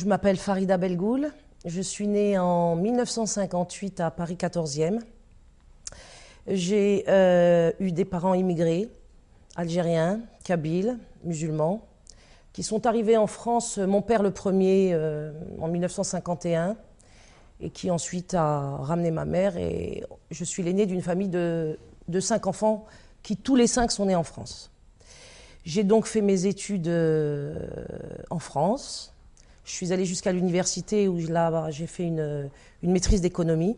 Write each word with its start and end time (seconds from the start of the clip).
Je 0.00 0.06
m'appelle 0.06 0.38
Farida 0.38 0.78
Belgoul. 0.78 1.30
Je 1.66 1.82
suis 1.82 2.06
née 2.06 2.38
en 2.38 2.74
1958 2.74 4.00
à 4.00 4.10
Paris 4.10 4.36
14e. 4.36 4.98
J'ai 6.46 7.04
euh, 7.06 7.70
eu 7.80 7.92
des 7.92 8.06
parents 8.06 8.32
immigrés, 8.32 8.88
algériens, 9.56 10.20
kabyles, 10.42 10.96
musulmans, 11.22 11.86
qui 12.54 12.62
sont 12.62 12.86
arrivés 12.86 13.18
en 13.18 13.26
France, 13.26 13.76
mon 13.76 14.00
père 14.00 14.22
le 14.22 14.30
premier 14.30 14.92
euh, 14.94 15.32
en 15.60 15.68
1951, 15.68 16.78
et 17.60 17.68
qui 17.68 17.90
ensuite 17.90 18.32
a 18.32 18.78
ramené 18.78 19.10
ma 19.10 19.26
mère. 19.26 19.58
Et 19.58 20.02
je 20.30 20.44
suis 20.44 20.62
l'aînée 20.62 20.86
d'une 20.86 21.02
famille 21.02 21.28
de, 21.28 21.76
cinq 22.20 22.46
enfants 22.46 22.86
qui 23.22 23.36
tous 23.36 23.54
les 23.54 23.66
cinq 23.66 23.92
sont 23.92 24.06
nés 24.06 24.16
en 24.16 24.24
France. 24.24 24.70
J'ai 25.66 25.84
donc 25.84 26.06
fait 26.06 26.22
mes 26.22 26.46
études 26.46 26.88
euh, 26.88 27.68
en 28.30 28.38
France. 28.38 29.09
Je 29.70 29.76
suis 29.76 29.92
allée 29.92 30.04
jusqu'à 30.04 30.32
l'université 30.32 31.06
où 31.06 31.16
là 31.28 31.70
j'ai 31.70 31.86
fait 31.86 32.02
une, 32.02 32.50
une 32.82 32.90
maîtrise 32.90 33.20
d'économie. 33.20 33.76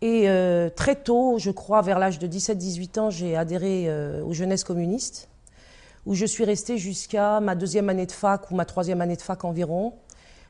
Et 0.00 0.30
euh, 0.30 0.70
très 0.70 0.94
tôt, 0.94 1.38
je 1.38 1.50
crois, 1.50 1.82
vers 1.82 1.98
l'âge 1.98 2.20
de 2.20 2.28
17-18 2.28 3.00
ans, 3.00 3.10
j'ai 3.10 3.36
adhéré 3.36 3.86
euh, 3.88 4.22
aux 4.24 4.32
jeunesses 4.32 4.62
communistes, 4.62 5.28
où 6.06 6.14
je 6.14 6.24
suis 6.24 6.44
restée 6.44 6.78
jusqu'à 6.78 7.40
ma 7.40 7.56
deuxième 7.56 7.88
année 7.88 8.06
de 8.06 8.12
fac 8.12 8.50
ou 8.50 8.54
ma 8.54 8.64
troisième 8.64 9.00
année 9.00 9.16
de 9.16 9.22
fac 9.22 9.44
environ, 9.44 9.94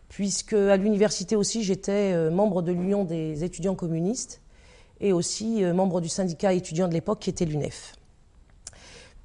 puisque 0.08 0.52
à 0.52 0.76
l'université 0.76 1.34
aussi, 1.34 1.64
j'étais 1.64 2.12
euh, 2.12 2.30
membre 2.30 2.60
de 2.60 2.72
l'Union 2.72 3.04
des 3.04 3.42
étudiants 3.42 3.74
communistes 3.74 4.42
et 5.00 5.14
aussi 5.14 5.64
membre 5.64 6.02
du 6.02 6.10
syndicat 6.10 6.52
étudiant 6.52 6.86
de 6.86 6.92
l'époque 6.92 7.20
qui 7.20 7.30
était 7.30 7.46
l'UNEF. 7.46 7.94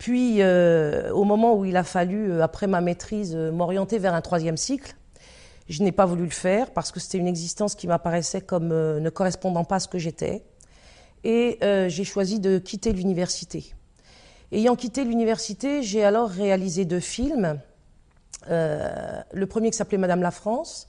Puis, 0.05 0.43
au 0.43 1.23
moment 1.23 1.55
où 1.55 1.65
il 1.65 1.75
a 1.75 1.83
fallu, 1.83 2.39
après 2.39 2.67
ma 2.67 2.79
maîtrise, 2.79 3.35
m'orienter 3.35 3.97
vers 3.97 4.13
un 4.13 4.21
troisième 4.21 4.55
cycle, 4.55 4.95
je 5.67 5.81
n'ai 5.81 5.91
pas 5.91 6.05
voulu 6.05 6.25
le 6.25 6.29
faire 6.29 6.69
parce 6.71 6.91
que 6.91 6.99
c'était 6.99 7.17
une 7.17 7.27
existence 7.27 7.73
qui 7.73 7.87
m'apparaissait 7.87 8.41
comme 8.41 8.71
euh, 8.71 8.99
ne 8.99 9.09
correspondant 9.09 9.63
pas 9.63 9.77
à 9.77 9.79
ce 9.79 9.87
que 9.87 9.97
j'étais. 9.97 10.43
Et 11.23 11.57
euh, 11.63 11.89
j'ai 11.89 12.03
choisi 12.03 12.39
de 12.39 12.59
quitter 12.59 12.93
l'université. 12.93 13.73
Ayant 14.51 14.75
quitté 14.75 15.03
l'université, 15.03 15.81
j'ai 15.81 16.03
alors 16.03 16.29
réalisé 16.29 16.85
deux 16.85 16.99
films. 16.99 17.59
Euh, 18.51 19.23
le 19.33 19.47
premier 19.47 19.71
qui 19.71 19.77
s'appelait 19.77 19.97
Madame 19.97 20.21
la 20.21 20.29
France, 20.29 20.87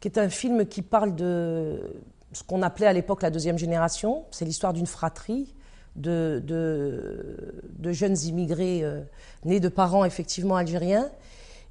qui 0.00 0.08
est 0.08 0.18
un 0.18 0.28
film 0.28 0.66
qui 0.66 0.82
parle 0.82 1.14
de 1.14 1.80
ce 2.34 2.42
qu'on 2.42 2.60
appelait 2.60 2.86
à 2.86 2.92
l'époque 2.92 3.22
la 3.22 3.30
deuxième 3.30 3.56
génération. 3.56 4.26
C'est 4.30 4.44
l'histoire 4.44 4.74
d'une 4.74 4.86
fratrie 4.86 5.54
de, 5.96 6.42
jeunes 7.90 8.18
immigrés 8.24 8.84
nés 9.44 9.60
de 9.60 9.68
parents 9.68 10.04
effectivement 10.04 10.56
algériens 10.56 11.10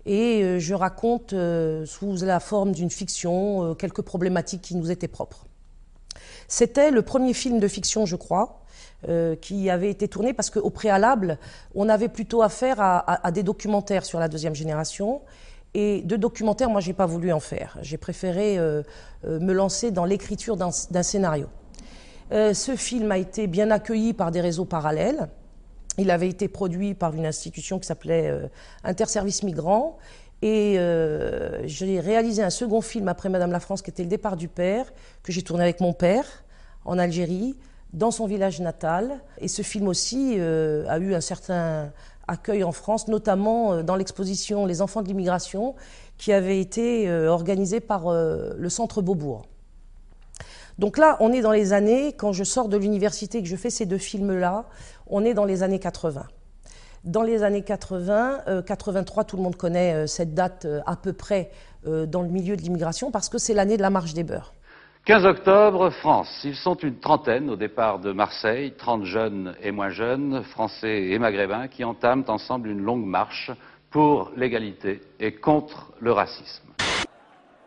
et 0.06 0.44
euh, 0.44 0.60
je 0.60 0.74
raconte 0.74 1.34
euh, 1.34 1.86
sous 1.86 2.16
la 2.24 2.40
forme 2.40 2.72
d'une 2.72 2.90
fiction 2.90 3.64
euh, 3.64 3.74
quelques 3.74 4.02
problématiques 4.02 4.62
qui 4.62 4.76
nous 4.76 4.90
étaient 4.92 5.08
propres. 5.08 5.46
C'était 6.48 6.92
le 6.92 7.02
premier 7.02 7.34
film 7.34 7.60
de 7.60 7.68
fiction, 7.68 8.06
je 8.06 8.16
crois, 8.16 8.58
qui 9.42 9.70
avait 9.72 9.90
été 9.90 10.08
tourné 10.08 10.32
parce 10.32 10.52
qu'au 10.52 10.70
préalable, 10.70 11.40
on 11.74 11.90
avait 11.90 12.10
plutôt 12.10 12.44
affaire 12.44 12.80
à, 12.80 13.26
à, 13.26 13.32
des 13.32 13.42
documentaires 13.42 14.06
sur 14.06 14.20
la 14.20 14.28
deuxième 14.28 14.54
génération. 14.54 15.22
Et 15.74 16.02
de 16.04 16.18
documentaires, 16.18 16.70
moi, 16.70 16.82
j'ai 16.82 16.94
pas 16.94 17.08
voulu 17.08 17.32
en 17.32 17.40
faire. 17.40 17.80
J'ai 17.82 17.98
préféré 17.98 18.60
me 19.24 19.54
lancer 19.54 19.90
dans 19.90 20.06
l'écriture 20.06 20.56
d'un 20.56 20.72
scénario. 20.72 21.48
Ce 22.32 22.76
film 22.76 23.12
a 23.12 23.18
été 23.18 23.48
bien 23.48 23.72
accueilli 23.72 24.14
par 24.14 24.32
des 24.32 24.42
réseaux 24.42 24.66
parallèles. 24.66 25.30
Il 25.98 26.10
avait 26.10 26.30
été 26.30 26.48
produit 26.48 26.94
par 26.94 27.14
une 27.14 27.26
institution 27.26 27.80
qui 27.80 27.86
s'appelait 27.86 28.30
euh, 28.30 28.48
Interservice 28.84 29.44
Migrants. 29.44 29.98
Et 30.42 30.80
euh, 30.80 31.62
j'ai 31.68 32.00
réalisé 32.00 32.42
un 32.42 32.50
second 32.50 32.82
film 32.82 33.08
après 33.08 33.30
Madame 33.30 33.52
la 33.52 33.60
France, 33.60 33.82
qui 33.82 33.92
était 33.92 34.04
Le 34.04 34.10
départ 34.10 34.38
du 34.38 34.48
père, 34.48 34.92
que 35.22 35.32
j'ai 35.32 35.44
tourné 35.44 35.64
avec 35.64 35.82
mon 35.82 35.94
père 35.94 36.26
en 36.86 36.98
Algérie, 36.98 37.56
dans 37.94 38.10
son 38.10 38.26
village 38.26 38.62
natal. 38.62 39.22
Et 39.40 39.48
ce 39.48 39.62
film 39.62 39.88
aussi 39.88 40.36
euh, 40.40 40.86
a 40.88 40.98
eu 40.98 41.14
un 41.14 41.22
certain 41.22 41.92
accueil 42.28 42.64
en 42.64 42.72
France, 42.72 43.08
notamment 43.08 43.84
dans 43.84 43.96
l'exposition 43.96 44.66
Les 44.66 44.82
enfants 44.82 45.02
de 45.02 45.08
l'immigration, 45.08 45.76
qui 46.18 46.32
avait 46.32 46.62
été 46.62 47.12
organisée 47.12 47.80
par 47.80 48.12
le 48.14 48.70
Centre 48.70 49.02
Beaubourg. 49.02 49.51
Donc 50.80 50.98
là, 50.98 51.18
on 51.20 51.32
est 51.32 51.42
dans 51.42 51.52
les 51.52 51.74
années, 51.74 52.14
quand 52.14 52.34
je 52.34 52.44
sors 52.44 52.68
de 52.68 52.78
l'université 52.78 53.40
et 53.40 53.44
que 53.44 53.48
je 53.48 53.56
fais 53.56 53.70
ces 53.70 53.86
deux 53.86 53.98
films-là, 53.98 54.66
on 55.08 55.26
est 55.26 55.34
dans 55.34 55.46
les 55.46 55.64
années 55.64 55.80
80. 55.80 56.24
Dans 57.04 57.24
les 57.24 57.44
années 57.44 57.64
80, 57.64 58.64
83, 58.66 59.24
euh, 59.24 59.26
tout 59.26 59.38
le 59.38 59.44
monde 59.44 59.56
connaît 59.56 59.94
euh, 59.94 60.08
cette 60.08 60.36
date 60.36 60.66
euh, 60.66 60.82
à 60.86 60.96
peu 60.96 61.14
près 61.14 61.50
dans 61.84 62.22
le 62.22 62.28
milieu 62.28 62.56
de 62.56 62.62
l'immigration 62.62 63.10
parce 63.10 63.28
que 63.28 63.40
c'est 63.40 63.56
l'année 63.56 63.76
de 63.76 63.82
la 63.82 63.90
marche 63.90 64.14
des 64.14 64.24
beurs. 64.24 64.54
15 65.06 65.26
octobre, 65.26 65.90
France. 65.90 66.30
Ils 66.44 66.54
sont 66.54 66.76
une 66.76 67.00
trentaine 67.00 67.50
au 67.50 67.56
départ 67.56 67.98
de 67.98 68.12
Marseille, 68.12 68.76
30 68.78 69.04
jeunes 69.04 69.56
et 69.64 69.72
moins 69.72 69.90
jeunes, 69.90 70.44
français 70.44 71.06
et 71.06 71.18
maghrébins, 71.18 71.68
qui 71.68 71.84
entament 71.84 72.26
ensemble 72.28 72.70
une 72.70 72.82
longue 72.82 73.04
marche 73.04 73.50
pour 73.90 74.32
l'égalité 74.38 75.02
et 75.20 75.34
contre 75.34 75.92
le 76.00 76.12
racisme. 76.12 76.71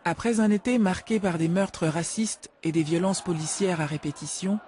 Après 0.07 0.39
un 0.39 0.51
été 0.51 0.77
marqué 0.77 1.19
par 1.19 1.39
des 1.39 1.47
meurtres 1.47 1.87
racistes 1.87 2.51
et 2.61 2.71
des 2.71 2.83
violences 2.83 3.23
policières 3.23 3.81
à 3.81 3.87
répétition, 3.87 4.59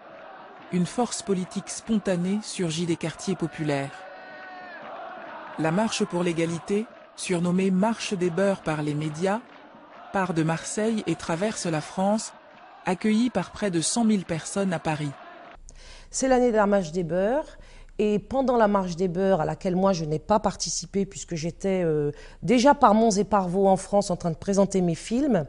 une 0.71 0.87
force 0.87 1.21
politique 1.21 1.69
spontanée 1.69 2.39
surgit 2.41 2.87
des 2.87 2.95
quartiers 2.95 3.35
populaires. 3.35 3.91
La 5.59 5.69
marche 5.69 6.03
pour 6.05 6.23
l'égalité, 6.23 6.87
surnommée 7.15 7.69
Marche 7.69 8.15
des 8.15 8.31
beurs 8.31 8.63
par 8.63 8.81
les 8.81 8.95
médias, 8.95 9.39
part 10.11 10.33
de 10.33 10.41
Marseille 10.41 11.03
et 11.05 11.13
traverse 11.13 11.67
la 11.67 11.81
France, 11.81 12.33
accueillie 12.87 13.29
par 13.29 13.51
près 13.51 13.69
de 13.69 13.79
100 13.79 14.07
000 14.07 14.23
personnes 14.23 14.73
à 14.73 14.79
Paris. 14.79 15.11
C'est 16.09 16.27
l'année 16.27 16.51
de 16.51 16.57
la 16.57 16.65
marche 16.65 16.91
des 16.91 17.03
beurs 17.03 17.45
et 17.99 18.19
pendant 18.19 18.57
la 18.57 18.67
marche 18.67 18.95
des 18.95 19.07
beurs, 19.07 19.41
à 19.41 19.45
laquelle 19.45 19.75
moi 19.75 19.93
je 19.93 20.05
n'ai 20.05 20.19
pas 20.19 20.39
participé 20.39 21.05
puisque 21.05 21.35
j'étais 21.35 21.81
euh, 21.83 22.11
déjà 22.43 22.75
par 22.75 22.93
Mons 22.93 23.17
et 23.17 23.23
par 23.23 23.49
Vaux 23.49 23.67
en 23.67 23.77
France 23.77 24.11
en 24.11 24.15
train 24.15 24.31
de 24.31 24.35
présenter 24.35 24.81
mes 24.81 24.95
films, 24.95 25.45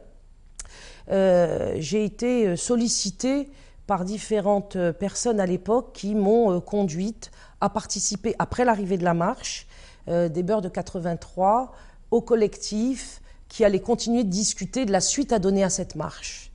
euh, 1.10 1.74
j'ai 1.78 2.04
été 2.04 2.46
euh, 2.46 2.56
sollicitée 2.56 3.50
par 3.86 4.04
différentes 4.04 4.76
personnes 4.92 5.40
à 5.40 5.46
l'époque 5.46 5.92
qui 5.94 6.14
m'ont 6.14 6.60
conduite 6.60 7.30
à 7.62 7.70
participer, 7.70 8.34
après 8.38 8.66
l'arrivée 8.66 8.98
de 8.98 9.04
la 9.04 9.14
marche, 9.14 9.66
des 10.06 10.42
beurs 10.42 10.60
de 10.60 10.68
83, 10.68 11.72
au 12.10 12.20
collectif 12.20 13.22
qui 13.48 13.64
allait 13.64 13.80
continuer 13.80 14.24
de 14.24 14.28
discuter 14.28 14.84
de 14.84 14.92
la 14.92 15.00
suite 15.00 15.32
à 15.32 15.38
donner 15.38 15.64
à 15.64 15.70
cette 15.70 15.96
marche. 15.96 16.47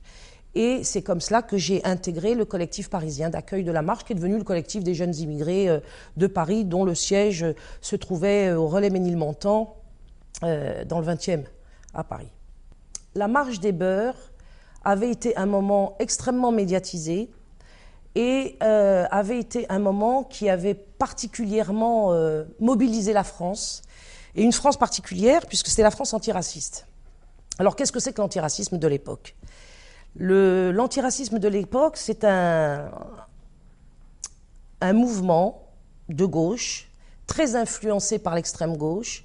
Et 0.54 0.84
c'est 0.84 1.02
comme 1.02 1.20
cela 1.20 1.42
que 1.42 1.56
j'ai 1.56 1.84
intégré 1.84 2.34
le 2.34 2.44
collectif 2.44 2.88
parisien 2.88 3.28
d'accueil 3.28 3.64
de 3.64 3.72
la 3.72 3.82
marche, 3.82 4.04
qui 4.04 4.12
est 4.12 4.16
devenu 4.16 4.38
le 4.38 4.44
collectif 4.44 4.84
des 4.84 4.94
jeunes 4.94 5.14
immigrés 5.16 5.68
euh, 5.68 5.80
de 6.16 6.26
Paris, 6.26 6.64
dont 6.64 6.84
le 6.84 6.94
siège 6.94 7.42
euh, 7.42 7.54
se 7.80 7.96
trouvait 7.96 8.48
euh, 8.48 8.58
au 8.58 8.68
relais 8.68 8.90
Ménilmontant, 8.90 9.76
dans 10.42 11.00
le 11.00 11.06
20e, 11.06 11.44
à 11.94 12.04
Paris. 12.04 12.28
La 13.14 13.28
marche 13.28 13.60
des 13.60 13.72
beurs 13.72 14.16
avait 14.84 15.10
été 15.10 15.34
un 15.36 15.46
moment 15.46 15.96
extrêmement 16.00 16.52
médiatisé 16.52 17.30
et 18.14 18.56
avait 18.60 19.38
été 19.38 19.64
un 19.70 19.78
moment 19.78 20.22
qui 20.22 20.50
avait 20.50 20.74
particulièrement 20.74 22.12
mobilisé 22.60 23.14
la 23.14 23.24
France, 23.24 23.82
et 24.34 24.42
une 24.42 24.52
France 24.52 24.76
particulière, 24.76 25.46
puisque 25.46 25.68
c'était 25.68 25.82
la 25.82 25.92
France 25.92 26.12
antiraciste. 26.12 26.86
Alors 27.58 27.76
qu'est-ce 27.76 27.92
que 27.92 28.00
c'est 28.00 28.12
que 28.12 28.20
l'antiracisme 28.20 28.76
de 28.76 28.88
l'époque? 28.88 29.36
L'antiracisme 30.16 31.40
de 31.40 31.48
l'époque, 31.48 31.96
c'est 31.96 32.24
un, 32.24 32.88
mouvement 34.92 35.62
de 36.08 36.24
gauche 36.24 36.90
très 37.26 37.56
influencé 37.56 38.18
par 38.18 38.34
l'extrême 38.34 38.76
gauche, 38.76 39.24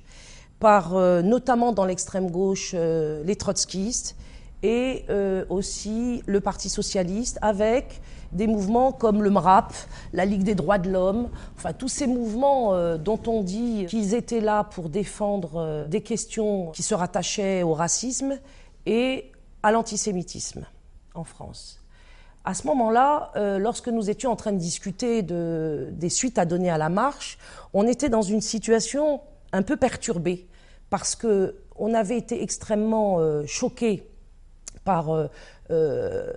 par 0.60 0.96
euh, 0.96 1.22
notamment 1.22 1.74
dans 1.74 1.86
l'extrême 1.86 2.32
gauche 2.32 2.72
euh, 2.74 3.22
les 3.26 3.36
trotskistes 3.36 4.16
et 4.64 5.04
euh, 5.10 5.46
aussi 5.50 6.24
le 6.26 6.40
Parti 6.40 6.70
socialiste, 6.70 7.38
avec 7.42 8.02
des 8.32 8.48
mouvements 8.48 8.92
comme 8.92 9.22
le 9.22 9.30
MRAP, 9.30 9.74
la 10.14 10.26
Ligue 10.26 10.44
des 10.44 10.56
droits 10.56 10.78
de 10.78 10.90
l'homme, 10.90 11.30
enfin 11.58 11.74
tous 11.74 11.88
ces 11.88 12.08
mouvements 12.08 12.98
dont 12.98 13.20
on 13.28 13.44
dit 13.44 13.86
qu'ils 13.88 14.14
étaient 14.14 14.42
là 14.42 14.64
pour 14.64 14.90
défendre 14.90 15.86
des 15.88 16.02
questions 16.02 16.72
qui 16.72 16.84
se 16.84 16.94
rattachaient 16.94 17.64
au 17.64 17.74
racisme 17.74 18.40
et 18.86 19.32
à 19.62 19.72
l'antisémitisme 19.72 20.66
en 21.14 21.24
France. 21.24 21.84
À 22.46 22.54
ce 22.54 22.66
moment-là, 22.68 23.32
euh, 23.36 23.60
lorsque 23.60 23.90
nous 23.90 24.10
étions 24.10 24.32
en 24.32 24.36
train 24.36 24.54
de 24.54 24.58
discuter 24.58 25.22
de, 25.22 25.90
des 25.92 26.10
suites 26.10 26.38
à 26.38 26.46
donner 26.46 26.70
à 26.70 26.78
la 26.78 26.90
marche, 26.90 27.38
on 27.74 27.86
était 27.86 28.10
dans 28.10 28.22
une 28.22 28.42
situation 28.42 29.22
un 29.52 29.62
peu 29.62 29.78
perturbée 29.78 30.48
parce 30.90 31.16
que 31.16 31.56
on 31.76 31.94
avait 31.94 32.18
été 32.18 32.42
extrêmement 32.44 33.20
euh, 33.20 33.46
choqués 33.46 34.10
par 34.84 35.30
euh, 35.72 36.34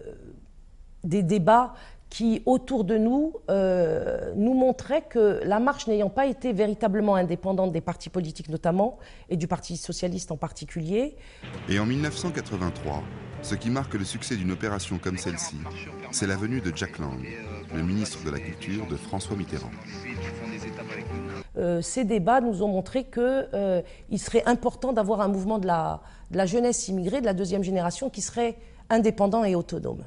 des 1.04 1.22
débats 1.22 1.74
qui, 2.12 2.42
autour 2.44 2.84
de 2.84 2.98
nous, 2.98 3.32
euh, 3.48 4.34
nous 4.36 4.52
montrait 4.52 5.00
que 5.00 5.40
la 5.44 5.58
marche 5.58 5.86
n'ayant 5.86 6.10
pas 6.10 6.26
été 6.26 6.52
véritablement 6.52 7.14
indépendante 7.14 7.72
des 7.72 7.80
partis 7.80 8.10
politiques 8.10 8.50
notamment, 8.50 8.98
et 9.30 9.36
du 9.38 9.48
Parti 9.48 9.78
socialiste 9.78 10.30
en 10.30 10.36
particulier. 10.36 11.16
Et 11.70 11.78
en 11.78 11.86
1983, 11.86 13.02
ce 13.42 13.54
qui 13.54 13.70
marque 13.70 13.94
le 13.94 14.04
succès 14.04 14.36
d'une 14.36 14.52
opération 14.52 14.98
comme 14.98 15.18
celle-ci, 15.18 15.56
c'est 16.10 16.26
la 16.26 16.36
venue 16.36 16.60
de 16.60 16.74
Jack 16.74 16.98
Lang, 16.98 17.26
le 17.74 17.82
ministre 17.82 18.24
de 18.24 18.30
la 18.30 18.38
Culture 18.38 18.86
de 18.86 18.96
François 18.96 19.36
Mitterrand. 19.36 19.70
Euh, 21.58 21.82
ces 21.82 22.04
débats 22.04 22.40
nous 22.40 22.62
ont 22.62 22.68
montré 22.68 23.04
qu'il 23.04 23.22
euh, 23.22 23.82
serait 24.16 24.44
important 24.46 24.92
d'avoir 24.92 25.20
un 25.20 25.28
mouvement 25.28 25.58
de 25.58 25.66
la, 25.66 26.00
de 26.30 26.36
la 26.36 26.46
jeunesse 26.46 26.88
immigrée, 26.88 27.20
de 27.20 27.26
la 27.26 27.34
deuxième 27.34 27.62
génération, 27.62 28.10
qui 28.10 28.22
serait 28.22 28.58
indépendant 28.88 29.44
et 29.44 29.54
autonome. 29.54 30.04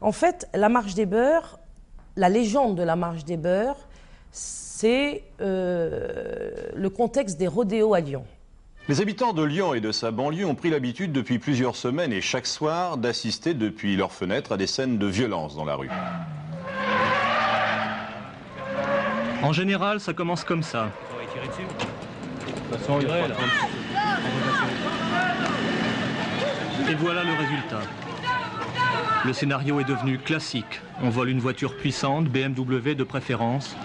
En 0.00 0.12
fait, 0.12 0.48
la 0.52 0.68
marche 0.68 0.94
des 0.94 1.06
beurs, 1.06 1.58
la 2.16 2.28
légende 2.28 2.76
de 2.76 2.82
la 2.82 2.94
marche 2.94 3.24
des 3.24 3.38
beurs, 3.38 3.88
c'est 4.34 5.22
euh, 5.40 6.50
le 6.74 6.90
contexte 6.90 7.38
des 7.38 7.46
rodéos 7.46 7.94
à 7.94 8.00
Lyon. 8.00 8.24
Les 8.88 9.00
habitants 9.00 9.32
de 9.32 9.42
Lyon 9.42 9.72
et 9.72 9.80
de 9.80 9.92
sa 9.92 10.10
banlieue 10.10 10.44
ont 10.44 10.56
pris 10.56 10.68
l'habitude 10.68 11.12
depuis 11.12 11.38
plusieurs 11.38 11.76
semaines 11.76 12.12
et 12.12 12.20
chaque 12.20 12.46
soir 12.46 12.98
d'assister 12.98 13.54
depuis 13.54 13.96
leurs 13.96 14.12
fenêtres 14.12 14.52
à 14.52 14.56
des 14.56 14.66
scènes 14.66 14.98
de 14.98 15.06
violence 15.06 15.56
dans 15.56 15.64
la 15.64 15.76
rue. 15.76 15.88
En 19.42 19.52
général, 19.52 20.00
ça 20.00 20.12
commence 20.12 20.44
comme 20.44 20.62
ça. 20.62 20.90
Et 26.90 26.94
voilà 26.96 27.22
le 27.22 27.32
résultat. 27.32 27.80
Le 29.24 29.32
scénario 29.32 29.80
est 29.80 29.84
devenu 29.84 30.18
classique. 30.18 30.80
On 31.02 31.08
vole 31.08 31.30
une 31.30 31.40
voiture 31.40 31.76
puissante, 31.76 32.26
BMW 32.26 32.94
de 32.94 33.04
préférence. 33.04 33.76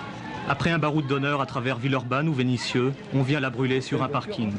Après 0.49 0.71
un 0.71 0.79
baroud 0.79 1.05
d'honneur 1.05 1.41
à 1.41 1.45
travers 1.45 1.77
Villeurbanne 1.77 2.27
ou 2.27 2.33
Vénissieux, 2.33 2.91
on 3.13 3.21
vient 3.21 3.39
la 3.39 3.51
brûler 3.51 3.81
sur 3.81 4.01
un 4.01 4.09
parking. 4.09 4.51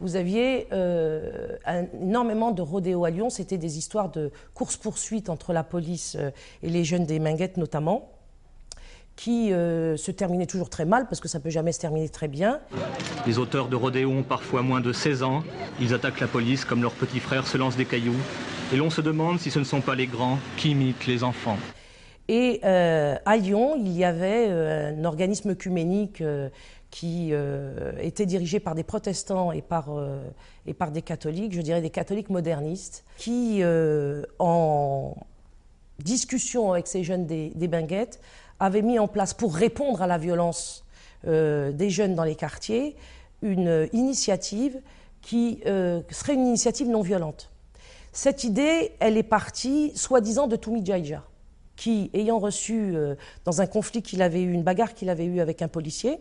Vous 0.00 0.16
aviez 0.16 0.66
euh, 0.72 1.58
énormément 2.00 2.52
de 2.52 2.62
rodéos 2.62 3.04
à 3.04 3.10
Lyon. 3.10 3.28
C'était 3.28 3.58
des 3.58 3.76
histoires 3.76 4.10
de 4.10 4.32
course-poursuite 4.54 5.28
entre 5.28 5.52
la 5.52 5.62
police 5.62 6.16
euh, 6.18 6.30
et 6.62 6.70
les 6.70 6.84
jeunes 6.84 7.04
des 7.04 7.18
Minguettes 7.18 7.58
notamment 7.58 8.10
qui 9.14 9.52
euh, 9.52 9.98
se 9.98 10.10
terminaient 10.10 10.46
toujours 10.46 10.70
très 10.70 10.86
mal, 10.86 11.06
parce 11.06 11.20
que 11.20 11.28
ça 11.28 11.38
ne 11.38 11.44
peut 11.44 11.50
jamais 11.50 11.72
se 11.72 11.80
terminer 11.80 12.08
très 12.08 12.26
bien. 12.26 12.58
Les 13.26 13.38
auteurs 13.38 13.68
de 13.68 13.76
rodéos 13.76 14.10
ont 14.10 14.22
parfois 14.22 14.62
moins 14.62 14.80
de 14.80 14.92
16 14.92 15.22
ans. 15.22 15.44
Ils 15.80 15.92
attaquent 15.92 16.20
la 16.20 16.28
police 16.28 16.64
comme 16.64 16.80
leurs 16.80 16.94
petits 16.94 17.20
frères 17.20 17.46
se 17.46 17.58
lancent 17.58 17.76
des 17.76 17.84
cailloux. 17.84 18.16
Et 18.72 18.76
l'on 18.76 18.88
se 18.88 19.02
demande 19.02 19.38
si 19.38 19.50
ce 19.50 19.58
ne 19.58 19.64
sont 19.64 19.82
pas 19.82 19.94
les 19.94 20.06
grands 20.06 20.38
qui 20.56 20.70
imitent 20.70 21.06
les 21.06 21.22
enfants. 21.22 21.58
Et 22.28 22.60
euh, 22.64 23.16
à 23.26 23.36
Lyon, 23.36 23.76
il 23.76 23.92
y 23.92 24.04
avait 24.04 24.46
euh, 24.48 24.96
un 24.96 25.04
organisme 25.04 25.50
œcuménique 25.50 26.20
euh, 26.20 26.48
qui 26.90 27.32
était 27.98 28.24
dirigé 28.24 28.60
par 28.60 28.76
des 28.76 28.84
protestants 28.84 29.50
et 29.50 29.62
par, 29.62 29.88
et 30.64 30.74
par 30.74 30.92
des 30.92 31.02
catholiques, 31.02 31.52
je 31.52 31.60
dirais 31.60 31.80
des 31.80 31.90
catholiques 31.90 32.30
modernistes, 32.30 33.02
qui, 33.16 33.64
en 34.38 35.16
discussion 35.98 36.70
avec 36.70 36.86
ces 36.86 37.02
jeunes 37.02 37.26
des, 37.26 37.50
des 37.56 37.66
Binguettes, 37.66 38.20
avaient 38.60 38.80
mis 38.80 39.00
en 39.00 39.08
place, 39.08 39.34
pour 39.34 39.56
répondre 39.56 40.02
à 40.02 40.06
la 40.06 40.18
violence 40.18 40.84
des 41.24 41.90
jeunes 41.90 42.14
dans 42.14 42.22
les 42.22 42.36
quartiers, 42.36 42.94
une 43.42 43.88
initiative 43.92 44.80
qui 45.20 45.62
serait 45.64 46.34
une 46.34 46.46
initiative 46.46 46.88
non 46.88 47.02
violente. 47.02 47.50
Cette 48.12 48.44
idée, 48.44 48.92
elle 49.00 49.16
est 49.16 49.24
partie, 49.24 49.90
soi-disant, 49.96 50.46
de 50.46 50.54
Toumi 50.54 50.84
qui, 51.76 52.10
ayant 52.14 52.38
reçu, 52.38 52.92
euh, 52.94 53.14
dans 53.44 53.60
un 53.60 53.66
conflit 53.66 54.02
qu'il 54.02 54.22
avait 54.22 54.42
eu, 54.42 54.52
une 54.52 54.62
bagarre 54.62 54.94
qu'il 54.94 55.10
avait 55.10 55.24
eue 55.24 55.40
avec 55.40 55.62
un 55.62 55.68
policier, 55.68 56.18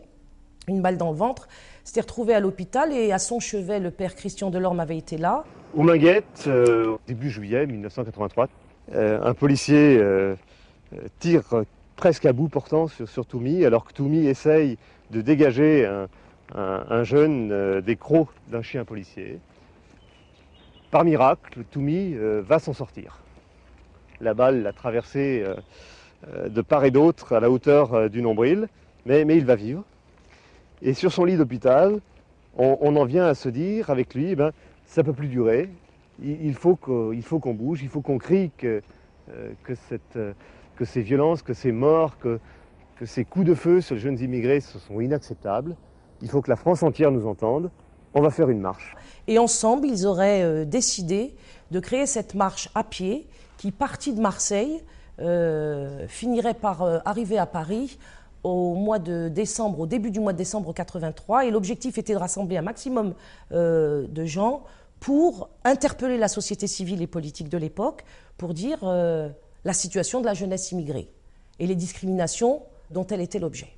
une 0.67 0.81
balle 0.81 0.97
dans 0.97 1.11
le 1.11 1.17
ventre, 1.17 1.47
s'était 1.83 2.01
retrouvé 2.01 2.33
à 2.33 2.39
l'hôpital 2.39 2.91
et 2.93 3.11
à 3.11 3.19
son 3.19 3.39
chevet, 3.39 3.79
le 3.79 3.91
père 3.91 4.15
Christian 4.15 4.49
Delorme 4.49 4.79
avait 4.79 4.97
été 4.97 5.17
là. 5.17 5.43
Au 5.75 5.83
Minguette, 5.83 6.45
euh, 6.47 6.97
début 7.07 7.29
juillet 7.29 7.65
1983, 7.65 8.47
euh, 8.93 9.19
un 9.21 9.33
policier 9.33 10.01
tire 11.19 11.63
presque 11.95 12.25
à 12.25 12.33
bout 12.33 12.47
portant 12.47 12.87
sur, 12.87 13.09
sur 13.09 13.25
Toumi, 13.25 13.65
alors 13.65 13.85
que 13.85 13.93
Toumi 13.93 14.27
essaye 14.27 14.77
de 15.11 15.21
dégager 15.21 15.85
un, 15.85 16.07
un 16.55 17.03
jeune 17.03 17.81
des 17.81 17.95
crocs 17.95 18.29
d'un 18.49 18.61
chien 18.61 18.85
policier. 18.85 19.39
Par 20.91 21.03
miracle, 21.03 21.63
Toumi 21.71 22.15
va 22.15 22.59
s'en 22.59 22.73
sortir. 22.73 23.22
La 24.23 24.33
balle 24.33 24.63
l'a 24.63 24.71
traversé 24.71 25.43
euh, 25.45 25.55
euh, 26.29 26.49
de 26.49 26.61
part 26.61 26.85
et 26.85 26.91
d'autre 26.91 27.33
à 27.33 27.39
la 27.41 27.51
hauteur 27.51 28.09
du 28.09 28.21
nombril, 28.21 28.69
mais, 29.05 29.21
il 29.21 29.45
va 29.45 29.55
vivre. 29.55 29.83
Et 30.81 30.93
sur 30.93 31.11
son 31.11 31.25
lit 31.25 31.35
d'hôpital, 31.35 31.99
on, 32.55 32.95
en 32.95 33.05
vient 33.05 33.25
à 33.25 33.33
se 33.33 33.49
dire 33.49 33.89
avec 33.89 34.15
lui, 34.15 34.35
ben, 34.35 34.51
ça 34.85 35.01
ne 35.01 35.07
peut 35.07 35.13
plus 35.13 35.27
durer, 35.27 35.69
il, 36.21 36.53
faut 36.53 36.75
qu'on 36.75 37.53
bouge, 37.53 37.81
il 37.81 37.89
faut 37.89 38.01
qu'on 38.01 38.17
crie 38.17 38.51
que, 38.57 38.81
ces 40.85 41.01
violences, 41.01 41.41
que 41.41 41.53
ces 41.53 41.71
morts, 41.71 42.17
que, 42.17 42.39
ces 43.03 43.25
coups 43.25 43.45
de 43.45 43.55
feu 43.55 43.81
sur 43.81 43.95
les 43.95 44.01
jeunes 44.01 44.19
immigrés 44.19 44.61
sont 44.61 45.01
inacceptables. 45.01 45.75
Il 46.21 46.29
faut 46.29 46.41
que 46.41 46.49
la 46.49 46.55
France 46.55 46.83
entière 46.83 47.11
nous 47.11 47.27
entende 47.27 47.69
on 48.13 48.21
va 48.21 48.29
faire 48.29 48.49
une 48.49 48.59
marche. 48.59 48.95
Et 49.27 49.39
ensemble, 49.39 49.87
ils 49.87 50.05
auraient 50.05 50.43
euh, 50.43 50.65
décidé 50.65 51.35
de 51.71 51.79
créer 51.79 52.05
cette 52.05 52.35
marche 52.35 52.69
à 52.75 52.83
pied 52.83 53.27
qui, 53.57 53.71
partie 53.71 54.13
de 54.13 54.21
Marseille, 54.21 54.83
euh, 55.19 56.07
finirait 56.07 56.53
par 56.53 56.81
euh, 56.81 56.99
arriver 57.05 57.37
à 57.37 57.45
Paris 57.45 57.97
au 58.43 58.73
mois 58.73 58.99
de 58.99 59.29
décembre, 59.29 59.79
au 59.79 59.87
début 59.87 60.11
du 60.11 60.19
mois 60.19 60.33
de 60.33 60.37
décembre 60.37 60.73
83. 60.73 61.45
Et 61.45 61.51
l'objectif 61.51 61.97
était 61.97 62.13
de 62.13 62.17
rassembler 62.17 62.57
un 62.57 62.61
maximum 62.61 63.13
de 63.51 64.25
gens 64.25 64.63
pour 64.99 65.49
interpeller 65.63 66.17
la 66.17 66.27
société 66.27 66.67
civile 66.67 67.01
et 67.01 67.07
politique 67.07 67.47
de 67.47 67.57
l'époque 67.57 68.03
pour 68.37 68.53
dire 68.53 68.79
la 68.83 69.73
situation 69.73 70.19
de 70.19 70.25
la 70.25 70.33
jeunesse 70.33 70.73
immigrée 70.73 71.09
et 71.59 71.67
les 71.67 71.75
discriminations 71.75 72.63
dont 72.91 73.07
elle 73.07 73.21
était 73.21 73.39
l'objet. 73.39 73.69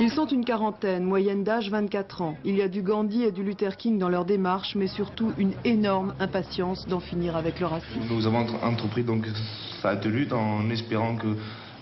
Ils 0.00 0.10
sont 0.10 0.26
une 0.26 0.44
quarantaine, 0.44 1.04
moyenne 1.04 1.44
d'âge 1.44 1.70
24 1.70 2.22
ans. 2.22 2.36
Il 2.44 2.56
y 2.56 2.62
a 2.62 2.68
du 2.68 2.82
Gandhi 2.82 3.22
et 3.22 3.32
du 3.32 3.42
Luther 3.42 3.76
King 3.76 3.98
dans 3.98 4.08
leur 4.08 4.24
démarche, 4.24 4.74
mais 4.74 4.88
surtout 4.88 5.32
une 5.38 5.54
énorme 5.64 6.14
impatience 6.20 6.86
d'en 6.86 7.00
finir 7.00 7.36
avec 7.36 7.60
le 7.60 7.66
racisme. 7.66 8.00
Nous 8.10 8.26
avons 8.26 8.46
entrepris 8.62 9.04
donc 9.04 9.26
cette 9.80 10.04
lutte 10.04 10.32
en 10.32 10.68
espérant 10.70 11.16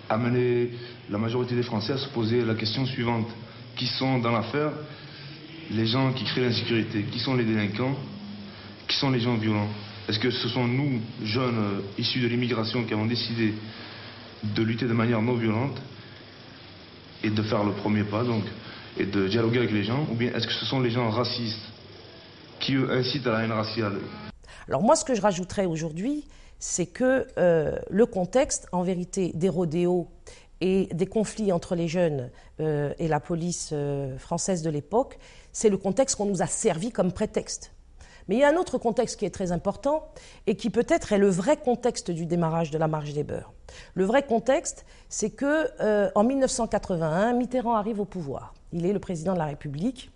amener 0.08 0.70
la 1.10 1.18
majorité 1.18 1.54
des 1.54 1.62
Français 1.62 1.94
à 1.94 1.98
se 1.98 2.08
poser 2.08 2.44
la 2.44 2.54
question 2.54 2.86
suivante. 2.86 3.26
Qui 3.76 3.86
sont 3.86 4.18
dans 4.18 4.30
l'affaire 4.30 4.70
les 5.70 5.86
gens 5.86 6.12
qui 6.12 6.24
créent 6.24 6.42
l'insécurité? 6.42 7.02
Qui 7.10 7.18
sont 7.18 7.34
les 7.34 7.44
délinquants? 7.44 7.96
Qui 8.86 8.96
sont 8.96 9.10
les 9.10 9.20
gens 9.20 9.34
violents? 9.34 9.68
Est-ce 10.08 10.18
que 10.18 10.30
ce 10.30 10.48
sont 10.48 10.68
nous, 10.68 11.00
jeunes 11.24 11.58
euh, 11.58 11.80
issus 11.98 12.20
de 12.20 12.28
l'immigration, 12.28 12.84
qui 12.84 12.92
avons 12.92 13.06
décidé 13.06 13.54
de 14.42 14.62
lutter 14.62 14.86
de 14.86 14.92
manière 14.92 15.22
non 15.22 15.34
violente? 15.34 15.80
Et 17.24 17.30
de 17.30 17.42
faire 17.42 17.64
le 17.64 17.72
premier 17.72 18.04
pas, 18.04 18.22
donc, 18.22 18.44
et 18.98 19.06
de 19.06 19.26
dialoguer 19.26 19.58
avec 19.58 19.72
les 19.72 19.82
gens, 19.82 20.06
ou 20.12 20.14
bien 20.14 20.32
est-ce 20.32 20.46
que 20.46 20.52
ce 20.52 20.66
sont 20.66 20.80
les 20.80 20.90
gens 20.90 21.10
racistes 21.10 21.72
qui, 22.60 22.74
eux, 22.74 22.90
incitent 22.92 23.26
à 23.26 23.32
la 23.32 23.44
haine 23.44 23.52
raciale? 23.52 23.98
Alors 24.68 24.82
moi, 24.82 24.94
ce 24.94 25.04
que 25.04 25.14
je 25.14 25.20
rajouterais 25.20 25.66
aujourd'hui, 25.66 26.24
c'est 26.58 26.86
que 26.86 27.26
euh, 27.38 27.76
le 27.90 28.06
contexte, 28.06 28.68
en 28.72 28.82
vérité, 28.82 29.32
des 29.34 29.48
rodéos 29.48 30.08
et 30.60 30.88
des 30.94 31.06
conflits 31.06 31.52
entre 31.52 31.74
les 31.74 31.88
jeunes 31.88 32.30
euh, 32.60 32.94
et 32.98 33.08
la 33.08 33.20
police 33.20 33.70
euh, 33.72 34.16
française 34.18 34.62
de 34.62 34.70
l'époque, 34.70 35.18
c'est 35.52 35.68
le 35.68 35.76
contexte 35.76 36.16
qu'on 36.16 36.26
nous 36.26 36.42
a 36.42 36.46
servi 36.46 36.90
comme 36.90 37.12
prétexte. 37.12 37.73
Mais 38.28 38.36
il 38.36 38.38
y 38.38 38.44
a 38.44 38.48
un 38.48 38.56
autre 38.56 38.78
contexte 38.78 39.18
qui 39.18 39.24
est 39.24 39.30
très 39.30 39.52
important 39.52 40.08
et 40.46 40.56
qui 40.56 40.70
peut-être 40.70 41.12
est 41.12 41.18
le 41.18 41.28
vrai 41.28 41.56
contexte 41.56 42.10
du 42.10 42.26
démarrage 42.26 42.70
de 42.70 42.78
la 42.78 42.88
marche 42.88 43.12
des 43.12 43.24
beurs. 43.24 43.52
Le 43.94 44.04
vrai 44.04 44.22
contexte, 44.22 44.86
c'est 45.08 45.30
que 45.30 45.70
euh, 45.80 46.10
en 46.14 46.24
1981, 46.24 47.34
Mitterrand 47.34 47.74
arrive 47.74 48.00
au 48.00 48.04
pouvoir. 48.04 48.54
Il 48.72 48.86
est 48.86 48.92
le 48.92 48.98
président 48.98 49.34
de 49.34 49.38
la 49.38 49.46
République. 49.46 50.10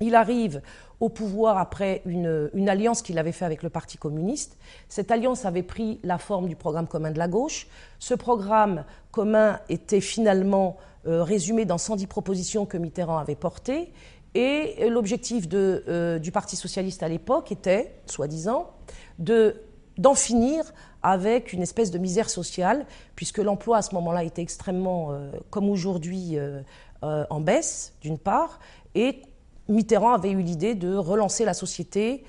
Il 0.00 0.14
arrive 0.14 0.62
au 1.00 1.08
pouvoir 1.08 1.58
après 1.58 2.02
une, 2.06 2.68
alliance 2.68 3.02
qu'il 3.02 3.18
avait 3.18 3.32
faite 3.32 3.46
avec 3.46 3.62
le 3.62 3.70
Parti 3.70 3.98
communiste. 3.98 4.56
Cette 4.88 5.10
alliance 5.10 5.44
avait 5.44 5.62
pris 5.62 6.00
la 6.02 6.18
forme 6.18 6.48
du 6.48 6.56
programme 6.56 6.86
commun 6.86 7.10
de 7.10 7.18
la 7.18 7.28
gauche. 7.28 7.66
Ce 7.98 8.14
programme 8.14 8.84
commun 9.10 9.60
était 9.68 10.00
finalement 10.00 10.76
euh, 11.06 11.22
résumé 11.22 11.64
dans 11.64 11.78
110 11.78 12.06
propositions 12.06 12.66
que 12.66 12.78
Mitterrand 12.78 13.18
avait 13.18 13.34
portées. 13.34 13.92
Et 14.34 14.88
l'objectif 14.88 15.46
euh, 15.52 16.18
du 16.18 16.32
Parti 16.32 16.56
socialiste 16.56 17.02
à 17.02 17.08
l'époque 17.08 17.52
était, 17.52 17.94
soi-disant, 18.06 18.70
d'en 19.18 20.14
finir 20.14 20.64
avec 21.02 21.52
une 21.52 21.62
espèce 21.62 21.90
de 21.90 21.98
misère 21.98 22.30
sociale, 22.30 22.86
puisque 23.14 23.38
l'emploi 23.38 23.78
à 23.78 23.82
ce 23.82 23.94
moment-là 23.94 24.24
était 24.24 24.40
extrêmement, 24.40 25.12
euh, 25.12 25.32
comme 25.50 25.68
aujourd'hui, 25.68 26.38
euh, 26.38 26.62
en 27.02 27.40
baisse, 27.40 27.94
d'une 28.00 28.18
part, 28.18 28.58
et 28.94 29.22
Mitterrand 29.68 30.14
avait 30.14 30.30
eu 30.30 30.40
l'idée 30.40 30.74
de 30.74 30.94
relancer 30.94 31.44
la 31.44 31.54
société 31.54 32.24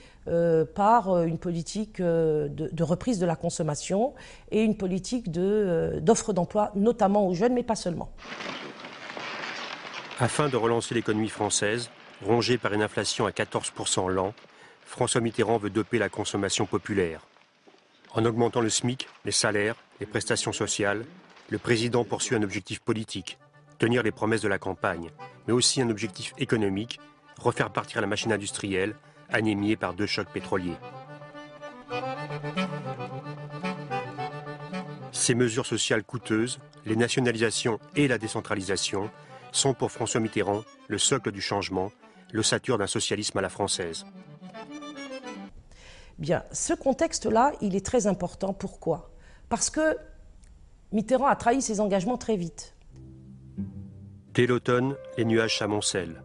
par 0.76 1.24
une 1.24 1.38
politique 1.38 2.02
de, 2.02 2.84
reprise 2.84 3.20
de 3.20 3.26
la 3.26 3.36
consommation 3.36 4.14
et 4.52 4.64
une 4.64 4.78
politique 4.78 5.30
d'offre 5.30 6.32
d'emploi, 6.32 6.72
notamment 6.76 7.28
aux 7.28 7.34
jeunes, 7.34 7.54
mais 7.54 7.64
pas 7.64 7.76
seulement. 7.76 8.10
Afin 10.20 10.48
de 10.48 10.58
relancer 10.58 10.94
l'économie 10.94 11.30
française, 11.30 11.90
rongée 12.24 12.58
par 12.58 12.74
une 12.74 12.84
inflation 12.84 13.26
à 13.26 13.32
14% 13.32 14.10
l'an, 14.10 14.34
François 14.86 15.22
Mitterrand 15.22 15.58
veut 15.58 15.72
doper 15.72 15.98
la 15.98 16.10
consommation 16.10 16.66
populaire. 16.66 17.22
En 18.14 18.24
augmentant 18.26 18.62
le 18.62 18.70
SMIC, 18.70 19.08
les 19.26 19.32
salaires, 19.32 19.76
les 20.00 20.06
prestations 20.06 20.54
sociales, 20.54 21.04
le 21.50 21.58
président 21.58 22.04
poursuit 22.04 22.36
un 22.36 22.44
objectif 22.44 22.80
politique, 22.80 23.40
tenir 23.80 24.04
les 24.04 24.12
promesses 24.12 24.42
de 24.42 24.48
la 24.48 24.60
campagne, 24.60 25.10
mais 25.48 25.54
aussi 25.54 25.82
un 25.82 25.90
objectif 25.90 26.34
économique, 26.38 27.00
refaire 27.40 27.72
partir 27.72 28.00
la 28.00 28.08
machine 28.08 28.32
industrielle, 28.32 28.96
anémiée 29.30 29.76
par 29.76 29.96
deux 29.96 30.06
chocs 30.06 30.30
pétroliers. 30.32 30.78
Ces 35.12 35.34
mesures 35.34 35.66
sociales 35.66 36.04
coûteuses, 36.04 36.60
les 36.86 36.96
nationalisations 36.96 37.80
et 37.96 38.08
la 38.08 38.20
décentralisation, 38.20 39.10
sont 39.54 39.74
pour 39.74 39.92
François 39.92 40.20
Mitterrand 40.20 40.64
le 40.88 40.98
socle 40.98 41.32
du 41.32 41.42
changement, 41.42 41.92
l'ossature 42.32 42.78
d'un 42.78 42.88
socialisme 42.88 43.38
à 43.38 43.42
la 43.42 43.50
française. 43.50 44.06
Bien, 46.20 46.44
ce 46.52 46.74
contexte-là, 46.74 47.54
il 47.62 47.76
est 47.76 47.86
très 47.86 48.08
important. 48.08 48.54
Pourquoi? 48.54 49.12
Parce 49.50 49.70
que 49.70 49.98
Mitterrand 50.92 51.28
a 51.28 51.36
trahi 51.36 51.62
ses 51.62 51.80
engagements 51.80 52.18
très 52.18 52.38
vite. 52.38 52.76
Dès 54.34 54.48
l'automne, 54.48 54.96
les 55.18 55.26
nuages 55.26 55.60
s'amoncellent. 55.60 56.24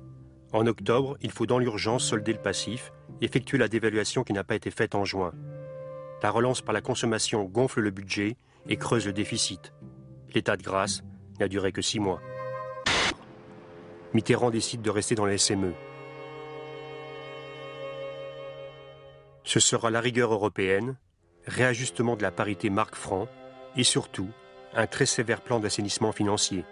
En 0.53 0.67
octobre, 0.67 1.19
il 1.21 1.31
faut 1.31 1.47
dans 1.47 1.59
l'urgence 1.59 2.05
solder 2.05 2.33
le 2.33 2.41
passif, 2.41 2.93
effectuer 3.21 3.59
la 3.59 3.69
dévaluation 3.69 4.25
qui 4.25 4.33
n'a 4.33 4.45
pas 4.45 4.55
été 4.55 4.71
faite 4.71 4.95
en 4.95 5.05
juin. 5.05 5.33
La 6.23 6.31
relance 6.31 6.63
par 6.63 6.73
la 6.73 6.81
consommation 6.81 7.45
gonfle 7.45 7.81
le 7.81 7.91
budget 7.91 8.37
et 8.67 8.77
creuse 8.77 9.07
le 9.07 9.13
déficit. 9.13 9.73
L'état 10.35 10.57
de 10.57 10.63
grâce 10.63 11.03
n'a 11.39 11.49
duré 11.49 11.71
que 11.71 11.83
six 11.83 12.01
mois. 12.01 12.21
Mitterrand 14.15 14.51
décide 14.51 14.83
de 14.83 14.91
rester 14.91 15.15
dans 15.15 15.27
les 15.27 15.39
SME. 15.39 15.75
Ce 19.45 19.61
sera 19.61 19.91
la 19.91 20.01
rigueur 20.01 20.33
européenne, 20.33 20.97
réajustement 21.47 22.17
de 22.17 22.23
la 22.23 22.31
parité 22.31 22.71
marque-franc 22.71 23.29
et 23.77 23.85
surtout 23.85 24.29
un 24.75 24.87
très 24.87 25.07
sévère 25.07 25.41
plan 25.41 25.61
d'assainissement 25.61 26.13
financier. 26.13 26.65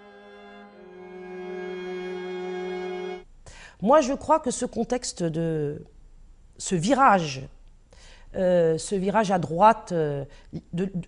Moi, 3.83 4.01
je 4.01 4.15
crois 4.15 4.41
que 4.41 4.51
ce 4.51 4.65
contexte 4.65 5.23
de 5.23 5.85
ce 6.57 6.75
virage, 6.75 7.47
euh, 8.35 8.79
ce 8.79 8.95
virage 8.95 9.31
à 9.31 9.39
droite, 9.39 9.93
euh, 9.93 10.25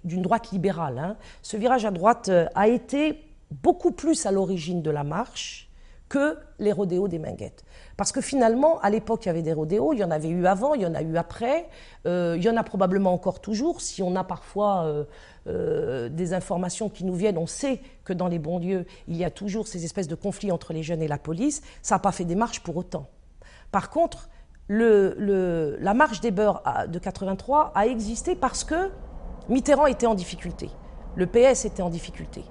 d'une 0.04 0.22
droite 0.22 0.50
libérale, 0.50 0.98
hein, 0.98 1.16
ce 1.42 1.56
virage 1.56 1.84
à 1.86 1.90
droite 1.90 2.28
euh, 2.28 2.46
a 2.54 2.68
été 2.68 3.24
beaucoup 3.50 3.92
plus 3.92 4.26
à 4.26 4.32
l'origine 4.32 4.82
de 4.82 4.90
la 4.90 5.04
marche 5.04 5.67
que 6.08 6.38
les 6.58 6.72
rodéos 6.72 7.08
des 7.08 7.18
Minguettes. 7.18 7.64
Parce 7.96 8.12
que 8.12 8.20
finalement, 8.20 8.80
à 8.80 8.90
l'époque, 8.90 9.24
il 9.24 9.28
y 9.28 9.30
avait 9.30 9.42
des 9.42 9.52
rodéos, 9.52 9.92
il 9.92 9.98
y 9.98 10.04
en 10.04 10.10
avait 10.10 10.28
eu 10.28 10.46
avant, 10.46 10.74
il 10.74 10.82
y 10.82 10.86
en 10.86 10.94
a 10.94 11.02
eu 11.02 11.16
après, 11.16 11.68
euh, 12.06 12.34
il 12.36 12.42
y 12.42 12.48
en 12.48 12.56
a 12.56 12.64
probablement 12.64 13.12
encore 13.12 13.40
toujours. 13.40 13.80
Si 13.80 14.02
on 14.02 14.16
a 14.16 14.24
parfois 14.24 14.84
euh, 14.84 15.04
euh, 15.46 16.08
des 16.08 16.32
informations 16.32 16.88
qui 16.88 17.04
nous 17.04 17.14
viennent, 17.14 17.38
on 17.38 17.46
sait 17.46 17.80
que 18.04 18.12
dans 18.12 18.28
les 18.28 18.38
banlieues, 18.38 18.86
il 19.06 19.16
y 19.16 19.24
a 19.24 19.30
toujours 19.30 19.66
ces 19.66 19.84
espèces 19.84 20.08
de 20.08 20.14
conflits 20.14 20.52
entre 20.52 20.72
les 20.72 20.82
jeunes 20.82 21.02
et 21.02 21.08
la 21.08 21.18
police. 21.18 21.62
Ça 21.82 21.96
n'a 21.96 21.98
pas 21.98 22.12
fait 22.12 22.24
des 22.24 22.36
marches 22.36 22.60
pour 22.60 22.76
autant. 22.76 23.08
Par 23.70 23.90
contre, 23.90 24.30
la 24.70 25.94
marche 25.94 26.20
des 26.20 26.30
beurs 26.30 26.62
de 26.88 26.98
83 26.98 27.72
a 27.74 27.86
existé 27.86 28.34
parce 28.34 28.64
que 28.64 28.90
Mitterrand 29.48 29.86
était 29.86 30.06
en 30.06 30.14
difficulté. 30.14 30.70
Le 31.16 31.26
PS 31.26 31.64
était 31.64 31.82
en 31.82 31.88
difficulté 31.88 32.44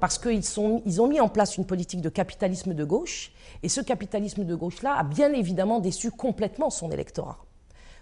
parce 0.00 0.18
qu'ils 0.18 0.42
ils 0.86 1.00
ont 1.00 1.08
mis 1.08 1.20
en 1.20 1.28
place 1.28 1.56
une 1.56 1.66
politique 1.66 2.00
de 2.00 2.08
capitalisme 2.08 2.74
de 2.74 2.84
gauche, 2.84 3.32
et 3.62 3.68
ce 3.68 3.80
capitalisme 3.80 4.44
de 4.44 4.54
gauche-là 4.54 4.94
a 4.96 5.02
bien 5.02 5.32
évidemment 5.32 5.80
déçu 5.80 6.10
complètement 6.10 6.70
son 6.70 6.90
électorat. 6.90 7.38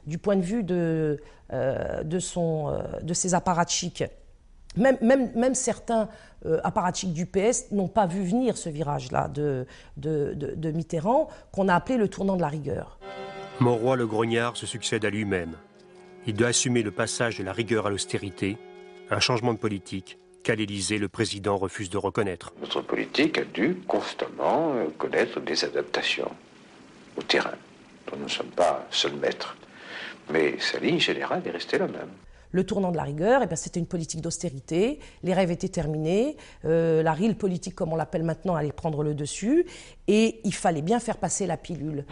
Du 0.06 0.18
point 0.18 0.36
de 0.36 0.42
vue 0.42 0.62
de, 0.62 1.20
euh, 1.52 2.02
euh, 2.36 3.14
ses 3.14 3.34
apparatchiks, 3.34 4.04
même, 4.76 5.54
certains 5.54 6.08
euh, 6.46 6.60
du 7.04 7.26
PS 7.26 7.70
n'ont 7.70 7.88
pas 7.88 8.06
vu 8.06 8.24
venir 8.24 8.56
ce 8.56 8.68
virage-là 8.68 9.28
de, 9.28 9.66
Mitterrand, 10.72 11.28
qu'on 11.52 11.68
a 11.68 11.74
appelé 11.74 11.96
le 11.96 12.08
tournant 12.08 12.36
de 12.36 12.42
la 12.42 12.48
rigueur. 12.48 12.98
roi 13.60 13.96
le 13.96 14.06
grognard 14.06 14.56
se 14.56 14.66
succède 14.66 15.04
à 15.04 15.10
lui-même. 15.10 15.52
Il 16.26 16.34
doit 16.34 16.48
assumer 16.48 16.82
le 16.82 16.90
passage 16.90 17.38
de 17.38 17.44
la 17.44 17.52
rigueur 17.52 17.86
à 17.86 17.90
l'austérité, 17.90 18.58
un 19.10 19.20
changement 19.20 19.52
de 19.52 19.58
politique 19.58 20.18
qu'à 20.44 20.54
l'Élysée, 20.54 20.98
le 20.98 21.08
président 21.08 21.56
refuse 21.56 21.90
de 21.90 21.98
reconnaître. 21.98 22.52
Notre 22.60 22.82
politique 22.82 23.38
a 23.38 23.44
dû 23.44 23.78
constamment 23.88 24.74
euh, 24.74 24.86
connaître 24.96 25.40
des 25.40 25.64
adaptations 25.64 26.30
au 27.16 27.22
terrain, 27.22 27.54
dont 28.06 28.16
nous 28.18 28.24
ne 28.24 28.28
sommes 28.28 28.50
pas 28.50 28.86
seuls 28.90 29.16
maîtres. 29.16 29.56
Mais 30.30 30.56
sa 30.60 30.78
ligne 30.78 31.00
générale 31.00 31.42
est 31.44 31.50
restée 31.50 31.78
la 31.78 31.88
même. 31.88 32.10
Le 32.52 32.64
tournant 32.64 32.92
de 32.92 32.96
la 32.96 33.02
rigueur, 33.02 33.40
eh 33.42 33.56
c'était 33.56 33.80
une 33.80 33.86
politique 33.86 34.20
d'austérité, 34.20 35.00
les 35.24 35.34
rêves 35.34 35.50
étaient 35.50 35.68
terminés, 35.68 36.36
euh, 36.64 37.02
la 37.02 37.12
rille 37.12 37.34
politique, 37.34 37.74
comme 37.74 37.92
on 37.92 37.96
l'appelle 37.96 38.22
maintenant, 38.22 38.54
allait 38.54 38.70
prendre 38.70 39.02
le 39.02 39.14
dessus, 39.14 39.66
et 40.06 40.40
il 40.44 40.54
fallait 40.54 40.82
bien 40.82 41.00
faire 41.00 41.16
passer 41.16 41.46
la 41.46 41.56
pilule. 41.56 42.04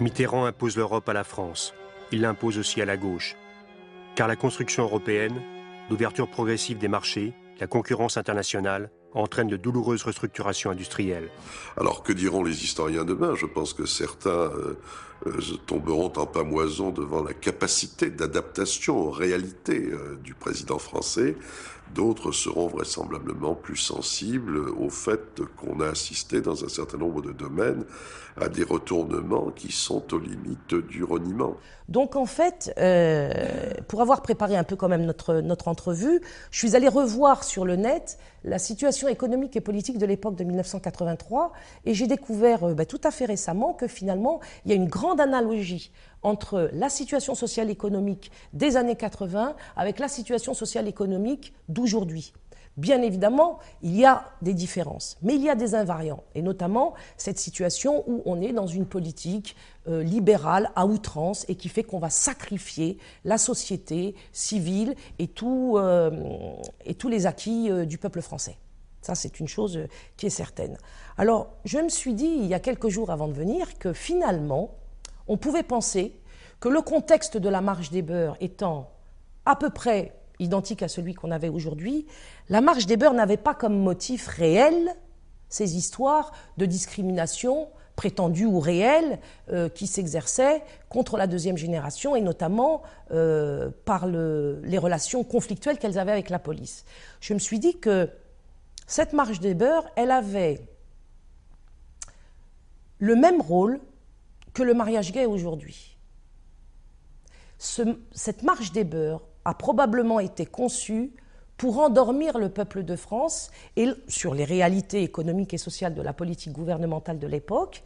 Mitterrand 0.00 0.44
impose 0.44 0.76
l'Europe 0.76 1.08
à 1.08 1.14
la 1.14 1.24
France 1.24 1.72
il 2.14 2.20
l'impose 2.20 2.58
aussi 2.58 2.80
à 2.80 2.84
la 2.84 2.96
gauche. 2.96 3.34
Car 4.14 4.28
la 4.28 4.36
construction 4.36 4.84
européenne, 4.84 5.42
l'ouverture 5.90 6.30
progressive 6.30 6.78
des 6.78 6.86
marchés, 6.86 7.32
la 7.58 7.66
concurrence 7.66 8.16
internationale 8.16 8.90
entraînent 9.14 9.48
de 9.48 9.56
douloureuses 9.56 10.04
restructurations 10.04 10.70
industrielles. 10.70 11.28
Alors 11.76 12.04
que 12.04 12.12
diront 12.12 12.44
les 12.44 12.62
historiens 12.64 13.04
demain? 13.04 13.34
Je 13.34 13.46
pense 13.46 13.72
que 13.72 13.84
certains 13.84 14.30
euh, 14.30 14.78
euh, 15.26 15.40
tomberont 15.66 16.12
en 16.16 16.26
pamoison 16.26 16.90
devant 16.90 17.22
la 17.22 17.32
capacité 17.32 18.10
d'adaptation 18.10 18.96
aux 18.96 19.10
réalités 19.10 19.88
euh, 19.90 20.16
du 20.22 20.34
président 20.34 20.78
français. 20.78 21.36
D'autres 21.92 22.32
seront 22.32 22.66
vraisemblablement 22.66 23.54
plus 23.54 23.76
sensibles 23.76 24.68
au 24.68 24.90
fait 24.90 25.42
qu'on 25.56 25.80
a 25.80 25.88
assisté 25.88 26.40
dans 26.40 26.64
un 26.64 26.68
certain 26.68 26.98
nombre 26.98 27.22
de 27.22 27.32
domaines 27.32 27.84
à 28.40 28.48
des 28.48 28.64
retournements 28.64 29.50
qui 29.50 29.70
sont 29.70 30.02
aux 30.12 30.18
limites 30.18 30.74
du 30.74 31.04
reniement. 31.04 31.56
Donc 31.88 32.16
en 32.16 32.26
fait, 32.26 32.72
euh, 32.78 33.30
pour 33.86 34.00
avoir 34.00 34.22
préparé 34.22 34.56
un 34.56 34.64
peu 34.64 34.74
quand 34.74 34.88
même 34.88 35.04
notre, 35.04 35.34
notre 35.34 35.68
entrevue, 35.68 36.20
je 36.50 36.58
suis 36.58 36.74
allé 36.74 36.88
revoir 36.88 37.44
sur 37.44 37.64
le 37.64 37.76
net 37.76 38.18
la 38.42 38.58
situation 38.58 39.08
économique 39.08 39.56
et 39.56 39.60
politique 39.60 39.98
de 39.98 40.06
l'époque 40.06 40.36
de 40.36 40.44
1983 40.44 41.52
et 41.84 41.94
j'ai 41.94 42.06
découvert 42.06 42.64
euh, 42.64 42.74
bah, 42.74 42.86
tout 42.86 43.00
à 43.04 43.10
fait 43.10 43.24
récemment 43.24 43.72
que 43.72 43.86
finalement 43.86 44.40
il 44.64 44.70
y 44.70 44.72
a 44.72 44.76
une 44.76 44.88
grande 44.88 45.20
analogie 45.20 45.92
entre 46.24 46.70
la 46.72 46.88
situation 46.88 47.34
sociale 47.34 47.70
économique 47.70 48.32
des 48.52 48.76
années 48.76 48.96
80 48.96 49.54
avec 49.76 49.98
la 49.98 50.08
situation 50.08 50.54
sociale 50.54 50.88
économique 50.88 51.54
d'aujourd'hui. 51.68 52.32
Bien 52.76 53.02
évidemment, 53.02 53.60
il 53.82 53.94
y 53.94 54.04
a 54.04 54.24
des 54.42 54.52
différences, 54.52 55.16
mais 55.22 55.36
il 55.36 55.42
y 55.42 55.48
a 55.48 55.54
des 55.54 55.76
invariants, 55.76 56.24
et 56.34 56.42
notamment 56.42 56.94
cette 57.16 57.38
situation 57.38 58.02
où 58.08 58.20
on 58.26 58.40
est 58.40 58.52
dans 58.52 58.66
une 58.66 58.84
politique 58.84 59.54
euh, 59.86 60.02
libérale 60.02 60.72
à 60.74 60.84
outrance 60.84 61.44
et 61.48 61.54
qui 61.54 61.68
fait 61.68 61.84
qu'on 61.84 62.00
va 62.00 62.10
sacrifier 62.10 62.98
la 63.24 63.38
société 63.38 64.16
civile 64.32 64.96
et, 65.20 65.30
euh, 65.44 66.10
tous 66.98 67.08
les 67.08 67.26
acquis 67.26 67.70
euh, 67.70 67.84
du 67.84 67.96
peuple 67.96 68.22
français. 68.22 68.56
Ça, 69.02 69.14
c'est 69.14 69.38
une 69.38 69.48
chose 69.48 69.78
qui 70.16 70.26
est 70.26 70.30
certaine. 70.30 70.76
Alors, 71.16 71.50
je 71.64 71.78
me 71.78 71.90
suis 71.90 72.14
dit, 72.14 72.26
il 72.40 72.46
y 72.46 72.54
a 72.54 72.60
quelques 72.60 72.88
jours 72.88 73.10
avant 73.10 73.28
de 73.28 73.34
venir, 73.34 73.78
que 73.78 73.92
finalement, 73.92 74.74
on 75.26 75.36
pouvait 75.36 75.62
penser 75.62 76.16
que 76.60 76.68
le 76.68 76.80
contexte 76.80 77.36
de 77.36 77.48
la 77.48 77.60
marche 77.60 77.90
des 77.90 78.02
beurs 78.02 78.36
étant 78.40 78.90
à 79.46 79.56
peu 79.56 79.70
près 79.70 80.14
identique 80.38 80.82
à 80.82 80.88
celui 80.88 81.14
qu'on 81.14 81.30
avait 81.30 81.48
aujourd'hui, 81.48 82.06
la 82.48 82.60
marche 82.60 82.86
des 82.86 82.96
beurs 82.96 83.14
n'avait 83.14 83.36
pas 83.36 83.54
comme 83.54 83.78
motif 83.78 84.26
réel 84.26 84.94
ces 85.48 85.76
histoires 85.76 86.32
de 86.56 86.66
discrimination 86.66 87.68
prétendue 87.96 88.46
ou 88.46 88.58
réelle 88.58 89.20
euh, 89.52 89.68
qui 89.68 89.86
s'exerçaient 89.86 90.62
contre 90.88 91.16
la 91.16 91.26
deuxième 91.26 91.56
génération 91.56 92.16
et 92.16 92.20
notamment 92.20 92.82
euh, 93.12 93.70
par 93.84 94.06
les 94.06 94.78
relations 94.78 95.22
conflictuelles 95.22 95.78
qu'elles 95.78 95.98
avaient 95.98 96.12
avec 96.12 96.30
la 96.30 96.40
police. 96.40 96.84
Je 97.20 97.34
me 97.34 97.38
suis 97.38 97.60
dit 97.60 97.78
que 97.78 98.10
cette 98.86 99.12
marche 99.12 99.40
des 99.40 99.54
beurs, 99.54 99.86
elle 99.96 100.10
avait 100.10 100.60
le 102.98 103.14
même 103.14 103.40
rôle 103.40 103.80
que 104.54 104.62
le 104.62 104.72
mariage 104.72 105.12
gay 105.12 105.26
aujourd'hui. 105.26 105.98
cette 107.58 108.42
marche 108.42 108.72
des 108.72 108.84
beurs 108.84 109.22
a 109.44 109.54
probablement 109.54 110.20
été 110.20 110.46
conçue 110.46 111.12
pour 111.56 111.78
endormir 111.78 112.38
le 112.38 112.48
peuple 112.48 112.82
de 112.82 112.96
France 112.96 113.50
et 113.76 113.88
sur 114.08 114.34
les 114.34 114.44
réalités 114.44 115.02
économiques 115.02 115.54
et 115.54 115.58
sociales 115.58 115.94
de 115.94 116.02
la 116.02 116.12
politique 116.12 116.52
gouvernementale 116.52 117.18
de 117.18 117.26
l'époque, 117.26 117.82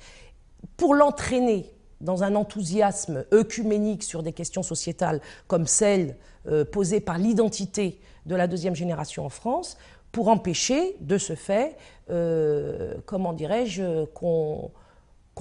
pour 0.77 0.95
l'entraîner 0.95 1.67
dans 2.01 2.23
un 2.23 2.35
enthousiasme 2.35 3.25
œcuménique 3.33 4.03
sur 4.05 4.23
des 4.23 4.33
questions 4.33 4.63
sociétales 4.63 5.21
comme 5.47 5.67
celles 5.67 6.17
euh, 6.47 6.65
posées 6.65 7.01
par 7.01 7.19
l'identité 7.19 8.01
de 8.27 8.37
la 8.37 8.47
deuxième 8.47 8.75
génération 8.75 9.27
en 9.27 9.31
France, 9.31 9.77
pour 10.13 10.29
empêcher 10.29 10.97
de 11.01 11.19
ce 11.19 11.35
fait, 11.35 11.77
euh, 12.11 12.95
comment 13.05 13.33
dirais-je, 13.33 14.05
qu'on 14.07 14.71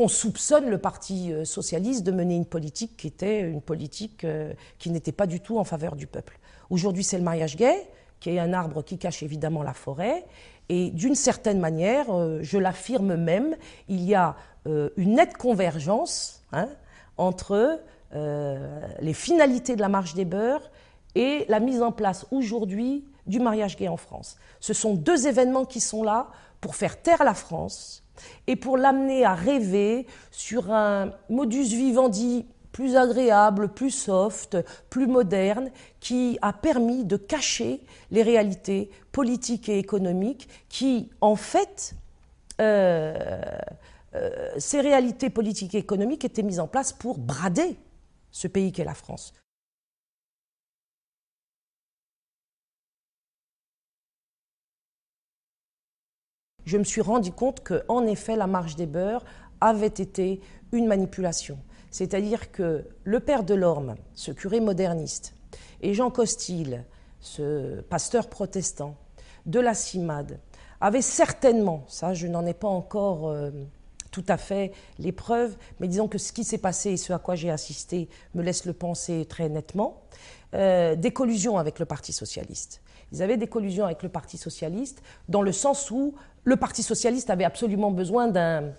soupçonne 0.08 0.70
le 0.70 0.77
Parti 0.77 1.34
euh, 1.34 1.46
socialiste 1.46 2.04
de 2.04 2.12
mener 2.12 2.36
une 2.36 2.46
politique 2.46 2.96
qui 2.98 3.08
était 3.08 3.42
une 3.42 3.62
politique 3.62 4.25
qui 4.77 4.92
n'était 4.92 5.12
pas 5.12 5.25
du 5.25 5.39
tout 5.39 5.58
en 5.58 5.63
faveur 5.63 5.96
du 5.96 6.06
peuple. 6.06 6.38
Aujourd'hui, 6.70 7.04
c'est 7.04 7.18
le 7.18 7.24
mariage 7.24 7.56
gay, 7.56 7.89
qui 8.20 8.32
est 8.32 8.39
un 8.39 8.54
arbre 8.54 8.84
qui 8.84 8.98
cache 8.98 9.24
évidemment 9.24 9.63
la 9.63 9.74
forêt. 9.74 10.25
Et 10.70 10.92
d'une 10.92 11.16
certaine 11.16 11.60
manière, 11.60 12.06
euh, 12.10 12.39
je 12.42 12.58
l'affirme 12.58 13.16
même, 13.16 13.56
il 13.88 14.04
y 14.04 14.16
a 14.16 14.36
euh, 14.68 14.89
une 14.98 15.16
nette 15.16 15.38
convergence 15.38 16.44
hein, 16.51 16.68
entre 17.18 17.82
euh, 18.13 18.82
les 19.00 19.13
finalités 19.13 19.75
de 19.75 19.82
la 19.82 19.89
marche 19.89 20.13
des 20.13 20.25
beurs 20.25 20.70
et 21.16 21.46
la 21.48 21.60
mise 21.60 21.82
en 21.82 21.92
place 21.92 22.25
aujourd'hui 22.32 23.06
du 23.27 23.39
mariage 23.39 23.77
gay 23.77 23.88
en 23.88 23.98
France. 23.98 24.38
Ce 24.60 24.74
sont 24.74 24.94
deux 24.94 25.27
événements 25.27 25.66
qui 25.66 25.80
sont 25.80 26.04
là 26.04 26.27
pour 26.60 26.75
faire 26.75 27.01
taire 27.01 27.24
la 27.24 27.34
France 27.34 28.04
et 28.48 28.56
pour 28.56 28.78
l'amener 28.78 29.26
à 29.26 29.34
rêver 29.36 30.06
sur 30.32 30.72
un 30.72 31.12
modus 31.30 31.76
vivendi 31.76 32.46
plus 32.72 32.96
agréable, 32.96 33.70
plus 33.70 33.90
soft, 33.90 34.58
plus 34.90 35.08
moderne, 35.08 35.72
qui 36.00 36.38
a 36.44 36.54
permis 36.54 37.06
de 37.06 37.18
cacher 37.18 37.82
les 38.12 38.22
réalités 38.22 38.92
politiques 39.12 39.68
et 39.68 39.80
économiques 39.80 40.48
qui, 40.70 41.10
en 41.22 41.36
fait, 41.36 41.96
euh, 42.62 43.18
euh, 44.14 44.50
ces 44.58 44.82
réalités 44.82 45.30
politiques 45.30 45.74
et 45.76 45.80
économiques 45.80 46.24
étaient 46.24 46.44
mises 46.44 46.60
en 46.60 46.68
place 46.68 46.94
pour 46.94 47.18
brader 47.18 47.78
ce 48.32 48.48
pays 48.48 48.72
qu'est 48.72 48.84
la 48.84 48.94
France. 48.94 49.34
Je 56.68 56.78
me 56.78 56.84
suis 56.84 57.00
rendu 57.00 57.32
compte 57.32 57.62
que, 57.62 57.86
en 57.88 58.06
effet, 58.06 58.36
la 58.36 58.46
marche 58.46 58.76
des 58.76 58.88
beurs 58.88 59.24
avait 59.62 59.88
été 59.88 60.42
une 60.74 60.86
manipulation. 60.86 61.58
C'est-à-dire 61.92 62.52
que 62.52 62.84
le 63.06 63.20
père 63.22 63.46
de 63.46 63.54
l'Orme, 63.54 63.96
ce 64.14 64.32
curé 64.32 64.60
moderniste, 64.60 65.34
et 65.82 65.94
Jean 65.94 66.12
Costil, 66.12 66.84
ce 67.22 67.80
pasteur 67.84 68.28
protestant 68.28 68.98
de 69.46 69.62
la 69.62 69.74
CIMAD, 69.74 70.42
avaient 70.82 71.02
certainement, 71.02 71.86
ça 71.88 72.14
je 72.14 72.28
n'en 72.28 72.46
ai 72.46 72.54
pas 72.54 72.68
encore 72.68 73.30
euh, 73.30 73.50
tout 74.12 74.26
à 74.28 74.36
fait 74.36 74.74
les 75.00 75.14
preuves, 75.14 75.56
mais 75.80 75.88
disons 75.88 76.10
que 76.10 76.18
ce 76.18 76.34
qui 76.34 76.44
s'est 76.44 76.58
passé 76.58 76.90
et 76.92 76.98
ce 76.98 77.14
à 77.14 77.18
quoi 77.18 77.36
j'ai 77.36 77.50
assisté 77.50 78.10
me 78.36 78.44
laisse 78.44 78.66
le 78.66 78.74
penser 78.74 79.26
très 79.26 79.48
nettement, 79.48 80.02
euh, 80.54 80.98
des 80.98 81.12
collusions 81.12 81.58
avec 81.58 81.80
le 81.80 81.86
Parti 81.86 82.12
socialiste. 82.12 82.82
Ils 83.12 83.22
avaient 83.22 83.38
des 83.38 83.48
collusions 83.48 83.86
avec 83.86 84.04
le 84.04 84.10
Parti 84.10 84.38
socialiste 84.38 85.02
dans 85.30 85.42
le 85.42 85.52
sens 85.52 85.92
où 85.92 86.16
le 86.44 86.56
Parti 86.56 86.84
socialiste 86.84 87.30
avait 87.30 87.46
absolument 87.46 87.92
besoin 87.92 88.28
d'un 88.28 88.72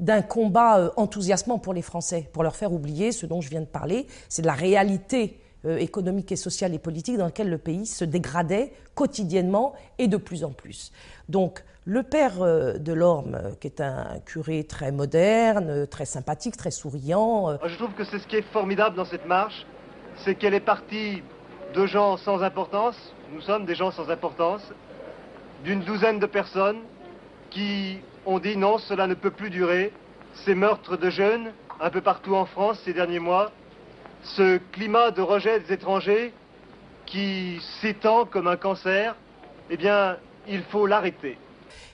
d'un 0.00 0.22
combat 0.22 0.78
euh, 0.78 0.90
enthousiasmant 0.96 1.58
pour 1.58 1.74
les 1.74 1.82
Français, 1.82 2.28
pour 2.32 2.42
leur 2.42 2.56
faire 2.56 2.72
oublier 2.72 3.12
ce 3.12 3.26
dont 3.26 3.40
je 3.40 3.50
viens 3.50 3.60
de 3.60 3.66
parler, 3.66 4.06
c'est 4.28 4.42
de 4.42 4.46
la 4.46 4.54
réalité 4.54 5.38
euh, 5.66 5.76
économique 5.76 6.32
et 6.32 6.36
sociale 6.36 6.74
et 6.74 6.78
politique 6.78 7.18
dans 7.18 7.26
laquelle 7.26 7.50
le 7.50 7.58
pays 7.58 7.86
se 7.86 8.04
dégradait 8.04 8.72
quotidiennement 8.94 9.74
et 9.98 10.08
de 10.08 10.16
plus 10.16 10.42
en 10.42 10.50
plus. 10.50 10.90
Donc 11.28 11.62
le 11.84 12.02
père 12.02 12.40
euh, 12.40 12.78
de 12.78 12.92
l'Orme, 12.94 13.38
qui 13.60 13.66
est 13.66 13.82
un 13.82 14.18
curé 14.24 14.64
très 14.64 14.90
moderne, 14.90 15.86
très 15.86 16.06
sympathique, 16.06 16.56
très 16.56 16.70
souriant. 16.70 17.58
Je 17.62 17.76
trouve 17.76 17.92
que 17.92 18.04
c'est 18.04 18.18
ce 18.18 18.26
qui 18.26 18.36
est 18.36 18.52
formidable 18.52 18.96
dans 18.96 19.04
cette 19.04 19.26
marche, 19.26 19.66
c'est 20.24 20.34
qu'elle 20.34 20.54
est 20.54 20.60
partie 20.60 21.22
de 21.74 21.86
gens 21.86 22.16
sans 22.16 22.42
importance, 22.42 22.96
nous 23.32 23.40
sommes 23.40 23.64
des 23.64 23.74
gens 23.74 23.90
sans 23.90 24.10
importance, 24.10 24.62
d'une 25.64 25.82
douzaine 25.82 26.18
de 26.18 26.26
personnes 26.26 26.80
qui 27.50 27.98
ont 28.26 28.38
dit 28.38 28.56
non, 28.56 28.78
cela 28.78 29.06
ne 29.06 29.14
peut 29.14 29.30
plus 29.30 29.50
durer. 29.50 29.92
Ces 30.44 30.54
meurtres 30.54 30.96
de 30.96 31.10
jeunes, 31.10 31.52
un 31.80 31.90
peu 31.90 32.00
partout 32.00 32.34
en 32.34 32.46
France 32.46 32.80
ces 32.84 32.92
derniers 32.92 33.18
mois, 33.18 33.50
ce 34.22 34.58
climat 34.72 35.10
de 35.10 35.22
rejet 35.22 35.60
des 35.60 35.72
étrangers 35.72 36.32
qui 37.06 37.60
s'étend 37.80 38.24
comme 38.24 38.46
un 38.46 38.56
cancer, 38.56 39.16
eh 39.70 39.76
bien, 39.76 40.16
il 40.48 40.62
faut 40.64 40.86
l'arrêter 40.86 41.38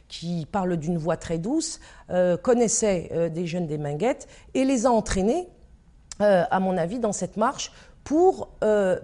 qui 0.09 0.46
parle 0.51 0.77
d'une 0.77 0.99
voix 0.99 1.16
très 1.16 1.37
douce, 1.37 1.81
euh, 2.11 2.37
connaissait 2.37 3.09
euh, 3.11 3.29
des 3.29 3.44
jeunes 3.44 3.66
des 3.66 3.77
Minguettes 3.77 4.29
et 4.55 4.64
les 4.64 4.87
a 4.87 4.90
entraînés, 4.92 5.49
euh, 6.20 6.44
à 6.49 6.61
mon 6.61 6.77
avis, 6.77 7.01
dans 7.01 7.12
cette 7.12 7.37
marche 7.37 7.72
pour 8.05 8.51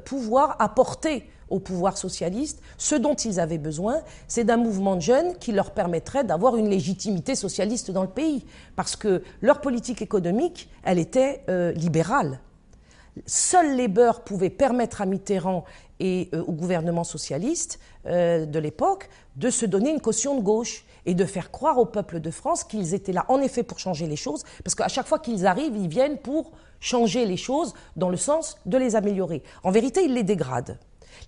pouvoir 0.05 0.55
apporter 0.61 1.29
au 1.52 1.60
pouvoir 1.60 1.98
socialiste, 1.98 2.60
ce 2.78 2.94
dont 2.94 3.14
ils 3.14 3.38
avaient 3.38 3.58
besoin, 3.58 4.00
c'est 4.26 4.44
d'un 4.44 4.56
mouvement 4.56 4.96
de 4.96 5.02
jeunes 5.02 5.36
qui 5.38 5.52
leur 5.52 5.70
permettrait 5.70 6.24
d'avoir 6.24 6.56
une 6.56 6.68
légitimité 6.68 7.34
socialiste 7.34 7.90
dans 7.90 8.02
le 8.02 8.08
pays. 8.08 8.44
Parce 8.74 8.96
que 8.96 9.22
leur 9.42 9.60
politique 9.60 10.02
économique, 10.02 10.70
elle 10.82 10.98
était 10.98 11.44
euh, 11.48 11.72
libérale. 11.72 12.40
Seuls 13.26 13.76
les 13.76 13.88
beurs 13.88 14.24
pouvaient 14.24 14.50
permettre 14.50 15.02
à 15.02 15.06
Mitterrand 15.06 15.64
et 16.00 16.30
euh, 16.32 16.42
au 16.46 16.52
gouvernement 16.52 17.04
socialiste 17.04 17.78
euh, 18.06 18.46
de 18.46 18.58
l'époque 18.58 19.10
de 19.36 19.50
se 19.50 19.66
donner 19.66 19.90
une 19.90 20.00
caution 20.00 20.36
de 20.38 20.42
gauche 20.42 20.86
et 21.04 21.14
de 21.14 21.24
faire 21.26 21.50
croire 21.50 21.78
au 21.78 21.84
peuple 21.84 22.20
de 22.20 22.30
France 22.30 22.64
qu'ils 22.64 22.94
étaient 22.94 23.12
là 23.12 23.26
en 23.28 23.40
effet 23.40 23.62
pour 23.62 23.78
changer 23.78 24.06
les 24.06 24.16
choses, 24.16 24.44
parce 24.64 24.74
qu'à 24.74 24.88
chaque 24.88 25.06
fois 25.06 25.18
qu'ils 25.18 25.46
arrivent, 25.46 25.76
ils 25.76 25.88
viennent 25.88 26.18
pour 26.18 26.52
changer 26.80 27.26
les 27.26 27.36
choses 27.36 27.74
dans 27.96 28.08
le 28.08 28.16
sens 28.16 28.56
de 28.66 28.78
les 28.78 28.96
améliorer. 28.96 29.42
En 29.62 29.70
vérité, 29.70 30.04
ils 30.04 30.14
les 30.14 30.22
dégradent. 30.22 30.78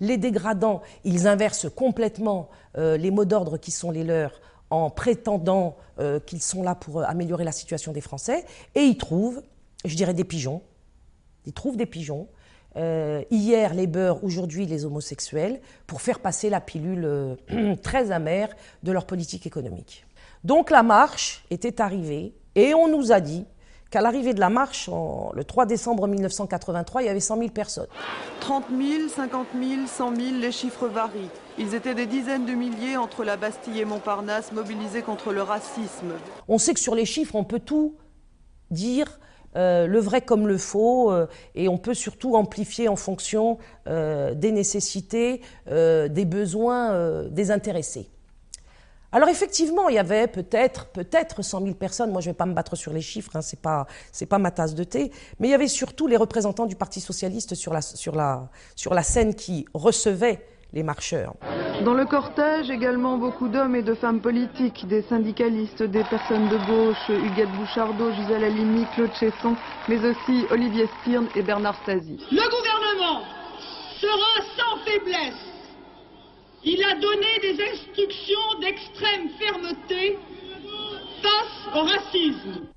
Les 0.01 0.17
dégradants, 0.17 0.83
ils 1.05 1.27
inversent 1.27 1.69
complètement 1.75 2.49
euh, 2.77 2.97
les 2.97 3.11
mots 3.11 3.25
d'ordre 3.25 3.59
qui 3.59 3.71
sont 3.71 3.91
les 3.91 4.05
leurs 4.05 4.41
en 4.71 4.91
prétendant 4.91 5.77
euh, 6.01 6.19
qu'ils 6.21 6.43
sont 6.43 6.63
là 6.63 6.75
pour 6.75 7.01
euh, 7.01 7.05
améliorer 7.07 7.45
la 7.45 7.53
situation 7.53 7.93
des 7.93 8.01
Français, 8.01 8.45
et 8.75 8.83
ils 8.83 8.97
trouvent, 8.97 9.43
je 9.85 9.95
dirais, 9.95 10.15
des 10.15 10.25
pigeons. 10.25 10.63
Ils 11.47 11.53
trouvent 11.53 11.77
des 11.77 11.87
pigeons. 11.87 12.29
hier, 13.31 13.75
les 13.75 13.87
beurs, 13.87 14.25
aujourd'hui, 14.25 14.67
les 14.67 14.85
homosexuels, 14.85 15.61
pour 15.87 16.01
faire 16.01 16.19
passer 16.19 16.51
la 16.51 16.61
pilule 16.61 17.37
très 17.83 18.11
amère 18.11 18.49
de 18.83 18.91
leur 18.91 19.07
politique 19.07 19.47
économique. 19.47 20.07
Donc 20.43 20.71
la 20.71 20.83
marche 20.83 21.45
était 21.51 21.81
arrivée, 21.81 22.35
et 22.57 22.75
on 22.75 22.89
nous 22.89 23.13
a 23.13 23.21
dit 23.21 23.45
qu'à 23.95 24.01
l'arrivée 24.01 24.35
de 24.35 24.41
la 24.41 24.51
marche, 24.51 24.91
le 24.91 25.45
3 25.45 25.67
décembre 25.67 26.09
1983, 26.09 27.03
il 27.03 27.07
y 27.07 27.09
avait 27.09 27.21
100 27.21 27.39
000 27.39 27.51
personnes. 27.51 27.87
30 28.41 28.65
000, 28.77 29.09
50 29.09 29.47
000, 29.57 29.87
100 29.87 30.17
000, 30.17 30.29
les 30.41 30.51
chiffres 30.51 30.89
varient. 30.89 31.31
Ils 31.59 31.77
étaient 31.77 31.95
des 31.95 32.07
dizaines 32.07 32.45
de 32.45 32.55
milliers 32.55 32.97
entre 32.97 33.23
la 33.23 33.37
Bastille 33.37 33.79
et 33.79 33.85
Montparnasse, 33.85 34.51
mobilisés 34.51 35.03
contre 35.03 35.33
le 35.33 35.43
racisme. 35.43 36.11
On 36.49 36.59
sait 36.59 36.75
que 36.75 36.81
sur 36.81 36.97
les 36.97 37.05
chiffres, 37.05 37.37
on 37.37 37.45
peut 37.45 37.61
tout 37.61 37.95
dire. 38.73 39.21
Euh, 39.55 39.87
le 39.87 40.01
vrai 40.01 40.23
comme 40.23 40.49
le 40.49 40.59
faux, 40.59 41.13
euh, 41.13 41.29
et 41.55 41.69
on 41.69 41.79
peut 41.79 41.95
surtout 41.95 42.35
amplifier 42.35 42.89
en 42.89 42.97
fonction 42.97 43.59
euh, 43.87 44.35
des 44.35 44.51
nécessités, 44.51 45.41
des 45.69 46.25
besoins 46.25 47.29
des 47.31 47.53
intéressés. 47.53 48.11
Alors 49.15 49.29
effectivement, 49.29 49.89
il 49.89 49.95
y 49.95 49.99
avait 49.99 50.27
peut-être 50.27 50.87
peut-être 50.87 51.41
100 51.41 51.61
000 51.61 51.75
personnes. 51.75 52.11
Moi, 52.11 52.21
je 52.21 52.31
ne 52.31 52.33
vais 52.33 52.37
pas 52.37 52.47
me 52.47 52.53
battre 52.53 52.75
sur 52.75 52.93
les 52.93 53.01
chiffres, 53.01 53.37
hein, 53.37 53.43
c'est 53.43 53.63
pas 53.63 53.87
c'est 54.11 54.27
pas 54.27 54.39
ma 54.39 54.51
tasse 54.51 54.75
de 54.75 54.83
thé. 54.83 55.13
Mais 55.39 55.47
il 55.47 55.51
y 55.53 55.55
avait 55.55 55.69
surtout 55.69 56.09
les 56.09 56.17
représentants 56.17 56.67
du 56.67 56.75
Parti 56.75 57.01
socialiste 57.01 57.55
sur 57.55 57.73
la 57.73 57.81
sur 57.81 58.17
la 58.17 58.51
sur 58.75 58.93
la 58.93 59.05
scène 59.05 59.37
qui 59.37 59.67
recevaient 59.73 60.45
les 60.73 60.83
marcheurs. 60.83 61.35
Dans 61.85 61.95
le 61.95 62.07
cortège, 62.07 62.69
également 62.71 63.17
beaucoup 63.17 63.47
d'hommes 63.47 63.77
et 63.77 63.83
de 63.83 63.95
femmes 63.95 64.21
politiques, 64.21 64.85
des 64.89 65.03
syndicalistes, 65.03 65.85
des 65.85 66.03
personnes 66.03 66.49
de 66.49 66.59
gauche, 66.67 67.09
Huguette 67.09 67.53
Bouchardot, 67.53 68.13
Gisèle 68.15 68.43
Halimi, 68.43 68.85
Claude 68.97 69.15
Chesson, 69.21 69.55
mais 69.89 70.05
aussi 70.05 70.45
Olivier 70.51 70.89
Stirn 71.01 71.29
et 71.37 71.43
Bernard 71.43 71.77
Stasi. 71.85 72.19
Le 72.33 72.51
gouvernement 72.51 73.23
sera 74.01 74.43
sans 74.57 74.85
faiblesse 74.85 75.54
il 76.65 76.83
a 76.83 76.95
donné 76.95 77.39
des 77.43 77.63
instructions 77.63 78.59
d'extrême 78.61 79.29
fermeté 79.39 80.19
face 81.23 81.75
au 81.75 81.83
racisme. 81.83 82.74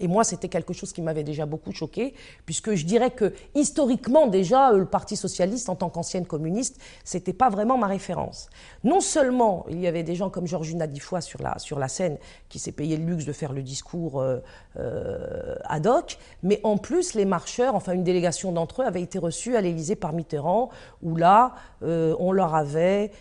Et 0.00 0.08
moi, 0.08 0.24
c'était 0.24 0.48
quelque 0.48 0.72
chose 0.72 0.92
qui 0.92 1.02
m'avait 1.02 1.22
déjà 1.22 1.46
beaucoup 1.46 1.72
choqué, 1.72 2.14
puisque 2.46 2.74
je 2.74 2.84
dirais 2.86 3.10
que 3.10 3.34
historiquement 3.54 4.26
déjà, 4.26 4.72
le 4.72 4.86
Parti 4.86 5.14
socialiste, 5.14 5.68
en 5.68 5.76
tant 5.76 5.90
qu'ancienne 5.90 6.26
communiste, 6.26 6.80
c'était 7.04 7.34
pas 7.34 7.50
vraiment 7.50 7.76
ma 7.76 7.86
référence. 7.86 8.48
Non 8.82 9.00
seulement 9.00 9.66
il 9.68 9.80
y 9.80 9.86
avait 9.86 10.02
des 10.02 10.14
gens 10.14 10.30
comme 10.30 10.46
Georgina 10.46 10.86
Difoy 10.86 11.20
sur 11.20 11.42
la, 11.42 11.58
sur 11.58 11.78
la 11.78 11.88
scène, 11.88 12.16
qui 12.48 12.58
s'est 12.58 12.72
payé 12.72 12.96
le 12.96 13.04
luxe 13.04 13.26
de 13.26 13.32
faire 13.32 13.52
le 13.52 13.62
discours 13.62 14.20
euh, 14.20 14.38
euh, 14.78 15.56
ad 15.64 15.86
hoc, 15.86 16.18
mais 16.42 16.60
en 16.64 16.78
plus, 16.78 17.14
les 17.14 17.26
marcheurs, 17.26 17.74
enfin 17.74 17.92
une 17.92 18.04
délégation 18.04 18.52
d'entre 18.52 18.82
eux, 18.82 18.86
avait 18.86 19.02
été 19.02 19.18
reçue 19.18 19.56
à 19.56 19.60
l'Élysée 19.60 19.96
par 19.96 20.12
Mitterrand, 20.12 20.70
où 21.02 21.14
là, 21.14 21.54
euh, 21.82 22.16
on 22.18 22.32
leur 22.32 22.54
avait 22.54 23.12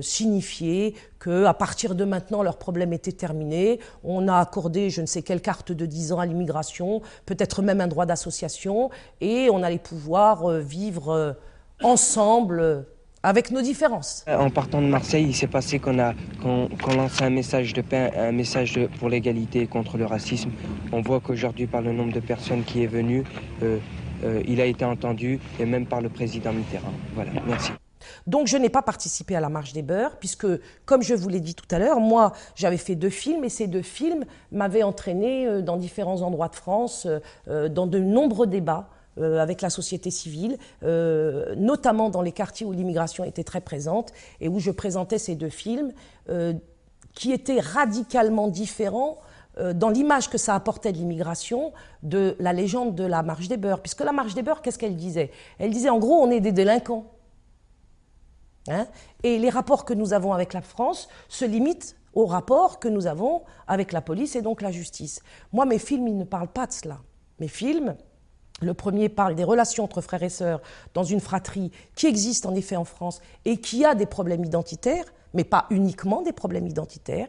signifié 0.00 0.94
que 1.20 1.44
à 1.44 1.54
partir 1.54 1.94
de 1.94 2.04
maintenant, 2.04 2.42
leur 2.42 2.56
problème 2.56 2.92
était 2.92 3.12
terminé. 3.12 3.78
On 4.02 4.26
a 4.26 4.38
accordé 4.38 4.90
je 4.90 5.00
ne 5.00 5.06
sais 5.06 5.22
quelle 5.22 5.40
carte 5.40 5.70
de 5.70 5.86
10 5.86 6.12
ans 6.12 6.18
à 6.18 6.26
l'immigration, 6.26 7.02
peut-être 7.26 7.62
même 7.62 7.80
un 7.80 7.86
droit 7.86 8.06
d'association, 8.06 8.90
et 9.20 9.48
on 9.52 9.62
allait 9.62 9.78
pouvoir 9.78 10.50
vivre 10.50 11.36
ensemble 11.82 12.86
avec 13.22 13.50
nos 13.50 13.60
différences. 13.60 14.24
En 14.26 14.50
partant 14.50 14.80
de 14.80 14.86
Marseille, 14.86 15.26
il 15.26 15.34
s'est 15.34 15.46
passé 15.46 15.78
qu'on 15.78 15.98
a 15.98 16.14
qu'on 16.42 16.68
un 17.20 17.30
message 17.30 17.74
de 17.74 17.82
paix, 17.82 18.10
un 18.16 18.32
message 18.32 18.72
de, 18.72 18.86
pour 18.86 19.08
l'égalité 19.08 19.62
et 19.62 19.66
contre 19.66 19.98
le 19.98 20.06
racisme. 20.06 20.50
On 20.92 21.02
voit 21.02 21.20
qu'aujourd'hui, 21.20 21.66
par 21.66 21.82
le 21.82 21.92
nombre 21.92 22.12
de 22.12 22.20
personnes 22.20 22.64
qui 22.64 22.82
est 22.82 22.86
venu, 22.86 23.24
euh, 23.62 23.78
euh, 24.24 24.42
il 24.46 24.60
a 24.60 24.64
été 24.64 24.84
entendu, 24.84 25.38
et 25.58 25.66
même 25.66 25.86
par 25.86 26.00
le 26.00 26.08
président 26.08 26.52
Mitterrand. 26.52 26.92
Voilà, 27.14 27.32
merci. 27.46 27.72
Donc 28.26 28.46
je 28.46 28.56
n'ai 28.56 28.68
pas 28.68 28.82
participé 28.82 29.36
à 29.36 29.40
la 29.40 29.48
marche 29.48 29.72
des 29.72 29.82
beurs, 29.82 30.16
puisque, 30.16 30.46
comme 30.84 31.02
je 31.02 31.14
vous 31.14 31.28
l'ai 31.28 31.40
dit 31.40 31.54
tout 31.54 31.68
à 31.70 31.78
l'heure, 31.78 32.00
moi 32.00 32.32
j'avais 32.54 32.76
fait 32.76 32.94
deux 32.94 33.10
films, 33.10 33.44
et 33.44 33.48
ces 33.48 33.66
deux 33.66 33.82
films 33.82 34.24
m'avaient 34.52 34.82
entraîné 34.82 35.46
euh, 35.46 35.62
dans 35.62 35.76
différents 35.76 36.22
endroits 36.22 36.48
de 36.48 36.56
France, 36.56 37.06
dans 37.46 37.86
de 37.86 37.98
nombreux 37.98 38.46
débats 38.46 38.88
euh, 39.18 39.38
avec 39.38 39.60
la 39.60 39.70
société 39.70 40.08
civile, 40.10 40.56
euh, 40.84 41.54
notamment 41.56 42.10
dans 42.10 42.22
les 42.22 42.30
quartiers 42.30 42.64
où 42.64 42.70
l'immigration 42.70 43.24
était 43.24 43.42
très 43.42 43.60
présente 43.60 44.12
et 44.40 44.48
où 44.48 44.60
je 44.60 44.70
présentais 44.70 45.18
ces 45.18 45.34
deux 45.34 45.48
films 45.48 45.92
euh, 46.28 46.54
qui 47.14 47.32
étaient 47.32 47.58
radicalement 47.58 48.46
différents 48.48 49.18
dans 49.74 49.90
l'image 49.90 50.30
que 50.30 50.38
ça 50.38 50.54
apportait 50.54 50.92
de 50.92 50.96
l'immigration 50.96 51.72
de 52.04 52.36
la 52.38 52.52
légende 52.52 52.94
de 52.94 53.02
la 53.02 53.24
marche 53.24 53.48
des 53.48 53.56
beurs. 53.56 53.80
Puisque 53.80 54.00
la 54.00 54.12
marche 54.12 54.34
des 54.34 54.42
beurs, 54.42 54.62
qu'est-ce 54.62 54.78
qu'elle 54.78 54.94
disait? 54.94 55.32
Elle 55.58 55.72
disait 55.72 55.90
en 55.90 55.98
gros, 55.98 56.14
on 56.14 56.30
est 56.30 56.38
des 56.38 56.52
délinquants. 56.52 57.04
Hein 58.68 58.86
et 59.22 59.38
les 59.38 59.50
rapports 59.50 59.84
que 59.84 59.94
nous 59.94 60.12
avons 60.12 60.32
avec 60.32 60.52
la 60.52 60.60
France 60.60 61.08
se 61.28 61.44
limitent 61.44 61.96
aux 62.12 62.26
rapports 62.26 62.78
que 62.78 62.88
nous 62.88 63.06
avons 63.06 63.42
avec 63.66 63.92
la 63.92 64.00
police 64.00 64.36
et 64.36 64.42
donc 64.42 64.62
la 64.62 64.70
justice. 64.70 65.22
Moi, 65.52 65.64
mes 65.64 65.78
films, 65.78 66.08
ils 66.08 66.18
ne 66.18 66.24
parlent 66.24 66.52
pas 66.52 66.66
de 66.66 66.72
cela. 66.72 66.98
Mes 67.38 67.48
films, 67.48 67.96
le 68.60 68.74
premier 68.74 69.08
parle 69.08 69.34
des 69.34 69.44
relations 69.44 69.84
entre 69.84 70.00
frères 70.00 70.22
et 70.22 70.28
sœurs 70.28 70.60
dans 70.92 71.04
une 71.04 71.20
fratrie 71.20 71.70
qui 71.94 72.06
existe 72.06 72.46
en 72.46 72.54
effet 72.54 72.76
en 72.76 72.84
France 72.84 73.20
et 73.44 73.56
qui 73.58 73.84
a 73.84 73.94
des 73.94 74.06
problèmes 74.06 74.44
identitaires, 74.44 75.06
mais 75.32 75.44
pas 75.44 75.66
uniquement 75.70 76.22
des 76.22 76.32
problèmes 76.32 76.66
identitaires. 76.66 77.28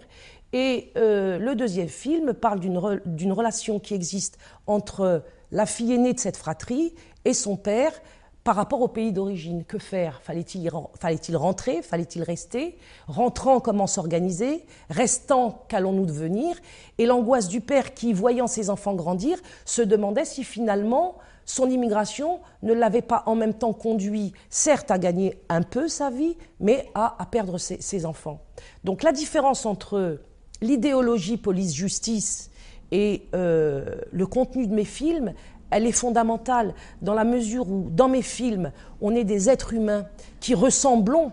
Et 0.54 0.92
euh, 0.98 1.38
le 1.38 1.56
deuxième 1.56 1.88
film 1.88 2.34
parle 2.34 2.60
d'une 2.60 3.32
relation 3.32 3.80
qui 3.80 3.94
existe 3.94 4.38
entre 4.68 5.24
la 5.52 5.66
fille 5.66 5.94
aînée 5.94 6.14
de 6.14 6.20
cette 6.20 6.36
fratrie 6.36 6.94
et 7.24 7.34
son 7.34 7.56
père 7.56 7.94
par 8.44 8.56
rapport 8.56 8.82
au 8.82 8.88
pays 8.88 9.12
d'origine. 9.12 9.64
Que 9.64 9.78
faire? 9.78 10.22
Fallait-il 10.24 10.70
fallait 11.00 11.20
rentrer? 11.36 11.82
Fallait-il 11.82 12.24
rester? 12.24 12.78
Rentrant, 13.08 13.60
comment 13.60 13.88
s'organiser? 13.88 14.66
Restant, 14.90 15.64
qu'allons-nous 15.68 16.06
devenir? 16.06 16.56
Et 16.98 17.06
l'angoisse 17.06 17.48
du 17.48 17.62
père 17.62 17.94
qui, 17.94 18.14
voyant 18.14 18.48
ses 18.48 18.70
enfants 18.70 18.96
grandir, 18.96 19.38
se 19.66 19.82
demandait 19.82 20.26
si 20.26 20.44
finalement 20.44 21.18
son 21.46 21.70
immigration 21.70 22.40
ne 22.64 22.74
l'avait 22.74 23.02
pas 23.02 23.24
en 23.26 23.36
même 23.36 23.54
temps 23.54 23.74
conduit, 23.74 24.34
certes, 24.50 24.92
à 24.92 24.98
gagner 24.98 25.40
un 25.50 25.64
peu 25.64 25.88
sa 25.88 26.10
vie, 26.10 26.38
mais 26.60 26.90
à, 26.96 27.28
perdre 27.30 27.58
ses, 27.58 28.06
enfants. 28.06 28.42
Donc 28.84 29.04
la 29.04 29.12
différence 29.12 29.66
entre 29.66 30.22
l'idéologie 30.62 31.38
police-justice 31.38 32.52
et 32.92 33.28
euh, 33.34 34.02
le 34.12 34.28
contenu 34.28 34.68
de 34.68 34.74
mes 34.74 34.86
films, 34.86 35.34
elle 35.72 35.88
est 35.88 35.92
fondamentale 35.92 36.74
dans 37.02 37.14
la 37.14 37.24
mesure 37.24 37.70
où, 37.70 37.90
dans 37.90 38.08
mes 38.08 38.22
films, 38.22 38.72
on 39.02 39.16
est 39.16 39.24
des 39.24 39.50
êtres 39.50 39.74
humains 39.74 40.06
qui 40.40 40.54
ressemblons 40.54 41.32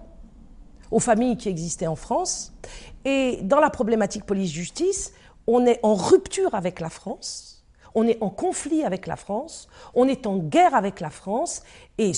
aux 0.90 1.00
familles 1.00 1.36
qui 1.36 1.48
existaient 1.48 1.86
en 1.86 1.96
France. 1.96 2.52
Et 3.04 3.40
dans 3.42 3.60
la 3.60 3.70
problématique 3.70 4.24
police-justice, 4.24 5.12
on 5.46 5.66
est 5.66 5.80
en 5.82 5.94
rupture 5.94 6.54
avec 6.54 6.80
la 6.80 6.88
France 6.88 7.58
on 7.94 8.06
est 8.06 8.22
en 8.22 8.30
conflit 8.30 8.84
avec 8.84 9.06
la 9.06 9.16
France, 9.16 9.68
on 9.94 10.06
est 10.06 10.26
en 10.26 10.36
guerre 10.36 10.74
avec 10.74 11.00
la 11.00 11.10
France 11.10 11.62
et, 11.98 12.12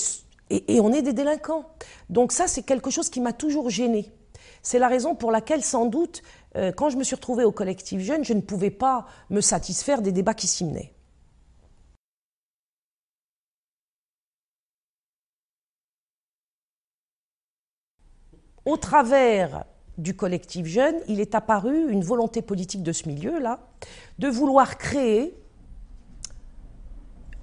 on 0.79 0.93
est 0.93 1.01
des 1.01 1.13
délinquants. 1.13 1.65
Donc 2.09 2.31
ça, 2.31 2.47
c'est 2.47 2.63
quelque 2.63 2.89
chose 2.89 3.09
qui 3.09 3.21
m'a 3.21 3.33
toujours 3.33 3.69
gêné. 3.69 4.11
C'est 4.61 4.79
la 4.79 4.87
raison 4.87 5.15
pour 5.15 5.31
laquelle, 5.31 5.63
sans 5.63 5.85
doute, 5.85 6.21
euh, 6.55 6.71
quand 6.71 6.89
je 6.89 6.97
me 6.97 7.03
suis 7.03 7.15
retrouvée 7.15 7.45
au 7.45 7.51
collectif 7.51 8.01
jeune, 8.01 8.23
je 8.23 8.33
ne 8.33 8.41
pouvais 8.41 8.69
pas 8.69 9.07
me 9.29 9.41
satisfaire 9.41 10.01
des 10.01 10.11
débats 10.11 10.33
qui 10.33 10.47
s'y 10.47 10.65
menaient. 10.65 10.93
Au 18.65 18.77
travers 18.77 19.65
du 19.97 20.15
collectif 20.15 20.65
jeune, 20.65 20.95
il 21.07 21.19
est 21.19 21.35
apparu 21.35 21.91
une 21.91 22.03
volonté 22.03 22.41
politique 22.41 22.83
de 22.83 22.91
ce 22.91 23.07
milieu-là 23.07 23.59
de 24.19 24.27
vouloir 24.27 24.77
créer 24.77 25.35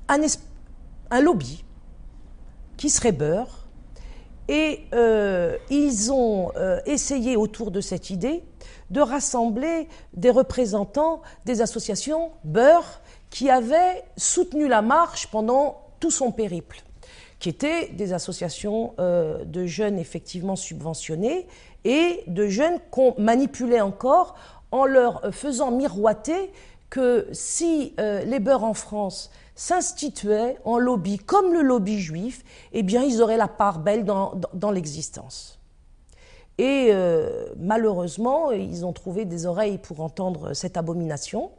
un, 0.09 1.21
lobby 1.21 1.65
qui 2.77 2.89
serait 2.91 3.13
beurre. 3.13 3.67
Et 4.49 4.87
euh, 4.95 5.59
ils 5.69 6.11
ont 6.11 6.53
euh, 6.57 6.81
essayé 6.87 7.37
autour 7.37 7.71
de 7.71 7.83
cette 7.83 8.09
idée 8.09 8.43
de 8.91 9.01
rassembler 9.01 9.89
des 10.15 10.31
représentants 10.31 11.21
des 11.45 11.61
associations 11.61 12.31
beurre 12.45 13.03
qui 13.29 13.51
avaient 13.51 14.05
soutenu 14.17 14.67
la 14.67 14.81
marche 14.81 15.27
pendant 15.27 15.83
tout 16.01 16.11
son 16.11 16.33
périple, 16.33 16.83
qui 17.39 17.49
étaient 17.49 17.89
des 17.89 18.13
associations 18.13 18.95
euh, 18.99 19.45
de 19.45 19.67
jeunes 19.67 19.99
effectivement 19.99 20.57
subventionnés 20.57 21.47
et 21.85 22.23
de 22.27 22.49
jeunes 22.49 22.79
qu'on 22.91 23.15
manipulait 23.19 23.81
encore 23.81 24.35
en 24.71 24.85
leur 24.85 25.23
faisant 25.33 25.71
miroiter 25.71 26.53
que 26.91 27.29
si 27.33 27.95
les 27.99 28.41
beurs 28.41 28.65
en 28.65 28.75
France 28.75 29.31
s'instituaient 29.59 30.57
en 30.65 30.79
lobby, 30.79 31.19
comme 31.19 31.53
le 31.53 31.63
lobby 31.63 31.99
juif, 31.99 32.45
eh 32.73 32.85
bien, 32.85 33.03
ils 33.03 33.21
auraient 33.21 33.37
la 33.37 33.49
part 33.49 33.81
belle 33.81 34.05
dans, 34.05 34.71
l'existence. 34.71 35.59
Et 36.59 36.91
euh, 36.91 37.47
malheureusement, 37.59 38.53
ils 38.53 38.87
ont 38.87 38.93
trouvé 38.93 39.25
des 39.25 39.47
oreilles 39.47 39.79
pour 39.79 40.01
entendre 40.01 40.55
cette 40.55 40.77
abomination. 40.77 41.51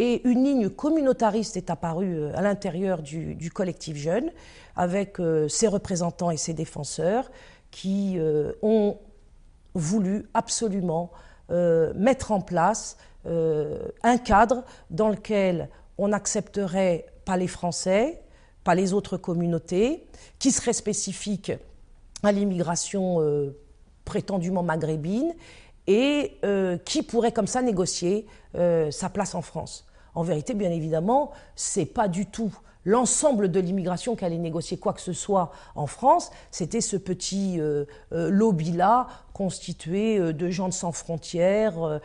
Et 0.00 0.26
une 0.28 0.44
ligne 0.44 0.68
communautariste 0.68 1.56
est 1.56 1.70
apparue 1.70 2.18
euh, 2.18 2.32
à 2.36 2.42
l'intérieur 2.42 3.02
du, 3.02 3.50
collectif 3.52 3.96
jeune, 3.96 4.30
avec 4.76 5.18
euh, 5.18 5.48
ses 5.48 5.66
représentants 5.66 6.30
et 6.30 6.36
ses 6.36 6.54
défenseurs 6.54 7.30
qui 7.70 8.18
ont 8.62 8.96
voulu 9.74 10.24
absolument 10.32 11.10
mettre 11.50 12.32
en 12.32 12.40
place 12.40 12.96
un 13.26 14.18
cadre 14.24 14.64
dans 14.88 15.10
lequel 15.10 15.68
on 15.98 16.12
accepterait 16.12 17.04
pas 17.26 17.36
les 17.36 17.46
Français, 17.46 18.22
pas 18.64 18.74
les 18.74 18.94
autres 18.94 19.18
communautés, 19.18 20.06
qui 20.38 20.50
seraient 20.50 20.72
spécifiques 20.72 21.52
à 22.22 22.32
l'immigration 22.32 23.20
euh, 23.20 23.56
prétendument 24.04 24.62
maghrébine 24.62 25.34
et 25.86 26.38
euh, 26.44 26.78
qui 26.78 27.02
pourrait 27.02 27.32
comme 27.32 27.46
ça 27.46 27.62
négocier 27.62 28.26
euh, 28.54 28.90
sa 28.90 29.08
place 29.08 29.34
en 29.34 29.42
France. 29.42 29.86
En 30.18 30.22
vérité, 30.22 30.54
bien 30.54 30.70
évidemment, 30.70 31.30
c'est 31.54 31.86
pas 31.86 32.08
du 32.08 32.26
tout 32.26 32.52
l'ensemble 32.84 33.50
de 33.50 33.60
l'immigration 33.60 34.16
qui 34.16 34.24
allait 34.24 34.38
négocier 34.38 34.78
quoi 34.78 34.92
que 34.92 35.00
ce 35.00 35.12
soit 35.12 35.52
en 35.74 35.86
France, 35.86 36.30
c'était 36.50 36.80
ce 36.80 36.96
petit 36.96 37.60
lobby-là 38.10 39.08
constitué 39.34 40.32
de 40.32 40.48
gens 40.48 40.68
de 40.68 40.72
sans 40.72 40.92
frontières, 40.92 42.00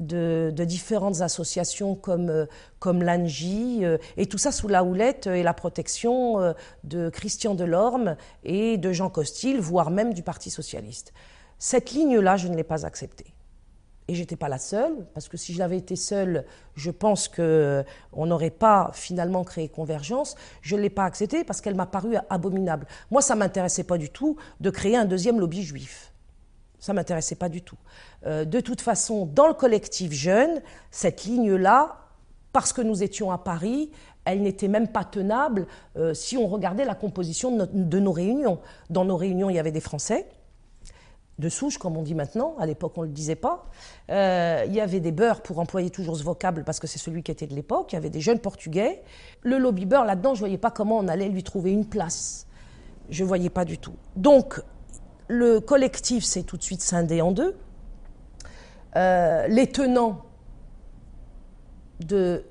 de 0.00 0.64
différentes 0.64 1.20
associations 1.20 1.94
comme, 1.94 2.28
euh, 2.28 2.46
comme 2.78 3.02
l'ANJI, 3.02 3.80
euh, 3.82 3.98
et 4.16 4.26
tout 4.26 4.38
ça 4.38 4.52
sous 4.52 4.68
la 4.68 4.84
houlette 4.84 5.26
et 5.26 5.42
la 5.42 5.54
protection 5.54 6.40
euh, 6.40 6.52
de 6.84 7.08
Christian 7.10 7.54
Delorme 7.54 8.16
et 8.44 8.76
de 8.76 8.92
Jean 8.92 9.10
Costil, 9.10 9.60
voire 9.60 9.90
même 9.90 10.14
du 10.14 10.22
Parti 10.22 10.50
socialiste. 10.50 11.12
Cette 11.58 11.92
ligne-là, 11.92 12.36
je 12.36 12.48
ne 12.48 12.56
l'ai 12.56 12.64
pas 12.64 12.84
acceptée. 12.84 13.33
Et 14.06 14.14
j'étais 14.14 14.36
pas 14.36 14.48
la 14.48 14.58
seule, 14.58 15.06
parce 15.14 15.28
que 15.28 15.36
si 15.38 15.54
je 15.54 15.58
l'avais 15.58 15.78
été 15.78 15.96
seule, 15.96 16.44
je 16.76 16.90
pense 16.90 17.26
qu'on 17.26 18.26
n'aurait 18.26 18.50
pas 18.50 18.90
finalement 18.92 19.44
créé 19.44 19.68
Convergence. 19.68 20.36
Je 20.60 20.76
ne 20.76 20.82
l'ai 20.82 20.90
pas 20.90 21.04
acceptée 21.04 21.42
parce 21.42 21.62
qu'elle 21.62 21.74
m'a 21.74 21.86
paru 21.86 22.16
abominable. 22.28 22.86
Moi, 23.10 23.22
ça 23.22 23.34
m'intéressait 23.34 23.84
pas 23.84 23.96
du 23.96 24.10
tout 24.10 24.36
de 24.60 24.68
créer 24.68 24.96
un 24.96 25.06
deuxième 25.06 25.40
lobby 25.40 25.62
juif. 25.62 26.12
Ça 26.78 26.92
m'intéressait 26.92 27.36
pas 27.36 27.48
du 27.48 27.62
tout. 27.62 27.78
Euh, 28.26 28.44
de 28.44 28.60
toute 28.60 28.82
façon, 28.82 29.24
dans 29.24 29.48
le 29.48 29.54
collectif 29.54 30.12
jeune, 30.12 30.60
cette 30.90 31.24
ligne-là 31.24 32.00
parce 32.52 32.72
que 32.72 32.82
nous 32.82 33.02
étions 33.02 33.32
à 33.32 33.38
Paris, 33.38 33.90
elle 34.24 34.42
n'était 34.42 34.68
même 34.68 34.88
pas 34.88 35.04
tenable 35.04 35.66
euh, 35.96 36.14
si 36.14 36.36
on 36.36 36.46
regardait 36.46 36.84
la 36.84 36.94
composition 36.94 37.56
de, 37.56 37.98
nos 37.98 38.12
réunions. 38.12 38.58
Dans 38.90 39.04
nos 39.04 39.16
réunions, 39.16 39.50
il 39.50 39.56
y 39.56 39.58
avait 39.58 39.72
des 39.72 39.80
Français, 39.80 40.26
de 41.38 41.48
souche, 41.48 41.78
comme 41.78 41.96
on 41.96 42.02
dit 42.02 42.14
maintenant, 42.14 42.54
à 42.58 42.66
l'époque 42.66 42.92
on 42.96 43.02
ne 43.02 43.06
le 43.06 43.12
disait 43.12 43.34
pas. 43.34 43.66
Euh, 44.10 44.64
il 44.66 44.74
y 44.74 44.80
avait 44.80 45.00
des 45.00 45.12
beurs, 45.12 45.42
pour 45.42 45.58
employer 45.58 45.90
toujours 45.90 46.16
ce 46.16 46.22
vocable, 46.22 46.64
parce 46.64 46.78
que 46.78 46.86
c'est 46.86 46.98
celui 46.98 47.22
qui 47.22 47.32
était 47.32 47.46
de 47.46 47.54
l'époque, 47.54 47.92
il 47.92 47.96
y 47.96 47.98
avait 47.98 48.10
des 48.10 48.20
jeunes 48.20 48.38
Portugais. 48.38 49.02
Le 49.42 49.58
lobby 49.58 49.86
beurre, 49.86 50.04
là-dedans, 50.04 50.34
je 50.34 50.40
ne 50.40 50.46
voyais 50.46 50.58
pas 50.58 50.70
comment 50.70 50.98
on 50.98 51.08
allait 51.08 51.28
lui 51.28 51.42
trouver 51.42 51.72
une 51.72 51.86
place. 51.86 52.46
Je 53.10 53.22
ne 53.24 53.28
voyais 53.28 53.50
pas 53.50 53.64
du 53.64 53.78
tout. 53.78 53.94
Donc, 54.16 54.62
le 55.28 55.60
collectif 55.60 56.24
s'est 56.24 56.44
tout 56.44 56.56
de 56.56 56.62
suite 56.62 56.82
scindé 56.82 57.20
en 57.20 57.32
deux. 57.32 57.56
Euh, 58.96 59.46
les 59.48 59.66
tenants 59.66 60.22
de 62.00 62.44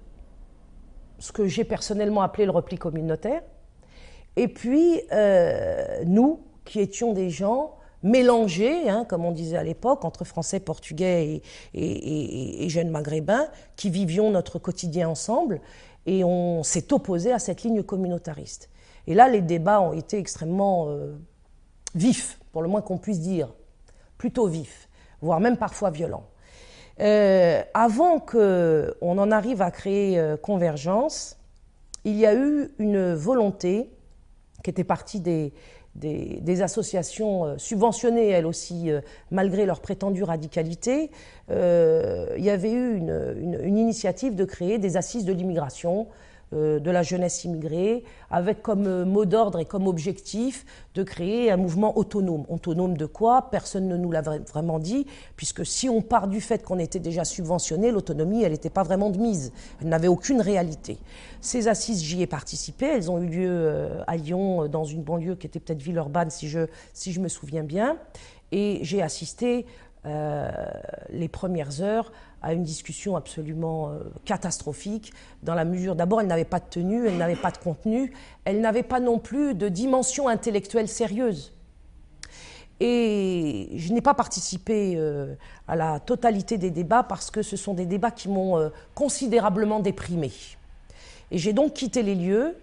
ce 1.19 1.32
que 1.32 1.48
j'ai 1.48 1.63
personnellement 1.63 2.22
appelé 2.22 2.43
le 2.46 2.52
repli 2.52 2.78
communautaire, 2.78 3.43
et 4.36 4.50
puis 4.50 5.02
euh, 5.13 6.04
nous, 6.06 6.41
qui 6.65 6.82
étions 6.82 7.13
des 7.13 7.30
gens 7.30 7.76
mélangés, 8.04 8.89
hein, 8.89 9.06
comme 9.08 9.26
on 9.26 9.32
disait 9.32 9.58
à 9.58 9.63
l'époque, 9.63 10.06
entre 10.06 10.26
Français, 10.26 10.60
Portugais 10.60 11.42
et, 11.74 12.66
et, 12.66 12.70
jeunes 12.70 12.89
Maghrébins, 12.89 13.48
qui 13.76 13.89
vivions 13.89 14.30
notre 14.30 14.60
quotidien 14.60 15.10
ensemble, 15.10 15.62
et 16.06 16.24
on 16.24 16.63
s'est 16.63 16.92
opposé 16.94 17.32
à 17.32 17.39
cette 17.39 17.63
ligne 17.63 17.82
communautariste. 17.82 18.70
Et 19.08 19.13
là, 19.13 19.30
les 19.30 19.42
débats 19.42 19.82
ont 19.82 19.94
été 19.94 20.18
extrêmement 20.18 20.88
euh, 20.89 21.16
vifs, 21.96 22.39
pour 22.52 22.62
le 22.62 22.68
moins 22.68 22.82
qu'on 22.82 22.98
puisse 22.98 23.20
dire, 23.20 23.54
plutôt 24.18 24.48
vifs, 24.48 24.89
voire 25.22 25.39
même 25.39 25.58
parfois 25.58 25.89
violents. 25.89 26.28
Euh, 27.00 27.63
avant 27.74 28.20
qu'on 28.20 28.94
en 29.02 29.32
arrive 29.32 29.62
à 29.62 29.72
créer 29.72 30.20
euh, 30.20 30.38
Convergence, 30.38 31.38
il 32.04 32.16
y 32.16 32.26
a 32.26 32.36
eu 32.36 32.70
une 32.78 33.13
volonté 33.13 33.89
qui 34.63 34.70
était 34.70 34.84
partie 34.84 35.20
des, 35.20 35.54
des, 35.96 36.62
associations 36.62 37.46
euh, 37.46 37.58
subventionnées, 37.58 38.30
elles 38.30 38.46
aussi, 38.46 38.90
malgré 39.32 39.66
leur 39.66 39.80
prétendue 39.80 40.24
radicalité. 40.24 41.12
il 41.50 42.44
y 42.44 42.50
avait 42.50 42.72
eu 42.72 42.98
une, 42.98 43.78
initiative 43.78 44.36
de 44.36 44.46
créer 44.46 44.78
des 44.78 44.98
assises 44.98 45.26
de 45.26 45.34
l'immigration 45.34 46.08
euh, 46.08 46.12
de 46.54 46.92
la 46.92 47.04
jeunesse 47.04 47.44
immigrée, 47.44 48.04
avec 48.30 48.62
comme 48.62 48.88
euh, 48.88 49.06
mot 49.06 49.26
d'ordre 49.26 49.60
et 49.60 49.66
comme 49.66 49.88
objectif 49.88 50.66
de 50.96 51.04
créer 51.04 51.52
un 51.52 51.58
mouvement 51.58 51.98
autonome. 51.98 52.46
Autonome 52.50 52.98
de 52.98 53.06
quoi? 53.06 53.50
Personne 53.50 53.88
ne 53.88 53.98
nous 53.98 54.12
l'a 54.12 54.22
vraiment 54.22 54.80
dit, 54.80 55.06
puisque 55.36 55.66
si 55.66 55.89
on 55.89 56.02
part 56.02 56.28
du 56.28 56.42
fait 56.42 56.63
qu'on 56.63 56.80
était 56.80 57.00
déjà 57.00 57.26
subventionné, 57.26 57.92
l'autonomie, 57.92 58.44
elle 58.44 58.52
n'était 58.52 58.70
pas 58.70 58.84
vraiment 58.84 59.10
de 59.10 59.18
mise. 59.18 59.52
Elle 59.82 59.89
n'avait 59.89 60.08
aucune 60.08 60.42
réalité. 60.42 60.98
Ces 61.42 61.68
assises, 61.68 62.04
j'y 62.04 62.22
ai 62.22 62.28
participé. 62.28 62.86
Elles 62.88 63.10
ont 63.10 63.20
eu 63.20 63.28
lieu 63.28 63.50
euh, 63.50 64.04
à 64.08 64.18
Lyon, 64.18 64.68
dans 64.68 64.86
une 64.86 65.04
banlieue 65.04 65.36
qui 65.36 65.48
était 65.48 65.60
peut-être 65.60 65.82
Villeurbanne, 65.82 66.30
si 66.30 66.50
je, 66.50 66.68
si 66.94 67.12
je 67.12 67.20
me 67.20 67.28
souviens 67.28 67.63
bien. 67.63 67.98
Et 68.52 68.80
j'ai 68.82 69.02
assisté 69.02 69.66
les 70.06 71.30
premières 71.30 71.82
heures 71.82 72.12
à 72.44 72.52
une 72.52 72.64
discussion 72.64 73.16
absolument 73.16 73.90
euh, 73.90 74.00
catastrophique, 74.26 75.14
dans 75.44 75.56
la 75.56 75.64
mesure, 75.64 75.96
d'abord, 75.96 76.20
elle 76.20 76.28
n'avait 76.28 76.44
pas 76.44 76.60
de 76.60 76.66
tenue, 76.70 77.08
elle 77.08 77.18
n'avait 77.18 77.38
pas 77.38 77.52
de 77.52 77.58
contenu, 77.58 78.12
elle 78.44 78.60
n'avait 78.60 78.84
pas 78.84 79.00
non 79.00 79.18
plus 79.18 79.56
de 79.56 79.70
dimension 79.70 80.28
intellectuelle 80.28 80.90
sérieuse. 80.90 81.54
Et 82.82 83.70
je 83.76 83.94
n'ai 83.94 84.02
pas 84.02 84.14
participé 84.14 84.96
euh, 84.98 85.36
à 85.70 85.78
la 85.78 86.02
totalité 86.02 86.58
des 86.58 86.70
débats 86.70 87.04
parce 87.04 87.32
que 87.32 87.42
ce 87.42 87.56
sont 87.56 87.74
des 87.74 87.86
débats 87.86 88.12
qui 88.12 88.28
m'ont 88.28 88.58
euh, 88.58 88.70
considérablement 88.94 89.80
déprimé. 89.80 90.32
Et 91.32 91.38
j'ai 91.38 91.54
donc 91.54 91.74
quitté 91.74 92.04
les 92.04 92.16
lieux. 92.16 92.58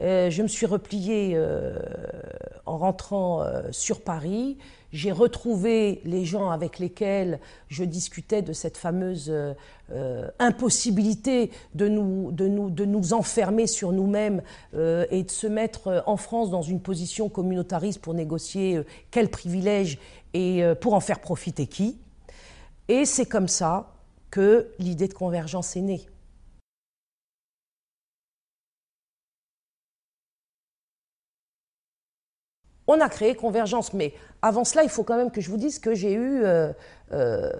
je 0.00 0.42
me 0.42 0.48
suis 0.48 0.64
repliée 0.66 1.38
en 2.66 2.78
rentrant 2.78 3.44
sur 3.70 4.00
Paris. 4.00 4.56
J'ai 4.92 5.12
retrouvé 5.12 6.00
les 6.04 6.24
gens 6.24 6.50
avec 6.50 6.80
lesquels 6.80 7.38
je 7.68 7.84
discutais 7.84 8.42
de 8.42 8.52
cette 8.52 8.76
fameuse 8.76 9.28
euh, 9.30 9.54
euh, 9.92 10.28
impossibilité 10.40 11.52
de 11.74 11.88
nous, 11.88 13.12
enfermer 13.12 13.68
sur 13.68 13.92
nous-mêmes 13.92 14.42
euh, 14.74 15.06
et 15.10 15.22
de 15.22 15.30
se 15.30 15.46
mettre 15.46 16.02
en 16.06 16.16
France 16.16 16.50
dans 16.50 16.62
une 16.62 16.80
position 16.80 17.28
communautariste 17.28 18.00
pour 18.00 18.14
négocier 18.14 18.80
quels 19.12 19.30
privilèges 19.30 19.98
et 20.34 20.62
pour 20.80 20.94
en 20.94 21.00
faire 21.00 21.20
profiter 21.20 21.66
qui. 21.66 21.96
Et 22.88 23.04
c'est 23.04 23.26
comme 23.26 23.48
ça 23.48 23.92
que 24.30 24.68
l'idée 24.78 25.08
de 25.08 25.14
convergence 25.14 25.76
est 25.76 25.80
née. 25.80 26.09
On 32.92 33.00
a 33.00 33.08
créé 33.08 33.36
Convergence, 33.36 33.92
mais 33.92 34.14
avant 34.42 34.64
cela, 34.64 34.82
il 34.82 34.88
faut 34.88 35.04
quand 35.04 35.16
même 35.16 35.30
que 35.30 35.40
je 35.40 35.48
vous 35.48 35.56
dise 35.56 35.78
que 35.78 35.94
j'ai 35.94 36.12
eu 36.12 36.42
euh, 36.42 36.72
euh, 37.12 37.52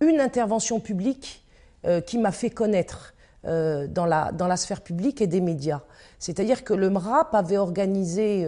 une 0.00 0.18
intervention 0.18 0.80
publique 0.80 1.46
euh, 1.84 2.00
qui 2.00 2.18
m'a 2.18 2.32
fait 2.32 2.50
connaître 2.50 3.14
dans, 3.44 4.06
la, 4.06 4.32
dans 4.32 4.48
la 4.48 4.56
sphère 4.56 4.80
publique 4.80 5.20
et 5.22 5.28
des 5.28 5.40
médias. 5.40 5.82
C'est-à-dire 6.18 6.64
que 6.64 6.74
le 6.74 6.90
MRAP 6.90 7.32
avait 7.32 7.58
organisé 7.58 8.44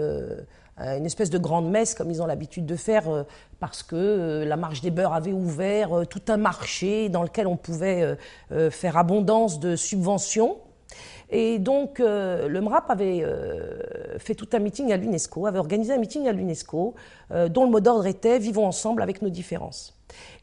une 0.76 1.06
espèce 1.06 1.30
de 1.30 1.38
grande 1.38 1.70
messe, 1.70 1.94
comme 1.94 2.10
ils 2.10 2.20
ont 2.20 2.26
l'habitude 2.26 2.66
de 2.66 2.74
faire, 2.74 3.04
parce 3.60 3.84
que 3.84 4.42
la 4.44 4.56
marche 4.56 4.80
des 4.80 4.90
beurs 4.90 5.12
avait 5.12 5.30
ouvert 5.30 6.02
tout 6.10 6.22
un 6.26 6.36
marché 6.36 7.10
dans 7.10 7.22
lequel 7.22 7.46
on 7.46 7.56
pouvait 7.56 8.18
faire 8.70 8.96
abondance 8.96 9.60
de 9.60 9.76
subventions. 9.76 10.56
Et 11.30 11.58
donc, 11.58 12.00
euh, 12.00 12.48
le 12.48 12.60
MRAP 12.60 12.90
avait 12.90 13.20
euh, 13.22 14.18
fait 14.18 14.34
tout 14.34 14.48
un 14.52 14.58
meeting 14.60 14.92
à 14.92 14.96
l'UNESCO, 14.96 15.46
avait 15.46 15.58
organisé 15.58 15.92
un 15.92 15.98
meeting 15.98 16.26
à 16.26 16.32
l'UNESCO, 16.32 16.94
euh, 17.32 17.48
dont 17.48 17.64
le 17.64 17.70
mot 17.70 17.80
d'ordre 17.80 18.06
était 18.06 18.38
Vivons 18.38 18.66
ensemble 18.66 19.02
avec 19.02 19.20
nos 19.20 19.28
différences. 19.28 19.98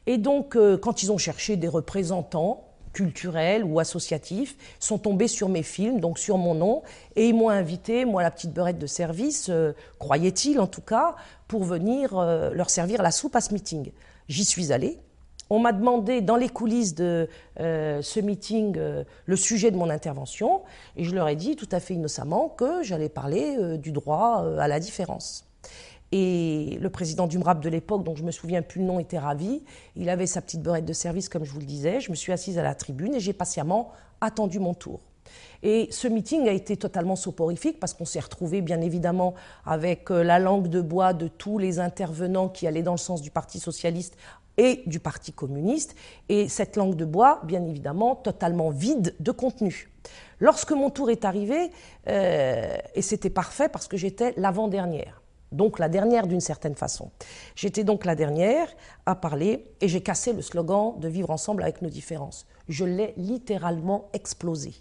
Et 0.06 0.18
donc, 0.20 0.56
quand 0.82 1.02
ils 1.02 1.12
ont 1.12 1.18
cherché 1.18 1.56
des 1.58 1.68
représentants, 1.68 2.70
culturels 2.94 3.66
ou 3.66 3.80
associatifs 3.80 4.56
sont 4.80 5.00
tombés 5.00 5.28
sur 5.28 5.50
mes 5.50 5.64
films, 5.64 6.00
donc 6.00 6.18
sur 6.18 6.38
mon 6.38 6.54
nom, 6.54 6.84
et 7.16 7.28
ils 7.28 7.36
m'ont 7.36 7.50
invité, 7.50 8.06
moi 8.06 8.22
la 8.22 8.32
petite 8.32 8.54
beurette 8.54 8.78
de 8.78 8.88
service, 8.88 9.52
croyait-il 10.00 10.60
en 10.60 10.68
tout 10.68 10.82
cas, 10.82 11.16
pour 11.48 11.64
venir 11.64 12.14
leur 12.54 12.70
servir 12.70 13.02
la 13.02 13.12
soupe 13.12 13.36
à 13.36 13.42
ce 13.42 13.54
meeting. 13.54 13.92
J'y 14.30 14.46
suis 14.46 14.72
allée, 14.72 15.00
on 15.50 15.60
m'a 15.60 15.74
demandé 15.74 16.22
dans 16.22 16.36
les 16.36 16.50
coulisses 16.50 16.96
de 16.96 17.30
euh, 17.60 18.02
ce 18.02 18.20
meeting 18.20 18.76
euh, 18.78 19.04
le 19.26 19.36
sujet 19.36 19.72
de 19.72 19.78
mon 19.78 19.90
intervention 19.90 20.62
et 20.96 21.04
je 21.04 21.14
leur 21.14 21.28
ai 21.28 21.36
dit 21.36 21.56
tout 21.56 21.70
à 21.72 21.80
fait 21.80 21.94
innocemment 21.94 22.50
que 22.50 22.84
j'allais 22.84 23.10
parler 23.10 23.56
euh, 23.60 23.78
du 23.78 23.92
droit 23.92 24.46
à 24.60 24.68
la 24.68 24.80
différence. 24.80 25.46
Et 26.12 26.78
le 26.80 26.90
président 26.90 27.28
du 27.28 27.38
MRAP 27.38 27.62
de 27.62 27.70
l'époque, 27.70 28.04
dont 28.04 28.16
je 28.16 28.24
me 28.24 28.32
souviens 28.32 28.62
plus 28.62 28.80
le 28.80 28.86
nom, 28.86 29.00
était 29.00 29.18
ravi. 29.18 29.64
Il 29.96 30.08
avait 30.10 30.28
sa 30.28 30.42
petite 30.42 30.62
beurette 30.62 30.86
de 30.86 30.94
service, 30.94 31.30
comme 31.30 31.44
je 31.44 31.52
vous 31.52 31.60
le 31.60 31.66
disais. 31.66 32.00
Je 32.00 32.10
me 32.10 32.16
suis 32.16 32.32
assise 32.32 32.58
à 32.58 32.64
la 32.64 32.76
tribune 32.76 33.16
et 33.16 33.20
j'ai 33.20 33.34
patiemment 33.34 33.92
attendu 34.22 34.60
mon 34.60 34.74
tour. 34.74 35.02
Et 35.64 35.88
ce 35.92 36.08
meeting 36.08 36.48
a 36.48 36.52
été 36.52 36.78
totalement 36.78 37.16
soporifique 37.16 37.80
parce 37.80 37.94
qu'on 37.94 38.06
s'est 38.06 38.20
retrouvé 38.20 38.62
bien 38.62 38.82
évidemment 38.82 39.34
avec 39.66 40.10
la 40.12 40.38
langue 40.38 40.68
de 40.68 40.80
bois 40.80 41.14
de 41.14 41.28
tous 41.28 41.58
les 41.58 41.80
intervenants 41.80 42.50
qui 42.50 42.68
allaient 42.68 42.84
dans 42.84 42.94
le 42.94 42.98
sens 42.98 43.22
du 43.22 43.32
Parti 43.32 43.60
socialiste 43.60 44.16
et 44.58 44.84
du 44.86 45.00
Parti 45.00 45.32
communiste, 45.32 45.96
et 46.30 46.48
cette 46.48 46.76
langue 46.76 46.96
de 46.96 47.06
bois, 47.06 47.42
bien 47.44 47.64
évidemment, 47.66 48.16
totalement 48.16 48.70
vide 48.70 49.16
de 49.20 49.32
contenu. 49.32 49.92
Lorsque 50.40 50.72
mon 50.72 50.90
tour 50.90 51.10
est 51.10 51.26
arrivé, 51.26 51.72
euh, 52.08 52.78
et 52.94 53.02
c'était 53.02 53.30
parfait 53.30 53.70
parce 53.70 53.88
que 53.88 53.98
j'étais 53.98 54.34
l'avant-dernière, 54.38 55.22
donc 55.52 55.80
la 55.80 55.90
dernière 55.90 56.28
d'une 56.28 56.42
certaine 56.42 56.76
façon. 56.76 57.12
J'étais 57.56 57.84
donc 57.84 58.06
la 58.06 58.16
dernière 58.16 58.68
à 59.06 59.16
parler, 59.16 59.66
et 59.82 59.88
j'ai 59.88 60.02
cassé 60.02 60.34
le 60.34 60.42
slogan 60.42 60.96
de 61.00 61.08
vivre 61.08 61.32
ensemble 61.32 61.64
avec 61.64 61.82
nos 61.82 61.90
différences. 61.90 62.46
Je 62.68 62.86
l'ai 62.86 63.14
littéralement 63.18 64.10
explosé. 64.14 64.74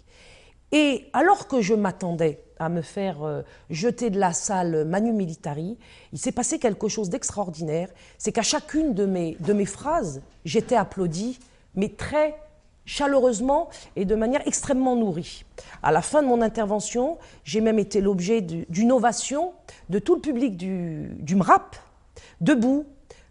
Et 0.77 1.05
alors 1.13 1.47
que 1.47 1.61
je 1.61 1.73
m'attendais 1.73 2.43
à 2.59 2.67
me 2.67 2.81
faire 2.81 3.23
euh, 3.23 3.43
jeter 3.69 4.09
de 4.09 4.19
la 4.19 4.33
salle 4.33 4.83
Manu 4.83 5.13
Militari, 5.13 5.77
il 6.11 6.19
s'est 6.19 6.33
passé 6.33 6.59
quelque 6.59 6.89
chose 6.89 7.09
d'extraordinaire. 7.09 7.87
C'est 8.17 8.33
qu'à 8.33 8.41
chacune 8.41 8.93
de 8.93 9.05
mes, 9.05 9.37
de 9.39 9.53
mes 9.53 9.65
phrases, 9.65 10.21
j'étais 10.43 10.75
applaudi, 10.75 11.39
mais 11.75 11.87
très 11.87 12.37
chaleureusement 12.83 13.69
et 13.95 14.03
de 14.03 14.15
manière 14.15 14.45
extrêmement 14.45 14.97
nourrie. 14.97 15.45
À 15.81 15.93
la 15.93 16.01
fin 16.01 16.21
de 16.21 16.27
mon 16.27 16.41
intervention, 16.41 17.19
j'ai 17.45 17.61
même 17.61 17.79
été 17.79 18.01
l'objet 18.01 18.41
d'une 18.41 18.91
ovation 18.91 19.53
de 19.87 19.99
tout 19.99 20.15
le 20.15 20.21
public 20.21 20.57
du, 20.57 21.07
du 21.19 21.37
MRAP, 21.37 21.77
debout, 22.41 22.85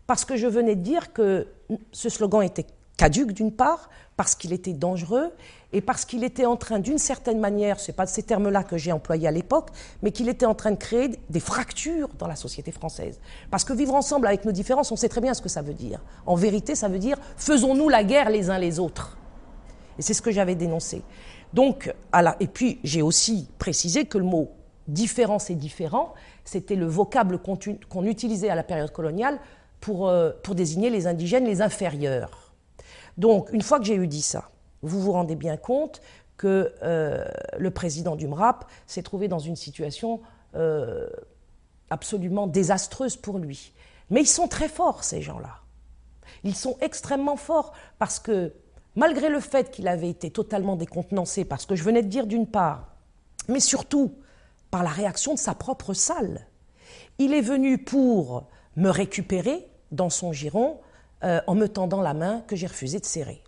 parce 0.06 0.24
que 0.24 0.36
je 0.36 0.46
venais 0.46 0.76
de 0.76 0.82
dire 0.82 1.12
que 1.12 1.46
ce 1.92 2.08
slogan 2.08 2.42
était 2.42 2.64
caduque 2.96 3.32
d'une 3.32 3.52
part, 3.52 3.90
parce 4.16 4.34
qu'il 4.34 4.52
était 4.52 4.72
dangereux 4.72 5.32
et 5.72 5.80
parce 5.80 6.04
qu'il 6.04 6.22
était 6.22 6.46
en 6.46 6.56
train, 6.56 6.78
d'une 6.78 6.98
certaine 6.98 7.40
manière, 7.40 7.80
ce 7.80 7.90
n'est 7.90 7.96
pas 7.96 8.06
ces 8.06 8.22
termes-là 8.22 8.62
que 8.62 8.76
j'ai 8.76 8.92
employés 8.92 9.26
à 9.26 9.32
l'époque, 9.32 9.70
mais 10.02 10.12
qu'il 10.12 10.28
était 10.28 10.46
en 10.46 10.54
train 10.54 10.70
de 10.70 10.76
créer 10.76 11.10
des 11.30 11.40
fractures 11.40 12.08
dans 12.18 12.28
la 12.28 12.36
société 12.36 12.70
française. 12.70 13.18
Parce 13.50 13.64
que 13.64 13.72
vivre 13.72 13.94
ensemble 13.94 14.28
avec 14.28 14.44
nos 14.44 14.52
différences, 14.52 14.92
on 14.92 14.96
sait 14.96 15.08
très 15.08 15.20
bien 15.20 15.34
ce 15.34 15.42
que 15.42 15.48
ça 15.48 15.62
veut 15.62 15.74
dire. 15.74 16.00
En 16.26 16.36
vérité, 16.36 16.74
ça 16.74 16.88
veut 16.88 17.00
dire 17.00 17.18
faisons-nous 17.36 17.88
la 17.88 18.04
guerre 18.04 18.30
les 18.30 18.50
uns 18.50 18.58
les 18.58 18.78
autres. 18.78 19.18
Et 19.98 20.02
c'est 20.02 20.14
ce 20.14 20.22
que 20.22 20.30
j'avais 20.30 20.54
dénoncé. 20.54 21.02
Donc, 21.52 21.92
et 22.40 22.46
puis 22.46 22.80
j'ai 22.84 23.02
aussi 23.02 23.48
précisé 23.58 24.06
que 24.06 24.18
le 24.18 24.24
mot 24.24 24.50
différence 24.86 25.50
et 25.50 25.54
différent, 25.54 26.14
c'était 26.44 26.76
le 26.76 26.86
vocable 26.86 27.38
qu'on 27.38 28.04
utilisait 28.04 28.50
à 28.50 28.54
la 28.54 28.62
période 28.62 28.92
coloniale 28.92 29.38
pour, 29.80 30.08
euh, 30.08 30.30
pour 30.42 30.54
désigner 30.54 30.90
les 30.90 31.06
indigènes 31.06 31.46
les 31.46 31.62
inférieurs. 31.62 32.43
Donc, 33.18 33.50
une 33.52 33.62
fois 33.62 33.78
que 33.78 33.84
j'ai 33.84 33.94
eu 33.94 34.06
dit 34.06 34.22
ça, 34.22 34.50
vous 34.82 35.00
vous 35.00 35.12
rendez 35.12 35.36
bien 35.36 35.56
compte 35.56 36.00
que 36.36 36.74
euh, 36.82 37.24
le 37.58 37.70
président 37.70 38.16
du 38.16 38.26
MRAP 38.26 38.64
s'est 38.86 39.02
trouvé 39.02 39.28
dans 39.28 39.38
une 39.38 39.56
situation 39.56 40.20
euh, 40.56 41.08
absolument 41.90 42.46
désastreuse 42.46 43.16
pour 43.16 43.38
lui. 43.38 43.72
Mais 44.10 44.22
ils 44.22 44.28
sont 44.28 44.48
très 44.48 44.68
forts, 44.68 45.04
ces 45.04 45.22
gens-là. 45.22 45.60
Ils 46.42 46.56
sont 46.56 46.76
extrêmement 46.80 47.36
forts 47.36 47.72
parce 47.98 48.18
que, 48.18 48.52
malgré 48.96 49.28
le 49.28 49.40
fait 49.40 49.70
qu'il 49.70 49.88
avait 49.88 50.10
été 50.10 50.30
totalement 50.30 50.76
décontenancé 50.76 51.44
par 51.44 51.60
ce 51.60 51.66
que 51.66 51.76
je 51.76 51.84
venais 51.84 52.02
de 52.02 52.08
dire 52.08 52.26
d'une 52.26 52.46
part, 52.46 52.94
mais 53.48 53.60
surtout 53.60 54.14
par 54.70 54.82
la 54.82 54.90
réaction 54.90 55.34
de 55.34 55.38
sa 55.38 55.54
propre 55.54 55.94
salle, 55.94 56.46
il 57.18 57.32
est 57.32 57.40
venu 57.40 57.78
pour 57.78 58.48
me 58.76 58.90
récupérer 58.90 59.68
dans 59.92 60.10
son 60.10 60.32
giron 60.32 60.80
euh, 61.24 61.40
en 61.46 61.54
me 61.54 61.68
tendant 61.68 62.02
la 62.02 62.12
main 62.12 62.42
que 62.46 62.54
j'ai 62.54 62.66
refusé 62.66 63.00
de 63.00 63.04
serrer. 63.06 63.42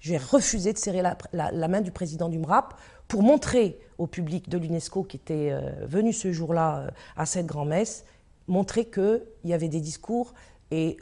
J'ai 0.00 0.16
refusé 0.16 0.72
de 0.72 0.78
serrer 0.78 1.02
la, 1.02 1.68
main 1.68 1.80
du 1.80 1.92
président 1.92 2.28
du 2.28 2.38
MRAP 2.38 2.74
pour 3.08 3.22
montrer 3.22 3.78
au 3.98 4.06
public 4.06 4.48
de 4.48 4.58
l'UNESCO 4.58 5.04
qui 5.04 5.18
était 5.18 5.50
euh, 5.52 5.60
venu 5.86 6.12
ce 6.12 6.32
jour-là 6.32 6.78
euh, 6.78 6.90
à 7.16 7.26
cette 7.26 7.46
grand-messe, 7.46 8.04
montrer 8.48 8.86
qu'il 8.86 9.22
y 9.44 9.52
avait 9.52 9.68
des 9.68 9.80
discours 9.80 10.34
et 10.70 10.96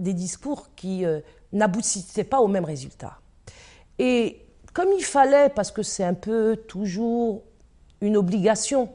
des 0.00 0.12
discours 0.12 0.74
qui 0.74 1.04
n'aboutissaient 1.52 2.24
pas 2.24 2.40
au 2.40 2.48
même 2.48 2.64
résultat. 2.64 3.20
Et 4.00 4.44
comme 4.72 4.88
il 4.98 5.04
fallait, 5.04 5.48
parce 5.48 5.70
que 5.70 5.84
c'est 5.84 6.02
un 6.02 6.14
peu 6.14 6.56
toujours 6.66 7.44
une 8.00 8.16
obligation 8.16 8.90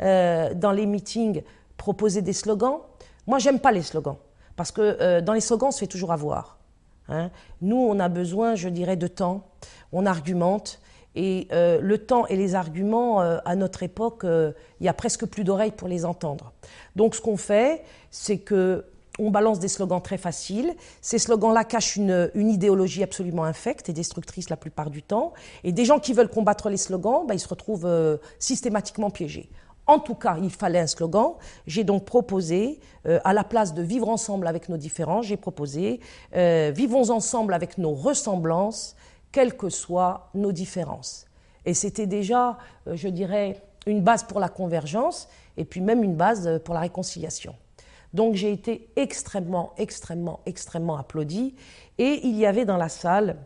dans 0.00 0.74
les 0.74 0.86
meetings, 0.86 1.42
proposer 1.76 2.22
des 2.22 2.32
slogans, 2.32 2.80
moi, 3.26 3.38
j'aime 3.38 3.58
pas 3.58 3.72
les 3.72 3.82
slogans, 3.82 4.16
parce 4.56 4.72
que 4.72 4.80
euh, 5.00 5.20
dans 5.20 5.32
les 5.32 5.40
slogans, 5.40 5.68
on 5.68 5.72
se 5.72 5.80
fait 5.80 5.86
toujours 5.86 6.12
avoir. 6.12 6.58
Hein. 7.08 7.30
Nous, 7.60 7.76
on 7.76 7.98
a 8.00 8.08
besoin, 8.08 8.54
je 8.54 8.68
dirais, 8.68 8.96
de 8.96 9.06
temps, 9.06 9.46
on 9.92 10.06
argumente, 10.06 10.80
et 11.16 11.46
euh, 11.52 11.80
le 11.80 11.98
temps 11.98 12.26
et 12.26 12.36
les 12.36 12.54
arguments, 12.54 13.20
euh, 13.20 13.38
à 13.44 13.54
notre 13.54 13.82
époque, 13.82 14.24
il 14.24 14.86
y 14.86 14.88
a 14.88 14.94
presque 14.94 15.26
plus 15.26 15.44
d'oreilles 15.44 15.72
pour 15.72 15.88
les 15.88 16.04
entendre. 16.04 16.52
Donc, 16.96 17.14
ce 17.14 17.20
qu'on 17.20 17.36
fait, 17.36 17.82
c'est 18.10 18.38
que 18.38 18.86
on 19.20 19.30
balance 19.30 19.60
des 19.60 19.68
slogans 19.68 20.02
très 20.02 20.18
faciles. 20.18 20.74
Ces 21.00 21.20
slogans-là 21.20 21.62
cachent 21.62 21.94
une, 21.94 22.28
idéologie 22.34 23.04
absolument 23.04 23.44
infecte 23.44 23.88
et 23.88 23.92
destructrice 23.92 24.50
la 24.50 24.56
plupart 24.56 24.90
du 24.90 25.04
temps. 25.04 25.34
Et 25.62 25.70
des 25.70 25.84
gens 25.84 26.00
qui 26.00 26.14
veulent 26.14 26.28
combattre 26.28 26.68
les 26.68 26.76
slogans, 26.76 27.24
ben, 27.24 27.34
ils 27.34 27.38
se 27.38 27.46
retrouvent 27.46 28.18
systématiquement 28.40 29.10
piégés. 29.10 29.48
En 29.86 29.98
tout 29.98 30.14
cas, 30.14 30.38
il 30.40 30.50
fallait 30.50 30.78
un 30.78 30.86
slogan. 30.86 31.34
J'ai 31.66 31.84
donc 31.84 32.04
proposé, 32.04 32.80
euh, 33.06 33.20
à 33.24 33.32
la 33.32 33.44
place 33.44 33.74
de 33.74 33.82
vivre 33.82 34.08
ensemble 34.08 34.46
avec 34.46 34.68
nos 34.68 34.76
différences, 34.76 35.26
j'ai 35.26 35.36
proposé 35.36 36.00
euh, 36.34 36.72
vivons 36.74 37.10
ensemble 37.10 37.52
avec 37.52 37.76
nos 37.76 37.92
ressemblances, 37.92 38.96
quelles 39.30 39.56
que 39.56 39.68
soient 39.68 40.30
nos 40.34 40.52
différences. 40.52 41.26
Et 41.66 41.74
c'était 41.74 42.06
déjà, 42.06 42.58
euh, 42.86 42.96
je 42.96 43.08
dirais, 43.08 43.60
une 43.86 44.00
base 44.00 44.24
pour 44.24 44.40
la 44.40 44.48
convergence 44.48 45.28
et 45.58 45.64
puis 45.64 45.82
même 45.82 46.02
une 46.02 46.14
base 46.14 46.60
pour 46.64 46.72
la 46.74 46.80
réconciliation. 46.80 47.54
Donc 48.14 48.34
j'ai 48.34 48.52
été 48.52 48.88
extrêmement, 48.96 49.74
extrêmement, 49.76 50.40
extrêmement 50.46 50.96
applaudi. 50.96 51.54
Et 51.98 52.20
il 52.24 52.36
y 52.36 52.46
avait 52.46 52.64
dans 52.64 52.78
la 52.78 52.88
salle 52.88 53.36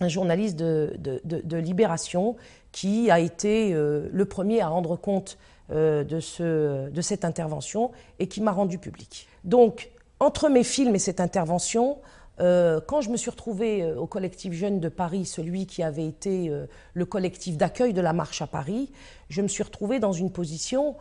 un 0.00 0.08
journaliste 0.08 0.56
de, 0.56 1.56
Libération 1.56 2.36
qui 2.72 3.10
a 3.10 3.20
été 3.20 3.72
le 3.72 4.24
premier 4.24 4.60
à 4.60 4.68
rendre 4.68 4.96
compte 4.96 5.38
de, 5.70 6.20
ce, 6.20 6.90
de 6.90 7.00
cette 7.00 7.24
intervention 7.24 7.92
et 8.18 8.26
qui 8.26 8.40
m'a 8.40 8.52
rendu 8.52 8.78
public. 8.78 9.28
Donc, 9.44 9.90
entre 10.20 10.48
mes 10.48 10.64
films 10.64 10.94
et 10.94 10.98
cette 10.98 11.20
intervention, 11.20 11.98
euh, 12.40 12.80
quand 12.86 13.00
je 13.00 13.10
me 13.10 13.16
suis 13.16 13.30
retrouvée 13.30 13.82
euh, 13.82 13.96
au 13.96 14.06
collectif 14.06 14.52
Jeunes 14.52 14.80
de 14.80 14.88
Paris, 14.88 15.24
celui 15.24 15.66
qui 15.66 15.82
avait 15.82 16.06
été 16.06 16.50
le 16.94 17.06
collectif 17.06 17.56
d'accueil 17.56 17.92
de 17.92 18.00
la 18.00 18.12
marche 18.12 18.42
à 18.42 18.46
Paris, 18.46 18.90
je 19.28 19.42
me 19.42 19.48
suis 19.48 19.62
retrouvée 19.62 19.98
dans 19.98 20.12
une 20.12 20.30
position 20.30 20.96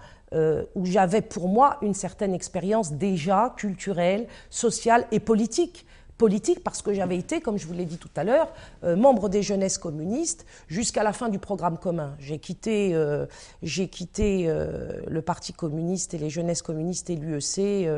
où 0.75 0.85
j'avais 0.85 1.21
pour 1.21 1.49
moi 1.49 1.77
une 1.81 1.93
certaine 1.93 2.33
expérience 2.33 2.93
déjà 2.93 3.53
culturelle, 3.57 4.27
sociale 4.49 5.05
et 5.11 5.19
politique 5.19 5.85
politique 6.21 6.63
parce 6.63 6.83
que 6.83 6.93
j'avais 6.93 7.17
été, 7.17 7.41
comme 7.41 7.57
je 7.57 7.65
vous 7.65 7.73
l'ai 7.73 7.85
dit 7.85 7.97
tout 7.97 8.15
à 8.15 8.23
l'heure, 8.23 8.53
euh, 8.83 8.95
membre 8.95 9.27
des 9.27 9.41
jeunesses 9.41 9.79
communistes 9.79 10.45
jusqu'à 10.67 11.01
la 11.01 11.13
fin 11.13 11.29
du 11.29 11.39
programme 11.39 11.79
commun. 11.79 12.15
J'ai 12.19 12.37
quitté, 12.37 12.91
euh, 12.93 13.25
quitté 13.63 14.43
euh, 14.45 15.01
le 15.07 15.23
Parti 15.23 15.51
communiste 15.51 16.13
et 16.13 16.19
les 16.19 16.29
jeunesses 16.29 16.61
communistes 16.61 17.09
et 17.09 17.15
l'UEC 17.15 17.89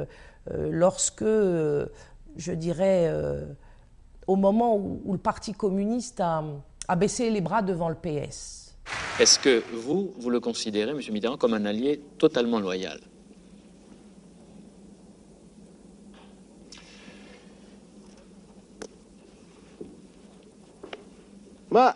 lorsque, 0.70 1.26
je 1.26 2.52
dirais, 2.54 3.14
au 4.28 4.38
moment 4.38 4.78
où, 4.78 5.12
le 5.12 5.18
Parti 5.18 5.52
communiste 5.52 6.22
a, 6.22 6.46
a 6.88 6.96
baissé 6.96 7.30
les 7.30 7.42
bras 7.42 7.62
devant 7.62 7.90
le 7.90 7.96
PS. 7.96 8.76
Est-ce 9.20 9.38
que 9.38 9.64
vous, 9.74 10.14
vous 10.18 10.30
le 10.30 10.40
considérez, 10.40 10.92
M. 10.92 11.00
Mitterrand, 11.12 11.38
comme 11.38 11.54
un 11.54 11.66
allié 11.66 12.02
totalement 12.18 12.60
loyal? 12.60 13.00
Moi, 21.74 21.96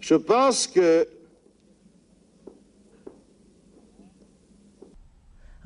je 0.00 0.16
pense 0.16 0.66
que... 0.66 1.08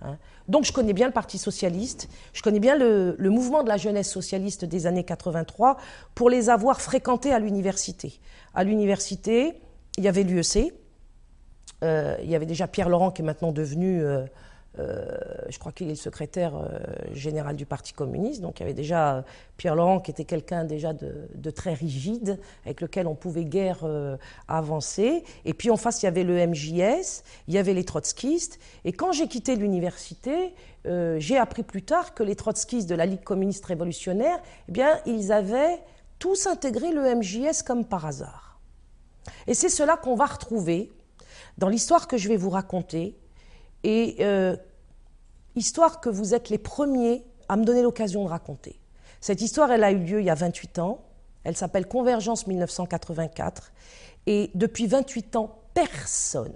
Hein? 0.03 0.19
Donc 0.49 0.67
je 0.67 0.73
connais 0.75 0.93
bien 0.93 1.07
le 1.07 1.15
Parti 1.15 1.39
socialiste, 1.39 2.11
je 2.35 2.43
connais 2.43 2.61
bien 2.61 2.77
le, 2.77 3.17
mouvement 3.31 3.63
de 3.63 3.71
la 3.71 3.79
jeunesse 3.79 4.11
socialiste 4.11 4.67
des 4.67 4.87
années 4.87 5.03
83 5.03 5.79
pour 6.15 6.29
les 6.29 6.51
avoir 6.51 6.83
fréquentés 6.83 7.33
à 7.33 7.39
l'université. 7.39 8.21
À 8.53 8.65
l'université, 8.65 9.59
il 9.97 10.05
y 10.05 10.09
avait 10.09 10.25
l'UEC, 10.25 10.75
euh, 11.83 12.19
il 12.23 12.29
y 12.29 12.35
avait 12.35 12.45
déjà 12.45 12.69
Pierre 12.69 12.91
Laurent 12.91 13.13
qui 13.13 13.23
est 13.23 13.25
maintenant 13.25 13.51
devenu... 13.51 14.05
Euh, 14.05 14.27
je 14.79 15.59
crois 15.59 15.73
qu'il 15.73 15.89
est 15.89 15.91
le 15.91 15.97
secrétaire 15.97 16.57
euh, 16.57 16.79
général 17.13 17.57
du 17.57 17.67
Parti 17.67 17.93
communiste, 17.93 18.41
donc 18.41 18.59
il 18.59 18.63
y 18.63 18.65
avait 18.65 18.75
déjà 18.75 19.17
euh, 19.17 19.23
Pierre 19.59 19.75
Laurent 19.75 20.01
qui 20.01 20.11
était 20.11 20.25
quelqu'un 20.25 20.65
déjà 20.65 20.93
de, 20.95 21.51
très 21.51 21.75
rigide, 21.75 22.39
avec 22.65 22.81
lequel 22.81 23.07
on 23.07 23.15
pouvait 23.15 23.45
guère 23.45 23.87
avancer. 24.49 25.25
Et 25.45 25.53
puis 25.53 25.71
en 25.71 25.77
face, 25.77 26.03
il 26.03 26.07
y 26.07 26.09
avait 26.09 26.25
le 26.25 26.47
MJS, 26.47 27.23
il 27.49 27.55
y 27.55 27.59
avait 27.59 27.75
les 27.75 27.85
trotskistes. 27.85 28.59
Et 28.85 28.93
quand 28.93 29.13
j'ai 29.13 29.29
quitté 29.29 29.55
l'université, 29.55 30.55
j'ai 30.87 31.37
appris 31.37 31.63
plus 31.63 31.83
tard 31.83 32.15
que 32.15 32.23
les 32.23 32.35
trotskistes 32.35 32.89
de 32.89 32.95
la 32.95 33.05
Ligue 33.05 33.23
communiste 33.23 33.67
révolutionnaire, 33.67 34.41
eh 34.69 34.73
bien, 34.73 34.99
ils 35.05 35.31
avaient 35.31 35.79
tous 36.19 36.47
intégré 36.47 36.93
le 36.93 37.15
MJS 37.15 37.63
comme 37.67 37.85
par 37.85 38.07
hasard. 38.07 38.61
Et 39.47 39.55
c'est 39.55 39.69
cela 39.69 39.97
qu'on 39.97 40.15
va 40.15 40.27
retrouver 40.27 40.91
dans 41.59 41.69
l'histoire 41.69 42.09
que 42.09 42.17
je 42.17 42.29
vais 42.29 42.37
vous 42.37 42.51
raconter, 42.51 43.17
et 43.85 44.17
euh, 44.21 44.57
histoire 45.57 46.01
que 46.01 46.09
vous 46.09 46.35
êtes 46.35 46.51
les 46.51 46.59
premiers 46.59 47.25
à 47.49 47.57
me 47.57 47.65
donner 47.65 47.83
l'occasion 47.83 48.25
de 48.25 48.29
raconter. 48.29 48.81
Cette 49.21 49.41
histoire, 49.41 49.71
elle 49.71 49.85
a 49.85 49.93
eu 49.93 49.99
lieu 49.99 50.21
il 50.21 50.27
y 50.27 50.31
a 50.31 50.35
28 50.35 50.79
ans. 50.79 51.05
Elle 51.45 51.57
s'appelle 51.57 51.87
Convergence 51.87 52.47
1984. 52.47 53.73
Et 54.27 54.51
depuis 54.55 54.87
28 54.87 55.37
ans, 55.37 55.59
personne, 55.75 56.55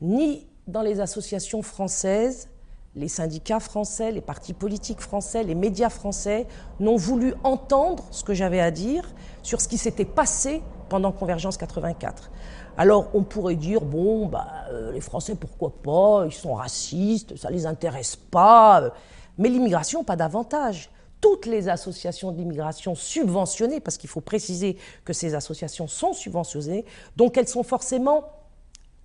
ni 0.00 0.46
dans 0.66 0.82
les 0.82 1.00
associations 1.00 1.62
françaises, 1.62 2.48
les 2.94 3.08
syndicats 3.08 3.60
français, 3.60 4.12
les 4.12 4.20
partis 4.20 4.52
politiques 4.52 5.00
français, 5.00 5.42
les 5.44 5.54
médias 5.54 5.88
français, 5.88 6.46
n'ont 6.78 6.96
voulu 6.96 7.34
entendre 7.42 8.04
ce 8.10 8.22
que 8.22 8.34
j'avais 8.34 8.60
à 8.60 8.70
dire 8.70 9.14
sur 9.42 9.60
ce 9.60 9.68
qui 9.68 9.78
s'était 9.78 10.04
passé 10.04 10.62
pendant 10.88 11.10
Convergence 11.10 11.56
84. 11.56 12.30
Alors 12.76 13.10
on 13.14 13.22
pourrait 13.22 13.56
dire, 13.56 13.82
bon, 13.82 14.26
bah, 14.26 14.48
euh, 14.70 14.92
les 14.92 15.00
Français, 15.00 15.34
pourquoi 15.34 15.70
pas, 15.82 16.24
ils 16.26 16.32
sont 16.32 16.54
racistes, 16.54 17.36
ça 17.36 17.50
ne 17.50 17.54
les 17.54 17.66
intéresse 17.66 18.16
pas. 18.16 18.92
Mais 19.38 19.48
l'immigration, 19.48 20.04
pas 20.04 20.16
davantage. 20.16 20.90
Toutes 21.20 21.46
les 21.46 21.68
associations 21.68 22.32
d'immigration 22.32 22.94
subventionnées, 22.94 23.80
parce 23.80 23.96
qu'il 23.96 24.10
faut 24.10 24.20
préciser 24.20 24.76
que 25.04 25.12
ces 25.12 25.34
associations 25.34 25.86
sont 25.86 26.12
subventionnées, 26.12 26.84
donc 27.16 27.36
elles 27.36 27.48
sont 27.48 27.62
forcément, 27.62 28.24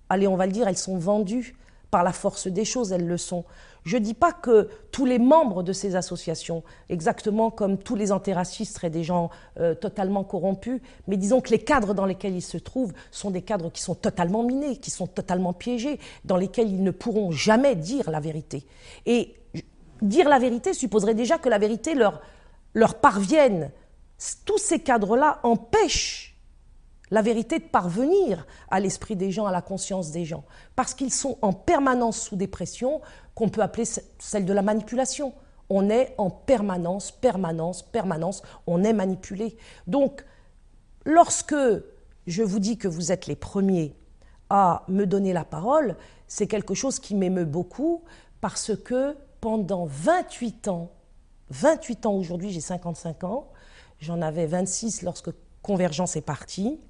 allez, 0.08 0.26
on 0.26 0.36
va 0.36 0.46
le 0.46 0.52
dire, 0.52 0.66
elles 0.66 0.78
sont 0.78 0.98
vendues 0.98 1.56
par 1.90 2.02
la 2.02 2.12
force 2.12 2.48
des 2.48 2.64
choses, 2.64 2.92
elles 2.92 3.06
le 3.06 3.18
sont. 3.18 3.44
Je 3.88 3.96
ne 3.96 4.02
dis 4.02 4.12
pas 4.12 4.32
que 4.32 4.68
tous 4.92 5.06
les 5.06 5.18
membres 5.18 5.62
de 5.62 5.72
ces 5.72 5.96
associations, 5.96 6.62
exactement 6.90 7.50
comme 7.50 7.78
tous 7.78 7.94
les 7.94 8.12
antiracistes, 8.12 8.74
seraient 8.74 8.90
des 8.90 9.02
gens 9.02 9.30
euh, 9.58 9.74
totalement 9.74 10.24
corrompus, 10.24 10.82
mais 11.06 11.16
disons 11.16 11.40
que 11.40 11.48
les 11.48 11.58
cadres 11.58 11.94
dans 11.94 12.04
lesquels 12.04 12.34
ils 12.34 12.42
se 12.42 12.58
trouvent 12.58 12.92
sont 13.10 13.30
des 13.30 13.40
cadres 13.40 13.72
qui 13.72 13.80
sont 13.80 13.94
totalement 13.94 14.42
minés, 14.42 14.76
qui 14.76 14.90
sont 14.90 15.06
totalement 15.06 15.54
piégés, 15.54 15.98
dans 16.26 16.36
lesquels 16.36 16.68
ils 16.68 16.82
ne 16.82 16.90
pourront 16.90 17.30
jamais 17.30 17.76
dire 17.76 18.10
la 18.10 18.20
vérité. 18.20 18.66
Et 19.06 19.34
dire 20.02 20.28
la 20.28 20.38
vérité 20.38 20.74
supposerait 20.74 21.14
déjà 21.14 21.38
que 21.38 21.48
la 21.48 21.58
vérité 21.58 21.94
leur, 21.94 22.20
parviennent, 22.96 23.70
tous 24.44 24.58
ces 24.58 24.80
cadres-là 24.80 25.40
empêchent 25.44 26.27
la 27.10 27.22
vérité 27.22 27.58
de 27.58 27.64
parvenir 27.64 28.46
à 28.70 28.80
l'esprit 28.80 29.16
des 29.16 29.30
gens, 29.30 29.46
à 29.46 29.52
la 29.52 29.62
conscience 29.62 30.10
des 30.10 30.24
gens, 30.24 30.44
parce 30.76 30.94
qu'ils 30.94 31.12
sont 31.12 31.38
en 31.42 31.52
permanence 31.52 32.20
sous 32.20 32.36
des 32.36 32.46
pressions 32.46 33.00
qu'on 33.34 33.48
peut 33.48 33.62
appeler 33.62 33.84
celle 34.18 34.44
de 34.44 34.52
la 34.52 34.62
manipulation. 34.62 35.32
On 35.70 35.90
est 35.90 36.14
en 36.18 36.30
permanence, 36.30 37.10
permanence, 37.10 37.82
permanence, 37.82 38.42
on 38.66 38.82
est 38.84 38.92
manipulé. 38.92 39.56
Donc, 39.86 40.24
lorsque 41.04 41.54
je 42.26 42.42
vous 42.42 42.58
dis 42.58 42.78
que 42.78 42.88
vous 42.88 43.12
êtes 43.12 43.26
les 43.26 43.36
premiers 43.36 43.94
à 44.50 44.84
me 44.88 45.04
donner 45.04 45.32
la 45.32 45.44
parole, 45.44 45.96
c'est 46.26 46.46
quelque 46.46 46.74
chose 46.74 46.98
qui 46.98 47.14
m'émeut 47.14 47.44
beaucoup 47.44 48.04
parce 48.40 48.74
que 48.76 49.16
pendant 49.40 49.86
28 49.86 50.68
ans, 50.68 50.90
28 51.50 52.06
ans 52.06 52.14
aujourd'hui, 52.14 52.50
j'ai 52.50 52.60
55 52.60 53.24
ans, 53.24 53.48
j'en 54.00 54.20
avais 54.22 54.46
26 54.46 55.02
lorsque 55.02 55.30
Convergence 55.62 56.16
est 56.16 56.22
partie 56.22 56.80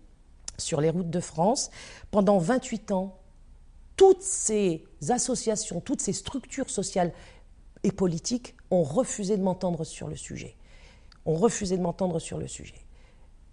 sur 0.59 0.81
les 0.81 0.91
routes 0.91 1.11
de 1.11 1.21
France, 1.21 1.71
pendant 2.11 2.39
28 2.39 2.93
ans, 2.93 3.19
toutes 3.97 4.23
ces 4.23 4.85
associations, 5.09 5.81
toutes 5.81 6.01
ces 6.01 6.13
structures 6.13 6.71
sociales 6.71 7.13
et 7.85 7.93
politiques 7.93 8.57
ont 8.71 8.83
refusé 8.83 9.37
de 9.37 9.43
m'entendre 9.43 9.85
sur 9.85 10.09
le 10.09 10.17
sujet. 10.17 10.57
Ont 11.27 11.35
refusé 11.35 11.77
de 11.77 11.83
m'entendre 11.83 12.19
sur 12.19 12.39
le 12.39 12.47
sujet. 12.47 12.87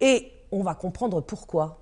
Et 0.01 0.32
on 0.51 0.62
va 0.62 0.76
comprendre 0.76 1.22
pourquoi. 1.22 1.82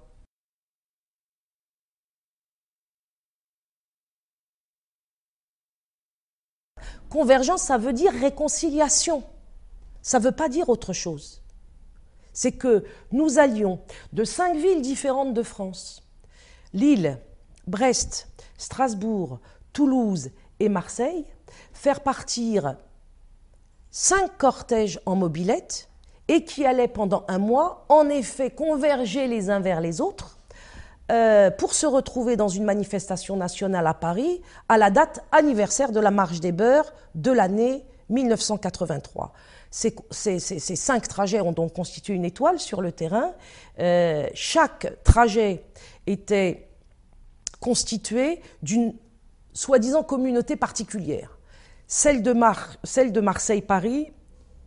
Convergence, 7.09 7.61
ça 7.61 7.77
veut 7.77 7.93
dire 7.93 8.11
réconciliation. 8.11 9.23
Ça 10.01 10.19
ne 10.19 10.23
veut 10.23 10.31
pas 10.31 10.49
dire 10.49 10.69
autre 10.69 10.93
chose. 10.93 11.42
C'est 12.33 12.53
que 12.53 12.83
nous 13.11 13.39
allions 13.39 13.79
de 14.11 14.23
cinq 14.23 14.55
villes 14.57 14.81
différentes 14.81 15.33
de 15.33 15.43
France, 15.43 16.03
Lille, 16.73 17.17
Brest, 17.67 18.27
Strasbourg, 18.57 19.39
Toulouse 19.71 20.31
et 20.59 20.69
Marseille, 20.69 21.25
faire 21.73 22.01
partir 22.01 22.75
cinq 23.91 24.37
cortèges 24.37 24.99
en 25.05 25.15
mobilette 25.15 25.89
et 26.27 26.43
qui 26.43 26.65
allaient 26.65 26.87
pendant 26.87 27.25
un 27.27 27.37
mois, 27.37 27.85
en 27.89 28.09
effet, 28.09 28.49
converger 28.49 29.27
les 29.27 29.49
uns 29.49 29.59
vers 29.59 29.81
les 29.81 30.01
autres 30.01 30.37
euh, 31.11 31.51
pour 31.51 31.73
se 31.73 31.85
retrouver 31.85 32.37
dans 32.37 32.47
une 32.47 32.63
manifestation 32.63 33.35
nationale 33.35 33.85
à 33.87 33.93
Paris 33.93 34.41
à 34.69 34.77
la 34.77 34.89
date 34.89 35.23
anniversaire 35.31 35.91
de 35.91 35.99
la 35.99 36.11
Marche 36.11 36.39
des 36.39 36.53
Beurs 36.53 36.93
de 37.13 37.31
l'année 37.31 37.83
1983. 38.09 39.33
Ces, 39.73 40.59
cinq 40.59 41.07
trajets 41.07 41.41
ont 41.41 41.51
donc 41.51 41.73
constitué 41.73 42.13
une 42.13 42.25
étoile 42.25 42.59
sur 42.59 42.79
le 42.79 42.91
terrain. 42.91 43.33
Euh, 43.79 44.27
chaque 44.35 45.03
trajet 45.03 45.63
était 46.05 46.67
constitué 47.59 48.39
d'une 48.61 48.93
soi-disant 49.53 50.03
communauté 50.03 50.57
particulière. 50.57 51.39
Celle 51.87 52.21
de, 52.21 52.33
Marseille-Paris, 53.19 54.13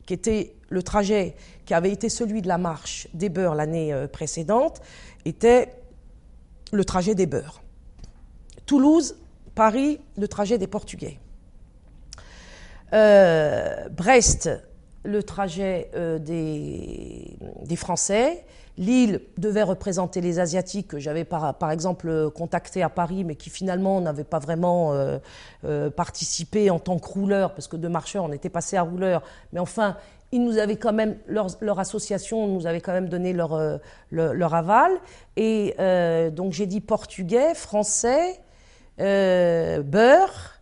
qui 0.07 0.13
était 0.13 0.57
le 0.71 0.83
trajet 0.83 1.37
qui 1.67 1.75
avait 1.75 1.93
été 1.93 2.09
celui 2.09 2.43
de 2.43 2.49
la 2.49 2.59
marche 2.59 3.07
des 3.15 3.29
beurs 3.29 3.55
l'année 3.55 3.93
euh, 3.93 4.09
précédente, 4.09 4.81
était 5.25 5.73
le 6.73 6.85
trajet 6.85 7.15
des 7.15 7.27
beurs. 7.27 7.63
Toulouse, 8.67 9.17
Paris, 9.55 10.01
le 10.17 10.27
trajet 10.27 10.59
des 10.59 10.67
Portugais. 10.67 11.21
Euh, 12.93 13.89
Brest, 13.89 14.51
le 15.07 15.23
trajet 15.23 15.91
euh, 15.95 16.19
des, 16.19 17.77
Français. 17.77 18.45
Lille 18.79 19.23
devait 19.39 19.63
représenter 19.63 20.21
les 20.21 20.39
Asiatiques 20.39 20.89
que 20.89 20.99
j'avais 20.99 21.25
par, 21.25 21.71
exemple 21.71 22.31
contactés 22.31 22.83
à 22.83 22.91
Paris, 22.91 23.25
mais 23.25 23.35
qui 23.35 23.49
finalement 23.49 24.03
n'avaient 24.03 24.25
pas 24.25 24.39
vraiment 24.39 24.93
euh, 24.93 25.91
participé 25.91 26.69
en 26.69 26.79
tant 26.79 26.99
que 26.99 27.09
rouleurs, 27.09 27.55
parce 27.55 27.69
que 27.69 27.77
de 27.77 27.89
marcheurs, 27.89 28.25
on 28.25 28.33
était 28.33 28.51
passé 28.51 28.77
à 28.77 28.83
rouleurs. 28.83 29.23
Mais 29.55 29.61
enfin, 29.61 29.97
ils 30.33 30.45
nous 30.45 30.59
avaient 30.59 30.77
quand 30.77 30.93
même, 30.93 31.17
leur, 31.29 31.79
association 31.79 32.49
nous 32.49 32.67
avait 32.67 32.81
quand 32.81 32.93
même 32.93 33.09
donné 33.09 33.33
leur, 33.33 33.55
euh, 33.55 33.79
leur, 34.11 34.55
aval. 34.55 34.93
Et 35.37 35.75
euh, 35.79 36.31
donc 36.31 36.53
j'ai 36.53 36.67
dit 36.67 36.81
portugais, 36.81 37.55
français, 37.55 38.41
euh, 39.01 39.83
beurre, 39.83 40.53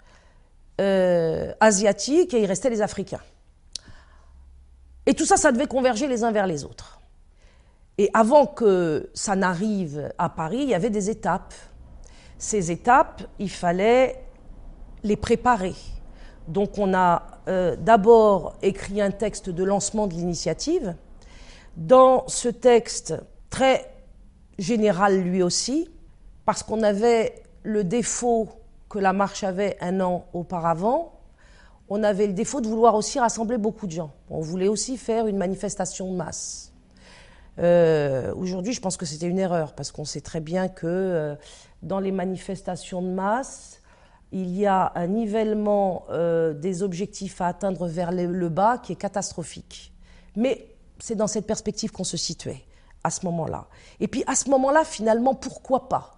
asiatique, 1.60 2.34
et 2.34 2.42
il 2.42 2.46
restait 2.46 2.70
les 2.70 2.82
Africains. 2.82 3.20
Et 5.06 5.14
tout 5.14 5.24
ça, 5.24 5.36
ça 5.36 5.52
devait 5.52 5.66
converger 5.66 6.08
les 6.08 6.24
uns 6.24 6.32
vers 6.32 6.46
les 6.46 6.64
autres. 6.64 7.00
Et 7.98 8.10
avant 8.12 8.46
que 8.46 9.10
ça 9.14 9.36
n'arrive 9.36 10.12
à 10.18 10.28
Paris, 10.28 10.58
il 10.62 10.68
y 10.68 10.74
avait 10.74 10.90
des 10.90 11.10
étapes. 11.10 11.54
Ces 12.38 12.70
étapes, 12.70 13.22
il 13.38 13.50
fallait 13.50 14.24
les 15.04 15.16
préparer. 15.16 15.74
Donc 16.48 16.78
on 16.78 16.92
a 16.94 17.22
euh, 17.48 17.76
d'abord 17.76 18.56
écrit 18.62 19.00
un 19.00 19.10
texte 19.10 19.50
de 19.50 19.64
lancement 19.64 20.06
de 20.06 20.14
l'initiative. 20.14 20.94
Dans 21.76 22.26
ce 22.28 22.48
texte, 22.48 23.14
très 23.50 23.90
général 24.58 25.20
lui 25.20 25.42
aussi, 25.42 25.88
parce 26.44 26.62
qu'on 26.62 26.82
avait 26.82 27.42
le 27.62 27.84
défaut 27.84 28.48
que 28.88 28.98
la 28.98 29.12
marche 29.12 29.44
avait 29.44 29.76
un 29.80 30.00
an 30.00 30.26
auparavant, 30.32 31.13
on 31.88 32.02
avait 32.02 32.26
le 32.26 32.32
défaut 32.32 32.60
de 32.60 32.68
vouloir 32.68 32.94
aussi 32.94 33.18
rassembler 33.18 33.58
beaucoup 33.58 33.86
de 33.86 33.92
gens. 33.92 34.12
On 34.30 34.40
voulait 34.40 34.68
aussi 34.68 34.96
faire 34.96 35.26
une 35.26 35.36
manifestation 35.36 36.10
de 36.10 36.16
masse. 36.16 36.72
Euh, 37.58 38.34
aujourd'hui, 38.34 38.72
je 38.72 38.80
pense 38.80 38.96
que 38.96 39.06
c'était 39.06 39.26
une 39.26 39.38
erreur, 39.38 39.74
parce 39.74 39.92
qu'on 39.92 40.04
sait 40.04 40.20
très 40.20 40.40
bien 40.40 40.68
que 40.68 40.86
euh, 40.86 41.34
dans 41.82 42.00
les 42.00 42.10
manifestations 42.10 43.02
de 43.02 43.08
masse, 43.08 43.80
il 44.32 44.56
y 44.56 44.66
a 44.66 44.92
un 44.96 45.06
nivellement 45.06 46.04
euh, 46.10 46.52
des 46.54 46.82
objectifs 46.82 47.40
à 47.40 47.46
atteindre 47.46 47.86
vers 47.86 48.10
le, 48.10 48.48
bas 48.48 48.78
qui 48.78 48.92
est 48.92 48.96
catastrophique. 48.96 49.92
Mais 50.34 50.66
c'est 50.98 51.14
dans 51.14 51.28
cette 51.28 51.46
perspective 51.46 51.92
qu'on 51.92 52.04
se 52.04 52.16
situait 52.16 52.64
à 53.04 53.10
ce 53.10 53.24
moment-là. 53.26 53.68
Et 54.00 54.08
puis 54.08 54.24
à 54.26 54.34
ce 54.34 54.50
moment-là, 54.50 54.84
finalement, 54.84 55.34
pourquoi 55.34 55.88
pas? 55.88 56.12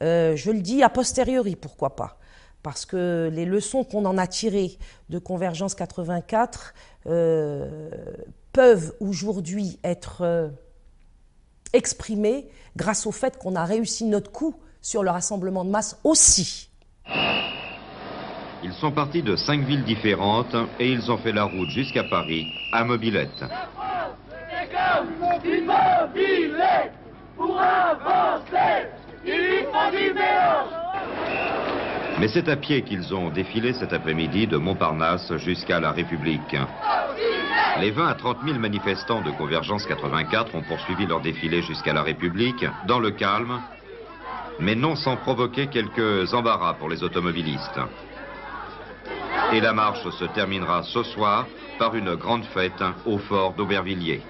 Je 0.00 0.50
le 0.50 0.60
dis 0.60 0.82
a 0.82 0.88
posteriori, 0.88 1.56
pourquoi 1.56 1.94
pas? 1.94 2.18
Parce 2.62 2.84
que 2.84 3.30
les 3.32 3.46
leçons 3.46 3.84
qu'on 3.84 4.04
en 4.04 4.18
a 4.18 4.26
tirées 4.26 4.78
de 5.08 5.18
Convergence 5.18 5.74
84 5.74 6.74
euh, 7.06 7.90
peuvent 8.52 8.94
aujourd'hui 9.00 9.78
être 9.82 10.50
exprimées 11.72 12.48
grâce 12.76 13.06
au 13.06 13.12
fait 13.12 13.38
qu'on 13.38 13.54
a 13.54 13.64
réussi 13.64 14.04
notre 14.04 14.30
coup 14.30 14.54
sur 14.82 15.02
le 15.02 15.10
rassemblement 15.10 15.64
de 15.64 15.70
masse 15.70 15.98
aussi. 16.04 16.68
Ils 18.62 18.74
sont 18.74 18.92
partis 18.92 19.22
de 19.22 19.36
cinq 19.36 19.62
villes 19.62 19.84
différentes 19.84 20.54
et 20.78 20.92
ils 20.92 21.10
ont 21.10 21.16
fait 21.18 21.32
la 21.32 21.44
route 21.44 21.70
jusqu'à 21.70 22.04
Paris, 22.04 22.46
à 22.72 22.84
Mobilette. 22.84 23.44
Mais 32.20 32.28
c'est 32.28 32.50
à 32.50 32.56
pied 32.56 32.82
qu'ils 32.82 33.14
ont 33.14 33.30
défilé 33.30 33.72
cet 33.72 33.94
après-midi 33.94 34.46
de 34.46 34.58
Montparnasse 34.58 35.34
jusqu'à 35.38 35.80
la 35.80 35.90
République. 35.90 36.54
Les 37.80 37.90
20 37.92 38.08
à 38.08 38.14
30 38.14 38.40
000 38.44 38.58
manifestants 38.58 39.22
de 39.22 39.30
Convergence 39.30 39.86
84 39.86 40.54
ont 40.54 40.60
poursuivi 40.60 41.06
leur 41.06 41.22
défilé 41.22 41.62
jusqu'à 41.62 41.94
la 41.94 42.02
République, 42.02 42.66
dans 42.86 42.98
le 42.98 43.10
calme, 43.10 43.62
mais 44.58 44.74
non 44.74 44.96
sans 44.96 45.16
provoquer 45.16 45.68
quelques 45.68 46.34
embarras 46.34 46.74
pour 46.74 46.90
les 46.90 47.02
automobilistes. 47.02 47.80
Et 49.54 49.60
la 49.60 49.72
marche 49.72 50.06
se 50.10 50.26
terminera 50.26 50.82
ce 50.82 51.02
soir 51.02 51.46
par 51.78 51.94
une 51.94 52.16
grande 52.16 52.44
fête 52.44 52.84
au 53.06 53.16
fort 53.16 53.54
d'Aubervilliers. 53.54 54.20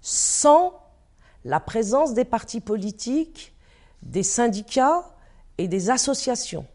Sans 0.00 0.72
la 1.44 1.60
présence 1.60 2.14
des 2.14 2.24
partis 2.24 2.62
politiques, 2.62 3.52
des 4.02 4.22
syndicats 4.22 5.10
et 5.58 5.68
des 5.68 5.90
associations, 5.90 6.66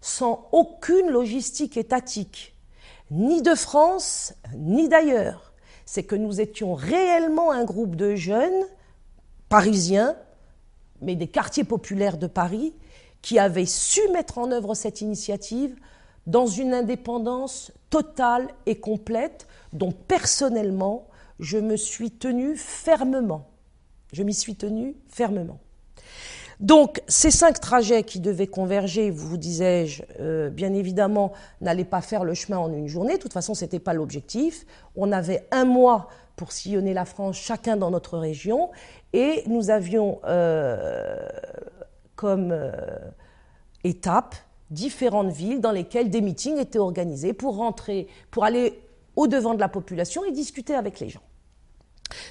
sans 0.00 0.48
aucune 0.52 1.08
logistique 1.08 1.76
étatique, 1.76 2.54
ni 3.10 3.42
de 3.42 3.54
France, 3.54 4.34
ni 4.54 4.88
d'ailleurs, 4.88 5.52
c'est 5.84 6.04
que 6.04 6.16
nous 6.16 6.40
étions 6.40 6.74
réellement 6.74 7.50
un 7.50 7.64
groupe 7.64 7.96
de 7.96 8.14
jeunes 8.14 8.64
parisiens, 9.48 10.16
mais 11.00 11.16
des 11.16 11.28
quartiers 11.28 11.64
populaires 11.64 12.16
de 12.16 12.26
Paris, 12.26 12.72
qui 13.20 13.38
avait 13.38 13.66
su 13.66 14.00
mettre 14.12 14.38
en 14.38 14.50
œuvre 14.50 14.74
cette 14.74 15.00
initiative 15.00 15.76
dans 16.26 16.46
une 16.46 16.72
indépendance 16.72 17.72
totale 17.90 18.48
et 18.66 18.80
complète 18.80 19.46
dont 19.72 19.92
personnellement 19.92 21.06
je 21.38 21.58
me 21.58 21.76
suis 21.76 22.10
tenue 22.10 22.56
fermement. 22.56 23.48
Je 24.12 24.22
m'y 24.22 24.34
suis 24.34 24.54
tenue 24.54 24.96
fermement. 25.08 25.58
Donc, 26.60 27.02
ces 27.08 27.30
cinq 27.30 27.60
trajets 27.60 28.02
qui 28.02 28.20
devaient 28.20 28.46
converger, 28.46 29.10
vous 29.10 29.36
disais-je, 29.36 30.02
euh, 30.20 30.50
bien 30.50 30.74
évidemment, 30.74 31.32
n'allaient 31.60 31.84
pas 31.84 32.00
faire 32.00 32.24
le 32.24 32.34
chemin 32.34 32.58
en 32.58 32.72
une 32.72 32.88
journée. 32.88 33.14
De 33.14 33.22
toute 33.22 33.32
façon, 33.32 33.54
ce 33.54 33.64
n'était 33.64 33.80
pas 33.80 33.94
l'objectif. 33.94 34.66
On 34.96 35.12
avait 35.12 35.46
un 35.50 35.64
mois 35.64 36.08
pour 36.36 36.52
sillonner 36.52 36.94
la 36.94 37.04
France, 37.04 37.36
chacun 37.36 37.76
dans 37.76 37.90
notre 37.90 38.18
région, 38.18 38.70
et 39.12 39.42
nous 39.46 39.70
avions 39.70 40.20
euh, 40.24 41.16
comme 42.16 42.50
euh, 42.52 42.72
étape 43.84 44.34
différentes 44.70 45.32
villes 45.32 45.60
dans 45.60 45.72
lesquelles 45.72 46.08
des 46.08 46.20
meetings 46.20 46.58
étaient 46.58 46.78
organisés 46.78 47.34
pour 47.34 47.56
rentrer, 47.56 48.08
pour 48.30 48.44
aller 48.44 48.80
au 49.16 49.26
devant 49.26 49.54
de 49.54 49.60
la 49.60 49.68
population 49.68 50.24
et 50.24 50.32
discuter 50.32 50.74
avec 50.74 51.00
les 51.00 51.10
gens. 51.10 51.22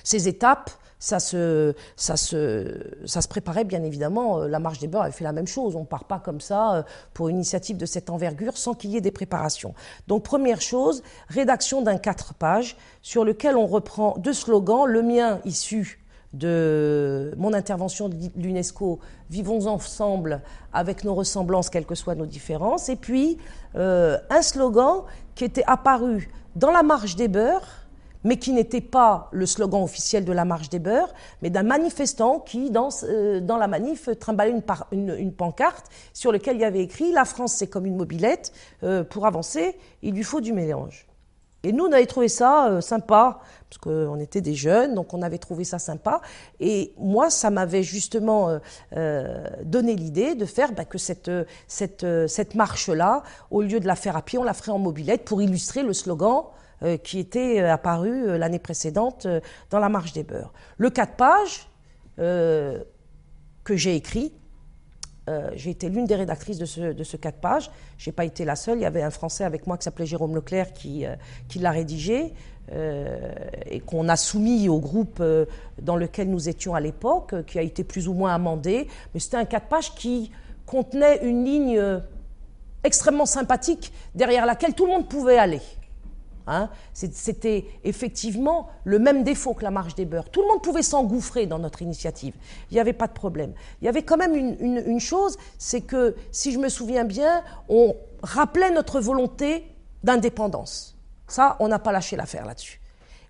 Ces 0.03 0.27
étapes, 0.27 0.71
ça 1.01 1.19
se, 1.19 1.73
ça 1.95 2.15
se, 2.15 2.79
ça 3.05 3.21
se 3.21 3.27
préparait 3.27 3.63
bien 3.63 3.83
évidemment. 3.83 4.41
Euh, 4.41 4.47
la 4.47 4.59
marche 4.59 4.77
des 4.77 4.87
beurs 4.87 5.01
avait 5.01 5.11
fait 5.11 5.23
la 5.23 5.31
même 5.31 5.47
chose. 5.47 5.75
On 5.75 5.81
ne 5.81 5.85
part 5.85 6.05
pas 6.05 6.19
comme 6.19 6.39
ça 6.39 6.75
euh, 6.75 6.83
pour 7.15 7.27
une 7.27 7.37
initiative 7.37 7.75
de 7.75 7.87
cette 7.87 8.11
envergure 8.11 8.55
sans 8.55 8.75
qu'il 8.75 8.91
y 8.91 8.97
ait 8.97 9.01
des 9.01 9.11
préparations. 9.11 9.73
Donc 10.07 10.23
première 10.23 10.61
chose, 10.61 11.01
rédaction 11.27 11.81
d'un 11.81 11.97
quatre 11.97 12.35
pages 12.35 12.77
sur 13.01 13.25
lequel 13.25 13.57
on 13.57 13.65
reprend 13.65 14.15
deux 14.19 14.33
slogans, 14.33 14.85
le 14.85 15.01
mien 15.01 15.41
issu 15.43 15.97
de 16.33 17.33
mon 17.35 17.53
intervention 17.53 18.07
de 18.07 18.15
l'UNESCO, 18.37 18.99
vivons 19.31 19.65
ensemble 19.65 20.41
avec 20.71 21.03
nos 21.03 21.15
ressemblances, 21.15 21.71
quelles 21.71 21.87
que 21.87 21.95
soient 21.95 22.15
nos 22.15 22.27
différences, 22.27 22.89
et 22.89 22.95
puis 22.95 23.39
euh, 23.75 24.17
un 24.29 24.43
slogan 24.43 25.01
qui 25.33 25.45
était 25.45 25.65
apparu 25.65 26.29
dans 26.55 26.71
la 26.71 26.83
marche 26.83 27.15
des 27.15 27.27
beurs, 27.27 27.80
mais 28.23 28.37
qui 28.37 28.51
n'était 28.51 28.81
pas 28.81 29.29
le 29.31 29.45
slogan 29.45 29.83
officiel 29.83 30.25
de 30.25 30.31
la 30.31 30.45
marche 30.45 30.69
des 30.69 30.79
beurs, 30.79 31.13
mais 31.41 31.49
d'un 31.49 31.63
manifestant 31.63 32.39
qui, 32.39 32.69
dans, 32.69 32.89
euh, 33.03 33.41
la 33.41 33.67
manif, 33.67 34.09
trimballait 34.19 34.53
une, 34.91 35.33
pancarte 35.33 35.85
sur 36.13 36.31
laquelle 36.31 36.55
il 36.55 36.61
y 36.61 36.65
avait 36.65 36.81
écrit 36.83 37.11
La 37.11 37.25
France, 37.25 37.53
c'est 37.53 37.67
comme 37.67 37.85
une 37.85 37.95
mobilette, 37.95 38.53
euh, 38.83 39.03
pour 39.03 39.25
avancer, 39.25 39.77
il 40.01 40.13
lui 40.13 40.23
faut 40.23 40.41
du 40.41 40.53
mélange. 40.53 41.07
Et 41.63 41.71
nous, 41.73 41.85
on 41.85 41.91
avait 41.91 42.07
trouvé 42.07 42.27
ça 42.27 42.69
euh, 42.69 42.81
sympa, 42.81 43.39
parce 43.69 43.77
qu'on 43.77 44.19
était 44.19 44.41
des 44.41 44.55
jeunes, 44.55 44.95
donc 44.95 45.13
on 45.13 45.21
avait 45.21 45.37
trouvé 45.37 45.63
ça 45.63 45.77
sympa. 45.79 46.21
Et 46.59 46.93
moi, 46.97 47.29
ça 47.29 47.51
m'avait 47.51 47.83
justement 47.83 48.59
donné 49.63 49.95
l'idée 49.95 50.35
de 50.35 50.45
faire 50.45 50.73
bah, 50.73 50.83
que 50.83 50.97
cette, 50.97 51.31
cette, 51.67 52.05
cette 52.27 52.55
marche-là, 52.55 53.23
au 53.49 53.61
lieu 53.61 53.79
de 53.79 53.87
la 53.87 53.95
faire 53.95 54.17
à 54.17 54.23
pied, 54.23 54.37
on 54.37 54.43
la 54.43 54.53
ferait 54.53 54.73
en 54.73 54.79
mobilette 54.79 55.23
pour 55.23 55.41
illustrer 55.41 55.83
le 55.83 55.93
slogan 55.93 56.43
qui 57.03 57.19
était 57.19 57.59
apparu 57.59 58.37
l'année 58.37 58.59
précédente 58.59 59.27
dans 59.69 59.79
la 59.79 59.89
marche 59.89 60.13
des 60.13 60.23
beurs. 60.23 60.51
Le 60.77 60.89
4 60.89 61.15
pages 61.15 61.67
que 62.17 63.75
j'ai 63.75 63.95
écrit, 63.95 64.33
euh, 65.29 65.51
j'ai 65.55 65.69
été 65.69 65.87
l'une 65.89 66.05
des 66.05 66.15
rédactrices 66.15 66.57
de 66.57 66.65
ce, 66.65 66.93
de 66.93 67.03
ce 67.03 67.15
4 67.15 67.37
pages. 67.37 67.69
Je 67.97 68.09
n'ai 68.09 68.13
pas 68.13 68.25
été 68.25 68.43
la 68.43 68.55
seule. 68.55 68.79
Il 68.79 68.81
y 68.81 68.85
avait 68.85 69.03
un 69.03 69.11
Français 69.11 69.43
avec 69.43 69.67
moi 69.67 69.77
qui 69.77 69.83
s'appelait 69.83 70.05
Jérôme 70.05 70.35
Leclerc 70.35 70.73
qui, 70.73 71.05
euh, 71.05 71.15
qui 71.47 71.59
l'a 71.59 71.71
rédigé 71.71 72.33
euh, 72.71 73.31
et 73.65 73.79
qu'on 73.81 74.09
a 74.09 74.15
soumis 74.15 74.67
au 74.67 74.79
groupe 74.79 75.23
dans 75.81 75.95
lequel 75.95 76.29
nous 76.29 76.49
étions 76.49 76.73
à 76.73 76.79
l'époque, 76.79 77.45
qui 77.45 77.59
a 77.59 77.61
été 77.61 77.83
plus 77.83 78.07
ou 78.07 78.13
moins 78.13 78.33
amendé. 78.33 78.87
Mais 79.13 79.19
c'était 79.19 79.37
un 79.37 79.45
4 79.45 79.67
pages 79.67 79.93
qui 79.95 80.31
contenait 80.65 81.19
une 81.23 81.45
ligne 81.45 82.01
extrêmement 82.83 83.25
sympathique 83.25 83.93
derrière 84.15 84.45
laquelle 84.45 84.73
tout 84.73 84.85
le 84.85 84.91
monde 84.91 85.07
pouvait 85.07 85.37
aller. 85.37 85.61
Hein. 86.47 86.69
C'était 86.93 87.65
effectivement 87.83 88.69
le 88.83 88.99
même 88.99 89.23
défaut 89.23 89.53
que 89.53 89.63
la 89.63 89.71
marche 89.71 89.95
des 89.95 90.05
beurs. 90.05 90.29
Tout 90.29 90.41
le 90.41 90.47
monde 90.47 90.61
pouvait 90.61 90.83
s'engouffrer 90.83 91.45
dans 91.45 91.59
notre 91.59 91.81
initiative. 91.81 92.33
Il 92.69 92.75
n'y 92.75 92.79
avait 92.79 92.93
pas 92.93 93.07
de 93.07 93.13
problème. 93.13 93.53
Il 93.81 93.85
y 93.85 93.87
avait 93.87 94.03
quand 94.03 94.17
même 94.17 94.35
une, 94.35 94.99
chose, 94.99 95.37
c'est 95.57 95.81
que, 95.81 96.15
si 96.31 96.51
je 96.51 96.59
me 96.59 96.69
souviens 96.69 97.03
bien, 97.03 97.43
on 97.69 97.95
rappelait 98.21 98.71
notre 98.71 98.99
volonté 98.99 99.65
d'indépendance. 100.03 100.97
Ça, 101.27 101.55
on 101.59 101.67
n'a 101.67 101.79
pas 101.79 101.91
lâché 101.91 102.15
l'affaire 102.15 102.45
là-dessus. 102.45 102.81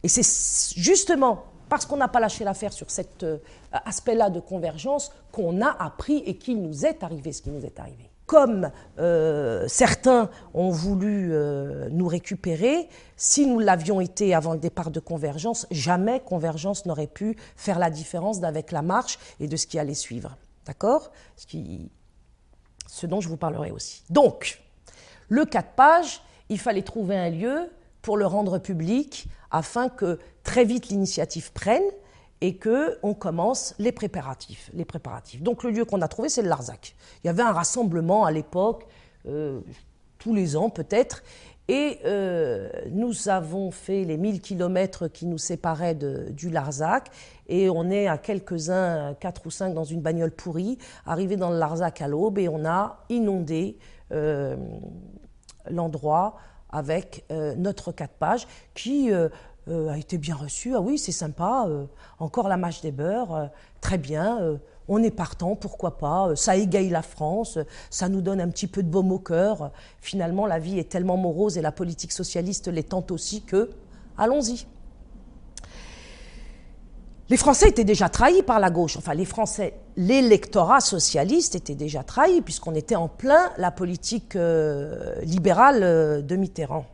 Et 0.04 0.08
c'est 0.08 0.78
justement 0.80 1.44
parce 1.70 1.86
qu'on 1.86 1.98
n'a 1.98 2.10
pas 2.10 2.20
lâché 2.20 2.44
l'affaire 2.44 2.74
sur 2.74 2.92
cet 2.92 3.24
euh, 3.24 3.38
aspect-là 3.72 4.30
de 4.30 4.42
convergence 4.42 5.14
qu'on 5.32 5.62
a 5.62 5.70
appris 5.70 6.18
et 6.26 6.36
qu'il 6.36 6.62
nous 6.62 6.86
est 6.86 7.02
arrivé 7.04 7.32
ce 7.32 7.42
qui 7.42 7.50
nous 7.50 7.66
est 7.66 7.80
arrivé 7.80 8.11
comme 8.32 8.72
euh, 8.98 9.66
certains 9.68 10.30
ont 10.54 10.70
voulu 10.70 11.34
euh, 11.34 11.90
nous 11.92 12.08
récupérer, 12.08 12.88
si 13.18 13.46
nous 13.46 13.60
l'avions 13.60 14.00
été 14.00 14.34
avant 14.34 14.54
le 14.54 14.58
départ 14.58 14.90
de 14.90 15.02
Convergence, 15.02 15.68
jamais 15.70 16.22
Convergence 16.22 16.86
n'aurait 16.86 17.08
pu 17.08 17.36
faire 17.58 17.78
la 17.78 17.90
différence 17.90 18.40
d'avec 18.40 18.72
la 18.72 18.84
marche 18.84 19.20
et 19.42 19.50
de 19.50 19.58
ce 19.58 19.68
qui 19.68 19.78
allait 19.78 19.94
suivre. 19.94 20.38
D'accord? 20.66 21.12
Ce, 21.36 21.46
ce 22.88 23.06
dont 23.06 23.20
je 23.20 23.28
vous 23.28 23.36
parlerai 23.36 23.72
aussi. 23.72 24.04
Donc, 24.10 24.62
le 25.28 25.44
4 25.44 25.72
pages, 25.72 26.22
il 26.48 26.58
fallait 26.58 26.84
trouver 26.84 27.18
un 27.18 27.32
lieu 27.32 27.70
pour 28.02 28.16
le 28.16 28.26
rendre 28.26 28.60
public 28.60 29.28
afin 29.52 29.90
que 29.90 30.20
très 30.44 30.64
vite 30.64 30.88
l'initiative 30.88 31.52
prenne 31.52 31.84
et 32.42 32.56
que 32.56 32.98
on 33.04 33.14
commence 33.14 33.76
les 33.80 33.92
préparatifs, 33.92 34.70
les 34.74 34.86
préparatifs. 34.86 35.42
Donc 35.42 35.64
le 35.64 35.70
lieu 35.70 35.86
qu'on 35.86 36.02
a 36.02 36.08
trouvé, 36.08 36.28
c'est 36.30 36.42
le 36.42 36.50
Larzac. 36.50 36.96
Il 37.24 37.28
y 37.28 37.30
avait 37.30 37.44
un 37.44 37.52
rassemblement 37.52 38.26
à 38.26 38.32
l'époque, 38.32 38.88
euh, 39.28 39.62
tous 40.18 40.34
les 40.34 40.58
ans 40.58 40.70
peut-être, 40.70 41.24
et 41.68 42.00
euh, 42.06 42.70
nous 42.90 43.30
avons 43.30 43.72
fait 43.72 44.04
les 44.04 44.18
1000 44.18 44.42
kilomètres 44.42 45.08
qui 45.08 45.26
nous 45.26 45.38
séparaient 45.38 45.96
du 45.96 46.50
Larzac, 46.50 47.10
et 47.48 47.70
on 47.70 47.90
est 47.90 48.08
à 48.08 48.18
quelques-uns, 48.18 49.14
quatre 49.14 49.46
ou 49.46 49.52
cinq 49.52 49.74
dans 49.74 49.84
une 49.84 50.02
bagnole 50.02 50.32
pourrie, 50.32 50.78
arrivé 51.06 51.38
dans 51.38 51.52
le 51.52 51.60
Larzac 51.60 52.02
à 52.02 52.08
l'aube, 52.08 52.40
et 52.40 52.50
on 52.50 52.66
a 52.66 53.06
inondé 53.10 53.78
euh, 54.12 54.58
l'endroit 55.70 56.36
avec 56.72 57.26
notre 57.58 57.92
quatre 57.92 58.14
pages 58.14 58.48
qui 58.74 59.12
euh, 59.68 59.90
a 59.90 59.98
été 59.98 60.18
bien 60.18 60.36
reçu. 60.36 60.74
Ah 60.76 60.82
oui, 60.82 60.98
c'est 60.98 61.12
sympa. 61.12 61.66
Euh, 61.68 61.86
encore 62.18 62.48
la 62.48 62.58
mâche 62.58 62.82
des 62.82 62.92
beurs. 62.92 63.36
Euh, 63.36 63.46
très 63.80 63.98
bien. 63.98 64.60
on 64.88 65.02
est 65.04 65.12
partant, 65.12 65.56
pourquoi 65.56 65.98
pas. 65.98 66.36
ça 66.36 66.56
égaye 66.56 66.90
la 66.90 67.02
France. 67.02 67.60
Ça 67.90 68.10
nous 68.10 68.22
donne 68.22 68.42
un 68.42 68.50
petit 68.50 68.68
peu 68.68 68.84
de 68.84 68.90
baume 68.90 69.12
au 69.12 69.20
cœur. 69.20 69.72
Finalement, 70.00 70.46
la 70.48 70.60
vie 70.60 70.80
est 70.80 70.90
tellement 70.90 71.18
morose 71.18 71.58
et 71.58 71.62
la 71.62 71.72
politique 71.72 72.12
socialiste 72.12 72.68
l'est 72.68 72.90
tant 72.90 73.06
aussi 73.12 73.44
que. 73.44 73.70
Allons-y. 74.18 74.66
Les 77.32 77.38
Français 77.38 77.70
étaient 77.70 77.86
déjà 77.86 78.10
trahis 78.10 78.44
par 78.44 78.60
la 78.60 78.70
gauche. 78.70 78.98
Enfin, 78.98 79.14
les 79.14 79.24
Français, 79.24 79.74
l'électorat 79.96 80.82
socialiste 80.82 81.56
était 81.56 81.76
déjà 81.76 82.04
trahi, 82.04 82.42
puisqu'on 82.42 82.76
était 82.76 82.98
en 82.98 83.08
plein 83.08 83.54
la 83.56 83.72
politique 83.72 84.38
libérale 85.24 86.26
de 86.26 86.36
Mitterrand. 86.36 86.86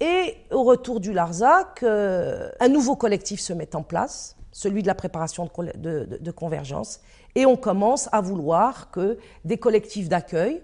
Et 0.00 0.36
au 0.50 0.62
retour 0.62 1.00
du 1.00 1.14
Larzac, 1.14 1.82
euh, 1.82 2.50
un 2.60 2.68
nouveau 2.68 2.94
collectif 2.94 3.40
se 3.40 3.54
met 3.54 3.74
en 3.74 3.82
place, 3.82 4.36
celui 4.50 4.82
de 4.82 4.88
la 4.88 4.94
préparation 4.94 5.48
de, 5.74 6.30
convergence, 6.30 7.00
et 7.34 7.46
on 7.46 7.56
commence 7.56 8.10
à 8.12 8.20
vouloir 8.20 8.90
que 8.90 9.16
des 9.46 9.56
collectifs 9.56 10.10
d'accueil 10.10 10.60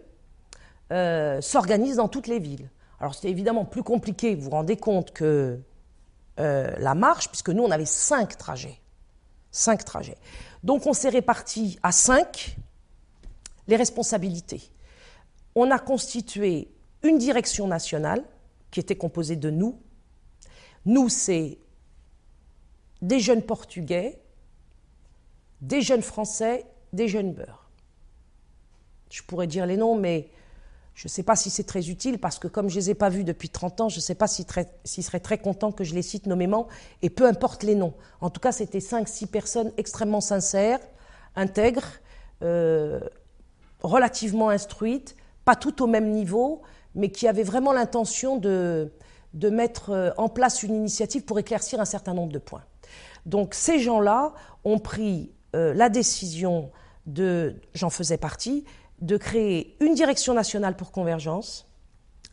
euh, 0.93 1.41
s'organisent 1.41 1.97
dans 1.97 2.09
toutes 2.09 2.27
les 2.27 2.41
villes. 2.41 2.69
Alors 3.01 3.15
c'était 3.15 3.31
évidemment 3.31 3.65
plus 3.65 3.83
compliqué, 3.83 4.35
vous 4.35 4.43
vous 4.43 4.51
rendez 4.51 4.77
compte, 4.77 5.13
que 5.13 5.61
euh, 6.39 6.75
la 6.79 6.95
marche, 6.95 7.29
puisque 7.29 7.51
nous 7.51 7.63
on 7.63 7.71
avait 7.71 7.85
cinq 7.85 8.37
trajets. 8.37 8.81
Cinq 9.51 9.85
trajets. 9.85 10.19
Donc 10.63 10.87
on 10.87 10.93
s'est 10.93 11.09
réparti 11.09 11.79
à 11.83 11.93
cinq 11.93 12.57
les 13.67 13.77
responsabilités. 13.77 14.63
On 15.55 15.71
a 15.71 15.79
constitué 15.79 16.69
une 17.03 17.19
direction 17.19 17.67
nationale 17.67 18.25
qui 18.71 18.81
était 18.81 18.97
composé 18.97 19.37
de 19.37 19.51
nous. 19.51 19.81
Nous, 20.85 21.09
c'est 21.09 21.59
des 23.03 23.21
jeunes 23.21 23.43
Portugais, 23.43 24.21
des 25.61 25.83
jeunes 25.83 26.03
Français, 26.03 26.67
des 26.93 27.09
jeunes 27.09 27.33
Beurs. 27.33 27.71
Je 29.11 29.23
pourrais 29.23 29.47
dire 29.47 29.67
les 29.67 29.77
noms, 29.77 29.97
mais 29.97 30.31
je 30.99 31.05
ne 31.05 31.11
sais 31.11 31.23
pas 31.23 31.37
si 31.37 31.49
c'est 31.49 31.63
très 31.63 31.91
utile 31.91 32.19
parce 32.19 32.41
que 32.41 32.49
comme 32.49 32.69
je 32.69 32.75
ne 32.75 32.81
les 32.81 32.91
ai 32.91 32.95
pas 32.95 33.09
vus 33.09 33.23
depuis 33.23 33.51
30 33.51 33.83
ans, 33.83 33.89
je 33.89 33.99
ne 33.99 34.01
sais 34.01 34.17
pas 34.17 34.27
s'ils 34.27 34.45
seraient 35.05 35.21
très 35.21 35.39
contents 35.39 35.71
que 35.71 35.85
je 35.85 35.95
les 35.95 36.03
cite 36.03 36.27
nommément, 36.27 36.67
et 37.03 37.09
peu 37.09 37.25
importe 37.25 37.63
les 37.63 37.77
noms. 37.77 37.95
En 38.21 38.31
tout 38.31 38.41
cas, 38.41 38.51
c'était 38.51 38.81
5-6 38.81 39.29
personnes 39.29 39.73
extrêmement 39.77 40.21
sincères, 40.21 40.81
intègres, 41.37 41.87
euh, 42.43 42.99
relativement 43.81 44.49
instruites, 44.49 45.15
pas 45.45 45.55
toutes 45.55 45.81
au 45.81 45.87
même 45.87 46.11
niveau, 46.11 46.63
mais 46.97 47.11
qui 47.11 47.29
avait 47.29 47.45
vraiment 47.45 47.73
l'intention 47.73 48.37
de, 48.37 48.91
de 49.35 49.51
mettre 49.51 49.91
euh, 49.91 50.11
en 50.17 50.29
place 50.29 50.65
une 50.65 50.75
initiative 50.75 51.23
pour 51.23 51.39
éclaircir 51.39 51.79
un 51.79 51.85
certain 51.85 52.13
nombre 52.13 52.33
de 52.33 52.41
points. 52.41 52.65
Donc 53.25 53.55
ces 53.55 53.79
gens-là 53.79 54.35
ont 54.65 54.81
pris 54.81 55.31
euh, 55.55 55.73
la 55.75 55.91
décision 55.91 56.73
de, 57.07 57.55
j'en 57.73 57.89
faisais 57.89 58.19
partie, 58.19 58.65
de 59.01 59.17
créer 59.17 59.77
une 59.81 59.95
direction 59.95 60.35
nationale 60.35 60.77
pour 60.77 60.91
convergence, 60.91 61.69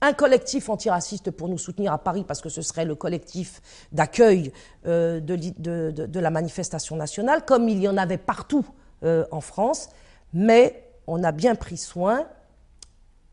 un 0.01 0.13
collectif 0.13 0.70
antiraciste 0.70 1.32
pour 1.32 1.47
nous 1.47 1.57
soutenir 1.57 1.93
à 1.93 1.97
Paris, 1.97 2.24
parce 2.28 2.41
que 2.41 2.49
ce 2.49 2.61
serait 2.61 2.86
le 2.86 2.95
collectif 2.95 3.61
d'accueil 3.91 4.51
euh, 4.86 5.20
de, 5.20 6.20
la 6.20 6.30
manifestation 6.30 6.95
nationale, 6.95 7.45
comme 7.45 7.70
il 7.70 7.80
y 7.80 7.88
en 7.88 7.97
avait 7.97 8.18
partout 8.18 8.66
euh, 9.03 9.26
en 9.32 9.41
France, 9.41 9.89
mais 10.34 10.84
on 11.07 11.24
a 11.24 11.32
bien 11.32 11.55
pris 11.55 11.78
soin, 11.78 12.28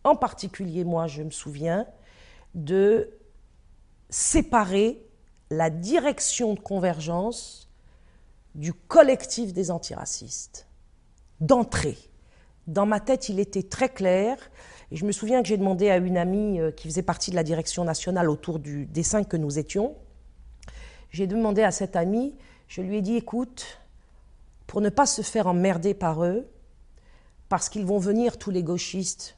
en 0.04 0.16
particulier 0.16 0.84
moi 0.84 1.06
je 1.06 1.22
me 1.22 1.30
souviens, 1.30 1.86
de 2.54 3.10
séparer 4.10 5.02
la 5.50 5.70
direction 5.70 6.54
de 6.54 6.60
convergence 6.60 7.68
du 8.54 8.72
collectif 8.72 9.52
des 9.52 9.70
antiracistes, 9.70 10.66
d'entrée. 11.40 11.98
Dans 12.66 12.86
ma 12.86 13.00
tête, 13.00 13.28
il 13.28 13.40
était 13.40 13.64
très 13.64 13.88
clair, 13.88 14.38
et 14.90 14.96
je 14.96 15.04
me 15.04 15.12
souviens 15.12 15.42
que 15.42 15.48
j'ai 15.48 15.56
demandé 15.56 15.90
à 15.90 15.96
une 15.96 16.16
amie 16.16 16.60
euh, 16.60 16.70
qui 16.70 16.88
faisait 16.88 17.02
partie 17.02 17.30
de 17.30 17.36
la 17.36 17.42
direction 17.42 17.84
nationale 17.84 18.30
autour 18.30 18.58
du, 18.58 18.86
des 18.86 19.02
cinq 19.02 19.28
que 19.28 19.36
nous 19.36 19.58
étions, 19.58 19.96
j'ai 21.10 21.26
demandé 21.26 21.62
à 21.62 21.70
cette 21.70 21.96
amie, 21.96 22.34
je 22.68 22.80
lui 22.82 22.98
ai 22.98 23.02
dit, 23.02 23.16
écoute, 23.16 23.80
pour 24.66 24.80
ne 24.80 24.88
pas 24.88 25.06
se 25.06 25.22
faire 25.22 25.46
emmerder 25.46 25.92
par 25.92 26.24
eux, 26.24 26.46
parce 27.48 27.68
qu'ils 27.68 27.84
vont 27.84 27.98
venir 27.98 28.38
tous 28.38 28.50
les 28.50 28.62
gauchistes, 28.62 29.36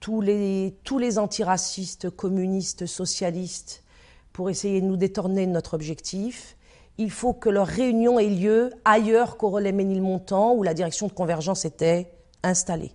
tous 0.00 0.20
les, 0.20 0.76
tous 0.84 0.98
les 0.98 1.18
antiracistes, 1.18 2.08
communistes, 2.08 2.86
socialistes, 2.86 3.82
pour 4.32 4.48
essayer 4.48 4.80
de 4.80 4.86
nous 4.86 4.96
détourner 4.96 5.46
de 5.46 5.52
notre 5.52 5.74
objectif, 5.74 6.56
il 6.96 7.10
faut 7.10 7.32
que 7.32 7.48
leur 7.48 7.66
réunion 7.66 8.18
ait 8.18 8.28
lieu 8.28 8.70
ailleurs 8.84 9.36
qu'au 9.36 9.50
relais 9.50 9.72
Ménilmontant, 9.72 10.54
où 10.54 10.62
la 10.62 10.74
direction 10.74 11.08
de 11.08 11.12
convergence 11.12 11.64
était 11.64 12.12
installée. 12.42 12.92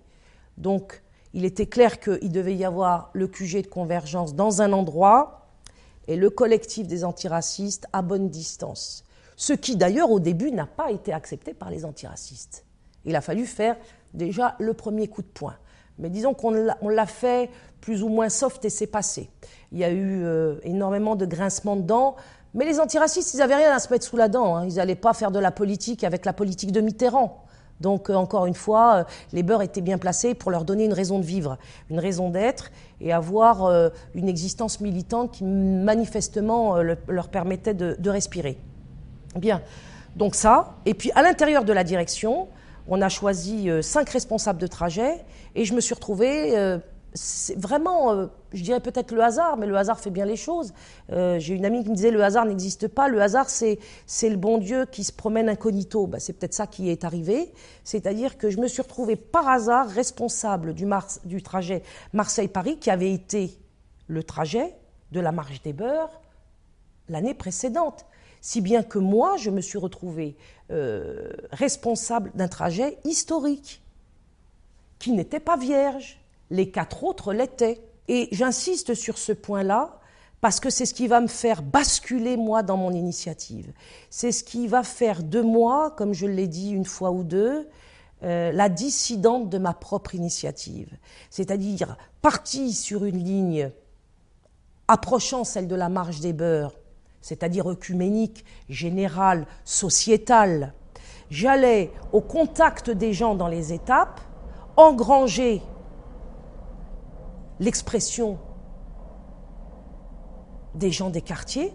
Donc, 0.56 1.02
il 1.32 1.44
était 1.44 1.66
clair 1.66 1.98
qu'il 1.98 2.30
devait 2.30 2.54
y 2.54 2.64
avoir 2.64 3.10
le 3.12 3.26
QG 3.26 3.62
de 3.62 3.66
convergence 3.66 4.34
dans 4.34 4.62
un 4.62 4.72
endroit 4.72 5.48
et 6.06 6.16
le 6.16 6.30
collectif 6.30 6.86
des 6.86 7.04
antiracistes 7.04 7.86
à 7.92 8.02
bonne 8.02 8.28
distance. 8.28 9.04
Ce 9.36 9.52
qui 9.52 9.76
d'ailleurs 9.76 10.10
au 10.10 10.20
début 10.20 10.52
n'a 10.52 10.66
pas 10.66 10.92
été 10.92 11.12
accepté 11.12 11.54
par 11.54 11.70
les 11.70 11.84
antiracistes. 11.84 12.64
Il 13.04 13.16
a 13.16 13.20
fallu 13.20 13.46
faire 13.46 13.76
déjà 14.12 14.54
le 14.60 14.74
premier 14.74 15.08
coup 15.08 15.22
de 15.22 15.26
poing. 15.26 15.56
Mais 15.98 16.10
disons 16.10 16.34
qu'on 16.34 16.50
l'a 16.50 17.06
fait 17.06 17.50
plus 17.80 18.02
ou 18.02 18.08
moins 18.08 18.28
soft 18.28 18.64
et 18.64 18.70
c'est 18.70 18.86
passé. 18.86 19.30
Il 19.72 19.78
y 19.78 19.84
a 19.84 19.90
eu 19.90 20.24
euh, 20.24 20.56
énormément 20.62 21.16
de 21.16 21.26
grincements 21.26 21.76
de 21.76 21.82
dents, 21.82 22.16
mais 22.54 22.64
les 22.64 22.80
antiracistes, 22.80 23.34
ils 23.34 23.38
n'avaient 23.38 23.56
rien 23.56 23.72
à 23.72 23.78
se 23.78 23.92
mettre 23.92 24.04
sous 24.04 24.16
la 24.16 24.28
dent. 24.28 24.56
Hein. 24.56 24.66
Ils 24.66 24.76
n'allaient 24.76 24.94
pas 24.94 25.12
faire 25.12 25.30
de 25.30 25.38
la 25.38 25.50
politique 25.50 26.04
avec 26.04 26.24
la 26.24 26.32
politique 26.32 26.72
de 26.72 26.80
Mitterrand. 26.80 27.43
Donc, 27.80 28.08
euh, 28.08 28.14
encore 28.14 28.46
une 28.46 28.54
fois, 28.54 28.94
euh, 28.94 29.04
les 29.32 29.42
beurs 29.42 29.62
étaient 29.62 29.80
bien 29.80 29.98
placés 29.98 30.34
pour 30.34 30.50
leur 30.50 30.64
donner 30.64 30.84
une 30.84 30.92
raison 30.92 31.18
de 31.18 31.24
vivre, 31.24 31.58
une 31.90 31.98
raison 31.98 32.30
d'être 32.30 32.70
et 33.00 33.12
avoir 33.12 33.90
une 34.14 34.28
existence 34.28 34.80
militante 34.80 35.32
qui 35.32 35.44
manifestement 35.44 36.76
leur 37.08 37.28
permettait 37.28 37.74
de, 37.74 37.96
de 37.98 38.10
respirer. 38.10 38.56
Bien, 39.36 39.60
donc 40.16 40.34
ça. 40.34 40.74
Et 40.86 40.94
puis 40.94 41.10
à 41.14 41.22
l'intérieur 41.22 41.64
de 41.64 41.72
la 41.72 41.84
direction, 41.84 42.48
on 42.86 43.00
a 43.02 43.08
choisi 43.08 43.70
euh, 43.70 43.82
cinq 43.82 44.10
responsables 44.10 44.60
de 44.60 44.66
trajet 44.66 45.24
et 45.54 45.64
je 45.64 45.74
me 45.74 45.80
suis 45.80 45.94
retrouvée. 45.94 46.78
Euh, 47.14 47.16
c'est 47.16 47.58
vraiment, 47.58 48.12
euh, 48.12 48.26
je 48.52 48.62
dirais 48.62 48.80
peut-être 48.80 49.12
le 49.12 49.22
hasard, 49.22 49.56
mais 49.56 49.66
le 49.66 49.76
hasard 49.76 50.00
fait 50.00 50.10
bien 50.10 50.24
les 50.24 50.36
choses. 50.36 50.72
J'ai 51.08 51.54
une 51.54 51.64
amie 51.64 51.84
qui 51.84 51.90
me 51.90 51.94
disait 51.94 52.10
le 52.10 52.22
hasard 52.22 52.44
n'existe 52.44 52.88
pas, 52.88 53.08
le 53.08 53.22
hasard 53.22 53.48
c'est 53.48 53.78
le 54.22 54.36
bon 54.36 54.58
Dieu 54.58 54.86
qui 54.86 55.04
se 55.04 55.12
promène 55.12 55.48
incognito. 55.48 56.06
Bah, 56.06 56.18
c'est 56.18 56.32
peut-être 56.32 56.54
ça 56.54 56.66
qui 56.66 56.90
est 56.90 57.04
arrivé, 57.04 57.52
c'est-à-dire 57.84 58.36
que 58.36 58.50
je 58.50 58.58
me 58.58 58.66
suis 58.66 58.82
retrouvée 58.82 59.16
par 59.16 59.48
hasard 59.48 59.88
responsable 59.88 60.74
du, 60.74 60.86
du 61.24 61.42
trajet 61.42 61.82
Marseille-Paris, 62.12 62.78
qui 62.78 62.90
avait 62.90 63.12
été 63.12 63.58
le 64.08 64.22
trajet 64.22 64.74
de 65.12 65.20
la 65.20 65.32
marche 65.32 65.62
des 65.62 65.72
beurs 65.72 66.20
l'année 67.08 67.34
précédente 67.34 68.06
si 68.44 68.60
bien 68.60 68.82
que 68.82 68.98
moi, 68.98 69.38
je 69.38 69.48
me 69.48 69.62
suis 69.62 69.78
retrouvée 69.78 70.36
euh, 70.70 71.32
responsable 71.50 72.30
d'un 72.34 72.46
trajet 72.46 72.98
historique, 73.04 73.82
qui 74.98 75.12
n'était 75.12 75.40
pas 75.40 75.56
vierge. 75.56 76.20
Les 76.50 76.70
quatre 76.70 77.04
autres 77.04 77.32
l'étaient. 77.32 77.80
Et 78.08 78.28
j'insiste 78.32 78.94
sur 78.94 79.18
ce 79.18 79.32
point-là, 79.32 79.98
parce 80.40 80.60
que 80.60 80.68
c'est 80.68 80.84
ce 80.84 80.92
qui 80.92 81.06
va 81.06 81.20
me 81.20 81.26
faire 81.26 81.62
basculer, 81.62 82.36
moi, 82.36 82.62
dans 82.62 82.76
mon 82.76 82.92
initiative. 82.92 83.72
C'est 84.10 84.30
ce 84.30 84.44
qui 84.44 84.66
va 84.66 84.82
faire 84.82 85.22
de 85.22 85.40
moi, 85.40 85.90
comme 85.96 86.12
je 86.12 86.26
l'ai 86.26 86.48
dit 86.48 86.70
une 86.70 86.84
fois 86.84 87.12
ou 87.12 87.24
deux, 87.24 87.66
euh, 88.22 88.52
la 88.52 88.68
dissidente 88.68 89.48
de 89.48 89.58
ma 89.58 89.72
propre 89.72 90.14
initiative. 90.14 90.90
C'est-à-dire 91.30 91.96
partie 92.20 92.72
sur 92.72 93.04
une 93.04 93.24
ligne 93.24 93.70
approchant 94.88 95.44
celle 95.44 95.68
de 95.68 95.74
la 95.74 95.88
marge 95.88 96.20
des 96.20 96.32
beurs, 96.32 96.74
c'est-à-dire 97.20 97.68
œcuménique, 97.68 98.44
général, 98.68 99.46
sociétal. 99.64 100.74
J'allais 101.30 101.90
au 102.12 102.20
contact 102.20 102.90
des 102.90 103.12
gens 103.14 103.34
dans 103.34 103.48
les 103.48 103.72
étapes, 103.72 104.20
engranger 104.76 105.62
l'expression 107.60 108.38
des 110.74 110.90
gens 110.90 111.10
des 111.10 111.22
quartiers, 111.22 111.72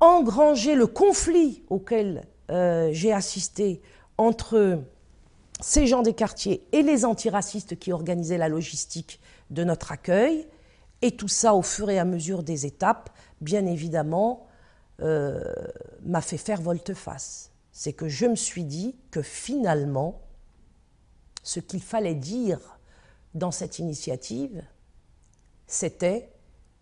engranger 0.00 0.74
le 0.74 0.86
conflit 0.86 1.64
auquel 1.70 2.26
euh, 2.50 2.90
j'ai 2.92 3.12
assisté 3.12 3.82
entre 4.16 4.82
ces 5.60 5.86
gens 5.86 6.02
des 6.02 6.14
quartiers 6.14 6.66
et 6.72 6.82
les 6.82 7.04
antiracistes 7.04 7.78
qui 7.78 7.92
organisaient 7.92 8.38
la 8.38 8.48
logistique 8.48 9.20
de 9.50 9.64
notre 9.64 9.92
accueil, 9.92 10.46
et 11.02 11.12
tout 11.12 11.28
ça 11.28 11.54
au 11.54 11.62
fur 11.62 11.90
et 11.90 11.98
à 11.98 12.04
mesure 12.04 12.42
des 12.42 12.66
étapes, 12.66 13.10
bien 13.40 13.66
évidemment, 13.66 14.46
euh, 15.00 15.42
m'a 16.04 16.20
fait 16.20 16.38
faire 16.38 16.60
volte-face. 16.60 17.52
C'est 17.70 17.92
que 17.92 18.08
je 18.08 18.26
me 18.26 18.34
suis 18.34 18.64
dit 18.64 18.96
que 19.10 19.22
finalement, 19.22 20.20
ce 21.44 21.60
qu'il 21.60 21.82
fallait 21.82 22.16
dire 22.16 22.77
dans 23.34 23.50
cette 23.50 23.78
initiative, 23.78 24.64
c'était 25.66 26.30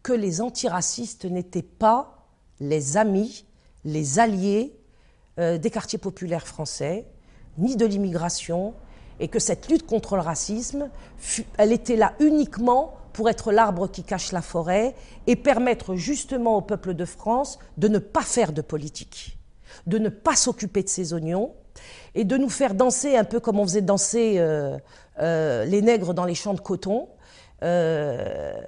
que 0.03 0.13
les 0.13 0.41
antiracistes 0.41 1.25
n'étaient 1.25 1.63
pas 1.63 2.29
les 2.61 2.97
amis, 2.97 3.45
les 3.85 4.19
alliés 4.19 4.79
euh, 5.39 5.59
des 5.59 5.71
quartiers 5.71 5.99
populaires 5.99 6.47
français, 6.47 7.07
ni 7.59 7.77
de 7.77 7.87
l'immigration, 7.87 8.75
et 9.21 9.29
que 9.29 9.39
cette 9.39 9.69
lutte 9.69 9.87
contre 9.87 10.17
le 10.17 10.23
racisme, 10.23 10.91
elle 11.57 11.73
était 11.73 11.97
là 11.97 12.15
uniquement 12.21 12.95
pour 13.13 13.31
être 13.31 13.51
l'arbre 13.51 13.89
qui 13.91 14.03
cache 14.03 14.33
la 14.33 14.43
forêt 14.43 14.95
et 15.27 15.37
permettre 15.37 15.95
justement 15.95 16.59
au 16.59 16.61
peuple 16.61 16.95
de 16.95 17.07
France 17.07 17.59
de 17.79 17.89
ne 17.89 17.99
pas 17.99 18.23
faire 18.23 18.53
de 18.53 18.61
politique, 18.61 19.39
de 19.87 19.99
ne 19.99 20.11
pas 20.11 20.37
s'occuper 20.37 20.83
de 20.83 20.89
ses 20.89 21.15
oignons 21.15 21.55
et 22.15 22.25
de 22.25 22.37
nous 22.37 22.51
faire 22.51 22.75
danser 22.75 23.17
un 23.17 23.25
peu 23.25 23.41
comme 23.41 23.59
on 23.59 23.65
faisait 23.65 23.81
danser 23.81 24.35
euh, 24.37 24.79
euh, 25.19 25.65
les 25.65 25.83
nègres 25.83 26.15
dans 26.15 26.25
les 26.25 26.35
champs 26.35 26.55
de 26.55 26.61
coton 26.61 27.09
euh, 27.63 28.61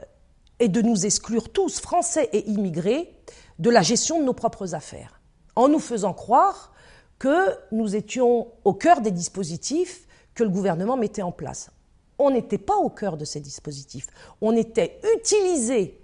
et 0.61 0.69
de 0.69 0.83
nous 0.83 1.07
exclure 1.07 1.51
tous, 1.53 1.81
Français 1.81 2.29
et 2.33 2.49
immigrés, 2.49 3.15
de 3.59 3.71
la 3.71 3.83
gestion 3.83 4.21
de 4.21 4.25
nos 4.25 4.35
propres 4.35 4.75
affaires, 4.75 5.21
en 5.57 5.69
nous 5.69 5.81
faisant 5.81 6.13
croire 6.13 6.73
que 7.19 7.57
nous 7.73 7.97
étions 7.97 8.49
au 8.65 8.75
cœur 8.75 9.01
des 9.01 9.11
dispositifs 9.11 10.07
que 10.35 10.45
le 10.45 10.51
gouvernement 10.51 10.97
mettait 10.97 11.23
en 11.23 11.33
place 11.33 11.71
on 12.19 12.31
n'était 12.31 12.59
pas 12.59 12.77
au 12.77 12.91
cœur 12.91 13.17
de 13.17 13.25
ces 13.25 13.41
dispositifs. 13.41 14.09
On 14.41 14.57
était 14.57 15.01
utilisé 15.17 16.01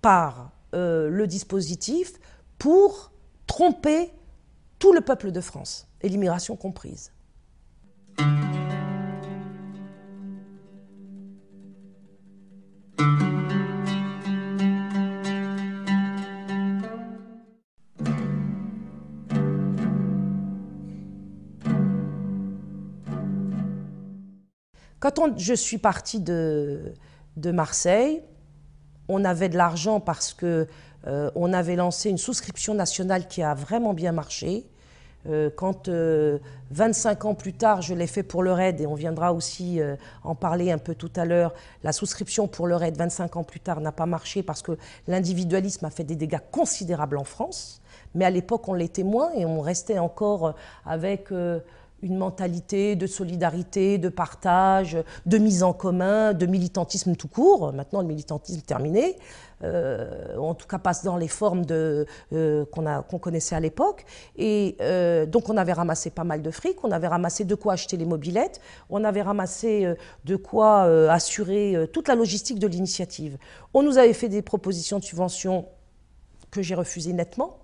par 0.00 0.52
euh, 0.74 1.08
le 1.08 1.26
dispositif 1.26 2.14
pour 2.58 3.12
tromper 3.46 4.10
tout 4.78 4.92
le 4.92 5.00
peuple 5.00 5.32
de 5.32 5.40
France, 5.40 5.88
et 6.00 6.08
l'immigration 6.08 6.56
comprise. 6.56 7.12
Quand 25.18 25.38
je 25.38 25.54
suis 25.54 25.78
partie 25.78 26.20
de, 26.20 26.92
Marseille, 27.44 28.22
on 29.08 29.24
avait 29.24 29.48
de 29.48 29.56
l'argent 29.56 30.00
parce 30.00 30.32
que 30.32 30.66
euh, 31.06 31.30
on 31.34 31.52
avait 31.52 31.76
lancé 31.76 32.10
une 32.10 32.18
souscription 32.18 32.74
nationale 32.74 33.26
qui 33.28 33.42
a 33.42 33.54
vraiment 33.54 33.94
bien 33.94 34.12
marché. 34.12 34.66
Euh, 35.26 35.50
quand 35.54 35.88
25 35.88 37.24
euh, 37.24 37.28
ans 37.28 37.34
plus 37.34 37.52
tard, 37.52 37.82
je 37.82 37.94
l'ai 37.94 38.06
fait 38.06 38.22
pour 38.22 38.42
le 38.42 38.52
RAID, 38.52 38.80
et 38.80 38.86
on 38.86 38.94
viendra 38.94 39.32
aussi 39.32 39.80
en 40.24 40.34
parler 40.34 40.70
un 40.70 40.78
peu 40.78 40.94
tout 40.94 41.10
à 41.16 41.24
l'heure, 41.24 41.54
la 41.82 41.92
souscription 41.92 42.46
pour 42.46 42.66
le 42.66 42.76
RAID 42.76 42.96
25 42.96 43.36
ans 43.36 43.44
plus 43.44 43.60
tard 43.60 43.80
n'a 43.80 43.92
pas 43.92 44.06
marché 44.06 44.42
parce 44.42 44.62
que 44.62 44.78
l'individualisme 45.06 45.84
a 45.84 45.90
fait 45.90 46.04
des 46.04 46.16
dégâts 46.16 46.40
considérables 46.50 47.18
en 47.18 47.24
France. 47.24 47.82
Mais 48.14 48.24
à 48.24 48.30
l'époque, 48.30 48.68
on 48.68 48.74
l'était 48.74 49.02
moins 49.02 49.32
et 49.34 49.44
on 49.44 49.60
restait 49.60 49.98
encore 49.98 50.54
avec 50.86 51.30
une 52.02 52.16
mentalité 52.16 52.96
de 52.96 53.06
solidarité, 53.06 53.98
de 53.98 54.08
partage, 54.08 54.96
de 55.26 55.38
mise 55.38 55.62
en 55.62 55.72
commun, 55.72 56.32
de 56.32 56.46
militantisme 56.46 57.16
tout 57.16 57.28
court. 57.28 57.72
Maintenant, 57.72 58.02
le 58.02 58.06
militantisme 58.06 58.60
terminé, 58.60 59.16
euh, 59.64 60.36
en 60.36 60.54
tout 60.54 60.68
cas 60.68 60.78
passe 60.78 61.02
dans 61.02 61.16
les 61.16 61.26
formes 61.26 61.64
euh, 61.72 62.04
qu'on 62.70 63.18
connaissait 63.18 63.56
à 63.56 63.60
l'époque. 63.60 64.04
Et 64.36 64.76
euh, 64.80 65.26
donc, 65.26 65.48
on 65.48 65.56
avait 65.56 65.72
ramassé 65.72 66.10
pas 66.10 66.24
mal 66.24 66.42
de 66.42 66.50
fric, 66.50 66.84
on 66.84 66.92
avait 66.92 67.08
ramassé 67.08 67.44
de 67.44 67.54
quoi 67.54 67.72
acheter 67.72 67.96
les 67.96 68.06
mobilettes, 68.06 68.60
on 68.90 69.02
avait 69.02 69.22
ramassé 69.22 69.94
de 70.24 70.36
quoi 70.36 70.82
assurer 71.10 71.88
toute 71.92 72.08
la 72.08 72.14
logistique 72.14 72.58
de 72.58 72.66
l'initiative. 72.66 73.38
On 73.74 73.82
nous 73.82 73.98
avait 73.98 74.12
fait 74.12 74.28
des 74.28 74.42
propositions 74.42 74.98
de 74.98 75.04
subventions 75.04 75.66
que 76.50 76.62
j'ai 76.62 76.74
refusées 76.74 77.12
nettement. 77.12 77.58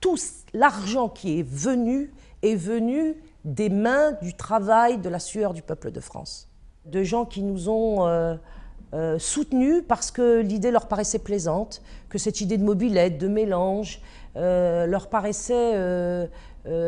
Tout 0.00 0.18
l'argent 0.52 1.08
qui 1.08 1.40
est 1.40 1.48
venu 1.48 2.12
est 2.42 2.56
venu 2.56 3.16
des 3.44 3.68
mains, 3.68 4.12
du 4.22 4.34
travail, 4.34 4.98
de 4.98 5.08
la 5.08 5.18
sueur 5.18 5.52
du 5.52 5.62
peuple 5.62 5.90
de 5.90 6.00
France. 6.00 6.48
De 6.86 7.02
gens 7.02 7.24
qui 7.24 7.42
nous 7.42 7.68
ont 7.68 8.06
euh, 8.06 8.36
euh, 8.94 9.18
soutenus 9.18 9.82
parce 9.86 10.10
que 10.10 10.40
l'idée 10.40 10.70
leur 10.70 10.88
paraissait 10.88 11.18
plaisante, 11.18 11.82
que 12.08 12.18
cette 12.18 12.40
idée 12.40 12.58
de 12.58 12.64
mobilette, 12.64 13.18
de 13.18 13.28
mélange, 13.28 14.00
euh, 14.36 14.86
leur 14.86 15.08
paraissait 15.08 16.28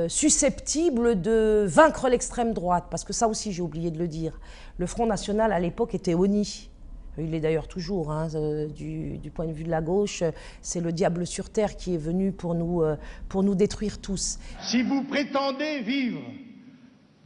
susceptible 0.09 1.21
de 1.21 1.67
vaincre 1.69 2.09
l'extrême 2.09 2.55
droite. 2.55 2.85
Parce 2.91 3.05
que 3.05 3.13
ça 3.13 3.29
aussi, 3.29 3.53
j'ai 3.53 3.63
oublié 3.63 3.91
de 3.91 3.99
le 3.99 4.09
dire. 4.09 4.41
Le 4.79 4.87
Front 4.87 5.07
National, 5.07 5.53
à 5.53 5.61
l'époque, 5.61 5.95
était 5.95 6.15
honni. 6.15 6.71
Il 7.19 7.35
est 7.35 7.41
d'ailleurs 7.41 7.69
toujours, 7.69 8.11
hein, 8.11 8.29
du, 8.75 9.17
du, 9.17 9.31
point 9.31 9.47
de 9.47 9.53
vue 9.53 9.65
de 9.65 9.71
la 9.71 9.81
gauche, 9.81 10.23
c'est 10.61 10.81
le 10.81 10.93
diable 10.93 11.27
sur 11.27 11.49
terre 11.49 11.77
qui 11.77 11.95
est 11.95 11.99
venu 11.99 12.31
pour 12.31 12.55
nous, 12.55 12.83
pour 13.31 13.43
nous 13.43 13.55
détruire 13.55 14.03
tous. 14.03 14.39
Si 14.61 14.83
vous 14.83 15.03
prétendez 15.05 15.81
vivre 15.81 16.21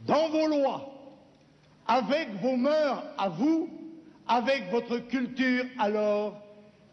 dans 0.06 0.28
vos 0.30 0.48
lois, 0.48 0.88
avec 1.86 2.28
vos 2.40 2.56
mœurs 2.56 3.02
à 3.18 3.28
vous, 3.28 3.68
avec 4.26 4.70
votre 4.70 4.98
culture, 5.08 5.64
alors 5.78 6.34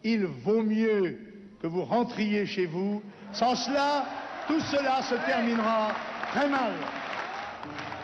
il 0.03 0.25
vaut 0.25 0.63
mieux 0.63 1.19
que 1.61 1.67
vous 1.67 1.83
rentriez 1.83 2.45
chez 2.45 2.65
vous. 2.65 3.01
Sans 3.31 3.55
cela, 3.55 4.05
tout 4.47 4.59
cela 4.59 5.01
se 5.01 5.15
terminera 5.25 5.89
très 6.31 6.49
mal. 6.49 6.73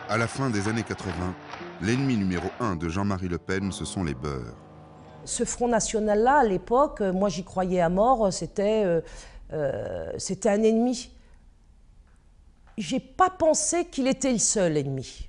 À 0.08 0.18
la 0.18 0.26
fin 0.26 0.50
des 0.50 0.68
années 0.68 0.82
80, 0.82 1.34
l'ennemi 1.80 2.16
numéro 2.16 2.48
un 2.60 2.76
de 2.76 2.88
Jean-Marie 2.88 3.28
Le 3.28 3.38
Pen, 3.38 3.72
ce 3.72 3.84
sont 3.84 4.04
les 4.04 4.14
beurs. 4.14 4.54
Ce 5.24 5.44
Front 5.44 5.68
National-là, 5.68 6.40
à 6.40 6.44
l'époque, 6.44 7.00
moi 7.00 7.30
j'y 7.30 7.44
croyais 7.44 7.80
à 7.80 7.88
mort, 7.88 8.30
c'était 8.30 8.84
euh, 8.84 9.00
euh, 9.54 10.12
un 10.44 10.62
ennemi 10.62 11.10
j'ai 12.76 13.00
pas 13.00 13.30
pensé 13.30 13.86
qu'il 13.86 14.06
était 14.06 14.32
le 14.32 14.38
seul 14.38 14.76
ennemi. 14.76 15.28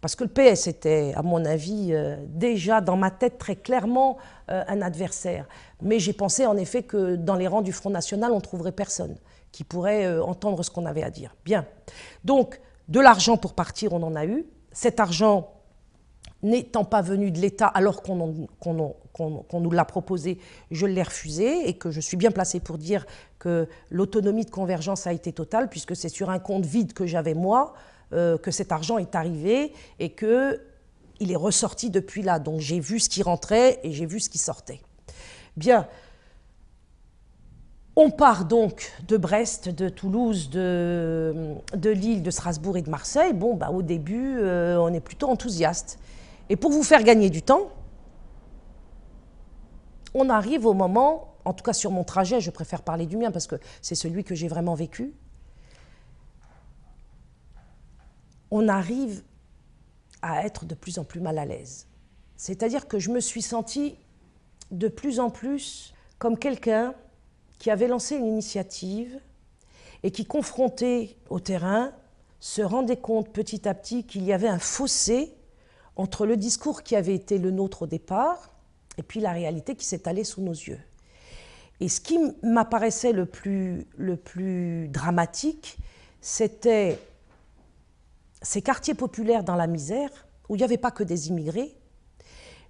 Parce 0.00 0.14
que 0.14 0.24
le 0.24 0.30
PS 0.30 0.68
était, 0.68 1.12
à 1.16 1.22
mon 1.22 1.44
avis, 1.44 1.88
euh, 1.92 2.16
déjà 2.28 2.80
dans 2.80 2.96
ma 2.96 3.10
tête 3.10 3.38
très 3.38 3.56
clairement 3.56 4.16
euh, 4.48 4.62
un 4.68 4.80
adversaire. 4.80 5.48
Mais 5.82 5.98
j'ai 5.98 6.12
pensé 6.12 6.46
en 6.46 6.56
effet 6.56 6.84
que 6.84 7.16
dans 7.16 7.34
les 7.34 7.48
rangs 7.48 7.62
du 7.62 7.72
Front 7.72 7.90
National, 7.90 8.30
on 8.30 8.36
ne 8.36 8.40
trouverait 8.40 8.72
personne 8.72 9.16
qui 9.50 9.64
pourrait 9.64 10.06
euh, 10.06 10.22
entendre 10.22 10.62
ce 10.62 10.70
qu'on 10.70 10.86
avait 10.86 11.02
à 11.02 11.10
dire. 11.10 11.34
Bien. 11.44 11.66
Donc, 12.24 12.60
de 12.86 13.00
l'argent 13.00 13.36
pour 13.36 13.54
partir, 13.54 13.92
on 13.92 14.02
en 14.02 14.14
a 14.14 14.24
eu. 14.24 14.46
Cet 14.70 15.00
argent 15.00 15.50
n'étant 16.42 16.84
pas 16.84 17.02
venu 17.02 17.30
de 17.30 17.38
l'État 17.38 17.66
alors 17.66 18.02
qu'on 18.02 18.16
nous 19.60 19.70
l'a 19.70 19.84
proposé, 19.84 20.38
je 20.70 20.86
l'ai 20.86 21.02
refusé 21.02 21.68
et 21.68 21.74
que 21.74 21.90
je 21.90 22.00
suis 22.00 22.16
bien 22.16 22.30
placée 22.30 22.60
pour 22.60 22.78
dire 22.78 23.06
que 23.38 23.68
l'autonomie 23.90 24.44
de 24.44 24.50
convergence 24.50 25.06
a 25.06 25.12
été 25.12 25.32
totale 25.32 25.68
puisque 25.68 25.96
c'est 25.96 26.08
sur 26.08 26.30
un 26.30 26.38
compte 26.38 26.64
vide 26.64 26.92
que 26.92 27.06
j'avais 27.06 27.34
moi 27.34 27.74
euh, 28.12 28.38
que 28.38 28.50
cet 28.50 28.72
argent 28.72 28.98
est 28.98 29.14
arrivé 29.14 29.72
et 29.98 30.10
que 30.10 30.60
il 31.20 31.32
est 31.32 31.36
ressorti 31.36 31.90
depuis 31.90 32.22
là. 32.22 32.38
Donc 32.38 32.60
j'ai 32.60 32.80
vu 32.80 33.00
ce 33.00 33.08
qui 33.08 33.22
rentrait 33.22 33.80
et 33.82 33.92
j'ai 33.92 34.06
vu 34.06 34.20
ce 34.20 34.30
qui 34.30 34.38
sortait. 34.38 34.80
Bien. 35.56 35.86
On 37.96 38.10
part 38.10 38.44
donc 38.44 38.92
de 39.08 39.16
Brest, 39.16 39.68
de 39.68 39.88
Toulouse, 39.88 40.50
de, 40.50 41.56
de 41.74 41.90
Lille, 41.90 42.22
de 42.22 42.30
Strasbourg 42.30 42.76
et 42.76 42.82
de 42.82 42.88
Marseille. 42.88 43.32
Bon, 43.32 43.54
bah, 43.54 43.70
au 43.70 43.82
début, 43.82 44.38
euh, 44.38 44.78
on 44.78 44.92
est 44.94 45.00
plutôt 45.00 45.28
enthousiaste. 45.28 45.98
Et 46.48 46.56
pour 46.56 46.70
vous 46.70 46.82
faire 46.82 47.02
gagner 47.02 47.30
du 47.30 47.42
temps, 47.42 47.70
on 50.14 50.30
arrive 50.30 50.66
au 50.66 50.74
moment, 50.74 51.34
en 51.44 51.52
tout 51.52 51.62
cas 51.62 51.72
sur 51.72 51.90
mon 51.90 52.04
trajet, 52.04 52.40
je 52.40 52.50
préfère 52.50 52.82
parler 52.82 53.06
du 53.06 53.16
mien 53.16 53.30
parce 53.30 53.46
que 53.46 53.56
c'est 53.82 53.94
celui 53.94 54.24
que 54.24 54.34
j'ai 54.34 54.48
vraiment 54.48 54.74
vécu, 54.74 55.14
on 58.50 58.68
arrive 58.68 59.22
à 60.22 60.44
être 60.44 60.64
de 60.64 60.74
plus 60.74 60.98
en 60.98 61.04
plus 61.04 61.20
mal 61.20 61.38
à 61.38 61.44
l'aise. 61.44 61.86
C'est-à-dire 62.36 62.88
que 62.88 62.98
je 62.98 63.10
me 63.10 63.20
suis 63.20 63.42
sentie 63.42 63.96
de 64.70 64.88
plus 64.88 65.20
en 65.20 65.30
plus 65.30 65.94
comme 66.18 66.38
quelqu'un 66.38 66.94
qui 67.58 67.70
avait 67.70 67.88
lancé 67.88 68.16
une 68.16 68.26
initiative 68.26 69.20
et 70.02 70.10
qui, 70.10 70.24
confronté 70.24 71.16
au 71.28 71.40
terrain, 71.40 71.92
se 72.40 72.62
rendait 72.62 72.96
compte 72.96 73.32
petit 73.32 73.68
à 73.68 73.74
petit 73.74 74.04
qu'il 74.04 74.24
y 74.24 74.32
avait 74.32 74.48
un 74.48 74.60
fossé 74.60 75.34
entre 75.98 76.26
le 76.26 76.36
discours 76.36 76.82
qui 76.82 76.96
avait 76.96 77.14
été 77.14 77.38
le 77.38 77.50
nôtre 77.50 77.82
au 77.82 77.86
départ 77.86 78.50
et 78.96 79.02
puis 79.02 79.20
la 79.20 79.32
réalité 79.32 79.74
qui 79.74 79.84
s'étalait 79.84 80.24
sous 80.24 80.40
nos 80.40 80.52
yeux. 80.52 80.80
Et 81.80 81.88
ce 81.88 82.00
qui 82.00 82.18
m'apparaissait 82.42 83.12
le 83.12 83.26
plus, 83.26 83.86
le 83.96 84.16
plus 84.16 84.88
dramatique, 84.88 85.76
c'était 86.20 86.98
ces 88.42 88.62
quartiers 88.62 88.94
populaires 88.94 89.44
dans 89.44 89.56
la 89.56 89.66
misère, 89.66 90.10
où 90.48 90.54
il 90.54 90.58
n'y 90.58 90.64
avait 90.64 90.78
pas 90.78 90.90
que 90.90 91.04
des 91.04 91.28
immigrés, 91.28 91.76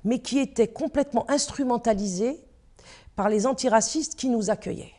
mais 0.05 0.20
qui 0.20 0.39
étaient 0.39 0.68
complètement 0.68 1.31
instrumentalisés 1.31 2.41
par 3.14 3.29
les 3.29 3.47
antiracistes 3.47 4.14
qui 4.14 4.29
nous 4.29 4.51
accueillaient. 4.51 4.95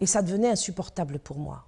Et 0.00 0.06
ça 0.06 0.22
devenait 0.22 0.50
insupportable 0.50 1.18
pour 1.18 1.38
moi. 1.38 1.64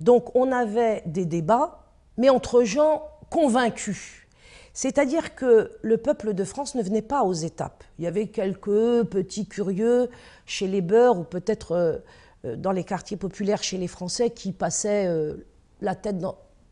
Donc 0.00 0.34
on 0.34 0.52
avait 0.52 1.02
des 1.06 1.26
débats, 1.26 1.84
mais 2.16 2.30
entre 2.30 2.64
gens 2.64 3.02
convaincus. 3.34 4.28
C'est-à-dire 4.74 5.34
que 5.34 5.72
le 5.82 5.96
peuple 5.98 6.34
de 6.34 6.44
France 6.44 6.76
ne 6.76 6.82
venait 6.84 7.02
pas 7.02 7.24
aux 7.24 7.32
étapes. 7.32 7.82
Il 7.98 8.04
y 8.04 8.06
avait 8.06 8.28
quelques 8.28 9.02
petits 9.06 9.48
curieux 9.48 10.08
chez 10.46 10.68
les 10.68 10.80
beurs 10.80 11.18
ou 11.18 11.24
peut-être 11.24 11.72
euh, 11.72 11.98
euh, 12.44 12.54
dans 12.54 12.70
les 12.70 12.84
quartiers 12.84 13.16
populaires 13.16 13.60
chez 13.60 13.76
les 13.76 13.88
Français 13.88 14.30
qui 14.30 14.52
passaient 14.52 15.06
euh, 15.08 15.48
la 15.80 15.96
tête 15.96 16.16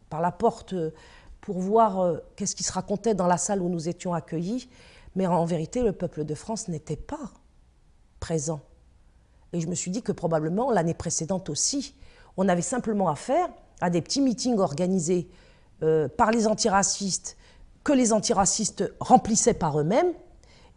par 0.08 0.20
la 0.20 0.30
porte 0.30 0.72
pour 1.40 1.58
voir 1.58 2.20
qu'est-ce 2.36 2.54
qui 2.54 2.62
se 2.62 2.72
racontait 2.72 3.16
dans 3.16 3.26
la 3.26 3.38
salle 3.38 3.60
où 3.60 3.68
nous 3.68 3.88
étions 3.88 4.14
accueillis. 4.14 4.68
Mais 5.16 5.26
en 5.26 5.44
vérité, 5.44 5.82
le 5.82 5.92
peuple 5.92 6.24
de 6.24 6.34
France 6.36 6.68
n'était 6.68 6.94
pas 6.94 7.32
présent. 8.20 8.60
Et 9.52 9.60
je 9.60 9.66
me 9.66 9.74
suis 9.74 9.90
dit 9.90 10.02
que 10.02 10.12
probablement 10.12 10.70
l'année 10.70 10.94
précédente 10.94 11.50
aussi, 11.50 11.96
on 12.36 12.48
avait 12.48 12.62
simplement 12.62 13.08
affaire 13.08 13.48
à 13.80 13.90
des 13.90 14.00
petits 14.00 14.20
meetings 14.20 14.58
organisés 14.58 15.28
euh, 15.82 16.08
par 16.08 16.30
les 16.30 16.46
antiracistes, 16.46 17.36
que 17.82 17.92
les 17.92 18.12
antiracistes 18.12 18.92
remplissaient 19.00 19.54
par 19.54 19.80
eux-mêmes, 19.80 20.12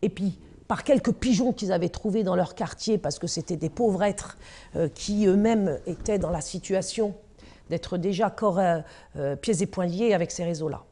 et 0.01 0.09
puis 0.09 0.39
par 0.67 0.83
quelques 0.83 1.13
pigeons 1.13 1.53
qu'ils 1.53 1.71
avaient 1.71 1.89
trouvés 1.89 2.23
dans 2.23 2.35
leur 2.35 2.55
quartier, 2.55 2.97
parce 2.97 3.19
que 3.19 3.27
c'était 3.27 3.55
des 3.55 3.69
pauvres 3.69 4.01
êtres 4.01 4.37
euh, 4.75 4.89
qui 4.89 5.27
eux-mêmes 5.27 5.79
étaient 5.85 6.17
dans 6.17 6.31
la 6.31 6.41
situation 6.41 7.13
d'être 7.69 7.97
déjà 7.97 8.31
corps, 8.31 8.59
euh, 8.59 9.35
pieds 9.35 9.61
et 9.61 9.65
poings 9.67 9.85
liés 9.85 10.13
avec 10.13 10.31
ces 10.31 10.43
réseaux-là. 10.43 10.83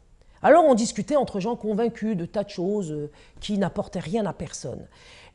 Alors 0.44 0.66
on 0.66 0.76
discutait 0.76 1.16
entre 1.16 1.40
gens 1.40 1.56
convaincus 1.56 2.16
de 2.16 2.26
tas 2.26 2.44
de 2.44 2.50
choses 2.50 3.10
qui 3.40 3.58
n'apportaient 3.58 4.00
rien 4.00 4.26
à 4.26 4.34
personne. 4.34 4.88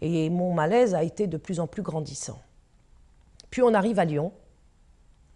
Et 0.03 0.31
mon 0.31 0.53
malaise 0.53 0.95
a 0.95 1.03
été 1.03 1.26
de 1.26 1.37
plus 1.37 1.59
en 1.59 1.66
plus 1.66 1.83
grandissant. 1.83 2.39
Puis 3.51 3.62
on 3.62 3.74
arrive 3.74 3.99
à 3.99 4.05
Lyon, 4.05 4.33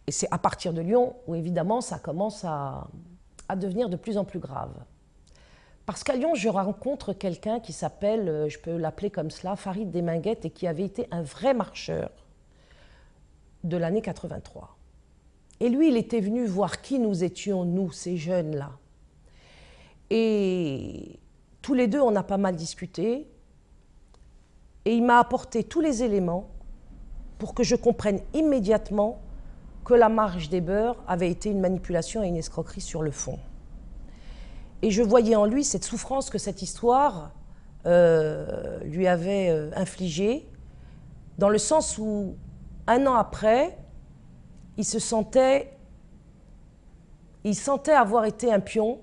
et 0.06 0.12
c'est 0.12 0.28
à 0.30 0.38
partir 0.38 0.72
de 0.72 0.80
Lyon 0.80 1.16
où 1.26 1.34
évidemment 1.34 1.80
ça 1.80 1.98
commence 1.98 2.44
à, 2.44 2.86
à 3.52 3.56
devenir 3.56 3.88
de 3.88 3.96
plus 3.96 4.16
en 4.16 4.24
plus 4.24 4.38
grave. 4.38 4.72
Parce 5.84 6.04
qu'à 6.04 6.16
Lyon, 6.16 6.34
je 6.34 6.48
rencontre 6.48 7.12
quelqu'un 7.12 7.60
qui 7.60 7.72
s'appelle, 7.72 8.28
euh, 8.28 8.48
je 8.48 8.58
peux 8.58 8.76
l'appeler 8.76 9.10
comme 9.10 9.30
cela, 9.30 9.56
Farid 9.56 9.90
Desminguettes, 9.90 10.44
et 10.44 10.50
qui 10.50 10.66
avait 10.66 10.84
été 10.84 11.06
un 11.10 11.22
vrai 11.22 11.54
marcheur 11.54 12.10
de 13.64 13.76
l'année 13.76 14.00
83. 14.00 14.76
Et 15.60 15.68
lui, 15.68 15.88
il 15.88 15.96
était 15.96 16.20
venu 16.20 16.46
voir 16.46 16.80
qui 16.80 16.98
nous 16.98 17.24
étions, 17.24 17.64
nous, 17.64 17.92
ces 17.92 18.16
jeunes-là. 18.16 18.70
Et 20.10 21.18
tous 21.60 21.74
les 21.74 21.88
deux, 21.88 22.00
on 22.00 22.16
a 22.16 22.22
pas 22.22 22.38
mal 22.38 22.56
discuté. 22.56 23.28
Et 24.84 24.94
il 24.94 25.04
m'a 25.04 25.18
apporté 25.18 25.62
tous 25.62 25.80
les 25.80 26.02
éléments 26.02 26.50
pour 27.38 27.54
que 27.54 27.62
je 27.62 27.76
comprenne 27.76 28.20
immédiatement 28.34 29.20
que 29.84 29.94
la 29.94 30.08
marge 30.08 30.48
des 30.48 30.60
beurs 30.60 31.02
avait 31.06 31.30
été 31.30 31.50
une 31.50 31.60
manipulation 31.60 32.22
et 32.22 32.28
une 32.28 32.36
escroquerie 32.36 32.80
sur 32.80 33.02
le 33.02 33.10
fond. 33.10 33.38
Et 34.82 34.90
je 34.90 35.02
voyais 35.02 35.36
en 35.36 35.46
lui 35.46 35.64
cette 35.64 35.84
souffrance 35.84 36.30
que 36.30 36.38
cette 36.38 36.62
histoire 36.62 37.32
euh, 37.86 38.78
lui 38.84 39.06
avait 39.06 39.50
euh, 39.50 39.70
infligée, 39.74 40.48
dans 41.38 41.48
le 41.48 41.58
sens 41.58 41.98
où, 41.98 42.36
un 42.86 43.06
an 43.06 43.14
après, 43.14 43.76
il 44.76 44.84
se 44.84 44.98
sentait 44.98 45.76
il 47.44 47.56
sentait 47.56 47.92
avoir 47.92 48.24
été 48.24 48.52
un 48.52 48.60
pion 48.60 49.00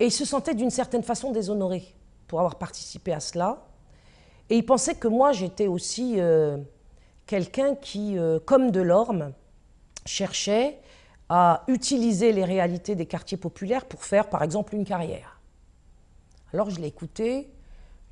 et 0.00 0.06
il 0.06 0.12
se 0.12 0.24
sentait 0.24 0.54
d'une 0.54 0.70
certaine 0.70 1.02
façon 1.02 1.32
déshonoré 1.32 1.94
pour 2.26 2.40
avoir 2.40 2.56
participé 2.56 3.12
à 3.12 3.20
cela. 3.20 3.64
Et 4.50 4.56
il 4.56 4.64
pensait 4.64 4.94
que 4.94 5.08
moi, 5.08 5.32
j'étais 5.32 5.66
aussi 5.66 6.14
euh, 6.18 6.58
quelqu'un 7.28 7.76
qui, 7.76 8.18
euh, 8.18 8.40
comme 8.44 8.72
Delorme, 8.72 9.32
cherchait 10.04 10.80
à 11.28 11.62
utiliser 11.68 12.32
les 12.32 12.44
réalités 12.44 12.96
des 12.96 13.06
quartiers 13.06 13.36
populaires 13.36 13.84
pour 13.84 14.02
faire, 14.02 14.30
par 14.30 14.42
exemple, 14.42 14.74
une 14.74 14.86
carrière. 14.86 15.40
Alors 16.54 16.70
je 16.70 16.80
l'ai 16.80 16.88
écouté, 16.88 17.52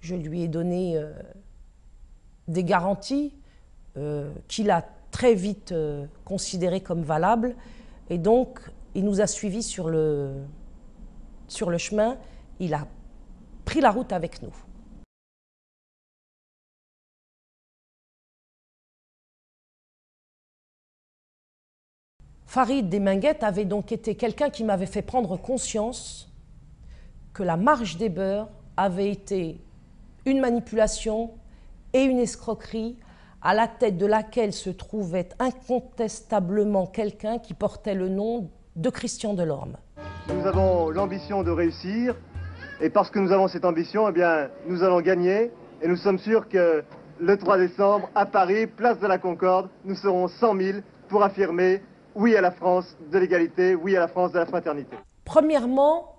je 0.01 0.15
lui 0.15 0.43
ai 0.43 0.49
donné 0.49 0.97
euh, 0.97 1.13
des 2.47 2.63
garanties 2.63 3.35
qu'il 4.47 4.71
a 4.71 4.87
très 5.11 5.35
vite 5.35 5.73
considérées 6.27 6.83
comme 6.83 7.01
valables, 7.01 7.57
et 8.11 8.19
donc 8.19 8.61
il 8.95 9.07
nous 9.07 9.23
a 9.23 9.27
suivis 9.27 9.63
sur 9.63 9.89
le, 9.89 10.35
sur 11.49 11.71
le 11.71 11.79
chemin, 11.79 12.19
il 12.61 12.75
a 12.75 12.87
pris 13.65 13.81
la 13.81 13.91
route 13.91 14.13
avec 14.13 14.43
nous. 14.43 14.53
Farid 22.47 22.89
Desminguettes 22.89 23.43
avait 23.43 23.65
donc 23.65 23.91
été 23.91 24.15
quelqu'un 24.15 24.51
qui 24.51 24.63
m'avait 24.63 24.87
fait 24.87 25.03
prendre 25.03 25.37
conscience 25.37 26.33
que 27.35 27.43
la 27.43 27.57
marche 27.57 27.97
des 27.97 28.09
beurs 28.09 28.49
avait 28.77 29.11
été 29.11 29.61
une 30.25 30.41
manipulation 30.41 31.33
et 31.93 32.05
une 32.05 32.19
escroquerie 32.19 32.97
à 33.43 33.53
la 33.53 33.67
tête 33.67 33.99
de 33.99 34.07
laquelle 34.07 34.53
se 34.53 34.71
trouvait 34.71 35.29
incontestablement 35.39 36.87
quelqu'un 36.87 37.39
qui 37.39 37.53
portait 37.53 37.95
le 37.95 38.09
nom 38.09 38.49
de 38.77 38.91
Christian 38.91 39.35
Delorme. 39.35 39.77
Nous 40.33 40.47
avons 40.47 40.91
l'ambition 40.91 41.43
de 41.43 41.51
réussir 41.51 42.15
et 42.81 42.91
parce 42.91 43.11
que 43.11 43.19
nous 43.19 43.33
avons 43.33 43.49
cette 43.49 43.65
ambition, 43.65 44.09
eh 44.09 44.13
bien, 44.13 44.49
nous 44.69 44.83
allons 44.83 45.01
gagner 45.01 45.51
et 45.83 45.89
nous 45.89 45.97
sommes 45.97 46.19
sûrs 46.19 46.49
que 46.49 46.85
le 47.19 47.37
3 47.37 47.59
décembre, 47.59 48.09
à 48.15 48.25
Paris, 48.25 48.67
place 48.67 48.99
de 49.01 49.07
la 49.07 49.19
Concorde, 49.19 49.69
nous 49.85 49.95
serons 49.95 50.29
100 50.29 50.57
000 50.57 50.79
pour 51.09 51.23
affirmer 51.23 51.83
oui 52.17 52.35
à 52.35 52.41
la 52.41 52.51
France 52.51 52.97
de 53.13 53.19
l'égalité, 53.19 53.75
oui 53.75 53.95
à 53.97 54.01
la 54.01 54.09
France 54.09 54.33
de 54.33 54.39
la 54.39 54.47
fraternité. 54.47 54.97
Premièrement, 55.25 56.15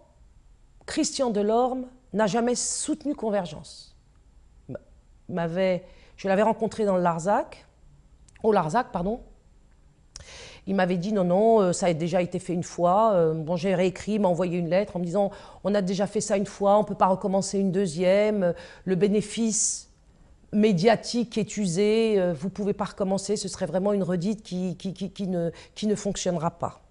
Christian 0.86 1.32
Delorme 1.32 1.88
n'a 2.14 2.28
jamais 2.28 2.56
soutenu 2.56 3.16
Convergence. 3.16 3.96
je 5.30 6.28
l'avais 6.28 6.44
rencontré 6.44 6.86
dans 6.86 6.96
le 6.96 7.04
Larzac, 7.04 7.66
au 8.44 8.54
Larzac, 8.54 8.92
pardon. 8.92 9.22
Il 10.68 10.76
m'avait 10.76 10.98
dit 10.98 11.14
non, 11.14 11.24
non, 11.24 11.62
euh, 11.62 11.74
ça 11.74 11.88
a 11.88 11.94
déjà 11.94 12.22
été 12.22 12.40
fait 12.40 12.54
une 12.54 12.64
fois. 12.64 13.14
Euh, 13.14 13.34
bon, 13.34 13.56
j'ai 13.56 13.74
réécrit, 13.74 14.14
il 14.14 14.22
m'a 14.22 14.28
envoyé 14.28 14.58
une 14.60 14.70
lettre 14.70 14.98
en 14.98 15.00
me 15.00 15.06
disant 15.06 15.32
on 15.64 15.74
a 15.74 15.82
déjà 15.82 16.08
fait 16.08 16.22
ça 16.22 16.38
une 16.38 16.46
fois, 16.46 16.78
on 16.78 16.82
ne 16.82 16.88
peut 16.88 16.96
pas 16.96 17.08
recommencer 17.08 17.58
une 17.58 17.72
deuxième. 17.72 18.54
Le 18.84 18.96
bénéfice 18.96 19.87
médiatique 20.54 21.38
est 21.38 21.58
usé, 21.58 22.20
euh, 22.20 22.34
vous 22.34 22.48
ne 22.48 22.52
pouvez 22.52 22.74
pas 22.74 22.86
recommencer, 22.86 23.36
ce 23.36 23.48
serait 23.48 23.66
vraiment 23.66 23.94
une 23.94 24.04
redite 24.04 24.44
qui, 24.44 24.78
qui, 24.78 25.28
ne, 25.28 25.52
qui 25.76 25.88
ne 25.88 25.96
fonctionnera 25.96 26.52
pas. 26.52 26.82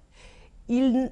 Il, 0.68 1.11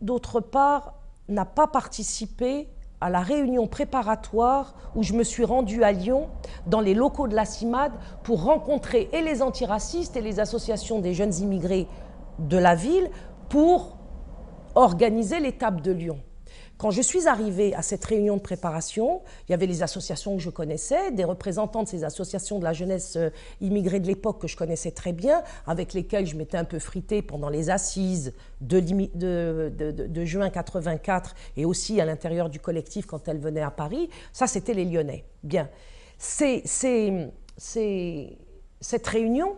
d'autre 0.00 0.40
part, 0.40 0.94
n'a 1.28 1.44
pas 1.44 1.66
participé 1.66 2.68
à 3.00 3.10
la 3.10 3.20
réunion 3.20 3.66
préparatoire 3.66 4.74
où 4.94 5.02
je 5.02 5.12
me 5.12 5.22
suis 5.22 5.44
rendue 5.44 5.82
à 5.82 5.92
Lyon, 5.92 6.28
dans 6.66 6.80
les 6.80 6.94
locaux 6.94 7.28
de 7.28 7.34
la 7.34 7.44
CIMAD, 7.44 7.92
pour 8.22 8.44
rencontrer 8.44 9.08
et 9.12 9.22
les 9.22 9.42
antiracistes 9.42 10.16
et 10.16 10.22
les 10.22 10.40
associations 10.40 11.00
des 11.00 11.14
jeunes 11.14 11.34
immigrés 11.34 11.86
de 12.38 12.56
la 12.56 12.74
ville 12.74 13.10
pour 13.48 13.96
organiser 14.74 15.40
l'étape 15.40 15.80
de 15.80 15.92
Lyon. 15.92 16.20
Quand 16.78 16.90
je 16.90 17.00
suis 17.00 17.26
arrivée 17.26 17.74
à 17.74 17.80
cette 17.80 18.04
réunion 18.04 18.36
de 18.36 18.42
préparation, 18.42 19.22
il 19.48 19.52
y 19.52 19.54
avait 19.54 19.66
les 19.66 19.82
associations 19.82 20.36
que 20.36 20.42
je 20.42 20.50
connaissais, 20.50 21.10
des 21.10 21.24
représentants 21.24 21.82
de 21.82 21.88
ces 21.88 22.04
associations 22.04 22.58
de 22.58 22.64
la 22.64 22.74
jeunesse 22.74 23.16
euh, 23.16 23.30
immigrée 23.62 23.98
de 23.98 24.06
l'époque 24.06 24.42
que 24.42 24.46
je 24.46 24.58
connaissais 24.58 24.90
très 24.90 25.12
bien, 25.12 25.42
avec 25.66 25.94
lesquels 25.94 26.26
je 26.26 26.36
m'étais 26.36 26.58
un 26.58 26.64
peu 26.64 26.78
fritée 26.78 27.22
pendant 27.22 27.48
les 27.48 27.70
assises 27.70 28.34
de, 28.60 30.24
juin 30.24 30.50
84 30.50 31.34
et 31.56 31.64
aussi 31.64 31.98
à 31.98 32.04
l'intérieur 32.04 32.50
du 32.50 32.60
collectif 32.60 33.06
quand 33.06 33.26
elles 33.26 33.40
venaient 33.40 33.62
à 33.62 33.70
Paris. 33.70 34.10
Ça, 34.34 34.46
c'était 34.46 34.74
les 34.74 34.84
Lyonnais. 34.84 35.24
Bien. 35.42 35.70
cette 36.18 37.32
réunion, 39.06 39.56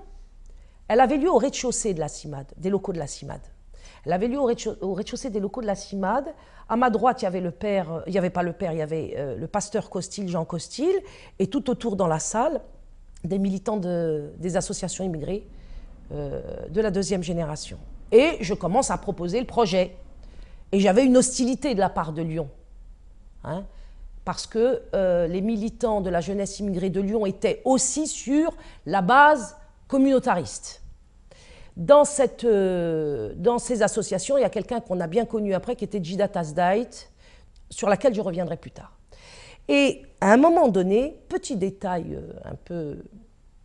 elle 0.87 1.01
avait 1.01 1.17
lieu 1.17 1.31
au 1.31 1.39
rez-de-chaussée 1.39 1.95
de 1.95 2.01
la 2.01 2.09
CIMAD, 2.09 2.47
des 2.57 2.71
locaux 2.71 2.93
de 2.93 2.99
la 2.99 3.09
CIMAD. 3.09 3.41
Elle 4.05 4.13
avait 4.13 4.35
au 4.37 4.45
rez-de-chaussée 4.45 5.31
des 5.31 5.41
locaux 5.41 5.61
de 5.61 5.67
la 5.67 5.75
CIMAD. 5.75 6.35
À 6.69 6.77
ma 6.77 6.91
droite, 6.91 7.23
il 7.23 7.25
y 7.25 7.29
avait 7.29 7.41
le 7.41 7.51
père, 7.51 8.03
il 8.07 8.13
n'y 8.13 8.19
avait 8.19 8.31
pas 8.31 8.43
le 8.43 8.53
père, 8.53 8.73
il 8.73 8.79
y 8.79 8.83
avait 8.83 9.15
euh, 9.17 9.37
le 9.37 9.47
pasteur 9.47 9.91
Costil, 9.91 10.29
Jean 10.29 10.45
Costil, 10.45 10.95
et 11.39 11.47
tout 11.47 11.71
autour 11.71 11.97
dans 11.97 12.07
la 12.07 12.19
salle, 12.19 12.61
des 13.25 13.39
militants 13.39 13.79
des 13.79 14.57
associations 14.57 15.05
immigrées 15.05 15.47
euh, 16.13 16.41
de 16.69 16.81
la 16.81 16.91
deuxième 16.91 17.23
génération. 17.23 17.79
Et 18.13 18.39
je 18.41 18.55
commence 18.55 18.91
à 18.91 18.99
proposer 18.99 19.41
le 19.41 19.47
projet. 19.47 19.97
Et 20.73 20.81
j'avais 20.81 21.05
une 21.05 21.17
hostilité 21.17 21.75
de 21.75 21.81
la 21.81 21.89
part 21.89 22.13
de 22.13 22.23
Lyon. 22.23 22.49
Hein, 23.45 23.65
parce 24.25 24.47
que 24.47 24.83
euh, 24.95 25.27
les 25.27 25.41
militants 25.41 26.01
de 26.01 26.11
la 26.11 26.21
jeunesse 26.21 26.59
immigrée 26.61 26.91
de 26.91 27.01
Lyon 27.01 27.25
étaient 27.25 27.63
aussi 27.65 28.07
sur 28.07 28.55
la 28.85 29.01
base 29.01 29.57
communautariste. 29.87 30.83
Euh, 31.79 33.33
dans 33.37 33.59
ces 33.59 33.83
associations, 33.83 34.37
il 34.37 34.43
y 34.43 34.45
a 34.45 34.51
quelqu'un 34.51 34.81
qu'on 34.81 35.01
a 35.01 35.07
bien 35.07 35.25
connu 35.25 35.55
après, 35.55 35.77
qui 35.77 35.85
était 35.85 36.03
Jida 36.03 36.29
Tasdait, 36.29 36.89
sur 37.71 37.89
laquelle 37.89 38.15
je 38.15 38.21
reviendrai 38.21 38.57
plus 38.57 38.71
tard. 38.71 38.99
Et 39.69 40.03
à 40.21 40.33
un 40.33 40.37
moment 40.39 40.69
donné, 40.69 41.21
petit 41.29 41.57
détail 41.57 42.15
euh, 42.15 42.33
un 42.45 42.55
peu 42.55 42.99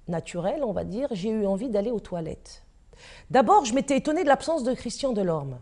naturel, 0.07 0.63
on 0.63 0.73
va 0.73 0.83
dire, 0.83 1.07
j'ai 1.11 1.29
eu 1.29 1.45
envie 1.45 1.69
d'aller 1.69 1.91
aux 1.91 2.01
toilettes. 2.01 2.63
D'abord, 3.29 3.65
je 3.65 3.73
m'étais 3.73 3.97
étonnée 3.97 4.23
de 4.23 4.27
l'absence 4.27 4.63
de 4.63 4.73
Christian 4.73 5.13
Delorme. 5.13 5.57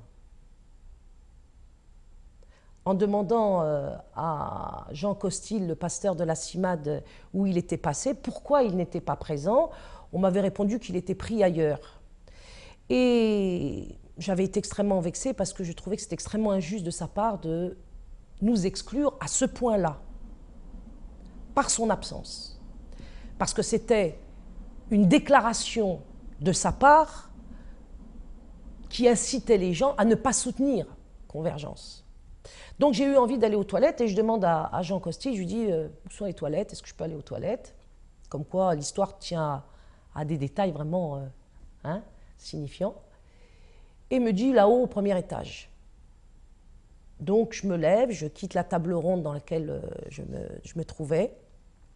En 2.84 2.95
demandant 2.95 3.62
euh, 3.62 3.91
à 4.16 4.88
Jean 4.91 5.14
Costil, 5.14 5.68
le 5.68 5.76
pasteur 5.76 6.16
de 6.16 6.24
la 6.24 6.34
CIMAD, 6.34 7.04
où 7.34 7.45
il 7.45 7.58
était 7.58 7.78
passé, 7.78 8.16
pourquoi 8.16 8.64
il 8.64 8.76
n'était 8.76 9.02
pas 9.02 9.16
présent, 9.16 9.70
on 10.12 10.20
m'avait 10.20 10.41
répondu 10.41 10.80
qu'il 10.80 10.95
était 10.95 11.16
pris 11.16 11.43
ailleurs. 11.43 12.01
Et 12.93 13.87
j'avais 14.17 14.43
été 14.43 14.59
extrêmement 14.59 14.99
vexée 14.99 15.33
parce 15.33 15.53
que 15.53 15.63
je 15.63 15.71
trouvais 15.71 15.95
que 15.95 16.01
c'était 16.01 16.15
extrêmement 16.15 16.51
injuste 16.51 16.83
de 16.83 16.91
sa 16.91 17.07
part 17.07 17.39
de 17.39 17.77
nous 18.41 18.65
exclure 18.65 19.13
à 19.21 19.27
ce 19.27 19.45
point-là, 19.45 20.01
par 21.55 21.69
son 21.69 21.89
absence. 21.89 22.61
Parce 23.37 23.53
que 23.53 23.61
c'était 23.61 24.19
une 24.89 25.07
déclaration 25.07 26.01
de 26.41 26.51
sa 26.51 26.73
part 26.73 27.31
qui 28.89 29.07
incitait 29.07 29.57
les 29.57 29.71
gens 29.73 29.95
à 29.95 30.03
ne 30.03 30.15
pas 30.15 30.33
soutenir 30.33 30.85
Convergence. 31.29 32.05
Donc 32.77 32.93
j'ai 32.93 33.05
eu 33.05 33.15
envie 33.15 33.37
d'aller 33.37 33.55
aux 33.55 33.63
toilettes 33.63 34.01
et 34.01 34.09
je 34.09 34.17
demande 34.17 34.43
à, 34.43 34.81
Jean 34.81 34.99
Costi, 34.99 35.33
je 35.33 35.39
lui 35.39 35.45
dis, 35.45 35.71
euh, 35.71 35.87
où 36.05 36.09
sont 36.09 36.25
les 36.25 36.33
toilettes? 36.33 36.73
Est-ce 36.73 36.81
que 36.81 36.89
je 36.89 36.95
peux 36.95 37.05
aller 37.05 37.15
aux 37.15 37.21
toilettes? 37.21 37.73
Comme 38.27 38.43
quoi 38.43 38.75
l'histoire 38.75 39.17
tient 39.17 39.63
à, 40.13 40.25
des 40.25 40.37
détails 40.37 40.73
vraiment... 40.73 41.15
Euh, 41.15 41.25
hein 41.85 42.03
signifiant, 42.41 42.95
et 44.09 44.19
me 44.19 44.33
dit 44.33 44.51
là-haut 44.51 44.83
au 44.83 44.87
premier 44.87 45.17
étage. 45.17 45.69
Donc 47.19 47.53
je 47.53 47.67
me 47.67 47.77
lève, 47.77 48.11
je 48.11 48.25
quitte 48.25 48.53
la 48.55 48.63
table 48.63 48.93
ronde 48.93 49.21
dans 49.21 49.33
laquelle 49.33 49.69
euh, 49.69 49.81
je 50.09 50.23
me, 50.75 50.83
trouvais, 50.83 51.37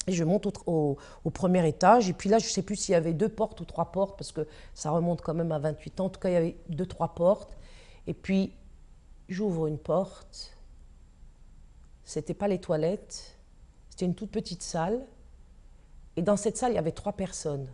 et 0.07 0.11
je 0.11 0.23
monte 0.23 0.47
au, 0.67 0.97
premier 1.33 1.67
étage. 1.67 2.09
Et 2.09 2.13
puis 2.13 2.29
là, 2.29 2.37
je 2.37 2.45
ne 2.45 2.49
sais 2.49 2.61
plus 2.61 2.75
s'il 2.75 2.93
y 2.93 2.95
avait 2.95 3.13
deux 3.13 3.29
portes 3.29 3.59
ou 3.59 3.65
trois 3.65 3.91
portes, 3.91 4.17
parce 4.17 4.31
que 4.31 4.47
ça 4.75 4.91
remonte 4.91 5.21
quand 5.21 5.33
même 5.33 5.51
à 5.51 5.57
28 5.57 5.99
ans. 5.99 6.05
En 6.05 6.09
tout 6.09 6.19
cas, 6.19 6.29
il 6.29 6.33
y 6.33 6.37
avait 6.37 6.55
deux, 6.69 6.85
trois 6.85 7.15
portes. 7.15 7.57
Et 8.05 8.13
puis, 8.13 8.53
j'ouvre 9.27 9.65
une 9.65 9.79
porte. 9.79 10.55
C'était 12.03 12.35
pas 12.35 12.47
les 12.47 12.59
toilettes, 12.59 13.35
c'était 13.89 14.05
une 14.05 14.13
toute 14.13 14.29
petite 14.29 14.61
salle. 14.61 15.01
Et 16.17 16.21
dans 16.21 16.37
cette 16.37 16.55
salle, 16.55 16.71
il 16.71 16.75
y 16.75 16.79
avait 16.79 16.91
trois 16.91 17.13
personnes 17.13 17.67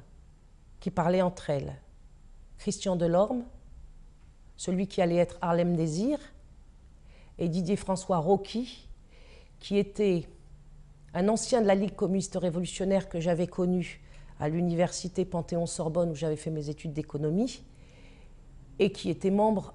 qui 0.79 0.89
parlaient 0.89 1.21
entre 1.21 1.49
elles. 1.49 1.75
Christian 2.61 2.95
Delorme, 2.95 3.43
celui 4.55 4.85
qui 4.85 5.01
allait 5.01 5.15
être 5.15 5.39
Harlem 5.41 5.75
Désir, 5.75 6.19
et 7.39 7.49
Didier 7.49 7.75
François 7.75 8.19
Rocky, 8.19 8.87
qui 9.59 9.79
était 9.79 10.29
un 11.15 11.27
ancien 11.27 11.63
de 11.63 11.65
la 11.65 11.73
Ligue 11.73 11.95
communiste 11.95 12.35
révolutionnaire 12.35 13.09
que 13.09 13.19
j'avais 13.19 13.47
connu 13.47 13.99
à 14.39 14.47
l'université 14.47 15.25
Panthéon-Sorbonne 15.25 16.11
où 16.11 16.15
j'avais 16.15 16.35
fait 16.35 16.51
mes 16.51 16.69
études 16.69 16.93
d'économie, 16.93 17.63
et 18.77 18.91
qui 18.91 19.09
était 19.09 19.31
membre 19.31 19.73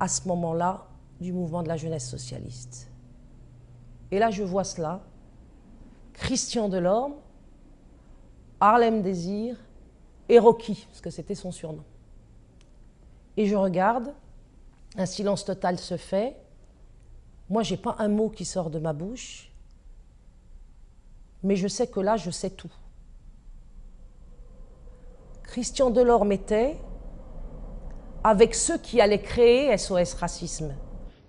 à 0.00 0.08
ce 0.08 0.26
moment-là 0.26 0.88
du 1.20 1.32
mouvement 1.32 1.62
de 1.62 1.68
la 1.68 1.76
jeunesse 1.76 2.10
socialiste. 2.10 2.90
Et 4.10 4.18
là, 4.18 4.32
je 4.32 4.42
vois 4.42 4.64
cela. 4.64 5.00
Christian 6.14 6.68
Delorme, 6.68 7.14
Harlem 8.58 9.00
Désir 9.00 9.56
et 10.28 10.40
Rocky, 10.40 10.88
parce 10.90 11.00
que 11.00 11.10
c'était 11.10 11.36
son 11.36 11.52
surnom. 11.52 11.84
Et 13.36 13.46
je 13.46 13.56
regarde, 13.56 14.12
un 14.96 15.06
silence 15.06 15.44
total 15.44 15.78
se 15.78 15.96
fait. 15.96 16.36
Moi, 17.48 17.62
j'ai 17.62 17.76
pas 17.76 17.96
un 17.98 18.08
mot 18.08 18.28
qui 18.28 18.44
sort 18.44 18.70
de 18.70 18.78
ma 18.78 18.92
bouche, 18.92 19.50
mais 21.42 21.56
je 21.56 21.68
sais 21.68 21.86
que 21.86 22.00
là, 22.00 22.16
je 22.16 22.30
sais 22.30 22.50
tout. 22.50 22.72
Christian 25.44 25.90
Delorme 25.90 26.32
était 26.32 26.76
avec 28.22 28.54
ceux 28.54 28.78
qui 28.78 29.00
allaient 29.00 29.22
créer 29.22 29.76
SOS 29.76 30.14
Racisme. 30.14 30.74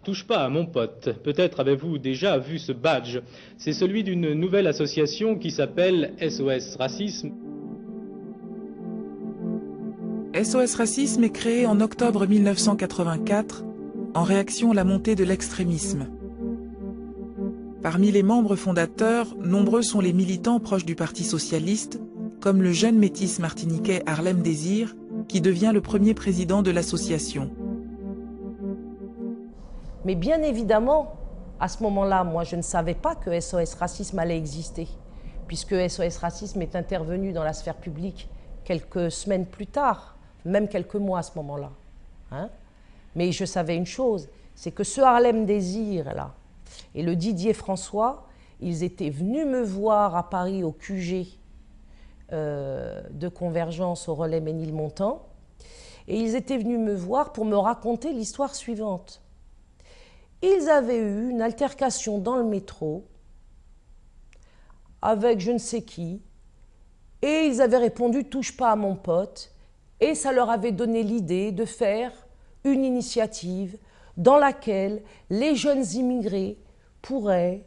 Touche 0.04 0.26
pas 0.28 0.44
à 0.44 0.50
mon 0.50 0.66
pote. 0.66 1.10
Peut-être 1.24 1.60
avez-vous 1.60 1.98
déjà 1.98 2.38
vu 2.38 2.60
ce 2.60 2.72
badge. 2.72 3.20
C'est 3.58 3.74
celui 3.74 4.04
d'une 4.04 4.34
nouvelle 4.34 4.68
association 4.68 5.38
qui 5.38 5.52
s'appelle 5.52 6.14
SOS 6.20 6.76
Racisme. 6.78 7.32
SOS 10.44 10.74
Racisme 10.76 11.24
est 11.24 11.30
créé 11.30 11.68
en 11.68 11.82
octobre 11.82 12.26
1984 12.26 13.64
en 14.16 14.24
réaction 14.24 14.72
à 14.72 14.74
la 14.74 14.84
montée 14.84 15.14
de 15.14 15.24
l'extrémisme. 15.24 16.08
Parmi 17.84 18.10
les 18.12 18.24
membres 18.24 18.56
fondateurs, 18.56 19.36
nombreux 19.38 19.84
sont 19.84 20.00
les 20.00 20.14
militants 20.14 20.60
proches 20.60 20.86
du 20.86 20.96
Parti 20.96 21.24
socialiste, 21.24 22.00
comme 22.40 22.64
le 22.64 22.72
jeune 22.72 22.98
métis 22.98 23.38
martiniquais 23.38 24.02
Harlem 24.08 24.42
Désir, 24.42 24.96
qui 25.28 25.42
devient 25.42 25.72
le 25.74 25.82
premier 25.82 26.16
président 26.16 26.64
de 26.64 26.72
l'association. 26.72 27.52
Mais 30.06 30.16
bien 30.16 30.42
évidemment, 30.42 31.18
à 31.60 31.68
ce 31.68 31.84
moment-là, 31.84 32.24
moi, 32.24 32.46
je 32.46 32.56
ne 32.56 32.64
savais 32.64 32.96
pas 32.96 33.14
que 33.14 33.40
SOS 33.40 33.76
Racisme 33.76 34.18
allait 34.18 34.38
exister, 34.38 34.88
puisque 35.48 35.76
SOS 35.88 36.18
Racisme 36.18 36.64
est 36.64 36.76
intervenu 36.76 37.32
dans 37.32 37.44
la 37.44 37.54
sphère 37.54 37.78
publique 37.78 38.28
quelques 38.64 39.12
semaines 39.12 39.46
plus 39.46 39.68
tard, 39.68 40.18
même 40.46 40.68
quelques 40.68 40.96
mois 40.96 41.20
à 41.20 41.24
ce 41.24 41.32
moment-là. 41.36 41.72
Hein. 42.32 42.50
Mais 43.16 43.32
je 43.32 43.46
savais 43.46 43.76
une 43.76 43.86
chose, 43.86 44.30
c'est 44.56 44.72
que 44.72 44.84
ce 44.84 45.02
Harlem 45.02 45.46
Désir, 45.46 46.14
là, 46.14 46.34
et 46.96 47.04
le 47.04 47.16
Didier 47.16 47.54
François, 47.54 48.28
ils 48.60 48.84
étaient 48.84 49.10
venus 49.10 49.46
me 49.46 49.62
voir 49.62 50.16
à 50.16 50.30
Paris 50.30 50.64
au 50.64 50.72
QG 50.72 51.28
euh, 52.32 53.02
de 53.12 53.28
Convergence 53.28 54.08
au 54.08 54.16
relais 54.16 54.40
Ménilmontant, 54.40 55.28
et 56.08 56.18
ils 56.18 56.36
étaient 56.36 56.58
venus 56.58 56.80
me 56.80 56.94
voir 56.94 57.34
pour 57.34 57.46
me 57.46 57.58
raconter 57.58 58.14
l'histoire 58.14 58.56
suivante. 58.56 59.22
Ils 60.42 60.70
avaient 60.70 60.98
eu 60.98 61.30
une 61.30 61.42
altercation 61.42 62.18
dans 62.18 62.36
le 62.36 62.44
métro 62.44 63.06
avec 65.02 65.40
je 65.40 65.52
ne 65.52 65.58
sais 65.58 65.82
qui, 65.82 66.22
et 67.22 67.46
ils 67.46 67.62
avaient 67.62 67.78
répondu 67.78 68.26
touche 68.26 68.56
pas 68.56 68.72
à 68.72 68.76
mon 68.76 68.96
pote, 68.96 69.52
et 70.02 70.16
ça 70.16 70.32
leur 70.32 70.50
avait 70.50 70.72
donné 70.72 71.04
l'idée 71.04 71.52
de 71.52 71.66
faire 71.66 72.12
une 72.64 72.84
initiative 72.84 73.78
dans 74.18 74.38
laquelle 74.38 75.02
les 75.30 75.56
jeunes 75.56 75.86
immigrés 75.94 76.58
pourraient 77.02 77.64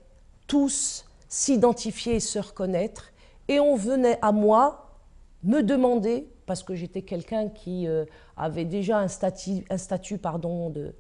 tous 0.47 1.07
s'identifier 1.29 2.17
et 2.17 2.21
se 2.21 2.39
reconnaître, 2.39 3.11
et 3.49 3.61
on 3.61 3.77
venait 3.77 4.19
à 4.23 4.31
moi 4.31 4.99
me 5.43 5.63
demander, 5.63 6.29
parce 6.47 6.63
que 6.63 6.75
j'étais 6.75 7.03
quelqu'un 7.03 7.49
qui 7.49 7.87
euh, 7.87 8.05
avait 8.37 8.65
déjà 8.65 8.99
un 8.99 9.09
statut, 9.09 9.65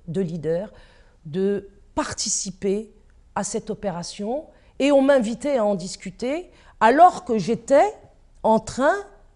de 0.08 0.20
leader, 0.20 0.72
de 1.26 1.68
participer 1.94 2.92
à 3.34 3.44
cette 3.44 3.70
opération. 3.70 4.46
Et 4.78 4.92
on 4.92 5.02
m'invitait 5.02 5.58
à 5.58 5.64
en 5.64 5.74
discuter 5.74 6.50
alors 6.80 7.24
que 7.24 7.38
j'étais 7.38 7.94
en 8.42 8.58
train 8.58 8.94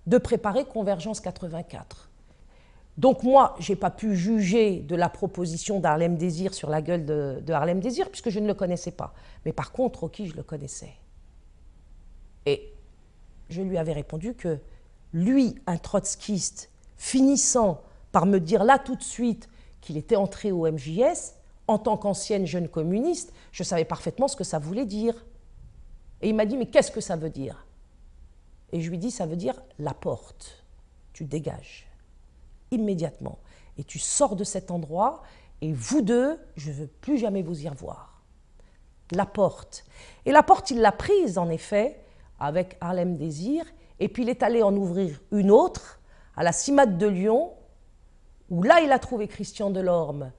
de 0.09 0.17
préparer 0.17 0.65
Convergence 0.65 1.21
84. 1.21 2.09
Donc 2.97 3.23
moi, 3.23 3.55
je 3.61 3.71
n'ai 3.71 3.77
pas 3.77 3.91
pu 3.91 4.17
juger 4.17 4.81
de 4.81 4.97
la 4.97 5.11
proposition 5.11 5.81
d'Harlem 5.81 6.17
Désir 6.17 6.55
sur 6.55 6.71
la 6.71 6.81
gueule 6.81 7.05
de, 7.05 7.53
Harlem 7.53 7.79
Désir, 7.79 8.09
puisque 8.09 8.31
je 8.31 8.41
ne 8.41 8.47
le 8.47 8.55
connaissais 8.55 8.91
pas. 8.91 9.13
Mais 9.45 9.53
par 9.53 9.71
contre, 9.71 10.01
Rocky, 10.01 10.27
je 10.27 10.35
le 10.35 10.43
connaissais. 10.43 10.95
Et 12.47 12.73
je 13.51 13.61
lui 13.61 13.77
avais 13.77 13.93
répondu 13.93 14.35
que 14.35 14.59
lui, 15.13 15.57
un 15.67 15.77
trotskiste, 15.77 16.71
finissant 16.97 17.83
par 18.11 18.25
me 18.25 18.41
dire 18.41 18.65
là 18.65 18.79
tout 18.79 18.97
de 18.97 19.03
suite 19.03 19.49
qu'il 19.83 19.99
était 19.99 20.17
entré 20.17 20.53
au 20.53 20.69
MJS, 20.71 21.35
en 21.67 21.79
tant 21.79 21.99
qu'ancienne 21.99 22.47
jeune 22.47 22.67
communiste, 22.67 23.35
je 23.53 23.63
savais 23.63 23.85
parfaitement 23.85 24.27
ce 24.27 24.37
que 24.37 24.45
ça 24.45 24.59
voulait 24.59 24.87
dire. 24.87 25.27
Et 26.23 26.31
il 26.31 26.35
m'a 26.35 26.47
dit, 26.47 26.57
mais 26.57 26.67
qu'est-ce 26.67 26.91
que 26.91 27.03
ça 27.03 27.15
veut 27.15 27.31
dire? 27.31 27.68
Et 28.73 28.81
je 28.81 28.91
lui 28.91 28.99
dis, 28.99 29.11
ça 29.11 29.27
veut 29.27 29.37
dire 29.37 29.63
la 29.79 29.95
porte. 29.95 30.65
Tu 31.13 31.25
dégages 31.25 31.89
immédiatement. 32.71 33.39
Et 33.77 33.85
tu 33.85 33.99
sors 33.99 34.37
de 34.37 34.45
cet 34.45 34.71
endroit, 34.71 35.23
et 35.61 35.73
vous 35.73 36.03
deux, 36.03 36.39
je 36.57 36.71
ne 36.71 36.75
veux 36.75 36.87
plus 36.87 37.19
jamais 37.19 37.43
vous 37.43 37.63
y 37.63 37.69
revoir. 37.69 38.23
La 39.13 39.27
porte. 39.27 39.85
Et 40.27 40.33
la 40.33 40.43
porte, 40.43 40.71
il 40.71 40.81
l'a 40.81 40.93
prise, 40.93 41.39
en 41.39 41.49
effet, 41.49 42.01
avec 42.39 42.77
Harlem 42.81 43.17
Désir, 43.17 43.65
et 44.01 44.09
puis 44.09 44.23
il 44.23 44.29
est 44.29 44.43
allé 44.43 44.63
en 44.63 44.75
ouvrir 44.77 45.21
une 45.33 45.51
autre, 45.51 46.01
à 46.37 46.43
la 46.43 46.53
CIMAT 46.53 46.87
de 46.87 47.07
Lyon, 47.07 47.53
où 48.51 48.63
là, 48.63 48.81
il 48.81 48.93
a 48.93 48.99
trouvé 48.99 49.27
Christian 49.29 49.71
Delorme, 49.71 50.33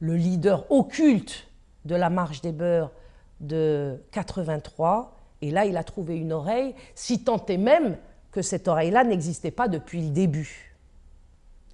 le 0.00 0.16
leader 0.16 0.70
occulte 0.70 1.48
de 1.84 1.94
la 1.94 2.10
marche 2.10 2.42
des 2.42 2.52
beurs 2.52 2.92
de 3.40 4.02
83. 4.12 5.15
Et 5.42 5.50
là, 5.50 5.64
il 5.66 5.76
a 5.76 5.84
trouvé 5.84 6.16
une 6.16 6.32
oreille, 6.32 6.74
si 6.94 7.22
tant 7.24 7.44
est 7.46 7.58
même 7.58 7.98
que 8.30 8.42
cette 8.42 8.68
oreille-là 8.68 9.04
n'existait 9.04 9.50
pas 9.50 9.68
depuis 9.68 10.02
le 10.02 10.10
début. 10.10 10.76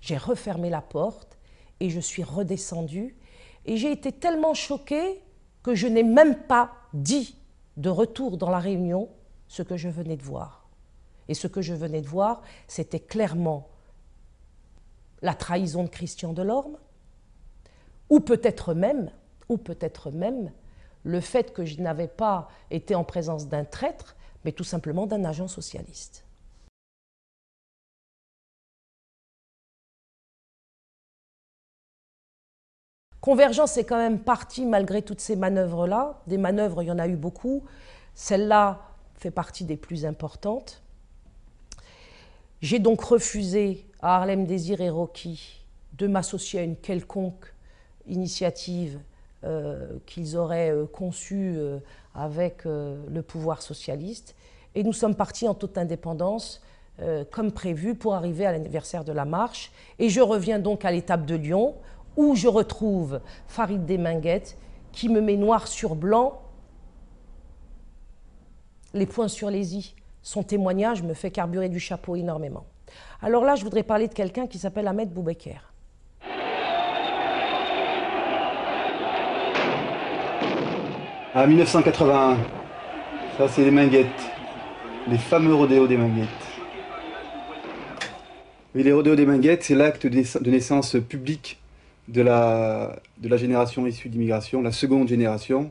J'ai 0.00 0.16
refermé 0.16 0.70
la 0.70 0.80
porte 0.80 1.38
et 1.80 1.90
je 1.90 2.00
suis 2.00 2.22
redescendue. 2.22 3.16
Et 3.64 3.76
j'ai 3.76 3.92
été 3.92 4.12
tellement 4.12 4.54
choquée 4.54 5.20
que 5.62 5.74
je 5.74 5.86
n'ai 5.86 6.02
même 6.02 6.36
pas 6.36 6.72
dit 6.92 7.36
de 7.76 7.88
retour 7.88 8.36
dans 8.36 8.50
la 8.50 8.58
réunion 8.58 9.08
ce 9.48 9.62
que 9.62 9.76
je 9.76 9.88
venais 9.88 10.16
de 10.16 10.22
voir. 10.22 10.68
Et 11.28 11.34
ce 11.34 11.46
que 11.46 11.62
je 11.62 11.74
venais 11.74 12.00
de 12.00 12.08
voir, 12.08 12.42
c'était 12.66 13.00
clairement 13.00 13.68
la 15.22 15.34
trahison 15.34 15.84
de 15.84 15.88
Christian 15.88 16.32
Delorme, 16.32 16.76
ou 18.10 18.20
peut-être 18.20 18.74
même, 18.74 19.10
ou 19.48 19.56
peut-être 19.56 20.10
même 20.10 20.50
le 21.04 21.20
fait 21.20 21.52
que 21.52 21.64
je 21.64 21.80
n'avais 21.80 22.08
pas 22.08 22.48
été 22.70 22.94
en 22.94 23.04
présence 23.04 23.48
d'un 23.48 23.64
traître, 23.64 24.16
mais 24.44 24.52
tout 24.52 24.64
simplement 24.64 25.06
d'un 25.06 25.24
agent 25.24 25.48
socialiste. 25.48 26.24
Convergence 33.20 33.76
est 33.76 33.84
quand 33.84 33.98
même 33.98 34.18
partie 34.18 34.66
malgré 34.66 35.00
toutes 35.00 35.20
ces 35.20 35.36
manœuvres-là. 35.36 36.20
Des 36.26 36.38
manœuvres, 36.38 36.82
il 36.82 36.86
y 36.86 36.90
en 36.90 36.98
a 36.98 37.06
eu 37.06 37.14
beaucoup. 37.14 37.62
Celle-là 38.14 38.80
fait 39.14 39.30
partie 39.30 39.64
des 39.64 39.76
plus 39.76 40.04
importantes. 40.04 40.82
J'ai 42.60 42.80
donc 42.80 43.00
refusé 43.00 43.86
à 44.00 44.16
Harlem 44.16 44.44
Désir 44.44 44.80
et 44.80 44.90
Rocky 44.90 45.64
de 45.92 46.08
m'associer 46.08 46.60
à 46.60 46.62
une 46.64 46.76
quelconque 46.76 47.54
initiative 48.08 48.98
qu'ils 50.06 50.36
auraient 50.36 50.70
euh, 50.70 50.86
conçue 50.86 51.54
euh, 51.56 51.78
avec 52.14 52.64
le 52.64 53.22
pouvoir 53.22 53.62
socialiste. 53.62 54.34
Et 54.74 54.84
nous 54.84 54.92
sommes 54.92 55.14
partis 55.14 55.48
en 55.48 55.54
toute 55.54 55.78
indépendance, 55.78 56.62
comme 57.30 57.52
prévu, 57.52 57.94
pour 57.94 58.14
arriver 58.14 58.44
à 58.44 58.52
l'anniversaire 58.52 59.02
de 59.02 59.12
la 59.12 59.24
marche. 59.24 59.72
Et 59.98 60.10
je 60.10 60.20
reviens 60.20 60.58
donc 60.58 60.84
à 60.84 60.90
l'étape 60.90 61.24
de 61.24 61.34
Lyon, 61.34 61.74
où 62.16 62.34
je 62.34 62.48
retrouve 62.48 63.20
Farid 63.46 63.86
Desminguettes, 63.86 64.58
qui 64.92 65.08
me 65.08 65.22
met 65.22 65.36
noir 65.36 65.68
sur 65.68 65.94
blanc 65.94 66.42
les 68.92 69.06
points 69.06 69.28
sur 69.28 69.50
les 69.50 69.76
i. 69.76 69.94
Son 70.22 70.42
témoignage 70.42 71.02
me 71.02 71.14
fait 71.14 71.30
carburer 71.30 71.70
du 71.70 71.80
chapeau 71.80 72.14
énormément. 72.14 72.66
Alors 73.22 73.44
là, 73.44 73.54
je 73.54 73.64
voudrais 73.64 73.82
parler 73.82 74.08
de 74.08 74.14
quelqu'un 74.14 74.46
qui 74.46 74.58
s'appelle 74.58 74.86
Ahmed 74.86 75.10
Boubeker. 75.10 75.71
À 81.34 81.46
1981. 81.46 82.36
Ça, 83.38 83.48
c'est 83.48 83.64
les 83.64 83.70
Minguettes. 83.70 84.06
Les 85.08 85.16
fameux 85.16 85.54
rodéos 85.54 85.86
des 85.86 85.96
Minguettes. 85.96 86.28
Les 88.74 88.92
rodéos 88.92 89.16
des 89.16 89.24
Minguettes, 89.24 89.62
c'est 89.62 89.74
l'acte 89.74 90.06
de 90.06 90.50
naissance 90.50 90.94
publique 91.08 91.58
de 92.08 92.20
la, 92.20 92.96
de 93.16 93.30
la 93.30 93.38
génération 93.38 93.86
issue 93.86 94.10
d'immigration, 94.10 94.60
la 94.60 94.72
seconde 94.72 95.08
génération, 95.08 95.70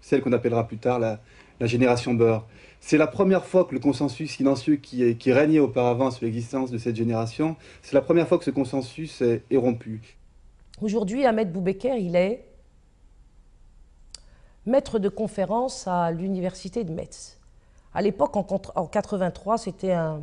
celle 0.00 0.22
qu'on 0.22 0.32
appellera 0.32 0.66
plus 0.66 0.78
tard 0.78 0.98
la, 0.98 1.20
la 1.60 1.66
génération 1.66 2.14
beurre. 2.14 2.46
C'est 2.80 2.96
la 2.96 3.06
première 3.06 3.44
fois 3.44 3.66
que 3.66 3.74
le 3.74 3.80
consensus 3.80 4.30
silencieux 4.30 4.76
qui, 4.76 5.14
qui 5.16 5.30
régnait 5.30 5.58
auparavant 5.58 6.10
sur 6.10 6.24
l'existence 6.24 6.70
de 6.70 6.78
cette 6.78 6.96
génération, 6.96 7.56
c'est 7.82 7.92
la 7.92 8.00
première 8.00 8.26
fois 8.26 8.38
que 8.38 8.44
ce 8.44 8.50
consensus 8.50 9.20
est, 9.20 9.42
est 9.50 9.58
rompu. 9.58 10.16
Aujourd'hui, 10.80 11.26
Ahmed 11.26 11.52
Boubeker, 11.52 11.96
il 11.96 12.16
est 12.16 12.44
maître 14.66 14.98
de 14.98 15.08
conférence 15.08 15.86
à 15.86 16.10
l'université 16.10 16.84
de 16.84 16.92
Metz. 16.92 17.38
À 17.94 18.02
l'époque, 18.02 18.36
en, 18.36 18.46
en 18.74 18.86
83, 18.86 19.58
c'était 19.58 19.92
un, 19.92 20.22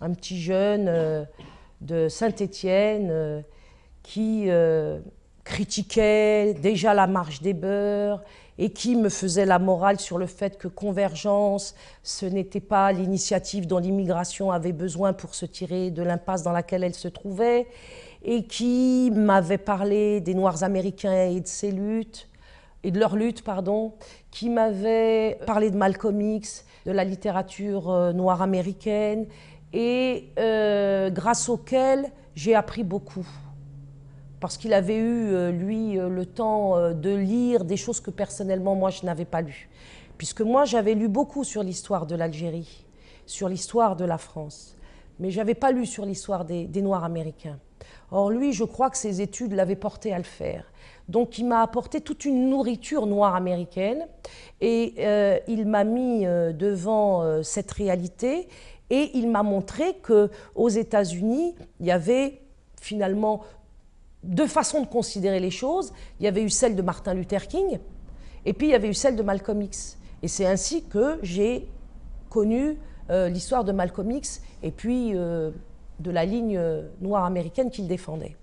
un, 0.00 0.12
petit 0.12 0.40
jeune 0.40 0.86
euh, 0.88 1.24
de 1.80 2.08
Saint-Étienne 2.08 3.08
euh, 3.10 3.40
qui 4.02 4.44
euh, 4.48 5.00
critiquait 5.44 6.54
déjà 6.54 6.94
la 6.94 7.06
marche 7.06 7.42
des 7.42 7.54
beurs 7.54 8.22
et 8.58 8.70
qui 8.70 8.94
me 8.94 9.08
faisait 9.08 9.46
la 9.46 9.58
morale 9.58 9.98
sur 9.98 10.18
le 10.18 10.26
fait 10.26 10.58
que 10.58 10.68
Convergence, 10.68 11.74
ce 12.02 12.26
n'était 12.26 12.60
pas 12.60 12.92
l'initiative 12.92 13.66
dont 13.66 13.78
l'immigration 13.78 14.50
avait 14.52 14.72
besoin 14.72 15.14
pour 15.14 15.34
se 15.34 15.46
tirer 15.46 15.90
de 15.90 16.02
l'impasse 16.02 16.42
dans 16.42 16.52
laquelle 16.52 16.84
elle 16.84 16.94
se 16.94 17.08
trouvait, 17.08 17.66
et 18.22 18.44
qui 18.44 19.10
m'avait 19.14 19.56
parlé 19.56 20.20
des 20.20 20.34
Noirs 20.34 20.62
américains 20.62 21.30
et 21.30 21.40
de 21.40 21.46
ses 21.46 21.70
luttes, 21.70 22.28
et 22.84 22.90
de 22.90 22.98
leur 22.98 23.16
lutte, 23.16 23.42
pardon, 23.42 23.94
qui 24.30 24.48
m'avait 24.48 25.38
parlé 25.46 25.70
de 25.70 25.76
Malcolm 25.76 26.20
X, 26.20 26.64
de 26.86 26.92
la 26.92 27.04
littérature 27.04 27.90
euh, 27.90 28.12
noire 28.12 28.42
américaine, 28.42 29.26
et 29.72 30.30
euh, 30.38 31.10
grâce 31.10 31.48
auquel 31.48 32.10
j'ai 32.34 32.54
appris 32.54 32.84
beaucoup 32.84 33.26
parce 34.40 34.56
qu'il 34.56 34.72
avait 34.72 34.96
eu, 34.96 35.34
euh, 35.34 35.50
lui, 35.50 35.96
le 35.96 36.24
temps 36.24 36.92
de 36.94 37.14
lire 37.14 37.66
des 37.66 37.76
choses 37.76 38.00
que 38.00 38.10
personnellement, 38.10 38.74
moi, 38.74 38.88
je 38.88 39.04
n'avais 39.04 39.26
pas 39.26 39.42
lues. 39.42 39.68
Puisque 40.16 40.40
moi, 40.40 40.64
j'avais 40.64 40.94
lu 40.94 41.08
beaucoup 41.08 41.44
sur 41.44 41.62
l'histoire 41.62 42.06
de 42.06 42.14
l'Algérie, 42.14 42.86
sur 43.26 43.50
l'histoire 43.50 43.96
de 43.96 44.06
la 44.06 44.16
France, 44.16 44.76
mais 45.20 45.30
je 45.30 45.36
n'avais 45.36 45.54
pas 45.54 45.70
lu 45.70 45.86
sur 45.86 46.06
l'histoire 46.06 46.46
des, 46.46 46.82
Noirs 46.82 47.04
américains. 47.04 47.58
Or, 48.10 48.30
lui, 48.30 48.52
je 48.52 48.64
crois 48.64 48.90
que 48.90 48.96
ses 48.96 49.20
études 49.20 49.52
l'avaient 49.52 49.76
porté 49.76 50.12
à 50.12 50.18
le 50.18 50.24
faire. 50.24 50.64
Donc, 51.10 51.38
il 51.38 51.46
m'a 51.46 51.62
apporté 51.62 52.00
toute 52.00 52.24
une 52.24 52.48
nourriture 52.48 53.06
noire 53.06 53.34
américaine 53.34 54.06
et 54.60 54.94
il 55.48 55.66
m'a 55.66 55.84
mis 55.84 56.24
devant 56.24 57.42
cette 57.42 57.70
réalité 57.72 58.48
et 58.90 59.10
il 59.14 59.28
m'a 59.28 59.42
montré 59.42 59.94
que 60.02 60.30
aux 60.54 60.68
États-Unis, 60.68 61.54
il 61.80 61.86
y 61.86 61.90
avait 61.90 62.40
finalement 62.80 63.42
deux 64.22 64.46
façons 64.46 64.82
de 64.82 64.86
considérer 64.86 65.40
les 65.40 65.50
choses. 65.50 65.92
Il 66.18 66.24
y 66.24 66.28
avait 66.28 66.42
eu 66.42 66.50
celle 66.50 66.76
de 66.76 66.82
Martin 66.82 67.14
Luther 67.14 67.46
King, 67.46 67.78
et 68.44 68.52
puis 68.52 68.68
il 68.68 68.70
y 68.70 68.74
avait 68.74 68.88
eu 68.88 68.94
celle 68.94 69.16
de 69.16 69.22
Malcolm 69.22 69.62
X. 69.62 69.98
Et 70.22 70.28
c'est 70.28 70.46
ainsi 70.46 70.84
que 70.84 71.18
j'ai 71.22 71.68
connu 72.28 72.76
euh, 73.10 73.28
l'histoire 73.28 73.64
de 73.64 73.72
Malcolm 73.72 74.10
X 74.10 74.42
et 74.62 74.70
puis 74.70 75.12
euh, 75.14 75.50
de 75.98 76.10
la 76.10 76.24
ligne 76.24 76.56
euh, 76.56 76.88
noire 77.00 77.24
américaine 77.24 77.70
qu'il 77.70 77.88
défendait. 77.88 78.36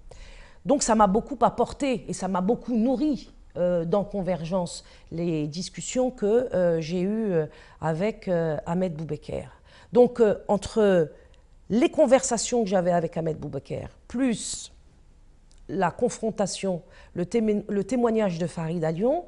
Donc 0.67 0.83
ça 0.83 0.93
m'a 0.93 1.07
beaucoup 1.07 1.37
apporté 1.41 2.05
et 2.07 2.13
ça 2.13 2.27
m'a 2.27 2.41
beaucoup 2.41 2.75
nourri 2.75 3.31
dans 3.55 4.03
Convergence 4.03 4.83
les 5.11 5.47
discussions 5.47 6.11
que 6.11 6.77
j'ai 6.79 7.01
eues 7.01 7.33
avec 7.81 8.27
Ahmed 8.27 8.93
Boubeker. 8.93 9.49
Donc 9.93 10.21
entre 10.47 11.09
les 11.69 11.89
conversations 11.89 12.63
que 12.63 12.69
j'avais 12.69 12.91
avec 12.91 13.17
Ahmed 13.17 13.37
Boubeker, 13.37 13.89
plus 14.07 14.71
la 15.69 15.91
confrontation, 15.91 16.81
le, 17.13 17.25
témoignage 17.25 18.37
de 18.37 18.47
Farid 18.47 18.83
à 18.83 18.91
Lyon, 18.91 19.25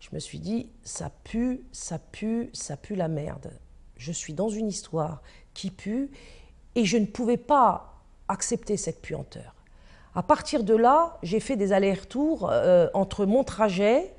je 0.00 0.08
me 0.12 0.18
suis 0.18 0.38
dit, 0.38 0.70
ça 0.82 1.10
pue, 1.24 1.62
ça 1.72 1.98
pue, 1.98 2.50
ça 2.52 2.76
pue 2.76 2.96
la 2.96 3.08
merde. 3.08 3.52
Je 3.96 4.12
suis 4.12 4.32
dans 4.32 4.48
une 4.48 4.68
histoire 4.68 5.22
qui 5.54 5.70
pue 5.70 6.10
et 6.74 6.84
je 6.84 6.96
ne 6.96 7.06
pouvais 7.06 7.36
pas 7.36 8.02
accepter 8.28 8.76
cette 8.76 9.02
puanteur. 9.02 9.54
À 10.14 10.22
partir 10.22 10.64
de 10.64 10.74
là, 10.74 11.18
j'ai 11.22 11.38
fait 11.40 11.56
des 11.56 11.72
allers-retours 11.72 12.50
euh, 12.50 12.88
entre 12.94 13.26
mon 13.26 13.44
trajet 13.44 14.12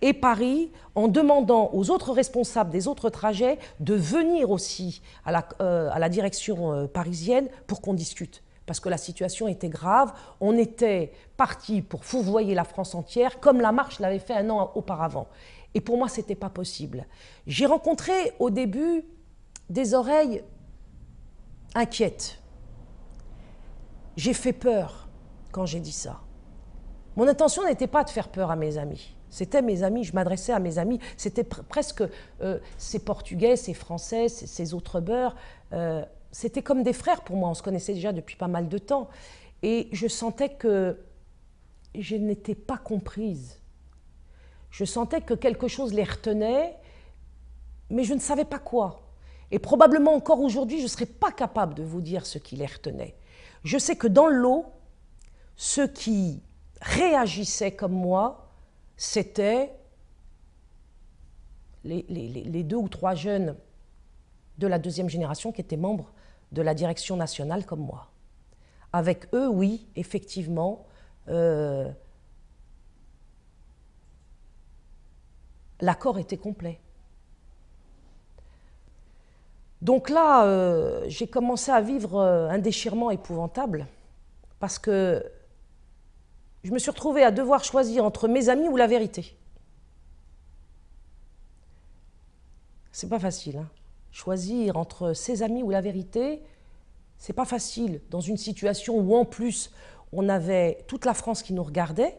et 0.00 0.12
Paris 0.12 0.72
en 0.96 1.06
demandant 1.06 1.70
aux 1.72 1.90
autres 1.90 2.12
responsables 2.12 2.70
des 2.70 2.88
autres 2.88 3.08
trajets 3.08 3.58
de 3.78 3.94
venir 3.94 4.50
aussi 4.50 5.00
à 5.24 5.30
la, 5.30 5.48
euh, 5.60 6.08
direction 6.08 6.72
euh, 6.72 6.86
parisienne 6.86 7.48
pour 7.68 7.80
qu'on 7.80 7.94
discute 7.94 8.42
parce 8.66 8.80
que 8.80 8.88
la 8.88 8.96
situation 8.96 9.48
était 9.48 9.68
grave. 9.68 10.12
On 10.40 10.56
était 10.56 11.12
parti 11.36 11.82
pour 11.82 12.04
fourvoyer 12.04 12.54
la 12.54 12.64
France 12.64 12.94
entière, 12.94 13.40
comme 13.40 13.60
la 13.60 13.72
marche 13.72 13.98
l'avait 13.98 14.20
fait 14.20 14.34
un 14.34 14.50
an 14.50 14.70
auparavant. 14.74 15.26
Et 15.74 15.80
pour 15.80 15.98
moi, 15.98 16.08
ce 16.08 16.18
n'était 16.18 16.36
pas 16.36 16.48
possible. 16.48 17.06
J'ai 17.46 17.66
rencontré 17.66 18.12
au 18.38 18.50
début 18.50 19.04
des 19.68 19.94
oreilles 19.94 20.42
inquiètes. 21.74 22.38
J'ai 24.16 24.34
fait 24.34 24.52
peur 24.52 25.01
quand 25.52 25.66
j'ai 25.66 25.80
dit 25.80 25.92
ça. 25.92 26.20
Mon 27.16 27.28
intention 27.28 27.64
n'était 27.64 27.86
pas 27.86 28.04
de 28.04 28.10
faire 28.10 28.28
peur 28.28 28.50
à 28.50 28.56
mes 28.56 28.78
amis. 28.78 29.14
C'était 29.28 29.62
mes 29.62 29.82
amis, 29.82 30.04
je 30.04 30.14
m'adressais 30.14 30.52
à 30.52 30.58
mes 30.58 30.78
amis. 30.78 30.98
C'était 31.16 31.44
presque 31.44 32.02
euh, 32.40 32.58
ces 32.76 32.98
Portugais, 32.98 33.56
ces 33.56 33.74
Français, 33.74 34.28
ces, 34.28 34.74
autres 34.74 35.00
beurs. 35.00 35.36
Euh, 35.72 36.04
c'était 36.32 36.62
comme 36.62 36.82
des 36.82 36.92
frères 36.92 37.22
pour 37.22 37.36
moi, 37.36 37.50
on 37.50 37.54
se 37.54 37.62
connaissait 37.62 37.94
déjà 37.94 38.12
depuis 38.12 38.36
pas 38.36 38.48
mal 38.48 38.68
de 38.68 38.78
temps. 38.78 39.08
Et 39.62 39.88
je 39.92 40.08
sentais 40.08 40.50
que 40.50 40.98
je 41.94 42.16
n'étais 42.16 42.54
pas 42.54 42.78
comprise. 42.78 43.60
Je 44.70 44.84
sentais 44.84 45.20
que 45.20 45.34
quelque 45.34 45.68
chose 45.68 45.92
les 45.92 46.04
retenait, 46.04 46.76
mais 47.90 48.04
je 48.04 48.14
ne 48.14 48.20
savais 48.20 48.46
pas 48.46 48.58
quoi. 48.58 49.02
Et 49.50 49.58
probablement 49.58 50.14
encore 50.14 50.40
aujourd'hui, 50.40 50.78
je 50.78 50.84
ne 50.84 50.88
serais 50.88 51.06
pas 51.06 51.30
capable 51.30 51.74
de 51.74 51.82
vous 51.82 52.00
dire 52.00 52.24
ce 52.24 52.38
qui 52.38 52.56
les 52.56 52.66
retenait. 52.66 53.14
Je 53.64 53.76
sais 53.76 53.96
que 53.96 54.06
dans 54.06 54.26
l'eau, 54.26 54.64
ceux 55.56 55.86
qui 55.86 56.42
réagissaient 56.80 57.72
comme 57.72 57.92
moi, 57.92 58.50
c'était 58.96 59.72
les, 61.84 62.62
deux 62.62 62.76
ou 62.76 62.88
trois 62.88 63.14
jeunes 63.14 63.56
de 64.58 64.66
la 64.66 64.78
deuxième 64.78 65.08
génération 65.08 65.52
qui 65.52 65.60
étaient 65.60 65.76
membres 65.76 66.12
de 66.52 66.62
la 66.62 66.74
direction 66.74 67.16
nationale 67.16 67.64
comme 67.64 67.80
moi. 67.80 68.08
Avec 68.92 69.32
eux, 69.34 69.48
oui, 69.48 69.88
effectivement, 69.96 70.86
euh, 71.28 71.90
l'accord 75.80 76.18
était 76.18 76.36
complet. 76.36 76.78
Donc 79.80 80.10
là, 80.10 80.46
euh, 80.46 81.04
j'ai 81.08 81.26
commencé 81.26 81.72
à 81.72 81.80
vivre 81.80 82.16
euh, 82.16 82.48
un 82.48 82.58
déchirement 82.58 83.10
épouvantable 83.10 83.86
parce 84.60 84.78
que 84.78 85.24
je 86.64 86.72
me 86.72 86.78
suis 86.78 86.90
retrouvée 86.90 87.24
à 87.24 87.30
devoir 87.30 87.64
choisir 87.64 88.04
entre 88.04 88.28
mes 88.28 88.48
amis 88.48 88.68
ou 88.68 88.76
la 88.76 88.86
vérité. 88.86 89.36
C'est 92.92 93.08
pas 93.08 93.18
facile. 93.18 93.58
Hein 93.58 93.68
choisir 94.12 94.76
entre 94.76 95.14
ses 95.14 95.42
amis 95.42 95.62
ou 95.62 95.70
la 95.70 95.80
vérité, 95.80 96.42
c'est 97.18 97.32
pas 97.32 97.46
facile 97.46 98.00
dans 98.10 98.20
une 98.20 98.36
situation 98.36 98.98
où 98.98 99.16
en 99.16 99.24
plus 99.24 99.72
on 100.12 100.28
avait 100.28 100.84
toute 100.86 101.06
la 101.06 101.14
France 101.14 101.42
qui 101.42 101.54
nous 101.54 101.64
regardait, 101.64 102.16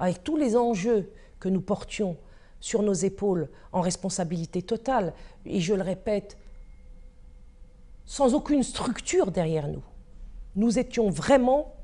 avec 0.00 0.24
tous 0.24 0.36
les 0.36 0.56
enjeux 0.56 1.12
que 1.38 1.48
nous 1.48 1.60
portions 1.60 2.16
sur 2.60 2.82
nos 2.82 2.92
épaules 2.92 3.48
en 3.72 3.80
responsabilité 3.80 4.62
totale, 4.62 5.14
et 5.46 5.60
je 5.60 5.74
le 5.74 5.82
répète, 5.82 6.36
sans 8.04 8.34
aucune 8.34 8.64
structure 8.64 9.30
derrière 9.30 9.68
nous. 9.68 9.82
Nous 10.56 10.78
étions 10.78 11.08
vraiment 11.08 11.76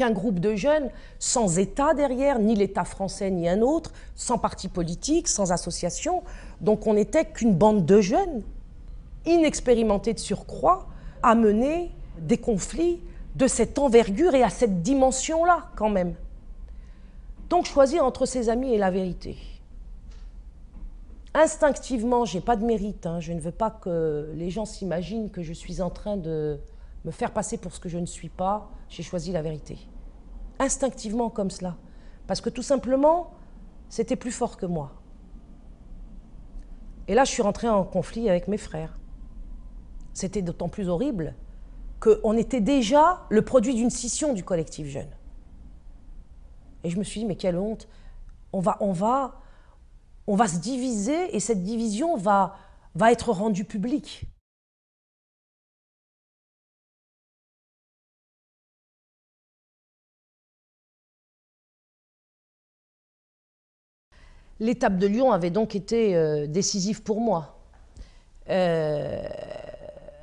qu'un 0.00 0.12
groupe 0.12 0.40
de 0.40 0.54
jeunes 0.54 0.88
sans 1.18 1.58
État 1.58 1.92
derrière, 1.92 2.38
ni 2.38 2.54
l'État 2.54 2.84
français 2.84 3.30
ni 3.30 3.46
un 3.46 3.60
autre, 3.60 3.92
sans 4.14 4.38
parti 4.38 4.68
politique, 4.68 5.28
sans 5.28 5.52
association. 5.52 6.22
Donc 6.62 6.86
on 6.86 6.94
n'était 6.94 7.26
qu'une 7.26 7.54
bande 7.54 7.84
de 7.84 8.00
jeunes, 8.00 8.42
inexpérimentés 9.26 10.14
de 10.14 10.18
surcroît, 10.18 10.88
à 11.22 11.34
mener 11.34 11.90
des 12.18 12.38
conflits 12.38 13.00
de 13.36 13.46
cette 13.46 13.78
envergure 13.78 14.34
et 14.34 14.42
à 14.42 14.48
cette 14.48 14.80
dimension-là 14.80 15.66
quand 15.76 15.90
même. 15.90 16.14
Donc 17.50 17.66
choisir 17.66 18.02
entre 18.02 18.24
ses 18.24 18.48
amis 18.48 18.72
et 18.72 18.78
la 18.78 18.90
vérité. 18.90 19.36
Instinctivement, 21.34 22.24
j'ai 22.24 22.40
pas 22.40 22.56
de 22.56 22.64
mérite. 22.64 23.04
Hein. 23.04 23.20
Je 23.20 23.34
ne 23.34 23.40
veux 23.40 23.52
pas 23.52 23.70
que 23.70 24.32
les 24.34 24.48
gens 24.48 24.64
s'imaginent 24.64 25.28
que 25.28 25.42
je 25.42 25.52
suis 25.52 25.82
en 25.82 25.90
train 25.90 26.16
de 26.16 26.58
me 27.04 27.10
faire 27.10 27.32
passer 27.32 27.58
pour 27.58 27.74
ce 27.74 27.80
que 27.80 27.90
je 27.90 27.98
ne 27.98 28.06
suis 28.06 28.30
pas, 28.30 28.70
j'ai 28.90 29.02
choisi 29.02 29.32
la 29.32 29.40
vérité. 29.40 29.78
Instinctivement 30.58 31.30
comme 31.30 31.50
cela. 31.50 31.76
Parce 32.26 32.40
que 32.40 32.50
tout 32.50 32.62
simplement, 32.62 33.32
c'était 33.88 34.16
plus 34.16 34.32
fort 34.32 34.56
que 34.56 34.66
moi. 34.66 34.92
Et 37.08 37.14
là, 37.14 37.24
je 37.24 37.30
suis 37.30 37.42
rentrée 37.42 37.68
en 37.68 37.84
conflit 37.84 38.28
avec 38.28 38.46
mes 38.46 38.58
frères. 38.58 38.98
C'était 40.12 40.42
d'autant 40.42 40.68
plus 40.68 40.88
horrible 40.88 41.34
qu'on 42.00 42.36
était 42.36 42.60
déjà 42.60 43.22
le 43.30 43.42
produit 43.42 43.74
d'une 43.74 43.90
scission 43.90 44.32
du 44.32 44.44
collectif 44.44 44.86
jeune. 44.86 45.10
Et 46.82 46.90
je 46.90 46.98
me 46.98 47.04
suis 47.04 47.20
dit, 47.20 47.26
mais 47.26 47.36
quelle 47.36 47.56
honte. 47.56 47.88
On 48.52 48.60
va, 48.60 48.76
on 48.80 48.92
va, 48.92 49.40
on 50.26 50.34
va 50.34 50.48
se 50.48 50.58
diviser 50.58 51.34
et 51.34 51.40
cette 51.40 51.62
division 51.62 52.16
va, 52.16 52.56
va 52.94 53.12
être 53.12 53.30
rendue 53.30 53.64
publique. 53.64 54.26
L'étape 64.60 64.98
de 64.98 65.06
Lyon 65.06 65.32
avait 65.32 65.50
donc 65.50 65.74
été 65.74 66.14
euh, 66.14 66.46
décisive 66.46 67.02
pour 67.02 67.20
moi. 67.20 67.58
Euh, 68.48 69.22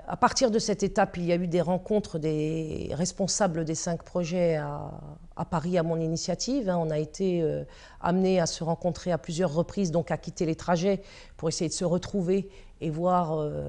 À 0.07 0.15
partir 0.15 0.51
de 0.51 0.59
cette 0.59 0.83
étape, 0.83 1.17
il 1.17 1.25
y 1.25 1.33
a 1.33 1.35
eu 1.35 1.47
des 1.47 1.61
rencontres 1.61 2.17
des 2.19 2.89
responsables 2.93 3.65
des 3.65 3.75
cinq 3.75 4.03
projets 4.03 4.55
à, 4.55 5.45
Paris 5.49 5.77
à 5.77 5.83
mon 5.83 5.99
initiative. 5.99 6.69
Hein. 6.69 6.77
On 6.77 6.89
a 6.89 6.97
été 6.97 7.41
amené 7.41 7.65
amenés 8.01 8.39
à 8.39 8.45
se 8.45 8.63
rencontrer 8.63 9.11
à 9.11 9.17
plusieurs 9.17 9.53
reprises, 9.53 9.91
donc 9.91 10.11
à 10.11 10.17
quitter 10.17 10.45
les 10.45 10.55
trajets 10.55 11.01
pour 11.35 11.49
essayer 11.49 11.67
de 11.67 11.73
se 11.73 11.85
retrouver 11.85 12.49
et 12.81 12.89
voir 12.89 13.37
euh, 13.37 13.67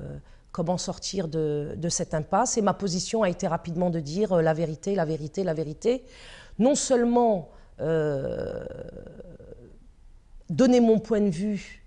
comment 0.52 0.78
sortir 0.78 1.28
de, 1.28 1.76
cette 1.88 2.14
impasse. 2.14 2.58
Et 2.58 2.62
ma 2.62 2.74
position 2.74 3.22
a 3.22 3.30
été 3.30 3.46
rapidement 3.46 3.90
de 3.90 4.00
dire 4.00 4.32
euh, 4.32 4.42
la 4.42 4.54
vérité, 4.54 4.94
la 4.94 5.04
vérité, 5.04 5.44
la 5.44 5.54
vérité. 5.54 6.04
Non 6.58 6.74
seulement 6.74 7.50
euh, 7.80 8.64
donner 10.50 10.80
mon 10.80 10.98
point 10.98 11.20
de 11.20 11.30
vue 11.30 11.84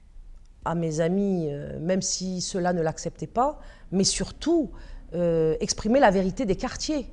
à 0.66 0.76
mes 0.76 1.00
amis, 1.00 1.50
même 1.80 2.02
si 2.02 2.42
cela 2.42 2.74
ne 2.74 2.82
l'acceptait 2.82 3.28
pas, 3.28 3.60
mais 3.92 4.04
surtout 4.04 4.72
euh, 5.14 5.58
exprimer 5.60 6.00
la 6.00 6.10
vérité 6.10 6.46
des 6.46 6.56
quartiers 6.56 7.06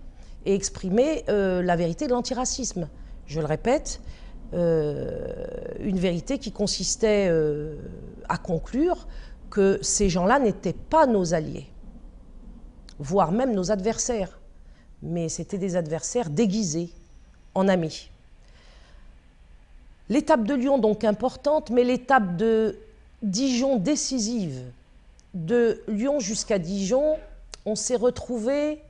et 0.46 0.54
exprimer 0.54 1.24
euh, 1.28 1.62
la 1.62 1.74
vérité 1.74 2.06
de 2.06 2.12
l'antiracisme. 2.12 2.88
Je 3.26 3.40
le 3.40 3.46
répète, 3.46 4.00
euh, 4.54 5.46
une 5.80 5.98
vérité 5.98 6.38
qui 6.38 6.52
consistait 6.52 7.28
à 8.28 8.38
conclure 8.38 9.08
que 9.50 9.80
ces 9.82 10.08
gens-là 10.08 10.38
n'étaient 10.38 10.72
pas 10.72 11.06
nos 11.06 11.34
alliés, 11.34 11.66
voire 13.00 13.32
même 13.32 13.52
nos 13.52 13.72
adversaires, 13.72 14.38
mais 15.02 15.28
c'était 15.28 15.58
des 15.58 15.74
adversaires 15.74 16.30
déguisés 16.30 16.90
en 17.54 17.66
amis. 17.66 18.12
L'étape 20.08 20.44
de 20.44 20.54
Lyon 20.54 20.78
donc 20.78 21.04
importante, 21.04 21.70
mais 21.70 21.84
l'étape 21.84 22.36
de 22.36 22.78
Dijon 23.22 23.76
décisive 23.76 24.62
de 25.34 25.82
Lyon 25.88 26.20
jusqu'à 26.20 26.58
Dijon, 26.58 27.16
on 27.66 27.74
s'est 27.74 27.96
retrouvé 27.96 28.80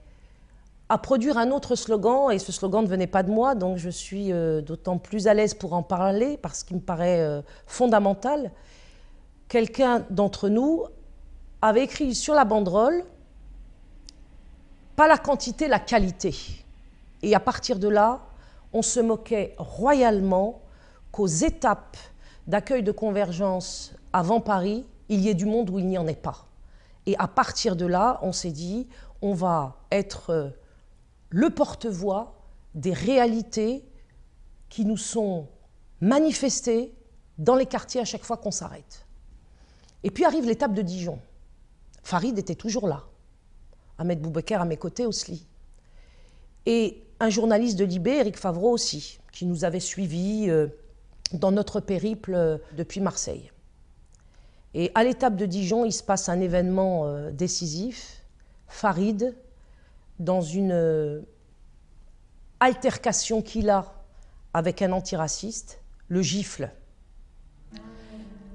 à 0.88 0.96
produire 0.96 1.36
un 1.36 1.50
autre 1.50 1.74
slogan, 1.74 2.30
et 2.30 2.38
ce 2.38 2.52
slogan 2.52 2.82
ne 2.82 2.88
venait 2.88 3.06
pas 3.06 3.22
de 3.22 3.30
moi, 3.30 3.54
donc 3.54 3.76
je 3.76 3.90
suis 3.90 4.32
euh, 4.32 4.62
d'autant 4.62 4.96
plus 4.96 5.26
à 5.26 5.34
l'aise 5.34 5.54
pour 5.54 5.74
en 5.74 5.82
parler, 5.82 6.38
parce 6.38 6.62
qu'il 6.62 6.76
me 6.76 6.82
paraît 6.82 7.20
euh, 7.20 7.42
fondamental. 7.66 8.50
Quelqu'un 9.48 10.06
d'entre 10.08 10.48
nous 10.48 10.84
avait 11.60 11.84
écrit 11.84 12.14
sur 12.14 12.34
la 12.34 12.44
banderole, 12.44 13.04
pas 14.96 15.08
la 15.08 15.18
quantité, 15.18 15.68
la 15.68 15.78
qualité. 15.78 16.34
Et 17.22 17.34
à 17.34 17.40
partir 17.40 17.78
de 17.78 17.88
là, 17.88 18.20
on 18.72 18.82
se 18.82 19.00
moquait 19.00 19.54
royalement 19.58 20.60
qu'aux 21.12 21.26
étapes 21.26 21.96
d'accueil 22.46 22.82
de 22.82 22.92
convergence 22.92 23.94
avant 24.12 24.40
Paris, 24.40 24.86
il 25.08 25.20
y 25.20 25.28
ait 25.28 25.34
du 25.34 25.46
monde 25.46 25.70
où 25.70 25.78
il 25.78 25.86
n'y 25.86 25.98
en 25.98 26.06
ait 26.06 26.14
pas. 26.14 26.46
Et 27.06 27.16
à 27.18 27.28
partir 27.28 27.76
de 27.76 27.86
là, 27.86 28.18
on 28.22 28.32
s'est 28.32 28.50
dit, 28.50 28.88
on 29.22 29.34
va 29.34 29.76
être 29.90 30.30
euh, 30.30 30.50
le 31.30 31.50
porte-voix 31.50 32.34
des 32.74 32.92
réalités 32.92 33.84
qui 34.68 34.84
nous 34.84 34.96
sont 34.96 35.48
manifestées 36.00 36.94
dans 37.38 37.54
les 37.54 37.66
quartiers 37.66 38.00
à 38.00 38.04
chaque 38.04 38.24
fois 38.24 38.36
qu'on 38.36 38.50
s'arrête. 38.50 39.06
Et 40.04 40.10
puis 40.10 40.24
arrive 40.24 40.44
l'étape 40.44 40.74
de 40.74 40.82
Dijon. 40.82 41.18
Farid 42.02 42.38
était 42.38 42.54
toujours 42.54 42.86
là. 42.86 43.04
Ahmed 43.98 44.20
Boubaker 44.20 44.60
à 44.60 44.64
mes 44.64 44.76
côtés 44.76 45.06
aussi. 45.06 45.46
Et 46.66 47.02
un 47.20 47.30
journaliste 47.30 47.78
de 47.78 47.84
Libé, 47.84 48.12
Eric 48.12 48.36
Favreau 48.36 48.70
aussi, 48.70 49.18
qui 49.32 49.46
nous 49.46 49.64
avait 49.64 49.80
suivis 49.80 50.48
euh, 50.48 50.68
dans 51.32 51.52
notre 51.52 51.80
périple 51.80 52.34
euh, 52.34 52.58
depuis 52.76 53.00
Marseille. 53.00 53.50
Et 54.74 54.90
à 54.94 55.04
l'étape 55.04 55.36
de 55.36 55.46
Dijon, 55.46 55.84
il 55.84 55.92
se 55.92 56.02
passe 56.02 56.28
un 56.28 56.40
événement 56.40 57.06
euh, 57.06 57.30
décisif. 57.30 58.22
Farid, 58.66 59.34
dans 60.18 60.40
une 60.40 60.72
euh, 60.72 61.22
altercation 62.60 63.42
qu'il 63.42 63.70
a 63.70 63.94
avec 64.52 64.82
un 64.82 64.92
antiraciste, 64.92 65.80
le 66.08 66.22
gifle. 66.22 66.70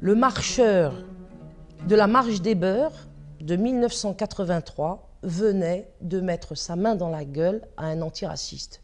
Le 0.02 0.16
marcheur 0.16 1.04
de 1.88 1.96
la 1.96 2.08
marche 2.08 2.42
des 2.42 2.56
beurs 2.56 3.08
de 3.40 3.56
1983 3.56 5.10
venait 5.24 5.90
de 6.02 6.20
mettre 6.20 6.56
sa 6.56 6.76
main 6.76 6.96
dans 6.96 7.10
la 7.10 7.26
gueule 7.26 7.62
à 7.78 7.86
un 7.86 8.02
antiraciste. 8.02 8.83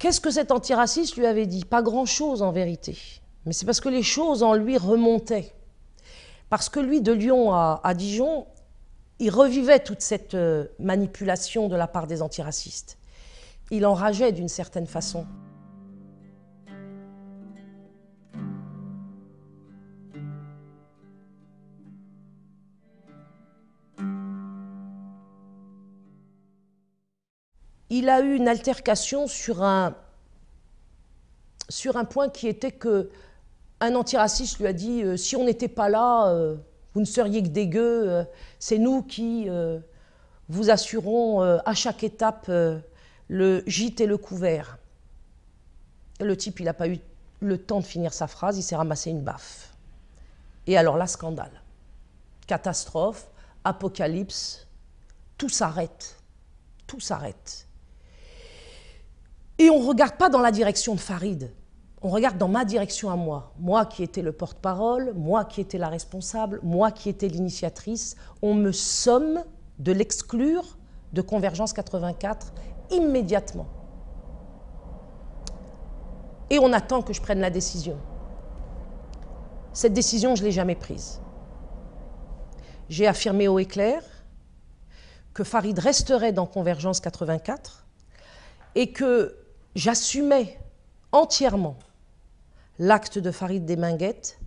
Qu'est-ce 0.00 0.22
que 0.22 0.30
cet 0.30 0.50
antiraciste 0.50 1.18
lui 1.18 1.26
avait 1.26 1.46
dit? 1.46 1.66
Pas 1.66 1.82
grand-chose 1.82 2.40
en 2.40 2.52
vérité. 2.52 2.96
Mais 3.44 3.52
c'est 3.52 3.66
parce 3.66 3.80
que 3.80 3.90
les 3.90 4.02
choses 4.02 4.42
en 4.42 4.54
lui 4.54 4.78
remontaient. 4.78 5.52
Parce 6.48 6.70
que 6.70 6.80
lui, 6.80 7.02
de 7.02 7.12
Lyon 7.12 7.52
à, 7.52 7.94
Dijon, 7.94 8.46
il 9.18 9.28
revivait 9.28 9.78
toute 9.78 10.00
cette 10.00 10.34
euh, 10.34 10.64
manipulation 10.78 11.68
de 11.68 11.76
la 11.76 11.86
part 11.86 12.06
des 12.06 12.22
antiracistes. 12.22 12.96
Il 13.70 13.84
enrageait 13.84 14.32
d'une 14.32 14.48
certaine 14.48 14.86
façon. 14.86 15.26
Il 27.90 28.08
a 28.08 28.20
eu 28.20 28.36
une 28.36 28.48
altercation 28.48 29.26
sur 29.26 29.62
un, 29.62 29.94
point 32.08 32.28
qui 32.28 32.46
était 32.48 32.72
que 32.72 33.10
un 33.80 33.94
antiraciste 33.94 34.58
lui 34.58 34.66
a 34.66 34.72
dit 34.72 35.02
euh, 35.02 35.16
si 35.16 35.36
on 35.36 35.44
n'était 35.44 35.68
pas 35.68 35.88
là, 35.88 36.28
euh, 36.28 36.56
vous 36.94 37.00
ne 37.00 37.06
seriez 37.06 37.42
que 37.42 37.48
des 37.48 37.70
euh, 37.74 38.24
c'est 38.58 38.78
nous 38.78 39.02
qui 39.02 39.48
vous 40.48 40.70
assurons 40.70 41.42
à 41.42 41.74
chaque 41.74 42.02
étape 42.02 42.50
le 43.28 43.62
gîte 43.66 44.00
et 44.00 44.06
le 44.06 44.16
couvert. 44.16 44.78
le 46.20 46.36
type, 46.36 46.60
il 46.60 46.64
n'a 46.64 46.74
pas 46.74 46.88
eu 46.88 46.98
le 47.40 47.56
temps 47.56 47.80
de 47.80 47.86
finir 47.86 48.12
sa 48.12 48.26
phrase, 48.26 48.58
il 48.58 48.62
s'est 48.62 48.76
ramassé 48.76 49.10
une 49.10 49.22
baffe. 49.22 49.72
Et 50.66 50.76
alors 50.76 50.96
là, 50.96 51.06
scandale. 51.06 51.62
Catastrophe, 52.46 53.30
apocalypse, 53.64 54.66
tout 55.38 55.48
s'arrête. 55.48 56.16
Tout 56.86 57.00
s'arrête. 57.00 57.68
Et 59.60 59.70
on 59.70 59.80
ne 59.80 59.86
regarde 59.86 60.16
pas 60.16 60.28
dans 60.28 60.40
la 60.40 60.50
direction 60.50 60.96
de 60.96 61.00
Farid 61.00 61.52
on 62.02 62.08
regarde 62.08 62.38
dans 62.38 62.48
ma 62.48 62.64
direction 62.64 63.10
à 63.10 63.16
moi, 63.16 63.52
moi 63.58 63.84
qui 63.84 64.02
étais 64.02 64.22
le 64.22 64.32
porte-parole, 64.32 65.12
moi 65.14 65.44
qui 65.44 65.60
étais 65.60 65.76
la 65.76 65.88
responsable, 65.88 66.60
moi 66.62 66.90
qui 66.90 67.10
étais 67.10 67.28
l'initiatrice, 67.28 68.16
on 68.40 68.54
me 68.54 68.72
somme 68.72 69.44
de 69.78 69.92
l'exclure 69.92 70.78
de 71.12 71.20
Convergence 71.20 71.72
84 71.72 72.52
immédiatement. 72.90 73.66
Et 76.48 76.58
on 76.58 76.72
attend 76.72 77.02
que 77.02 77.12
je 77.12 77.20
prenne 77.20 77.40
la 77.40 77.50
décision. 77.50 77.98
Cette 79.72 79.92
décision, 79.92 80.34
je 80.34 80.42
ne 80.42 80.46
l'ai 80.46 80.52
jamais 80.52 80.74
prise. 80.74 81.20
J'ai 82.88 83.06
affirmé 83.06 83.46
haut 83.46 83.58
et 83.58 83.66
clair 83.66 84.02
que 85.34 85.44
Farid 85.44 85.78
resterait 85.78 86.32
dans 86.32 86.46
Convergence 86.46 86.98
84 86.98 87.86
et 88.74 88.90
que 88.90 89.36
j'assumais 89.74 90.58
entièrement 91.12 91.78
l'acte 92.78 93.18
de 93.18 93.30
Farid 93.30 93.64
Desminguettes 93.64 94.38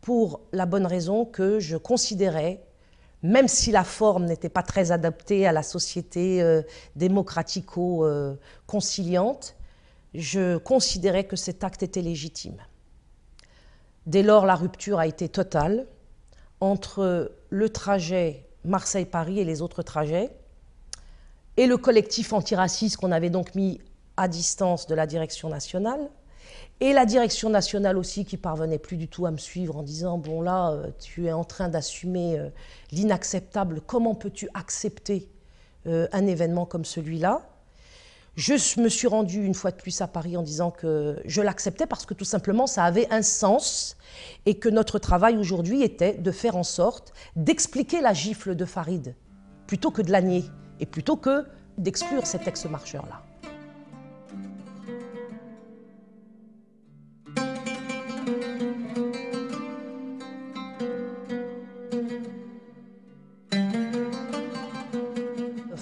pour 0.00 0.42
la 0.52 0.66
bonne 0.66 0.86
raison 0.86 1.24
que 1.24 1.58
je 1.60 1.76
considérais, 1.76 2.62
même 3.22 3.48
si 3.48 3.72
la 3.72 3.84
forme 3.84 4.26
n'était 4.26 4.48
pas 4.48 4.62
très 4.62 4.92
adaptée 4.92 5.46
à 5.46 5.52
la 5.52 5.62
société 5.62 6.42
euh, 6.42 6.62
démocratico-conciliante, 6.96 9.56
je 10.14 10.56
considérais 10.56 11.24
que 11.24 11.36
cet 11.36 11.62
acte 11.64 11.82
était 11.82 12.00
légitime. 12.00 12.56
Dès 14.06 14.22
lors, 14.22 14.46
la 14.46 14.54
rupture 14.54 14.98
a 14.98 15.06
été 15.06 15.28
totale 15.28 15.86
entre 16.60 17.32
le 17.50 17.68
trajet 17.68 18.46
Marseille-Paris 18.64 19.40
et 19.40 19.44
les 19.44 19.60
autres 19.62 19.82
trajets, 19.82 20.30
et 21.56 21.66
le 21.66 21.76
collectif 21.76 22.32
antiraciste 22.32 22.96
qu'on 22.96 23.12
avait 23.12 23.30
donc 23.30 23.54
mis 23.54 23.80
à 24.18 24.28
distance 24.28 24.86
de 24.86 24.94
la 24.94 25.06
direction 25.06 25.48
nationale, 25.48 26.10
et 26.80 26.92
la 26.92 27.06
direction 27.06 27.50
nationale 27.50 27.98
aussi 27.98 28.24
qui 28.24 28.36
parvenait 28.36 28.78
plus 28.78 28.96
du 28.96 29.08
tout 29.08 29.26
à 29.26 29.30
me 29.30 29.36
suivre 29.36 29.76
en 29.76 29.82
disant 29.82 30.18
bon 30.18 30.42
là 30.42 30.70
euh, 30.70 30.90
tu 31.00 31.26
es 31.26 31.32
en 31.32 31.44
train 31.44 31.68
d'assumer 31.68 32.38
euh, 32.38 32.50
l'inacceptable, 32.92 33.80
comment 33.80 34.14
peux-tu 34.14 34.48
accepter 34.54 35.28
euh, 35.86 36.06
un 36.12 36.26
événement 36.26 36.66
comme 36.66 36.84
celui-là? 36.84 37.42
Je 38.36 38.80
me 38.80 38.88
suis 38.88 39.08
rendue 39.08 39.44
une 39.44 39.54
fois 39.54 39.72
de 39.72 39.76
plus 39.76 40.00
à 40.00 40.06
Paris 40.06 40.36
en 40.36 40.42
disant 40.42 40.70
que 40.70 41.20
je 41.24 41.42
l'acceptais 41.42 41.88
parce 41.88 42.06
que 42.06 42.14
tout 42.14 42.24
simplement 42.24 42.68
ça 42.68 42.84
avait 42.84 43.12
un 43.12 43.22
sens 43.22 43.96
et 44.46 44.54
que 44.54 44.68
notre 44.68 45.00
travail 45.00 45.36
aujourd'hui 45.36 45.82
était 45.82 46.14
de 46.14 46.30
faire 46.30 46.56
en 46.56 46.62
sorte 46.62 47.12
d'expliquer 47.34 48.00
la 48.00 48.12
gifle 48.12 48.54
de 48.54 48.64
Farid 48.64 49.16
plutôt 49.66 49.90
que 49.90 50.02
de 50.02 50.12
la 50.12 50.22
nier 50.22 50.44
et 50.78 50.86
plutôt 50.86 51.16
que 51.16 51.44
d'exclure 51.78 52.24
cet 52.26 52.46
ex-marcheur-là. 52.46 53.27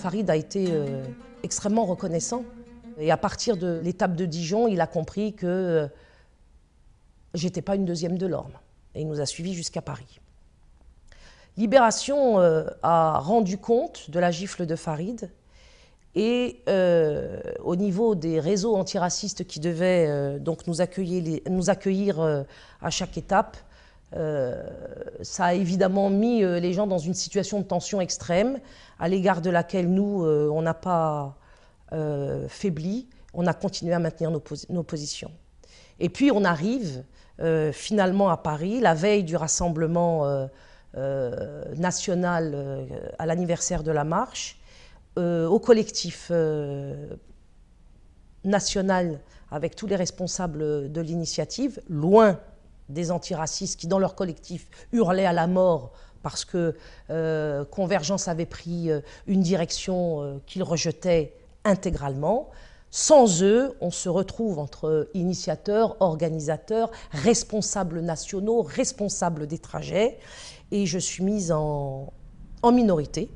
Farid 0.07 0.31
a 0.31 0.37
été 0.37 0.67
euh, 0.71 1.03
extrêmement 1.43 1.85
reconnaissant. 1.85 2.45
Et 2.97 3.11
à 3.11 3.17
partir 3.17 3.57
de 3.57 3.81
l'étape 3.83 4.15
de 4.15 4.25
Dijon, 4.25 4.69
il 4.69 4.81
a 4.81 4.87
compris 4.87 5.35
que 5.35 5.47
euh, 5.47 5.89
j'étais 7.35 7.61
pas 7.61 7.75
une 7.75 7.85
deuxième 7.85 8.17
de 8.17 8.29
l'orme. 8.29 8.53
Et 8.95 9.01
il 9.01 9.09
nous 9.09 9.21
a 9.21 9.27
suivis 9.27 9.53
jusqu'à 9.53 9.83
Paris. 9.83 10.21
Libération 11.57 12.39
euh, 12.39 12.69
a 12.85 13.19
rendu 13.19 13.59
compte 13.59 14.09
de 14.09 14.21
la 14.21 14.31
gifle 14.31 14.65
de 14.65 14.77
Farid 14.77 15.29
et 16.15 16.63
au 17.65 17.75
niveau 17.75 18.15
des 18.15 18.39
réseaux 18.39 18.77
antiracistes 18.77 19.45
qui 19.45 19.59
devaient 19.59 20.39
donc 20.39 20.69
nous 20.69 20.81
accueillir, 20.81 22.21
à 22.81 22.91
chaque 22.91 23.19
étape, 23.19 23.59
ça 24.13 25.47
a 25.47 25.55
évidemment 25.55 26.11
mis 26.11 26.43
euh, 26.45 26.61
les 26.61 26.73
gens 26.73 26.87
dans 26.87 26.99
une 26.99 27.15
situation 27.15 27.61
de 27.61 27.65
tension 27.65 28.01
extrême 28.01 28.61
à 28.99 29.09
l'égard 29.09 29.41
de 29.41 29.51
laquelle 29.51 29.91
nous, 29.93 30.25
euh, 30.25 30.49
on 30.53 30.63
n'a 30.63 30.75
pas 30.75 31.37
euh, 31.93 32.49
faibli, 32.49 33.09
on 33.35 33.47
a 33.47 33.53
continué 33.55 33.93
à 33.95 33.99
maintenir 33.99 34.31
nos, 34.31 34.39
posi- 34.41 34.67
nos 34.71 34.83
positions. 34.83 35.31
Et 35.99 36.09
puis 36.09 36.31
on 36.31 36.45
arrive 36.45 37.03
euh, 37.41 37.73
finalement 37.73 38.31
à 38.31 38.37
Paris, 38.37 38.81
la 38.81 38.95
veille 38.95 39.25
du 39.25 39.37
rassemblement 39.37 40.25
euh, 40.27 40.47
euh, 40.97 41.65
national 41.77 42.53
euh, 42.55 42.87
à 43.19 43.27
l'anniversaire 43.27 43.83
de 43.83 43.91
la 43.91 44.05
marche, 44.05 44.59
euh, 45.19 45.47
au 45.47 45.59
collectif 45.59 46.29
euh, 46.31 47.09
national 48.45 49.21
avec 49.51 49.75
tous 49.77 49.87
les 49.87 49.97
responsables 49.97 50.91
de 50.91 51.01
l'initiative, 51.01 51.81
loin 51.89 52.39
des 52.89 53.11
antiracistes 53.11 53.79
qui, 53.79 53.87
dans 53.87 53.99
leur 53.99 54.15
collectif, 54.15 54.69
hurlaient 54.93 55.27
à 55.27 55.33
la 55.33 55.47
mort 55.47 55.93
parce 56.27 56.45
que 56.45 56.75
euh, 57.11 57.65
Convergence 57.65 58.27
avait 58.27 58.47
pris 58.47 58.91
euh, 58.91 59.01
une 59.29 59.43
direction 59.43 60.23
euh, 60.23 60.39
qu'ils 60.45 60.65
rejetaient 60.65 61.33
intégralement. 61.63 62.51
Sans 62.91 63.45
eux, 63.45 63.77
on 63.81 63.93
se 63.93 64.09
retrouve 64.09 64.59
entre 64.59 65.09
initiateurs, 65.15 65.97
organisateurs, 66.01 66.91
responsables 67.13 68.01
nationaux, 68.01 68.63
responsables 68.63 69.47
des 69.47 69.59
trajets, 69.59 70.19
et 70.73 70.85
je 70.85 70.99
suis 70.99 71.23
mise 71.23 71.53
en, 71.53 72.13
minorité, 72.65 73.31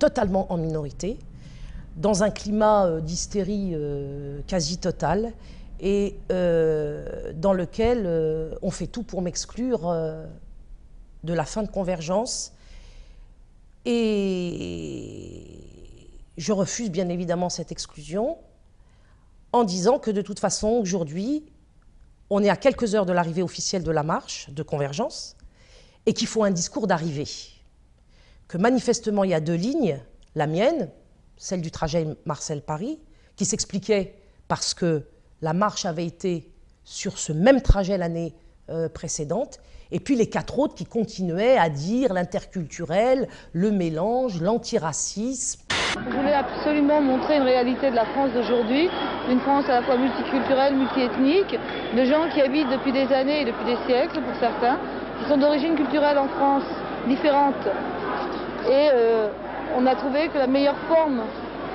totalement 0.00 0.52
en 0.52 0.56
minorité, 0.56 1.20
dans 1.96 2.24
un 2.24 2.30
climat 2.30 3.00
d'hystérie 3.00 3.76
quasi 4.48 4.78
totale, 4.78 5.32
et 5.82 6.16
euh, 6.30 7.32
dans 7.34 7.52
lequel 7.52 8.04
euh, 8.06 8.54
on 8.62 8.70
fait 8.70 8.86
tout 8.86 9.02
pour 9.02 9.20
m'exclure 9.20 9.90
euh, 9.90 10.24
de 11.24 11.34
la 11.34 11.44
fin 11.44 11.64
de 11.64 11.68
convergence. 11.68 12.52
Et 13.84 15.44
je 16.38 16.52
refuse 16.52 16.88
bien 16.88 17.08
évidemment 17.08 17.50
cette 17.50 17.72
exclusion 17.72 18.38
en 19.52 19.64
disant 19.64 19.98
que 19.98 20.12
de 20.12 20.22
toute 20.22 20.38
façon, 20.38 20.68
aujourd'hui, 20.68 21.44
on 22.30 22.44
est 22.44 22.48
à 22.48 22.56
quelques 22.56 22.94
heures 22.94 23.04
de 23.04 23.12
l'arrivée 23.12 23.42
officielle 23.42 23.82
de 23.82 23.90
la 23.90 24.04
marche 24.04 24.48
de 24.50 24.62
convergence 24.62 25.36
et 26.06 26.14
qu'il 26.14 26.28
faut 26.28 26.44
un 26.44 26.52
discours 26.52 26.86
d'arrivée. 26.86 27.28
Que 28.46 28.56
manifestement, 28.56 29.24
il 29.24 29.30
y 29.30 29.34
a 29.34 29.40
deux 29.40 29.54
lignes, 29.54 30.00
la 30.36 30.46
mienne, 30.46 30.90
celle 31.36 31.60
du 31.60 31.72
trajet 31.72 32.06
Marseille-Paris, 32.24 33.00
qui 33.34 33.44
s'expliquait 33.44 34.14
parce 34.46 34.74
que 34.74 35.06
la 35.42 35.52
marche 35.52 35.84
avait 35.84 36.06
été 36.06 36.48
sur 36.84 37.18
ce 37.18 37.32
même 37.32 37.60
trajet 37.60 37.98
l'année 37.98 38.32
euh, 38.70 38.88
précédente, 38.88 39.58
et 39.90 40.00
puis 40.00 40.14
les 40.14 40.30
quatre 40.30 40.58
autres 40.58 40.74
qui 40.74 40.86
continuaient 40.86 41.58
à 41.58 41.68
dire 41.68 42.14
l'interculturel, 42.14 43.28
le 43.52 43.70
mélange, 43.70 44.40
l'antiracisme. 44.40 45.60
Je 45.94 46.16
voulais 46.16 46.32
absolument 46.32 47.02
montrer 47.02 47.36
une 47.36 47.42
réalité 47.42 47.90
de 47.90 47.96
la 47.96 48.06
France 48.06 48.30
d'aujourd'hui, 48.32 48.88
une 49.30 49.40
France 49.40 49.66
à 49.68 49.80
la 49.80 49.82
fois 49.82 49.98
multiculturelle, 49.98 50.74
multiethnique, 50.76 51.58
de 51.94 52.04
gens 52.04 52.30
qui 52.32 52.40
habitent 52.40 52.70
depuis 52.70 52.92
des 52.92 53.12
années 53.12 53.42
et 53.42 53.44
depuis 53.44 53.66
des 53.66 53.76
siècles 53.86 54.20
pour 54.22 54.34
certains, 54.40 54.78
qui 55.20 55.28
sont 55.28 55.36
d'origine 55.36 55.74
culturelle 55.74 56.16
en 56.16 56.28
France 56.28 56.64
différente. 57.06 57.66
Et 58.66 58.88
euh, 58.94 59.28
on 59.76 59.86
a 59.86 59.94
trouvé 59.94 60.28
que 60.28 60.38
la 60.38 60.46
meilleure 60.46 60.78
forme 60.88 61.20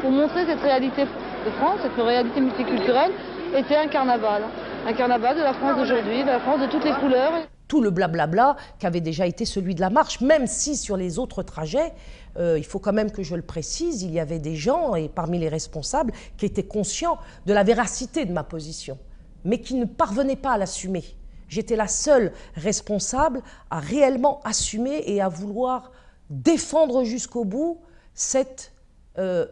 pour 0.02 0.10
montrer 0.10 0.46
cette 0.48 0.62
réalité 0.62 1.04
de 1.04 1.52
France, 1.60 1.80
cette 1.84 2.04
réalité 2.04 2.42
multiculturelle, 2.42 3.12
était 3.56 3.76
un 3.76 3.88
carnaval. 3.88 4.44
Un 4.86 4.94
carnaval 4.94 5.38
de 5.38 5.42
la 5.42 5.54
France 5.54 5.78
d'aujourd'hui, 5.78 6.22
de 6.24 6.28
la 6.28 6.40
France 6.40 6.62
de 6.62 6.68
toutes 6.68 6.86
les 6.86 6.94
couleurs. 6.94 7.34
tout 7.68 7.82
le 7.82 7.90
blablabla 7.90 8.56
qu'avait 8.80 9.02
déjà 9.02 9.28
été 9.28 9.44
celui 9.44 9.76
de 9.76 9.82
la 9.82 9.90
marche, 9.90 10.22
même 10.22 10.48
si 10.48 10.78
sur 10.78 10.96
les 10.96 11.20
autres 11.20 11.44
trajets, 11.44 11.92
euh, 12.38 12.58
il 12.58 12.64
faut 12.64 12.80
quand 12.80 12.94
même 12.94 13.12
que 13.12 13.24
je 13.24 13.36
le 13.36 13.42
précise, 13.42 14.04
il 14.04 14.12
y 14.12 14.22
avait 14.22 14.40
des 14.40 14.56
gens, 14.56 14.96
et 14.96 15.10
parmi 15.10 15.38
les 15.38 15.50
responsables, 15.50 16.14
qui 16.38 16.46
étaient 16.46 16.64
conscients 16.64 17.18
de 17.46 17.54
la 17.54 17.64
véracité 17.64 18.24
de 18.24 18.32
ma 18.32 18.44
position, 18.44 18.98
mais 19.44 19.60
qui 19.60 19.76
ne 19.76 19.84
parvenaient 19.84 20.38
pas 20.38 20.52
à 20.52 20.58
l'assumer. 20.58 21.04
J'étais 21.50 21.76
la 21.76 21.90
seule 21.90 22.32
responsable 22.56 23.42
à 23.70 23.80
réellement 23.80 24.40
assumer 24.46 25.04
et 25.06 25.20
à 25.22 25.28
vouloir 25.28 25.92
défendre 26.30 27.04
jusqu'au 27.04 27.44
bout 27.44 27.82
cette 28.14 28.72
euh, 29.18 29.46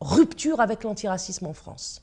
rupture 0.00 0.60
avec 0.60 0.82
l'antiracisme 0.82 1.46
en 1.46 1.52
France. 1.52 2.01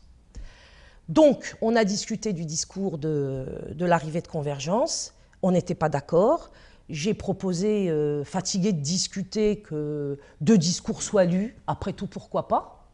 Donc, 1.10 1.58
on 1.62 1.76
a 1.76 1.84
discuté 1.84 2.34
du 2.34 2.46
discours 2.46 3.00
de, 3.00 3.46
l'arrivée 3.80 4.22
de 4.22 4.28
Convergence. 4.28 5.16
On 5.42 5.52
n'était 5.52 5.76
pas 5.76 5.90
d'accord. 5.90 6.52
J'ai 6.88 7.16
proposé, 7.16 7.90
euh, 7.90 8.24
fatigué 8.24 8.74
de 8.74 8.80
discuter, 8.80 9.60
que 9.60 10.20
deux 10.40 10.58
discours 10.58 11.02
soient 11.02 11.26
lus. 11.26 11.56
Après 11.66 11.94
tout, 11.94 12.08
pourquoi 12.08 12.48
pas? 12.48 12.88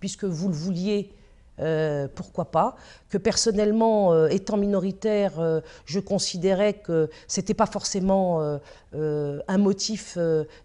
Puisque 0.00 0.24
vous 0.24 0.48
le 0.48 0.54
vouliez, 0.54 1.12
euh, 1.60 2.08
pourquoi 2.14 2.50
pas 2.50 2.76
Que 3.08 3.18
personnellement, 3.18 4.12
euh, 4.12 4.28
étant 4.28 4.56
minoritaire, 4.56 5.40
euh, 5.40 5.60
je 5.86 6.00
considérais 6.00 6.74
que 6.74 7.10
c'était 7.26 7.54
pas 7.54 7.66
forcément 7.66 8.58
un 8.92 9.58
motif 9.58 10.16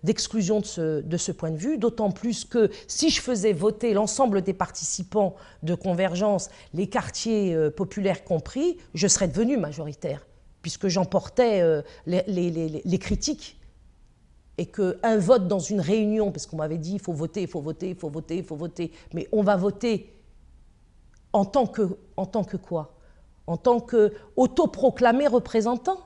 d'exclusion 0.03 0.59
de 0.61 0.65
ce, 0.65 1.01
de 1.01 1.17
ce 1.17 1.31
point 1.31 1.51
de 1.51 1.57
vue. 1.57 1.77
D'autant 1.77 2.11
plus 2.11 2.45
que 2.45 2.69
si 2.87 3.09
je 3.09 3.21
faisais 3.21 3.53
voter 3.53 3.93
l'ensemble 3.93 4.41
des 4.41 4.53
participants 4.53 5.35
de 5.61 5.75
Convergence, 5.75 6.49
les 6.73 6.87
quartiers 6.87 7.69
populaires 7.75 8.23
compris, 8.23 8.77
je 8.93 9.07
serais 9.07 9.27
devenue 9.27 9.57
majoritaire 9.57 10.25
puisque 10.61 10.87
j'emportais 10.87 11.61
les- 12.05 12.23
les 12.85 12.97
critiques. 12.99 13.59
Et 14.59 14.67
qu'un 14.67 15.17
vote 15.17 15.47
dans 15.47 15.59
une 15.59 15.81
réunion, 15.81 16.31
parce 16.31 16.45
qu'on 16.45 16.57
m'avait 16.57 16.77
dit 16.77 16.93
il 16.93 16.99
faut 16.99 17.11
voter, 17.11 17.41
il 17.41 17.47
faut 17.47 17.59
voter, 17.59 17.89
il 17.89 17.95
faut 17.95 18.09
voter, 18.09 18.37
il 18.37 18.43
faut 18.43 18.55
voter, 18.55 18.91
mais 19.13 19.27
on 19.31 19.41
va 19.41 19.55
voter 19.55 20.13
en 21.33 21.45
tant 21.45 21.65
que, 21.65 22.57
quoi? 22.57 22.93
En 23.47 23.57
tant 23.57 23.79
que 23.79 24.13
autoproclamé 24.35 25.27
représentant? 25.27 25.97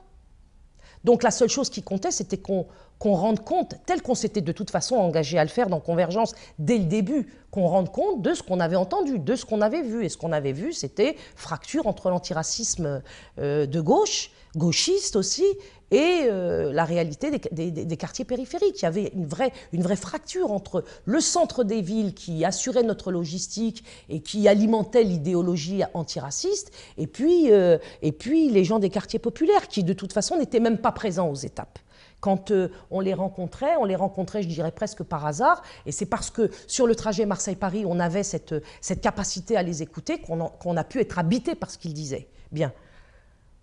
Donc 1.04 1.22
la 1.22 1.30
seule 1.30 1.50
chose 1.50 1.70
qui 1.70 1.82
comptait, 1.82 2.10
c'était 2.10 2.38
qu'on 2.38 2.66
qu'on 2.98 3.14
rende 3.14 3.44
compte, 3.44 3.76
tel 3.86 4.02
qu'on 4.02 4.14
s'était 4.14 4.40
de 4.40 4.52
toute 4.52 4.70
façon 4.70 4.96
engagé 4.96 5.38
à 5.38 5.44
le 5.44 5.50
faire 5.50 5.68
dans 5.68 5.80
Convergence 5.80 6.34
dès 6.58 6.78
le 6.78 6.84
début, 6.84 7.28
qu'on 7.50 7.66
rende 7.66 7.90
compte 7.90 8.22
de 8.22 8.34
ce 8.34 8.42
qu'on 8.42 8.60
avait 8.60 8.76
entendu, 8.76 9.18
de 9.18 9.34
ce 9.34 9.44
qu'on 9.44 9.60
avait 9.60 9.82
vu. 9.82 10.04
Et 10.04 10.08
ce 10.08 10.16
qu'on 10.16 10.32
avait 10.32 10.52
vu, 10.52 10.72
c'était 10.72 11.16
fracture 11.36 11.86
entre 11.86 12.10
l'antiracisme 12.10 13.02
euh, 13.38 13.66
de 13.66 13.80
gauche, 13.80 14.30
gauchiste 14.56 15.16
aussi, 15.16 15.44
et 15.90 16.24
euh, 16.24 16.72
la 16.72 16.84
réalité 16.84 17.30
des, 17.30 17.96
quartiers 17.96 18.24
périphériques. 18.24 18.80
Il 18.80 18.84
y 18.84 18.86
avait 18.86 19.12
une 19.14 19.26
vraie, 19.26 19.96
fracture 19.96 20.52
entre 20.52 20.84
le 21.04 21.20
centre 21.20 21.64
des 21.64 21.80
villes 21.80 22.14
qui 22.14 22.44
assurait 22.44 22.82
notre 22.82 23.10
logistique 23.10 23.84
et 24.08 24.20
qui 24.20 24.48
alimentait 24.48 25.04
l'idéologie 25.04 25.82
antiraciste, 25.94 26.72
et 26.98 27.06
puis, 27.06 27.52
euh, 27.52 27.78
et 28.02 28.12
puis 28.12 28.50
les 28.50 28.64
gens 28.64 28.78
des 28.78 28.90
quartiers 28.90 29.18
populaires 29.18 29.68
qui 29.68 29.82
de 29.82 29.92
toute 29.92 30.12
façon 30.12 30.36
n'étaient 30.36 30.60
même 30.60 30.78
pas 30.78 30.92
présents 30.92 31.30
aux 31.30 31.34
étapes. 31.34 31.78
Quand 32.20 32.50
euh, 32.50 32.68
on 32.90 33.00
les 33.00 33.14
rencontrait, 33.14 33.76
on 33.76 33.84
les 33.84 33.96
rencontrait, 33.96 34.42
je 34.42 34.48
dirais 34.48 34.72
presque 34.72 35.02
par 35.02 35.24
hasard, 35.26 35.62
et 35.86 35.92
c'est 35.92 36.06
parce 36.06 36.30
que 36.30 36.50
sur 36.66 36.86
le 36.86 36.94
trajet 36.94 37.26
Marseille-Paris, 37.26 37.84
on 37.86 38.00
avait 38.00 38.24
cette, 38.24 38.54
cette 38.80 39.00
capacité 39.00 39.56
à 39.56 39.62
les 39.62 39.82
écouter 39.82 40.20
qu'on 40.20 40.76
a 40.76 40.84
pu 40.84 41.00
être 41.00 41.18
habité 41.18 41.54
par 41.54 41.70
ce 41.70 41.78
qu'ils 41.78 41.94
disaient. 41.94 42.28
Bien. 42.50 42.72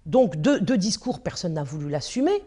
Donc, 0.06 0.36
deux, 0.36 0.78
discours, 0.78 1.20
personne 1.22 1.54
n'a 1.54 1.64
voulu 1.64 1.90
l'assumer. 1.90 2.44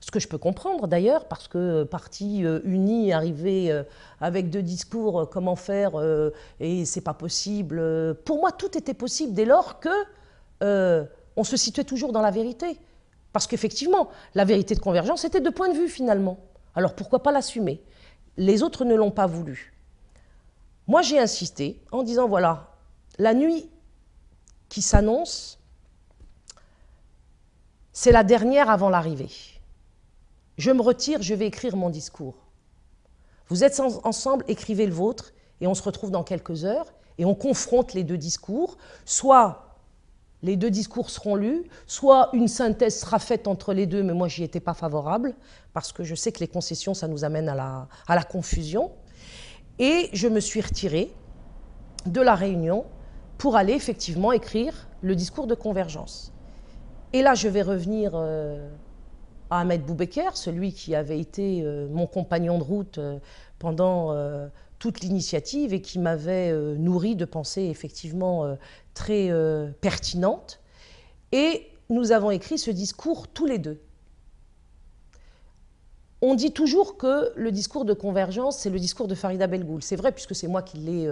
Ce 0.00 0.10
que 0.10 0.18
je 0.18 0.28
peux 0.28 0.38
comprendre 0.38 0.88
d'ailleurs, 0.88 1.26
parce 1.26 1.48
que 1.48 1.58
euh, 1.58 1.84
parti 1.84 2.44
euh, 2.44 2.60
uni, 2.64 3.12
arrivé 3.12 3.70
euh, 3.70 3.84
avec 4.20 4.50
deux 4.50 4.62
discours, 4.62 5.30
comment 5.30 5.56
faire, 5.56 5.92
et 6.60 6.84
c'est 6.84 7.00
pas 7.00 7.14
possible. 7.14 8.14
Pour 8.24 8.40
moi, 8.40 8.52
tout 8.52 8.76
était 8.76 8.94
possible 8.94 9.32
dès 9.32 9.44
lors 9.44 9.80
que 9.80 9.88
on 11.34 11.44
se 11.44 11.56
situait 11.56 11.84
toujours 11.84 12.12
dans 12.12 12.20
la 12.20 12.30
vérité. 12.30 12.78
Parce 13.32 13.46
qu'effectivement, 13.46 14.10
la 14.34 14.44
vérité 14.44 14.74
de 14.74 14.80
convergence 14.80 15.24
était 15.24 15.40
de 15.40 15.50
point 15.50 15.68
de 15.68 15.78
vue 15.78 15.88
finalement. 15.88 16.38
Alors 16.74 16.94
pourquoi 16.94 17.22
pas 17.22 17.32
l'assumer? 17.32 17.82
Les 18.36 18.62
autres 18.62 18.84
ne 18.84 18.94
l'ont 18.94 19.10
pas 19.10 19.26
voulu. 19.26 19.74
Moi, 20.86 21.02
j'ai 21.02 21.18
insisté 21.18 21.82
en 21.92 22.02
disant 22.02 22.28
voilà, 22.28 22.76
la 23.18 23.34
nuit 23.34 23.70
qui 24.68 24.82
s'annonce, 24.82 25.58
c'est 27.92 28.12
la 28.12 28.24
dernière 28.24 28.70
avant 28.70 28.88
l'arrivée. 28.88 29.30
Je 30.58 30.70
me 30.70 30.82
retire, 30.82 31.22
je 31.22 31.34
vais 31.34 31.46
écrire 31.46 31.76
mon 31.76 31.90
discours. 31.90 32.36
Vous 33.48 33.64
êtes 33.64 33.80
ensemble, 33.80 34.44
écrivez 34.48 34.86
le 34.86 34.92
vôtre, 34.92 35.32
et 35.60 35.66
on 35.66 35.74
se 35.74 35.82
retrouve 35.82 36.10
dans 36.10 36.24
quelques 36.24 36.64
heures, 36.64 36.92
et 37.18 37.24
on 37.24 37.34
confronte 37.34 37.92
les 37.92 38.02
deux 38.02 38.16
discours. 38.16 38.78
Soit 39.04 39.71
les 40.42 40.56
deux 40.56 40.70
discours 40.70 41.10
seront 41.10 41.36
lus, 41.36 41.64
soit 41.86 42.30
une 42.32 42.48
synthèse 42.48 42.98
sera 42.98 43.18
faite 43.18 43.46
entre 43.46 43.72
les 43.72 43.86
deux, 43.86 44.02
mais 44.02 44.14
moi 44.14 44.28
j'y 44.28 44.42
étais 44.42 44.60
pas 44.60 44.74
favorable, 44.74 45.34
parce 45.72 45.92
que 45.92 46.02
je 46.02 46.14
sais 46.14 46.32
que 46.32 46.40
les 46.40 46.48
concessions, 46.48 46.94
ça 46.94 47.08
nous 47.08 47.24
amène 47.24 47.48
à 47.48 47.54
la, 47.54 47.88
à 48.08 48.16
la 48.16 48.24
confusion. 48.24 48.90
Et 49.78 50.10
je 50.12 50.28
me 50.28 50.40
suis 50.40 50.60
retirée 50.60 51.12
de 52.06 52.20
la 52.20 52.34
réunion 52.34 52.84
pour 53.38 53.56
aller 53.56 53.72
effectivement 53.72 54.32
écrire 54.32 54.88
le 55.00 55.16
discours 55.16 55.46
de 55.46 55.54
convergence. 55.54 56.32
Et 57.12 57.22
là, 57.22 57.34
je 57.34 57.48
vais 57.48 57.62
revenir 57.62 58.12
euh, 58.14 58.68
à 59.50 59.60
Ahmed 59.60 59.84
Boubeker, 59.84 60.36
celui 60.36 60.72
qui 60.72 60.94
avait 60.94 61.18
été 61.18 61.62
euh, 61.62 61.88
mon 61.90 62.06
compagnon 62.06 62.58
de 62.58 62.62
route 62.62 62.98
euh, 62.98 63.18
pendant 63.58 64.14
toute 64.82 65.00
l'initiative 65.00 65.72
et 65.72 65.80
qui 65.80 66.00
m'avait 66.00 66.52
nourri 66.76 67.14
de 67.14 67.24
pensées 67.24 67.62
effectivement 67.62 68.58
très 68.94 69.30
pertinentes. 69.80 70.58
Et 71.30 71.68
nous 71.88 72.10
avons 72.10 72.32
écrit 72.32 72.58
ce 72.58 72.72
discours 72.72 73.28
tous 73.28 73.46
les 73.46 73.58
deux. 73.58 73.80
On 76.20 76.34
dit 76.34 76.50
toujours 76.50 76.96
que 76.96 77.32
le 77.36 77.52
discours 77.52 77.84
de 77.84 77.92
convergence, 77.92 78.58
c'est 78.58 78.70
le 78.70 78.80
discours 78.80 79.06
de 79.06 79.14
Farida 79.14 79.46
Belgoul. 79.46 79.84
C'est 79.84 79.94
vrai, 79.94 80.10
puisque 80.10 80.34
c'est 80.34 80.48
moi 80.48 80.62
qui 80.62 80.78
l'ai 80.78 81.08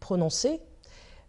prononcé 0.00 0.60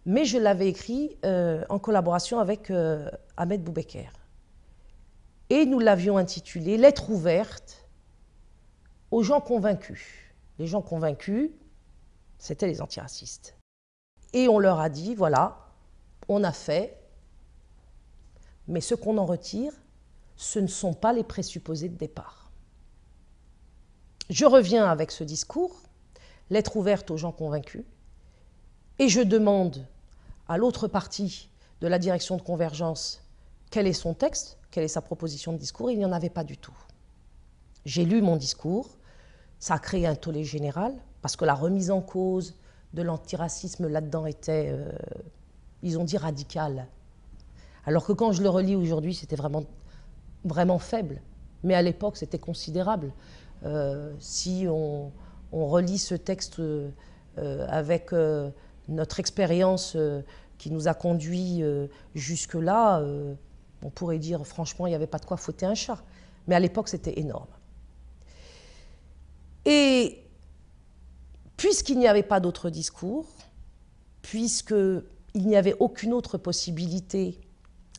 mais 0.05 0.25
je 0.25 0.37
l'avais 0.37 0.67
écrit 0.67 1.17
euh, 1.23 1.63
en 1.69 1.79
collaboration 1.79 2.39
avec 2.39 2.71
euh, 2.71 3.09
Ahmed 3.37 3.63
Boubeker. 3.63 4.11
Et 5.49 5.65
nous 5.65 5.79
l'avions 5.79 6.17
intitulé 6.17 6.77
Lettre 6.77 7.09
ouverte 7.09 7.78
aux 9.11 9.23
gens 9.23 9.41
convaincus. 9.41 10.05
Les 10.59 10.67
gens 10.67 10.81
convaincus, 10.81 11.51
c'était 12.37 12.67
les 12.67 12.81
antiracistes. 12.81 13.55
Et 14.33 14.47
on 14.47 14.59
leur 14.59 14.79
a 14.79 14.89
dit, 14.89 15.15
voilà, 15.15 15.67
on 16.27 16.43
a 16.43 16.51
fait, 16.51 16.97
mais 18.67 18.81
ce 18.81 18.95
qu'on 18.95 19.17
en 19.17 19.25
retire, 19.25 19.73
ce 20.35 20.59
ne 20.59 20.67
sont 20.67 20.93
pas 20.93 21.13
les 21.13 21.23
présupposés 21.23 21.89
de 21.89 21.97
départ. 21.97 22.51
Je 24.29 24.45
reviens 24.45 24.85
avec 24.85 25.11
ce 25.11 25.23
discours, 25.23 25.81
lettre 26.49 26.77
ouverte 26.77 27.09
aux 27.09 27.17
gens 27.17 27.31
convaincus, 27.31 27.83
et 28.99 29.09
je 29.09 29.21
demande 29.21 29.87
à 30.47 30.57
l'autre 30.57 30.87
partie 30.87 31.49
de 31.81 31.87
la 31.87 31.97
direction 31.97 32.37
de 32.37 32.41
convergence 32.41 33.23
quel 33.71 33.87
est 33.87 33.93
son 33.93 34.13
texte, 34.13 34.57
quelle 34.71 34.83
est 34.83 34.87
sa 34.87 35.01
proposition 35.01 35.53
de 35.53 35.57
discours, 35.57 35.91
il 35.91 35.97
n'y 35.97 36.05
en 36.05 36.11
avait 36.11 36.29
pas 36.29 36.43
du 36.43 36.57
tout. 36.57 36.77
J'ai 37.85 38.05
lu 38.05 38.21
mon 38.21 38.35
discours, 38.35 38.97
ça 39.59 39.75
a 39.75 39.79
créé 39.79 40.07
un 40.07 40.15
tollé 40.15 40.43
général, 40.43 40.93
parce 41.21 41.35
que 41.35 41.45
la 41.45 41.53
remise 41.53 41.91
en 41.91 42.01
cause 42.01 42.55
de 42.93 43.01
l'antiracisme 43.01 43.87
là-dedans 43.87 44.25
était, 44.25 44.69
euh, 44.71 44.91
ils 45.83 45.99
ont 45.99 46.03
dit, 46.03 46.17
radicale. 46.17 46.87
Alors 47.85 48.05
que 48.05 48.13
quand 48.13 48.31
je 48.31 48.41
le 48.41 48.49
relis 48.49 48.75
aujourd'hui, 48.75 49.13
c'était 49.13 49.35
vraiment, 49.35 49.63
vraiment 50.45 50.79
faible. 50.79 51.21
Mais 51.63 51.75
à 51.75 51.81
l'époque, 51.81 52.17
c'était 52.17 52.39
considérable. 52.39 53.11
Euh, 53.65 54.13
si 54.19 54.65
on, 54.69 55.11
relit 55.51 55.97
ce 55.97 56.15
texte 56.15 56.59
euh, 56.59 56.91
avec 57.35 58.11
notre 58.87 59.19
expérience 59.19 59.97
qui 60.57 60.71
nous 60.71 60.87
a 60.87 60.93
conduits 60.93 61.63
euh, 61.63 61.87
jusque-là, 62.13 63.03
on 63.81 63.89
pourrait 63.89 64.19
dire 64.19 64.45
franchement, 64.45 64.85
il 64.85 64.91
n'y 64.91 64.95
avait 64.95 65.07
pas 65.07 65.17
de 65.17 65.25
quoi 65.25 65.37
fouetter 65.37 65.65
un 65.65 65.75
chat. 65.75 65.97
Mais 66.47 66.55
à 66.55 66.59
l'époque, 66.59 66.89
c'était 66.89 67.19
énorme. 67.19 67.47
Et 69.65 70.23
puisqu'il 71.57 71.99
n'y 71.99 72.07
avait 72.07 72.23
pas 72.23 72.39
d'autre 72.39 72.69
discours, 72.69 73.27
puisqu'il 74.21 75.03
n'y 75.35 75.55
avait 75.55 75.75
aucune 75.79 76.13
autre 76.13 76.37
possibilité 76.37 77.39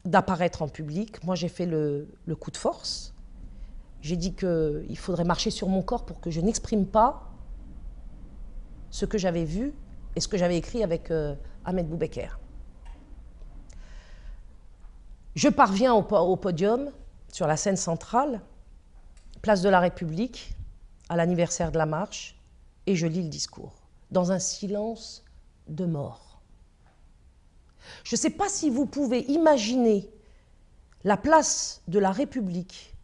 d'apparaître 0.05 0.63
en 0.63 0.69
public, 0.69 1.23
moi 1.25 1.35
j'ai 1.35 1.49
fait 1.49 1.67
le, 1.67 2.09
coup 2.39 2.51
de 2.51 2.57
force. 2.57 3.15
J'ai 4.01 4.17
dit 4.17 4.35
qu'il 4.35 4.97
faudrait 4.97 5.25
marcher 5.25 5.51
sur 5.51 5.69
mon 5.69 5.83
corps 5.83 6.07
pour 6.07 6.21
que 6.21 6.31
je 6.31 6.41
n'exprime 6.41 6.87
pas 6.87 7.31
ce 8.91 9.05
que 9.05 9.19
j'avais 9.19 9.45
vu 9.45 9.75
et 10.17 10.21
ce 10.21 10.29
que 10.29 10.39
j'avais 10.39 10.57
écrit 10.57 10.83
avec 10.83 11.11
euh, 11.11 11.35
Ahmed 11.65 11.87
Boubeker. 11.87 12.41
Je 15.35 15.49
parviens 15.49 15.95
au, 15.95 16.37
podium, 16.37 16.91
sur 17.33 17.47
la 17.47 17.57
scène 17.57 17.77
centrale, 17.77 18.41
place 19.43 19.63
de 19.63 19.69
la 19.69 19.81
République, 19.81 20.55
à 21.11 21.17
l'anniversaire 21.17 21.73
de 21.73 21.79
la 21.79 21.87
marche, 21.87 22.37
et 22.87 22.97
je 22.97 23.07
lis 23.07 23.23
le 23.23 23.29
discours, 23.29 23.75
dans 24.11 24.33
un 24.33 24.39
silence 24.39 25.25
de 25.69 25.85
mort. 25.85 26.41
Je 28.05 28.15
ne 28.15 28.19
sais 28.19 28.31
pas 28.31 28.49
si 28.49 28.71
vous 28.71 28.87
pouvez 28.87 29.21
imaginer 29.31 30.09
la 31.05 31.17
place 31.17 31.83
de 31.89 31.99
la 31.99 32.13
République 32.13 32.95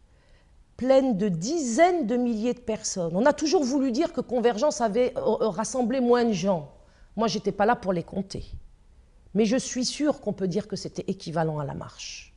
pleine 0.77 1.17
de 1.17 1.27
dizaines 1.27 2.05
de 2.05 2.15
milliers 2.15 2.53
de 2.53 2.59
personnes. 2.59 3.15
On 3.15 3.25
a 3.25 3.33
toujours 3.33 3.63
voulu 3.63 3.91
dire 3.91 4.13
que 4.13 4.21
Convergence 4.21 4.79
avait 4.79 5.11
euh, 5.17 5.49
rassemblé 5.49 5.99
moins 5.99 6.23
de 6.23 6.33
gens. 6.33 6.71
Moi, 7.15 7.27
j'étais 7.27 7.51
pas 7.51 7.65
là 7.65 7.75
pour 7.75 7.93
les 7.93 8.03
compter. 8.03 8.45
Mais 9.33 9.45
je 9.45 9.57
suis 9.57 9.85
sûre 9.85 10.21
qu'on 10.21 10.33
peut 10.33 10.47
dire 10.47 10.67
que 10.67 10.75
c'était 10.75 11.03
équivalent 11.07 11.59
à 11.59 11.65
la 11.65 11.73
marche. 11.73 12.35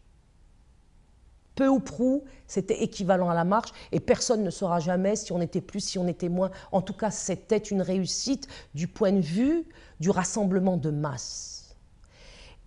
Peu 1.61 1.69
ou 1.69 1.79
prou, 1.79 2.25
c'était 2.47 2.83
équivalent 2.83 3.29
à 3.29 3.35
la 3.35 3.45
marche 3.45 3.75
et 3.93 4.01
personne 4.01 4.43
ne 4.43 4.49
saura 4.49 4.81
jamais 4.81 5.15
si 5.15 5.31
on 5.31 5.43
était 5.43 5.61
plus, 5.61 5.81
si 5.81 5.99
on 5.99 6.09
était 6.09 6.31
moins. 6.31 6.51
En 6.73 6.81
tout 6.81 6.95
cas, 6.95 7.11
c'était 7.11 7.59
une 7.59 7.83
réussite 7.83 8.49
du 8.75 8.89
point 8.89 9.13
de 9.13 9.21
vue 9.21 9.67
du 10.01 10.09
rassemblement 10.09 10.79
de 10.79 10.89
masse. 10.89 11.77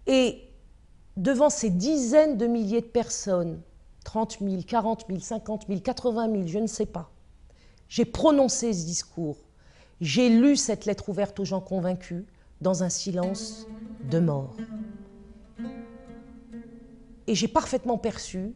Et 0.05 0.43
devant 1.17 1.49
ces 1.49 1.71
dizaines 1.71 2.37
de 2.37 2.45
milliers 2.45 2.81
de 2.81 2.85
personnes, 2.85 3.61
30 4.03 4.37
000, 4.39 4.61
40 4.67 5.05
000, 5.07 5.19
50 5.19 5.65
000, 5.67 5.79
80 5.79 6.31
000, 6.31 6.43
je 6.45 6.59
ne 6.59 6.67
sais 6.67 6.85
pas, 6.85 7.09
j'ai 7.89 8.05
prononcé 8.05 8.73
ce 8.73 8.85
discours 8.85 9.37
j'ai 10.01 10.29
lu 10.29 10.55
cette 10.55 10.85
lettre 10.85 11.09
ouverte 11.09 11.39
aux 11.39 11.45
gens 11.45 11.61
convaincus 11.61 12.25
dans 12.61 12.83
un 12.83 12.89
silence 12.89 13.65
de 14.11 14.19
mort. 14.19 14.55
Et 17.27 17.35
j'ai 17.35 17.47
parfaitement 17.47 17.97
perçu 17.97 18.53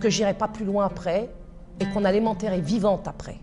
que 0.00 0.10
j'irais 0.10 0.36
pas 0.36 0.48
plus 0.48 0.64
loin 0.64 0.84
après 0.84 1.30
et 1.80 1.88
qu'on 1.90 2.04
allait 2.04 2.20
m'enterrer 2.20 2.60
vivante 2.60 3.08
après. 3.08 3.38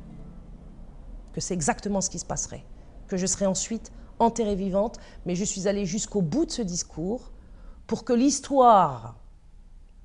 Que 1.34 1.42
c'est 1.42 1.54
exactement 1.54 2.02
ce 2.02 2.10
qui 2.10 2.20
se 2.20 2.26
passerait. 2.26 2.64
Que 3.08 3.18
je 3.18 3.26
serais 3.26 3.46
ensuite 3.46 3.92
enterrée 4.20 4.56
vivante, 4.56 5.00
mais 5.26 5.36
je 5.36 5.44
suis 5.44 5.68
allée 5.68 5.86
jusqu'au 5.86 6.22
bout 6.22 6.46
de 6.46 6.52
ce 6.52 6.62
discours 6.62 7.32
pour 7.88 8.06
que 8.06 8.14
l'histoire, 8.14 9.18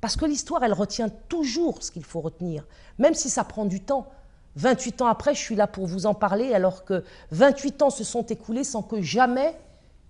parce 0.01 0.17
que 0.17 0.25
l'histoire, 0.25 0.65
elle 0.65 0.73
retient 0.73 1.09
toujours 1.29 1.83
ce 1.83 1.91
qu'il 1.91 2.05
faut 2.05 2.21
retenir, 2.21 2.67
même 2.99 3.15
si 3.15 3.31
ça 3.31 3.45
prend 3.45 3.65
du 3.65 3.81
temps. 3.81 4.09
28 4.57 5.03
ans 5.03 5.07
après, 5.07 5.35
je 5.35 5.41
suis 5.41 5.55
là 5.55 5.67
pour 5.67 5.87
vous 5.87 6.07
en 6.07 6.15
parler, 6.15 6.55
alors 6.55 6.85
que 6.85 7.05
28 7.31 7.83
ans 7.83 7.91
se 7.91 8.05
sont 8.05 8.25
écoulés 8.27 8.65
sans 8.65 8.83
que 8.83 9.01
jamais 9.01 9.57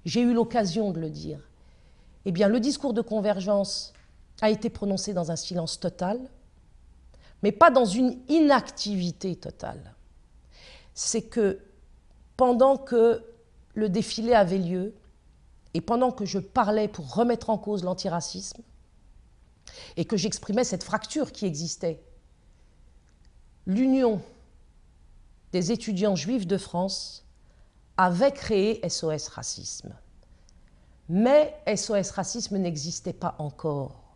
j'ai 0.05 0.20
eu 0.20 0.32
l'occasion 0.32 0.90
de 0.90 1.01
le 1.01 1.11
dire. 1.11 1.48
Eh 2.31 2.47
le 2.47 2.61
discours 2.61 2.93
de 2.93 3.01
convergence 3.01 3.95
a 4.43 4.51
été 4.51 4.69
prononcé 4.69 5.15
dans 5.15 5.31
un 5.31 5.37
silence 5.37 5.81
total, 5.81 6.21
mais 7.43 7.53
pas 7.53 7.71
dans 7.71 7.87
une 7.87 8.19
inactivité 8.29 9.35
totale. 9.35 9.95
C'est 10.93 11.23
que 11.23 11.59
pendant 12.37 12.77
que 12.77 13.25
le 13.73 13.89
défilé 13.89 14.35
avait 14.35 14.59
lieu, 14.59 14.95
et 15.73 15.81
pendant 15.81 16.13
que 16.13 16.27
je 16.27 16.39
parlais 16.39 16.87
pour 16.87 17.15
remettre 17.15 17.49
en 17.49 17.57
cause 17.57 17.83
l'antiracisme, 17.83 18.61
et 19.97 20.05
que 20.05 20.19
j'exprimais 20.19 20.65
cette 20.65 20.85
fracture 20.85 21.33
qui 21.33 21.47
existait, 21.47 21.99
l'union 23.67 24.21
des 25.53 25.73
étudiants 25.73 26.15
juifs 26.15 26.47
de 26.47 26.59
France 26.59 27.25
avait 27.97 28.33
créé 28.33 28.87
SOS 28.87 29.29
Racisme. 29.29 29.95
Mais 31.09 31.55
SOS 31.74 32.10
Racisme 32.10 32.59
n'existait 32.59 33.14
pas 33.14 33.35
encore. 33.39 34.09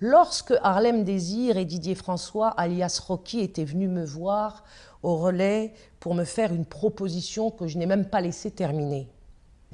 Lorsque 0.00 0.54
Harlem 0.62 1.04
Désir 1.04 1.56
et 1.56 1.64
Didier 1.64 1.94
François, 1.94 2.48
alias 2.48 3.00
Rocky, 3.06 3.40
étaient 3.40 3.64
venus 3.64 3.88
me 3.88 4.04
voir 4.04 4.64
au 5.02 5.16
relais 5.16 5.72
pour 6.00 6.14
me 6.14 6.24
faire 6.24 6.52
une 6.52 6.66
proposition 6.66 7.50
que 7.50 7.66
je 7.66 7.78
n'ai 7.78 7.86
même 7.86 8.06
pas 8.06 8.20
laissé 8.20 8.50
terminer, 8.50 9.08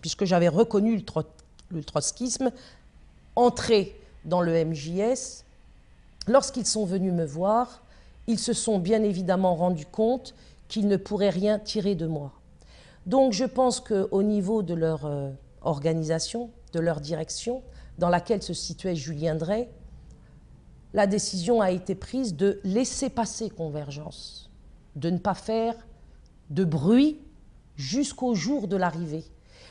puisque 0.00 0.24
j'avais 0.24 0.48
reconnu 0.48 1.02
le, 1.70 1.82
trotskisme, 1.82 2.52
entré 3.34 3.98
dans 4.24 4.40
le 4.40 4.64
MJS, 4.64 5.44
lorsqu'ils 6.28 6.66
sont 6.66 6.84
venus 6.84 7.12
me 7.12 7.24
voir, 7.24 7.82
ils 8.26 8.38
se 8.38 8.52
sont 8.52 8.78
bien 8.78 9.02
évidemment 9.02 9.56
rendus 9.56 9.86
compte 9.86 10.34
qu'ils 10.68 10.86
ne 10.86 10.96
pourraient 10.96 11.30
rien 11.30 11.58
tirer 11.58 11.96
de 11.96 12.06
moi. 12.06 12.32
Donc 13.06 13.32
je 13.32 13.44
pense 13.44 13.80
qu'au 13.80 14.22
niveau 14.22 14.62
de 14.62 14.74
leur 14.74 15.06
euh, 15.06 15.30
organisation, 15.62 16.50
de 16.72 16.80
leur 16.80 17.00
direction, 17.00 17.62
dans 17.98 18.08
laquelle 18.08 18.42
se 18.42 18.54
situait 18.54 18.96
Julien 18.96 19.34
Drey, 19.34 19.68
la 20.92 21.06
décision 21.06 21.60
a 21.60 21.70
été 21.70 21.94
prise 21.94 22.34
de 22.34 22.60
laisser 22.64 23.10
passer 23.10 23.50
Convergence, 23.50 24.50
de 24.96 25.10
ne 25.10 25.18
pas 25.18 25.34
faire 25.34 25.74
de 26.50 26.64
bruit 26.64 27.20
jusqu'au 27.76 28.34
jour 28.34 28.66
de 28.66 28.76
l'arrivée. 28.76 29.24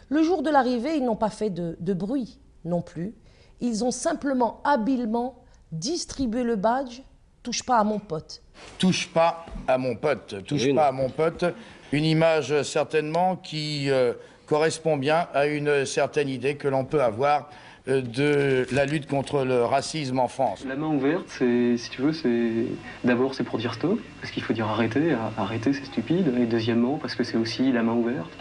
Le 0.08 0.24
jour 0.24 0.42
de 0.42 0.50
l'arrivée, 0.50 0.96
ils 0.96 1.04
n'ont 1.04 1.16
pas 1.16 1.30
fait 1.30 1.50
de, 1.50 1.78
de, 1.80 1.94
bruit 1.94 2.40
non 2.66 2.82
plus. 2.82 3.14
Ils 3.60 3.84
ont 3.84 3.92
simplement 3.92 4.62
habilement 4.64 5.44
distribué 5.72 6.44
le 6.44 6.56
badge 6.56 7.02
Touche 7.44 7.64
pas 7.64 7.78
à 7.78 7.84
mon 7.84 8.00
pote. 8.00 8.42
Touche 8.78 9.08
pas 9.14 9.46
à 9.68 9.78
mon 9.78 9.96
pote. 9.96 10.44
Touche 10.46 10.74
pas 10.76 10.88
à 10.88 10.92
mon 10.92 11.10
pote. 11.10 11.46
Une 11.92 12.04
image 12.04 12.62
certainement 12.64 13.38
qui 13.38 13.90
euh, 13.90 14.14
correspond 14.50 14.98
bien 14.98 15.28
à 15.36 15.46
une 15.46 15.86
certaine 15.86 16.28
idée 16.28 16.56
que 16.56 16.68
l'on 16.68 16.84
peut 16.84 17.04
avoir 17.04 17.50
euh, 17.88 18.02
de 18.02 18.66
la 18.74 18.86
lutte 18.86 19.08
contre 19.08 19.46
le 19.46 19.64
racisme 19.64 20.18
en 20.18 20.28
France. 20.28 20.66
La 20.68 20.76
main 20.76 20.88
ouverte, 20.88 21.26
c'est, 21.28 21.78
si 21.78 21.90
tu 21.92 22.02
veux, 22.02 22.14
c'est 22.14 22.66
d'abord 23.04 23.36
c'est 23.36 23.44
pour 23.44 23.60
dire 23.60 23.76
stop, 23.76 24.00
parce 24.20 24.34
qu'il 24.34 24.42
faut 24.42 24.54
dire 24.54 24.68
arrêter, 24.68 25.16
arrêter 25.38 25.72
c'est 25.72 25.86
stupide, 25.86 26.34
et 26.40 26.48
deuxièmement 26.48 26.98
parce 26.98 27.14
que 27.14 27.24
c'est 27.24 27.38
aussi 27.38 27.72
la 27.72 27.84
main 27.84 27.94
ouverte, 27.94 28.32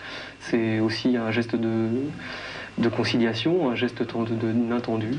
c'est 0.40 0.80
aussi 0.80 1.16
un 1.16 1.30
geste 1.30 1.54
de, 1.54 1.88
de 2.78 2.88
conciliation, 2.88 3.70
un 3.70 3.74
geste 3.74 4.02
d'inattendu. 4.02 5.12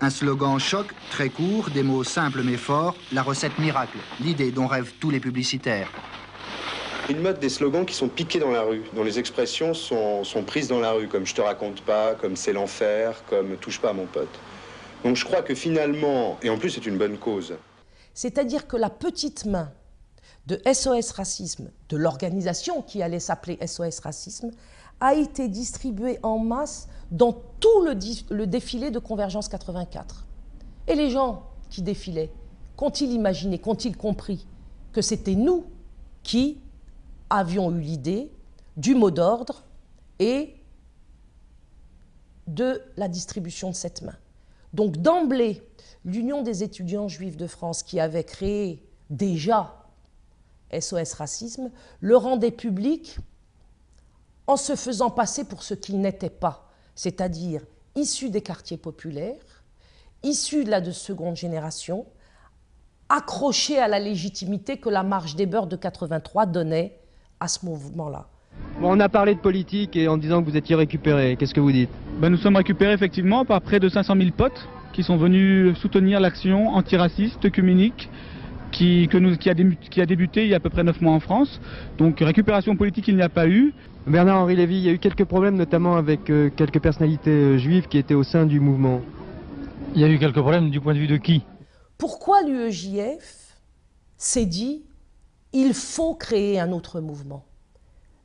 Un 0.00 0.10
slogan 0.10 0.58
choc, 0.58 0.86
très 1.10 1.28
court, 1.28 1.70
des 1.70 1.84
mots 1.84 2.04
simples 2.04 2.42
mais 2.44 2.56
forts, 2.56 2.96
la 3.12 3.22
recette 3.22 3.58
miracle, 3.58 3.98
l'idée 4.20 4.50
dont 4.50 4.66
rêvent 4.66 4.92
tous 5.00 5.10
les 5.10 5.20
publicitaires. 5.20 5.90
Une 7.08 7.20
mode 7.22 7.38
des 7.40 7.48
slogans 7.48 7.86
qui 7.86 7.94
sont 7.94 8.08
piqués 8.08 8.38
dans 8.38 8.50
la 8.50 8.60
rue, 8.60 8.82
dont 8.94 9.02
les 9.02 9.18
expressions 9.18 9.72
sont, 9.72 10.24
sont 10.24 10.42
prises 10.42 10.68
dans 10.68 10.78
la 10.78 10.92
rue, 10.92 11.08
comme 11.08 11.24
je 11.24 11.34
te 11.34 11.40
raconte 11.40 11.80
pas, 11.80 12.14
comme 12.14 12.36
c'est 12.36 12.52
l'enfer, 12.52 13.22
comme 13.30 13.56
touche 13.56 13.80
pas 13.80 13.90
à 13.90 13.92
mon 13.94 14.04
pote. 14.04 14.28
Donc 15.04 15.16
je 15.16 15.24
crois 15.24 15.40
que 15.40 15.54
finalement, 15.54 16.36
et 16.42 16.50
en 16.50 16.58
plus 16.58 16.68
c'est 16.68 16.84
une 16.84 16.98
bonne 16.98 17.16
cause. 17.16 17.54
C'est-à-dire 18.12 18.66
que 18.66 18.76
la 18.76 18.90
petite 18.90 19.46
main 19.46 19.72
de 20.46 20.60
SOS 20.70 21.12
Racisme, 21.12 21.70
de 21.88 21.96
l'organisation 21.96 22.82
qui 22.82 23.02
allait 23.02 23.20
s'appeler 23.20 23.58
SOS 23.66 24.00
Racisme, 24.00 24.50
a 25.00 25.14
été 25.14 25.48
distribuée 25.48 26.18
en 26.22 26.38
masse 26.38 26.88
dans 27.10 27.32
tout 27.32 27.80
le, 27.86 27.94
le, 28.34 28.46
défilé 28.46 28.90
de 28.90 28.98
Convergence 28.98 29.48
84. 29.48 30.26
Et 30.88 30.94
les 30.94 31.08
gens 31.08 31.44
qui 31.70 31.80
défilaient, 31.80 32.30
qu'ont-ils 32.76 33.12
imaginé, 33.12 33.58
qu'ont-ils 33.58 33.96
compris 33.96 34.46
que 34.92 35.00
c'était 35.00 35.36
nous 35.36 35.64
qui 36.22 36.58
avions 37.30 37.70
eu 37.70 37.80
l'idée 37.80 38.32
du 38.76 38.94
mot 38.94 39.10
d'ordre 39.10 39.64
et 40.18 40.54
de 42.46 42.82
la 42.96 43.08
distribution 43.08 43.70
de 43.70 43.74
cette 43.74 44.02
main. 44.02 44.16
Donc 44.72 44.96
d'emblée, 44.96 45.62
l'Union 46.04 46.42
des 46.42 46.62
étudiants 46.62 47.08
juifs 47.08 47.36
de 47.36 47.46
France, 47.46 47.82
qui 47.82 48.00
avait 48.00 48.24
créé 48.24 48.86
déjà 49.10 49.86
SOS 50.78 51.14
Racisme, 51.14 51.70
le 52.00 52.16
rendait 52.16 52.50
public 52.50 53.18
en 54.46 54.56
se 54.56 54.76
faisant 54.76 55.10
passer 55.10 55.44
pour 55.44 55.62
ce 55.62 55.74
qu'il 55.74 56.00
n'était 56.00 56.30
pas, 56.30 56.70
c'est-à-dire 56.94 57.62
issu 57.94 58.30
des 58.30 58.42
quartiers 58.42 58.76
populaires, 58.76 59.64
issu 60.22 60.64
de 60.64 60.70
la 60.70 60.80
de 60.80 60.90
seconde 60.90 61.36
génération, 61.36 62.06
accroché 63.08 63.78
à 63.78 63.88
la 63.88 63.98
légitimité 63.98 64.78
que 64.78 64.88
la 64.88 65.02
marche 65.02 65.36
des 65.36 65.46
beurs 65.46 65.66
de 65.66 65.76
83 65.76 66.46
donnait 66.46 66.97
à 67.40 67.48
ce 67.48 67.64
mouvement-là. 67.64 68.26
Bon, 68.80 68.96
on 68.96 69.00
a 69.00 69.08
parlé 69.08 69.34
de 69.34 69.40
politique 69.40 69.96
et 69.96 70.08
en 70.08 70.16
disant 70.16 70.42
que 70.42 70.50
vous 70.50 70.56
étiez 70.56 70.74
récupéré. 70.74 71.36
Qu'est-ce 71.38 71.54
que 71.54 71.60
vous 71.60 71.72
dites? 71.72 71.90
Ben, 72.20 72.30
Nous 72.30 72.36
sommes 72.36 72.56
récupérés 72.56 72.92
effectivement 72.92 73.44
par 73.44 73.60
près 73.60 73.80
de 73.80 73.88
500 73.88 74.16
000 74.16 74.30
potes 74.36 74.68
qui 74.92 75.02
sont 75.02 75.16
venus 75.16 75.76
soutenir 75.78 76.20
l'action 76.20 76.68
antiraciste, 76.68 77.44
œcuménique, 77.44 78.08
qui, 78.72 79.08
que 79.08 79.18
nous, 79.18 79.36
qui, 79.36 79.50
a 79.50 79.54
débuté, 79.54 79.88
qui 79.88 80.00
a 80.00 80.06
débuté 80.06 80.44
il 80.44 80.50
y 80.50 80.54
a 80.54 80.56
à 80.56 80.60
peu 80.60 80.70
près 80.70 80.84
9 80.84 81.00
mois 81.00 81.12
en 81.12 81.20
France. 81.20 81.60
Donc 81.98 82.20
récupération 82.20 82.76
politique, 82.76 83.08
il 83.08 83.16
n'y 83.16 83.22
a 83.22 83.28
pas 83.28 83.48
eu. 83.48 83.72
Bernard-Henri 84.06 84.56
Lévy, 84.56 84.76
il 84.76 84.82
y 84.84 84.88
a 84.88 84.92
eu 84.92 84.98
quelques 84.98 85.24
problèmes, 85.24 85.56
notamment 85.56 85.96
avec 85.96 86.30
euh, 86.30 86.50
quelques 86.54 86.80
personnalités 86.80 87.30
euh, 87.30 87.58
juives 87.58 87.88
qui 87.88 87.98
étaient 87.98 88.14
au 88.14 88.22
sein 88.22 88.46
du 88.46 88.58
mouvement. 88.58 89.02
Il 89.94 90.00
y 90.00 90.04
a 90.04 90.08
eu 90.08 90.18
quelques 90.18 90.40
problèmes 90.40 90.70
du 90.70 90.80
point 90.80 90.94
de 90.94 90.98
vue 90.98 91.06
de 91.06 91.16
qui? 91.16 91.42
Pourquoi 91.98 92.42
l'UEJF 92.42 93.56
s'est 94.16 94.46
dit 94.46 94.82
il 95.52 95.74
faut 95.74 96.14
créer 96.14 96.60
un 96.60 96.72
autre 96.72 97.00
mouvement 97.00 97.44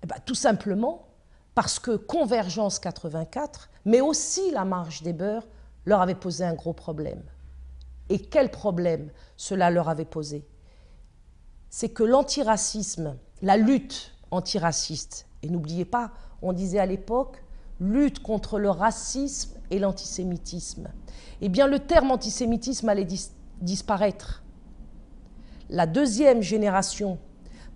eh 0.03 0.07
ben, 0.07 0.17
Tout 0.25 0.35
simplement 0.35 1.07
parce 1.55 1.79
que 1.79 1.95
Convergence 1.95 2.79
84, 2.79 3.69
mais 3.85 4.01
aussi 4.01 4.51
la 4.51 4.65
marche 4.65 5.03
des 5.03 5.13
beurs, 5.13 5.47
leur 5.85 6.01
avait 6.01 6.15
posé 6.15 6.43
un 6.43 6.53
gros 6.53 6.73
problème. 6.73 7.21
Et 8.09 8.19
quel 8.19 8.49
problème 8.51 9.09
cela 9.37 9.69
leur 9.69 9.89
avait 9.89 10.05
posé? 10.05 10.47
C'est 11.69 11.89
que 11.89 12.03
l'antiracisme, 12.03 13.17
la 13.41 13.57
lutte 13.57 14.15
antiraciste, 14.31 15.27
et 15.41 15.49
n'oubliez 15.49 15.85
pas, 15.85 16.11
on 16.41 16.53
disait 16.53 16.79
à 16.79 16.85
l'époque 16.85 17.43
lutte 17.79 18.19
contre 18.21 18.59
le 18.59 18.69
racisme 18.69 19.59
et 19.71 19.79
l'antisémitisme. 19.79 20.89
Eh 21.41 21.49
bien, 21.49 21.67
le 21.67 21.79
terme 21.79 22.11
antisémitisme 22.11 22.89
allait 22.89 23.05
dis 23.05 23.29
disparaître. 23.61 24.42
La 25.69 25.85
deuxième 25.85 26.41
génération, 26.41 27.17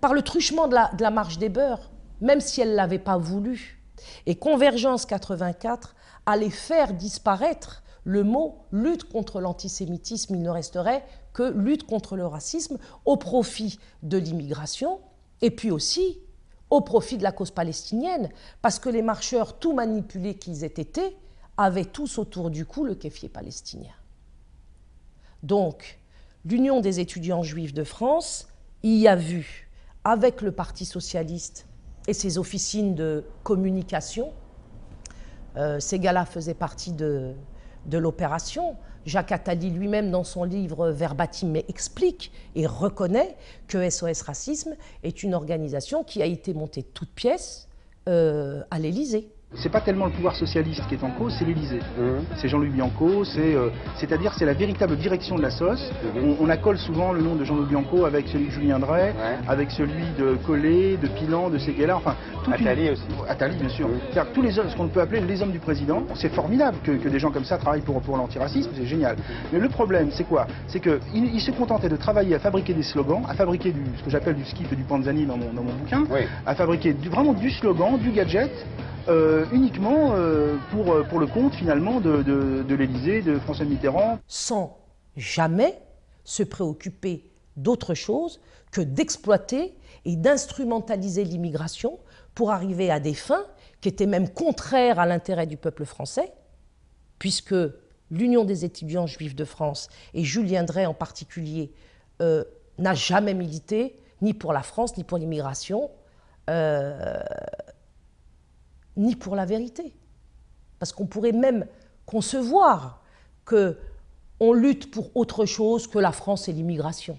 par 0.00 0.14
le 0.14 0.22
truchement 0.22 0.68
de 0.68 0.74
la, 0.74 1.10
marche 1.10 1.38
des 1.38 1.48
beurs, 1.48 1.90
même 2.20 2.40
si 2.40 2.60
elle 2.60 2.70
ne 2.70 2.76
l'avait 2.76 2.98
pas 2.98 3.18
voulu, 3.18 3.80
et 4.26 4.36
Convergence 4.36 5.06
84 5.06 5.96
allait 6.26 6.50
faire 6.50 6.94
disparaître 6.94 7.82
le 8.04 8.22
mot 8.22 8.64
lutte 8.70 9.04
contre 9.04 9.40
l'antisémitisme, 9.40 10.34
il 10.34 10.42
ne 10.42 10.50
resterait 10.50 11.04
que 11.32 11.42
lutte 11.42 11.86
contre 11.86 12.16
le 12.16 12.26
racisme 12.26 12.78
au 13.04 13.16
profit 13.16 13.78
de 14.02 14.16
l'immigration 14.16 15.00
et 15.42 15.50
puis 15.50 15.70
aussi 15.70 16.20
au 16.70 16.80
profit 16.80 17.18
de 17.18 17.22
la 17.22 17.32
cause 17.32 17.50
palestinienne, 17.50 18.30
parce 18.60 18.78
que 18.78 18.88
les 18.88 19.02
marcheurs, 19.02 19.58
tout 19.58 19.72
manipulés 19.72 20.36
qu'ils 20.36 20.64
aient 20.64 20.66
été, 20.66 21.16
avaient 21.56 21.84
tous 21.84 22.18
autour 22.18 22.50
du 22.50 22.66
cou 22.66 22.84
le 22.84 22.94
kéfier 22.94 23.28
palestinien. 23.28 23.94
Donc, 25.42 25.97
l'Union 26.48 26.80
des 26.80 26.98
étudiants 27.00 27.42
juifs 27.42 27.74
de 27.74 27.84
France 27.84 28.48
y 28.82 29.06
a 29.06 29.16
vu, 29.16 29.68
avec 30.04 30.40
le 30.40 30.50
Parti 30.50 30.84
socialiste 30.84 31.66
et 32.06 32.14
ses 32.14 32.38
officines 32.38 32.94
de 32.94 33.24
communication, 33.42 34.32
euh, 35.56 35.78
ces 35.78 35.98
gars-là 35.98 36.24
faisaient 36.24 36.54
partie 36.54 36.92
de, 36.92 37.34
l'opération. 37.92 38.76
Jacques 39.04 39.32
Attali 39.32 39.70
lui-même, 39.70 40.10
dans 40.10 40.24
son 40.24 40.44
livre 40.44 40.88
Verbatim, 40.90 41.54
explique 41.68 42.32
et 42.54 42.66
reconnaît 42.66 43.36
que 43.66 43.88
SOS 43.88 44.22
Racisme 44.22 44.74
est 45.02 45.22
une 45.22 45.34
organisation 45.34 46.02
qui 46.02 46.22
a 46.22 46.26
été 46.26 46.54
montée 46.54 46.82
toute 46.82 47.10
pièce 47.10 47.68
euh, 48.08 48.62
à 48.70 48.78
l'Élysée. 48.78 49.30
C'est 49.54 49.70
pas 49.70 49.80
tellement 49.80 50.04
le 50.04 50.12
pouvoir 50.12 50.36
socialiste 50.36 50.86
qui 50.88 50.94
est 50.94 51.02
en 51.02 51.10
cause, 51.10 51.34
c'est 51.38 51.46
l'Élysée. 51.46 51.78
Mmh. 51.78 52.36
C'est 52.36 52.48
Jean-Louis 52.48 52.68
Bianco, 52.68 53.24
c'est, 53.24 53.54
euh, 53.54 53.70
c'est-à-dire 53.96 54.34
c'est 54.34 54.44
la 54.44 54.52
véritable 54.52 54.94
direction 54.96 55.36
de 55.36 55.42
la 55.42 55.50
SOS. 55.50 55.80
Mmh. 55.80 56.18
On, 56.22 56.44
on, 56.44 56.50
accole 56.50 56.76
souvent 56.76 57.12
le 57.12 57.22
nom 57.22 57.34
de 57.34 57.44
Jean-Louis 57.44 57.64
Bianco 57.64 58.04
avec 58.04 58.28
celui 58.28 58.48
de 58.48 58.50
Julien 58.50 58.78
Drey, 58.78 59.14
ouais. 59.16 59.38
avec 59.48 59.70
celui 59.70 60.04
de 60.18 60.36
Collet, 60.46 60.98
de 60.98 61.08
Pilan, 61.08 61.48
de 61.48 61.56
Seguela, 61.56 61.96
enfin... 61.96 62.14
Attali 62.52 62.86
une... 62.86 62.92
aussi. 62.92 63.02
Attali, 63.26 63.56
bien 63.56 63.70
sûr. 63.70 63.88
Mmh. 63.88 64.20
tous 64.34 64.42
les 64.42 64.58
hommes, 64.58 64.68
ce 64.68 64.76
qu'on 64.76 64.88
peut 64.88 65.00
appeler 65.00 65.22
les 65.22 65.40
hommes 65.40 65.52
du 65.52 65.60
président, 65.60 66.02
c'est 66.14 66.32
formidable 66.34 66.76
que, 66.84 66.92
que, 66.92 67.08
des 67.08 67.18
gens 67.18 67.30
comme 67.30 67.44
ça 67.44 67.56
travaillent 67.56 67.80
pour, 67.80 68.02
pour 68.02 68.18
l'antiracisme, 68.18 68.70
c'est 68.76 68.86
génial. 68.86 69.16
Mais 69.50 69.58
le 69.58 69.68
problème, 69.70 70.10
c'est 70.12 70.24
quoi? 70.24 70.46
C'est 70.66 70.80
qu'ils 70.80 71.00
il 71.14 71.40
se 71.40 71.52
contentaient 71.52 71.88
de 71.88 71.96
travailler 71.96 72.34
à 72.34 72.38
fabriquer 72.38 72.74
des 72.74 72.82
slogans, 72.82 73.22
à 73.26 73.32
fabriquer 73.32 73.72
du, 73.72 73.80
ce 73.96 74.02
que 74.02 74.10
j'appelle 74.10 74.34
du 74.34 74.44
skip 74.44 74.70
et 74.70 74.76
du 74.76 74.84
panzani 74.84 75.24
dans 75.24 75.38
mon, 75.38 75.54
dans 75.54 75.62
mon 75.62 75.72
bouquin, 75.72 76.04
oui. 76.10 76.20
à 76.44 76.54
fabriquer 76.54 76.92
du, 76.92 77.08
vraiment 77.08 77.32
du 77.32 77.50
slogan, 77.50 77.98
du 77.98 78.10
gadget, 78.10 78.52
euh, 79.08 79.46
uniquement 79.52 80.12
euh, 80.14 80.56
pour, 80.70 81.02
pour 81.08 81.18
le 81.18 81.26
compte 81.26 81.54
finalement 81.54 82.00
de, 82.00 82.22
de, 82.22 82.62
de 82.62 82.74
l'Élysée, 82.74 83.22
de 83.22 83.38
François 83.38 83.64
Mitterrand. 83.64 84.18
Sans 84.26 84.78
jamais 85.16 85.80
se 86.24 86.42
préoccuper 86.42 87.30
d'autre 87.56 87.94
chose 87.94 88.40
que 88.70 88.80
d'exploiter 88.80 89.74
et 90.04 90.16
d'instrumentaliser 90.16 91.24
l'immigration 91.24 91.98
pour 92.34 92.50
arriver 92.50 92.90
à 92.90 93.00
des 93.00 93.14
fins 93.14 93.44
qui 93.80 93.88
étaient 93.88 94.06
même 94.06 94.28
contraires 94.28 94.98
à 94.98 95.06
l'intérêt 95.06 95.46
du 95.46 95.56
peuple 95.56 95.84
français, 95.84 96.32
puisque 97.18 97.54
l'Union 98.10 98.44
des 98.44 98.64
étudiants 98.64 99.06
juifs 99.06 99.34
de 99.34 99.44
France, 99.44 99.88
et 100.14 100.24
Julien 100.24 100.64
Drey 100.64 100.86
en 100.86 100.94
particulier, 100.94 101.72
euh, 102.20 102.44
n'a 102.78 102.94
jamais 102.94 103.34
milité 103.34 103.96
ni 104.22 104.34
pour 104.34 104.52
la 104.52 104.62
France, 104.62 104.96
ni 104.96 105.04
pour 105.04 105.18
l'immigration. 105.18 105.90
Euh, 106.48 107.20
ni 108.98 109.16
pour 109.16 109.36
la 109.36 109.46
vérité. 109.46 109.94
Parce 110.78 110.92
qu'on 110.92 111.06
pourrait 111.06 111.32
même 111.32 111.66
concevoir 112.04 113.02
que 113.44 113.78
on 114.40 114.52
lutte 114.52 114.90
pour 114.90 115.10
autre 115.16 115.46
chose 115.46 115.86
que 115.86 115.98
la 115.98 116.12
France 116.12 116.48
et 116.48 116.52
l'immigration. 116.52 117.18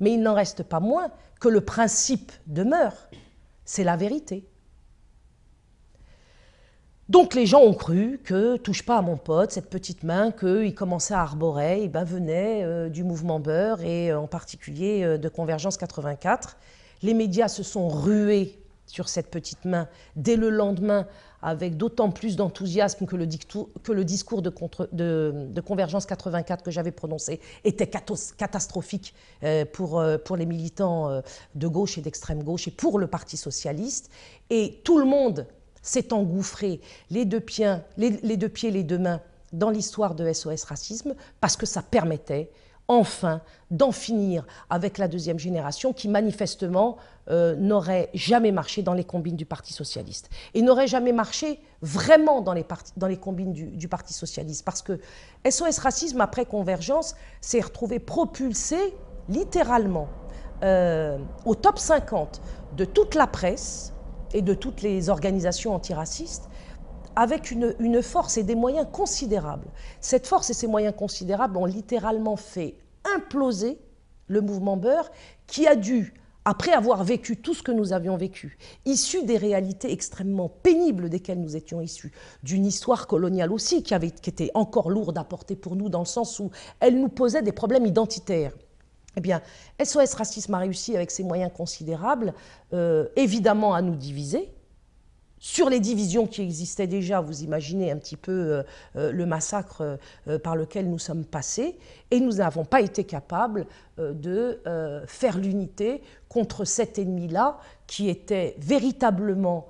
Mais 0.00 0.14
il 0.14 0.22
n'en 0.22 0.34
reste 0.34 0.62
pas 0.62 0.80
moins 0.80 1.10
que 1.40 1.48
le 1.48 1.60
principe 1.60 2.32
demeure, 2.46 2.94
c'est 3.64 3.84
la 3.84 3.96
vérité. 3.96 4.48
Donc 7.10 7.34
les 7.34 7.44
gens 7.44 7.60
ont 7.60 7.74
cru 7.74 8.18
que 8.24 8.56
touche 8.56 8.82
pas 8.82 8.96
à 8.96 9.02
mon 9.02 9.18
pote, 9.18 9.50
cette 9.50 9.68
petite 9.68 10.04
main 10.04 10.32
qu'il 10.32 10.74
commençait 10.74 11.12
à 11.12 11.20
arborer, 11.20 11.82
et 11.82 11.88
ben, 11.88 12.02
venait 12.02 12.64
euh, 12.64 12.88
du 12.88 13.04
mouvement 13.04 13.40
Beurre 13.40 13.82
et 13.82 14.10
euh, 14.10 14.18
en 14.18 14.26
particulier 14.26 15.02
euh, 15.04 15.18
de 15.18 15.28
Convergence 15.28 15.76
84. 15.76 16.56
Les 17.02 17.12
médias 17.12 17.48
se 17.48 17.62
sont 17.62 17.88
rués 17.88 18.58
sur 18.86 19.08
cette 19.08 19.30
petite 19.30 19.64
main 19.64 19.88
dès 20.16 20.36
le 20.36 20.50
lendemain 20.50 21.06
avec 21.42 21.76
d'autant 21.76 22.10
plus 22.10 22.36
d'enthousiasme 22.36 23.04
que, 23.04 23.16
le 23.16 23.26
discours 23.26 24.42
de, 24.42 24.50
de, 24.92 25.60
Convergence 25.60 26.06
84 26.06 26.62
que 26.64 26.70
j'avais 26.70 26.90
prononcé 26.90 27.38
était 27.64 27.86
catastrophique 28.38 29.14
pour, 29.74 30.02
pour 30.24 30.36
les 30.36 30.46
militants 30.46 31.20
de 31.54 31.68
gauche 31.68 31.98
et 31.98 32.00
d'extrême 32.00 32.42
gauche 32.42 32.66
et 32.68 32.70
pour 32.70 32.98
le 32.98 33.08
Parti 33.08 33.36
socialiste. 33.36 34.10
Et 34.48 34.80
tout 34.84 34.98
le 34.98 35.04
monde 35.04 35.46
s'est 35.84 36.12
engouffré 36.12 36.80
les 37.10 37.26
deux, 37.26 37.40
pieds, 37.40 37.76
les, 37.98 38.36
deux 38.36 38.48
pieds, 38.48 38.70
les 38.70 38.82
deux 38.82 38.98
mains 38.98 39.20
dans 39.52 39.70
l'histoire 39.70 40.14
de 40.16 40.32
SOS 40.32 40.64
Racisme 40.64 41.14
parce 41.40 41.56
que 41.56 41.66
ça 41.66 41.82
permettait 41.82 42.50
enfin 42.88 43.40
d'en 43.70 43.92
finir 43.92 44.46
avec 44.70 44.98
la 44.98 45.08
deuxième 45.08 45.38
génération 45.38 45.92
qui 45.92 46.08
manifestement 46.08 46.96
euh, 47.30 47.56
n'aurait 47.56 48.10
jamais 48.14 48.52
marché 48.52 48.82
dans 48.82 48.92
les 48.92 49.04
combines 49.04 49.36
du 49.36 49.46
Parti 49.46 49.72
socialiste. 49.72 50.30
Et 50.52 50.62
n'aurait 50.62 50.86
jamais 50.86 51.12
marché 51.12 51.60
vraiment 51.82 52.40
dans 52.40 52.52
les, 52.52 52.66
dans 52.96 53.06
les 53.06 53.16
combines 53.16 53.52
du, 53.52 53.88
Parti 53.88 54.12
socialiste 54.12 54.64
parce 54.64 54.82
que 54.82 55.00
SOS 55.48 55.78
Racisme, 55.78 56.20
après 56.20 56.44
Convergence, 56.44 57.14
s'est 57.40 57.60
retrouvé 57.60 57.98
propulsé 57.98 58.76
littéralement 59.28 60.08
euh, 60.62 61.18
au 61.44 61.54
top 61.54 61.78
50 61.78 62.42
de 62.76 62.84
toute 62.84 63.14
la 63.14 63.26
presse, 63.26 63.94
et 64.34 64.42
de 64.42 64.52
toutes 64.52 64.82
les 64.82 65.08
organisations 65.08 65.74
antiracistes 65.74 66.50
avec 67.16 67.50
une, 67.50 68.02
force 68.02 68.36
et 68.36 68.42
des 68.42 68.54
moyens 68.54 68.86
considérables. 68.92 69.68
Cette 70.00 70.26
force 70.26 70.50
et 70.50 70.54
ces 70.54 70.66
moyens 70.66 70.94
considérables 70.96 71.56
ont 71.56 71.64
littéralement 71.64 72.36
fait 72.36 72.76
imploser 73.16 73.78
le 74.28 74.40
mouvement 74.40 74.76
Beurre 74.76 75.10
qui 75.46 75.66
a 75.66 75.76
dû, 75.76 76.14
après 76.44 76.72
avoir 76.72 77.04
vécu 77.04 77.36
tout 77.36 77.54
ce 77.54 77.62
que 77.62 77.72
nous 77.72 77.92
avions 77.92 78.16
vécu, 78.16 78.58
issu 78.84 79.24
des 79.24 79.36
réalités 79.36 79.92
extrêmement 79.92 80.48
pénibles 80.48 81.08
desquelles 81.08 81.40
nous 81.40 81.56
étions 81.56 81.80
issus, 81.80 82.12
d'une 82.42 82.66
histoire 82.66 83.06
coloniale 83.06 83.52
aussi 83.52 83.82
qui, 83.82 83.94
avait, 83.94 84.10
qui 84.10 84.30
était 84.30 84.50
encore 84.54 84.90
lourde 84.90 85.16
à 85.18 85.24
porter 85.24 85.56
pour 85.56 85.76
nous 85.76 85.88
dans 85.88 86.00
le 86.00 86.06
sens 86.06 86.38
où 86.40 86.50
elle 86.80 87.00
nous 87.00 87.08
posait 87.08 87.42
des 87.42 87.52
problèmes 87.52 87.86
identitaires. 87.86 88.52
Eh 89.16 89.20
bien, 89.20 89.40
SOS 89.82 90.14
Racisme 90.14 90.54
a 90.54 90.58
réussi 90.58 90.96
avec 90.96 91.10
ses 91.10 91.22
moyens 91.22 91.52
considérables, 91.54 92.34
euh, 92.72 93.06
évidemment, 93.16 93.74
à 93.74 93.80
nous 93.80 93.94
diviser. 93.94 94.52
Sur 95.46 95.68
les 95.68 95.78
divisions 95.78 96.26
qui 96.26 96.40
existaient 96.40 96.86
déjà, 96.86 97.20
vous 97.20 97.42
imaginez 97.42 97.90
un 97.90 97.98
petit 97.98 98.16
peu 98.16 98.32
euh, 98.32 98.62
euh, 98.96 99.12
le 99.12 99.26
massacre 99.26 99.98
par 100.42 100.56
lequel 100.56 100.88
nous 100.88 100.98
sommes 100.98 101.26
passés, 101.26 101.78
et 102.10 102.18
nous 102.18 102.36
n'avons 102.36 102.64
pas 102.64 102.80
été 102.80 103.04
capables 103.04 103.66
de 103.98 104.58
faire 105.06 105.36
l'unité 105.36 106.02
contre 106.30 106.64
cet 106.64 106.98
ennemi-là 106.98 107.58
qui 107.86 108.08
était 108.08 108.56
véritablement 108.58 109.68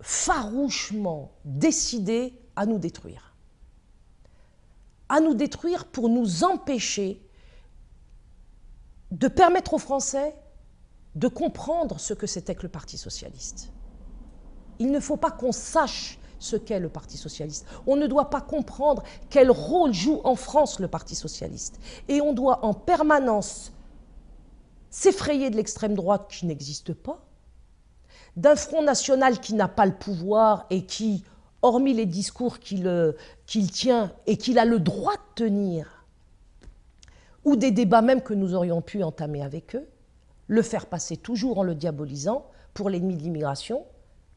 farouchement 0.00 1.32
décidé 1.44 2.34
à 2.54 2.66
nous 2.66 2.78
détruire. 2.78 3.34
À 5.08 5.20
nous 5.20 5.34
détruire 5.34 5.86
pour 5.86 6.08
nous 6.08 6.44
empêcher 6.44 7.20
de 9.10 9.26
permettre 9.26 9.74
aux 9.74 9.78
Français 9.78 10.34
de 11.14 11.28
comprendre 11.28 12.00
ce 12.00 12.14
que 12.14 12.26
c'était 12.26 12.54
que 12.54 12.62
le 12.62 12.68
Parti 12.68 12.96
socialiste. 12.96 13.70
Il 14.78 14.90
ne 14.90 15.00
faut 15.00 15.16
pas 15.16 15.30
qu'on 15.30 15.52
sache 15.52 16.18
ce 16.38 16.56
qu'est 16.56 16.80
le 16.80 16.88
Parti 16.88 17.16
socialiste. 17.16 17.66
On 17.86 17.96
ne 17.96 18.06
doit 18.06 18.30
pas 18.30 18.40
comprendre 18.40 19.02
quel 19.30 19.50
rôle 19.50 19.92
joue 19.92 20.20
en 20.24 20.34
France 20.34 20.80
le 20.80 20.88
Parti 20.88 21.14
socialiste. 21.14 21.78
Et 22.08 22.20
on 22.20 22.32
doit 22.32 22.64
en 22.64 22.74
permanence 22.74 23.72
s'effrayer 24.90 25.50
de 25.50 25.56
l'extrême 25.56 25.94
droite 25.94 26.26
qui 26.28 26.46
n'existe 26.46 26.92
pas, 26.92 27.24
d'un 28.36 28.56
Front 28.56 28.82
national 28.82 29.40
qui 29.40 29.54
n'a 29.54 29.68
pas 29.68 29.86
le 29.86 29.94
pouvoir 29.94 30.66
et 30.70 30.84
qui, 30.84 31.24
hormis 31.62 31.94
les 31.94 32.06
discours 32.06 32.58
qu'il 32.58 33.14
tient 33.70 34.12
et 34.26 34.36
qu'il 34.36 34.58
a 34.58 34.64
le 34.64 34.80
droit 34.80 35.14
de 35.14 35.44
tenir, 35.44 36.06
ou 37.44 37.56
des 37.56 37.70
débats 37.70 38.02
même 38.02 38.22
que 38.22 38.34
nous 38.34 38.54
aurions 38.54 38.82
pu 38.82 39.02
entamer 39.02 39.42
avec 39.42 39.76
eux, 39.76 39.88
le 40.48 40.62
faire 40.62 40.86
passer 40.86 41.16
toujours 41.16 41.58
en 41.58 41.62
le 41.62 41.74
diabolisant 41.74 42.46
pour 42.74 42.90
l'ennemi 42.90 43.16
de 43.16 43.22
l'immigration 43.22 43.84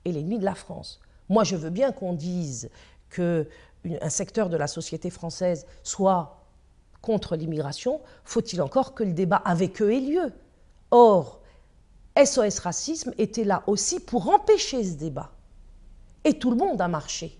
et 0.05 0.11
l'ennemi 0.11 0.39
de 0.39 0.45
la 0.45 0.55
France. 0.55 0.99
Moi, 1.29 1.43
je 1.43 1.55
veux 1.55 1.69
bien 1.69 1.91
qu'on 1.91 2.13
dise 2.13 2.69
qu'un 3.09 4.09
secteur 4.09 4.49
de 4.49 4.57
la 4.57 4.67
société 4.67 5.09
française 5.09 5.65
soit 5.83 6.41
contre 7.01 7.35
l'immigration, 7.35 8.01
faut-il 8.23 8.61
encore 8.61 8.95
que 8.95 9.03
le 9.03 9.13
débat 9.13 9.41
avec 9.45 9.81
eux 9.81 9.93
ait 9.93 9.99
lieu? 9.99 10.33
Or, 10.91 11.41
SOS 12.17 12.59
Racisme 12.59 13.13
était 13.17 13.43
là 13.43 13.63
aussi 13.67 13.99
pour 13.99 14.29
empêcher 14.29 14.83
ce 14.83 14.95
débat. 14.95 15.31
Et 16.23 16.39
tout 16.39 16.49
le 16.49 16.55
monde 16.55 16.81
a 16.81 16.87
marché. 16.87 17.39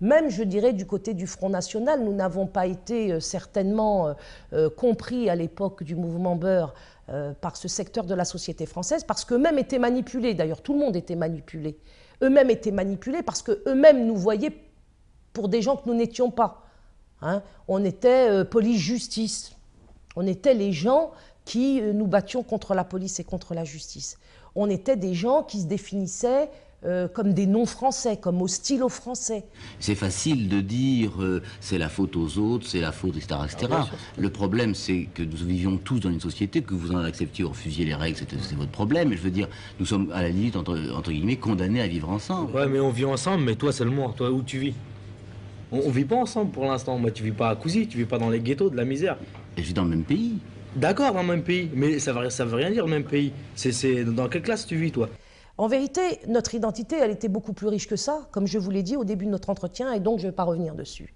Même, 0.00 0.28
je 0.28 0.42
dirais, 0.42 0.74
du 0.74 0.86
côté 0.86 1.14
du 1.14 1.26
Front 1.26 1.48
National, 1.48 2.04
nous 2.04 2.12
n'avons 2.12 2.46
pas 2.46 2.66
été 2.66 3.12
euh, 3.12 3.20
certainement 3.20 4.08
euh, 4.08 4.14
euh, 4.52 4.70
compris 4.70 5.30
à 5.30 5.34
l'époque 5.34 5.82
du 5.82 5.96
mouvement 5.96 6.36
Beurre 6.36 6.74
par 7.40 7.56
ce 7.56 7.68
secteur 7.68 8.04
de 8.04 8.14
la 8.14 8.24
société 8.24 8.66
française, 8.66 9.04
parce 9.04 9.24
qu'eux-mêmes 9.24 9.58
étaient 9.58 9.78
manipulés. 9.78 10.34
D'ailleurs, 10.34 10.60
tout 10.60 10.72
le 10.72 10.80
monde 10.80 10.96
était 10.96 11.16
manipulé. 11.16 11.78
Eux-mêmes 12.22 12.50
étaient 12.50 12.72
manipulés 12.72 13.22
parce 13.22 13.42
qu'eux-mêmes 13.42 14.06
nous 14.06 14.16
voyaient 14.16 14.56
pour 15.32 15.48
des 15.48 15.62
gens 15.62 15.76
que 15.76 15.88
nous 15.88 15.94
n'étions 15.94 16.30
pas. 16.30 16.64
Hein. 17.22 17.42
On 17.68 17.84
était 17.84 18.44
police-justice. 18.44 19.52
On 20.16 20.26
était 20.26 20.54
les 20.54 20.72
gens 20.72 21.12
qui 21.44 21.80
nous 21.80 22.06
battions 22.06 22.42
contre 22.42 22.74
la 22.74 22.84
police 22.84 23.20
et 23.20 23.24
contre 23.24 23.54
la 23.54 23.64
justice. 23.64 24.18
On 24.54 24.68
était 24.70 24.96
des 24.96 25.14
gens 25.14 25.42
qui 25.42 25.60
se 25.60 25.66
définissaient 25.66 26.50
euh, 26.84 27.08
comme 27.08 27.32
des 27.32 27.46
noms 27.46 27.64
français, 27.64 28.18
comme 28.18 28.42
hostiles 28.42 28.82
aux 28.82 28.90
Français. 28.90 29.44
C'est 29.80 29.94
facile 29.94 30.50
de 30.50 30.60
dire 30.60 31.22
euh, 31.22 31.42
c'est 31.58 31.78
la 31.78 31.88
faute 31.88 32.14
aux 32.16 32.36
autres, 32.36 32.66
c'est 32.66 32.80
la 32.80 32.92
faute, 32.92 33.16
etc. 33.16 33.40
etc. 33.44 33.72
Ah, 33.72 33.86
le 34.18 34.28
problème, 34.28 34.74
c'est 34.74 35.08
que 35.14 35.22
nous 35.22 35.38
vivions 35.38 35.78
tous 35.78 36.00
dans 36.00 36.10
une 36.10 36.20
société, 36.20 36.60
que 36.60 36.74
vous 36.74 36.92
en 36.92 36.98
acceptiez 36.98 37.44
ou 37.44 37.48
refusiez 37.48 37.86
les 37.86 37.94
règles, 37.94 38.18
c'est 38.18 38.56
votre 38.56 38.70
problème. 38.70 39.10
Et 39.10 39.16
je 39.16 39.22
veux 39.22 39.30
dire, 39.30 39.48
nous 39.80 39.86
sommes 39.86 40.12
à 40.12 40.20
la 40.20 40.28
limite, 40.28 40.54
entre, 40.54 41.10
guillemets, 41.10 41.36
condamnés 41.36 41.80
à 41.80 41.86
vivre 41.86 42.10
ensemble. 42.10 42.54
Ouais, 42.54 42.68
mais 42.68 42.78
on 42.78 42.90
vit 42.90 43.06
ensemble, 43.06 43.42
mais 43.44 43.54
toi 43.54 43.72
seulement, 43.72 44.10
toi 44.10 44.30
où 44.30 44.42
tu 44.42 44.58
vis? 44.58 44.74
On, 45.72 45.78
ne 45.78 45.90
vit 45.90 46.04
pas 46.04 46.16
ensemble 46.16 46.50
pour 46.50 46.66
l'instant. 46.66 46.98
Moi, 46.98 47.10
tu 47.10 47.22
vis 47.22 47.32
pas 47.32 47.48
à 47.48 47.56
Cousy, 47.56 47.88
tu 47.88 47.96
vis 47.96 48.04
pas 48.04 48.18
dans 48.18 48.28
les 48.28 48.40
ghettos 48.40 48.68
de 48.68 48.76
la 48.76 48.84
misère. 48.84 49.16
Et 49.56 49.62
je 49.62 49.68
vis 49.68 49.74
dans 49.74 49.84
le 49.84 49.90
même 49.90 50.04
pays. 50.04 50.34
D'accord, 50.76 51.14
dans 51.14 51.22
le 51.22 51.28
même 51.28 51.42
pays, 51.42 51.70
mais 51.74 51.98
ça 51.98 52.12
veut, 52.12 52.28
ça 52.28 52.44
veut 52.44 52.56
rien 52.56 52.70
dire 52.70 52.84
le 52.84 52.90
même 52.90 53.04
pays. 53.04 53.32
C'est 53.54 54.04
dans 54.04 54.28
quelle 54.28 54.42
classe 54.42 54.66
tu 54.66 54.76
vis, 54.76 54.92
toi? 54.92 55.08
En 55.58 55.68
vérité, 55.68 56.20
notre 56.26 56.54
identité, 56.54 56.96
elle 56.96 57.10
était 57.10 57.28
beaucoup 57.28 57.54
plus 57.54 57.68
riche 57.68 57.88
que 57.88 57.96
ça, 57.96 58.28
comme 58.30 58.46
je 58.46 58.58
vous 58.58 58.70
l'ai 58.70 58.82
dit 58.82 58.96
au 58.96 59.04
début 59.04 59.24
de 59.24 59.30
notre 59.30 59.48
entretien, 59.48 59.92
et 59.92 60.00
donc 60.00 60.18
je 60.18 60.26
ne 60.26 60.30
vais 60.30 60.36
pas 60.36 60.44
revenir 60.44 60.74
dessus. 60.74 61.14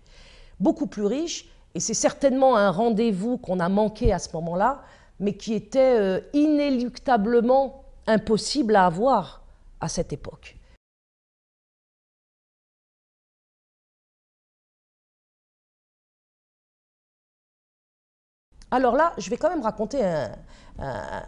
Beaucoup 0.61 0.87
plus 0.87 1.05
riche, 1.05 1.47
et 1.75 1.81
c'est 1.81 1.95
certainement 1.95 2.57
un 2.57 2.71
rendez-vous 2.71 3.37
qu'on 3.39 3.61
a 3.61 3.69
manqué 3.69 4.13
à 4.13 4.19
ce 4.19 4.33
moment-là, 4.35 4.83
mais 5.19 5.35
qui 5.37 5.53
était 5.55 5.99
euh, 5.99 6.21
inéluctablement 6.33 7.85
impossible 8.07 8.77
à 8.77 8.87
avoir 8.87 9.43
à 9.81 9.89
cette 9.89 10.13
époque. 10.13 10.57
Alors 18.71 18.97
là, 18.97 19.13
je 19.19 19.29
vais 19.31 19.37
quand 19.37 19.51
même 19.51 19.63
raconter 19.63 20.03
un, 20.05 20.31
un 20.79 21.23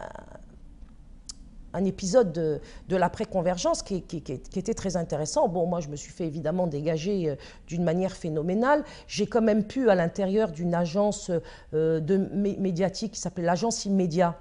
épisode 1.85 2.31
de, 2.31 2.95
l'après-convergence 2.95 3.81
qui, 3.83 3.95
était 3.95 4.73
très 4.73 4.95
intéressant. 4.95 5.47
Bon, 5.47 5.65
moi, 5.65 5.79
je 5.79 5.89
me 5.89 5.95
suis 5.95 6.11
fait 6.11 6.25
évidemment 6.25 6.67
dégager 6.67 7.29
euh, 7.29 7.35
d'une 7.67 7.83
manière 7.83 8.15
phénoménale. 8.15 8.83
J'ai 9.07 9.27
quand 9.27 9.41
même 9.41 9.63
pu, 9.63 9.89
à 9.89 9.95
l'intérieur 9.95 10.51
d'une 10.51 10.75
agence 10.75 11.31
euh, 11.73 11.99
de 11.99 12.17
médiatique 12.17 13.13
qui 13.13 13.19
s'appelait 13.19 13.43
l'agence 13.43 13.85
Immédiat, 13.85 14.37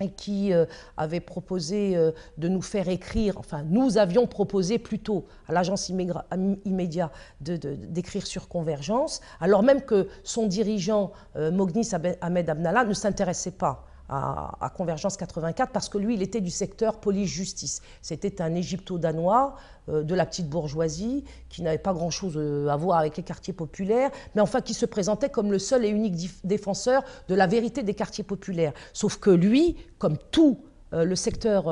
et 0.00 0.10
qui 0.10 0.52
euh, 0.52 0.64
avait 0.96 1.20
proposé 1.20 1.96
de 2.36 2.48
nous 2.48 2.62
faire 2.62 2.88
écrire, 2.88 3.38
enfin 3.38 3.62
nous 3.62 3.96
avions 3.96 4.26
proposé 4.26 4.78
plutôt 4.78 5.24
à 5.46 5.52
l'agence 5.52 5.88
immédiat 5.88 7.12
d'écrire 7.40 8.26
sur 8.26 8.48
Convergence, 8.48 9.20
alors 9.40 9.62
même 9.62 9.82
que 9.82 10.08
son 10.24 10.48
dirigeant, 10.48 11.12
Mognis 11.36 11.90
Ahmed 12.20 12.50
Abnallah, 12.50 12.84
ne 12.84 12.92
s'intéressait 12.92 13.52
pas 13.52 13.86
à, 14.08 14.70
Convergence 14.76 15.16
84 15.16 15.72
parce 15.72 15.88
que 15.88 15.98
lui, 15.98 16.14
il 16.14 16.22
était 16.22 16.40
du 16.40 16.50
secteur 16.50 17.00
police-justice. 17.00 17.80
C'était 18.02 18.42
un 18.42 18.54
égypto-danois 18.54 19.56
euh, 19.88 20.02
de 20.02 20.14
la 20.14 20.26
petite 20.26 20.48
bourgeoisie 20.48 21.24
qui 21.48 21.62
n'avait 21.62 21.78
pas 21.78 21.92
grand-chose 21.92 22.34
euh, 22.36 22.68
à 22.68 22.76
voir 22.76 22.98
avec 22.98 23.16
les 23.16 23.22
quartiers 23.22 23.54
populaires, 23.54 24.10
mais 24.34 24.42
enfin 24.42 24.60
qui 24.60 24.74
se 24.74 24.86
présentait 24.86 25.30
comme 25.30 25.50
le 25.50 25.58
seul 25.58 25.84
et 25.84 25.88
unique 25.88 26.30
défenseur 26.44 27.02
de 27.28 27.34
la 27.34 27.46
vérité 27.46 27.82
des 27.82 27.94
quartiers 27.94 28.24
populaires. 28.24 28.72
Sauf 28.92 29.16
que 29.16 29.30
lui, 29.30 29.76
comme 29.98 30.18
tout 30.30 30.58
le 30.92 31.16
secteur 31.16 31.64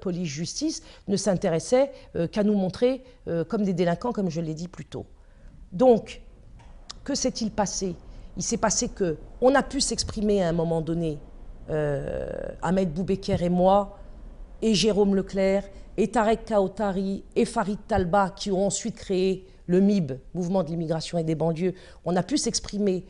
police-justice 0.00 0.82
ne 1.06 1.16
s'intéressait 1.16 1.92
qu'à 2.32 2.42
nous 2.42 2.54
montrer 2.54 3.04
comme 3.46 3.62
des 3.62 3.72
délinquants, 3.72 4.10
comme 4.10 4.30
je 4.30 4.40
l'ai 4.40 4.54
dit 4.54 4.66
plus 4.66 4.84
tôt. 4.84 5.06
Donc, 5.70 6.22
que 7.04 7.14
s'est-il 7.14 7.52
passé? 7.52 7.94
Il 8.36 8.42
s'est 8.42 8.56
passé 8.56 8.88
que 8.88 9.16
on 9.40 9.54
a 9.54 9.62
pu 9.62 9.80
s'exprimer 9.80 10.42
à 10.42 10.48
un 10.48 10.52
moment 10.52 10.80
donné, 10.80 11.18
Ahmed 12.62 12.92
Boubeker 12.92 13.42
et 13.42 13.48
moi, 13.48 13.98
et 14.62 14.74
Jérôme 14.74 15.14
Leclerc, 15.14 15.64
et 15.96 16.08
Tarek 16.08 16.44
Kaotari, 16.44 17.24
et 17.36 17.44
Farid 17.44 17.78
Talba, 17.86 18.30
qui 18.30 18.50
ont 18.50 18.66
ensuite 18.66 18.96
créé 18.96 19.46
le 19.66 19.80
MIB, 19.80 20.12
Mouvement 20.34 20.62
de 20.62 20.70
l'immigration 20.70 21.18
et 21.18 21.24
des 21.24 21.34
banlieues, 21.34 21.74
on 22.04 22.16
a 22.16 22.22
pu 22.22 22.38
s'exprimer 22.38 23.04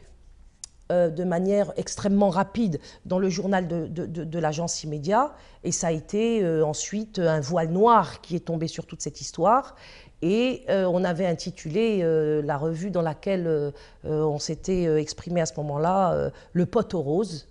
euh, 0.91 1.11
de 1.11 1.23
manière 1.23 1.71
extrêmement 1.77 2.31
rapide 2.31 2.81
dans 3.05 3.19
le 3.19 3.29
journal 3.29 3.69
de, 3.69 4.39
l'agence 4.39 4.85
Immédiat. 4.85 5.35
Et 5.63 5.71
ça 5.71 5.89
a 5.89 5.93
été 5.93 6.43
euh, 6.43 6.65
ensuite 6.65 7.19
un 7.19 7.41
voile 7.41 7.69
noir 7.69 8.23
qui 8.23 8.37
est 8.37 8.47
tombé 8.47 8.69
sur 8.69 8.87
toute 8.87 9.03
cette 9.03 9.21
histoire. 9.21 9.77
Et 10.23 10.65
euh, 10.71 10.87
on 10.87 11.05
avait 11.05 11.27
intitulé 11.27 12.03
la 12.43 12.57
revue 12.57 12.91
dans 12.91 13.03
laquelle 13.03 13.73
on 14.05 14.39
s'était 14.39 15.01
exprimé 15.01 15.43
à 15.43 15.47
ce 15.47 15.55
moment-là 15.59 16.31
Le 16.53 16.67
pote 16.67 16.95
aux 16.95 17.03
roses, 17.03 17.48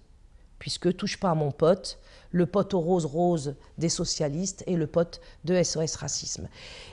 puisque 0.59 0.95
Touche 0.95 1.19
pas 1.19 1.31
à 1.31 1.35
mon 1.35 1.51
pote 1.51 1.99
le 2.31 2.45
pote 2.45 2.73
au 2.73 2.79
rose 2.79 3.05
rose 3.05 3.55
des 3.77 3.89
socialistes 3.89 4.63
et 4.67 4.75
le 4.75 4.87
pote 4.87 5.21
de 5.45 5.61
SOS 5.61 5.95
Racisme. 5.95 6.47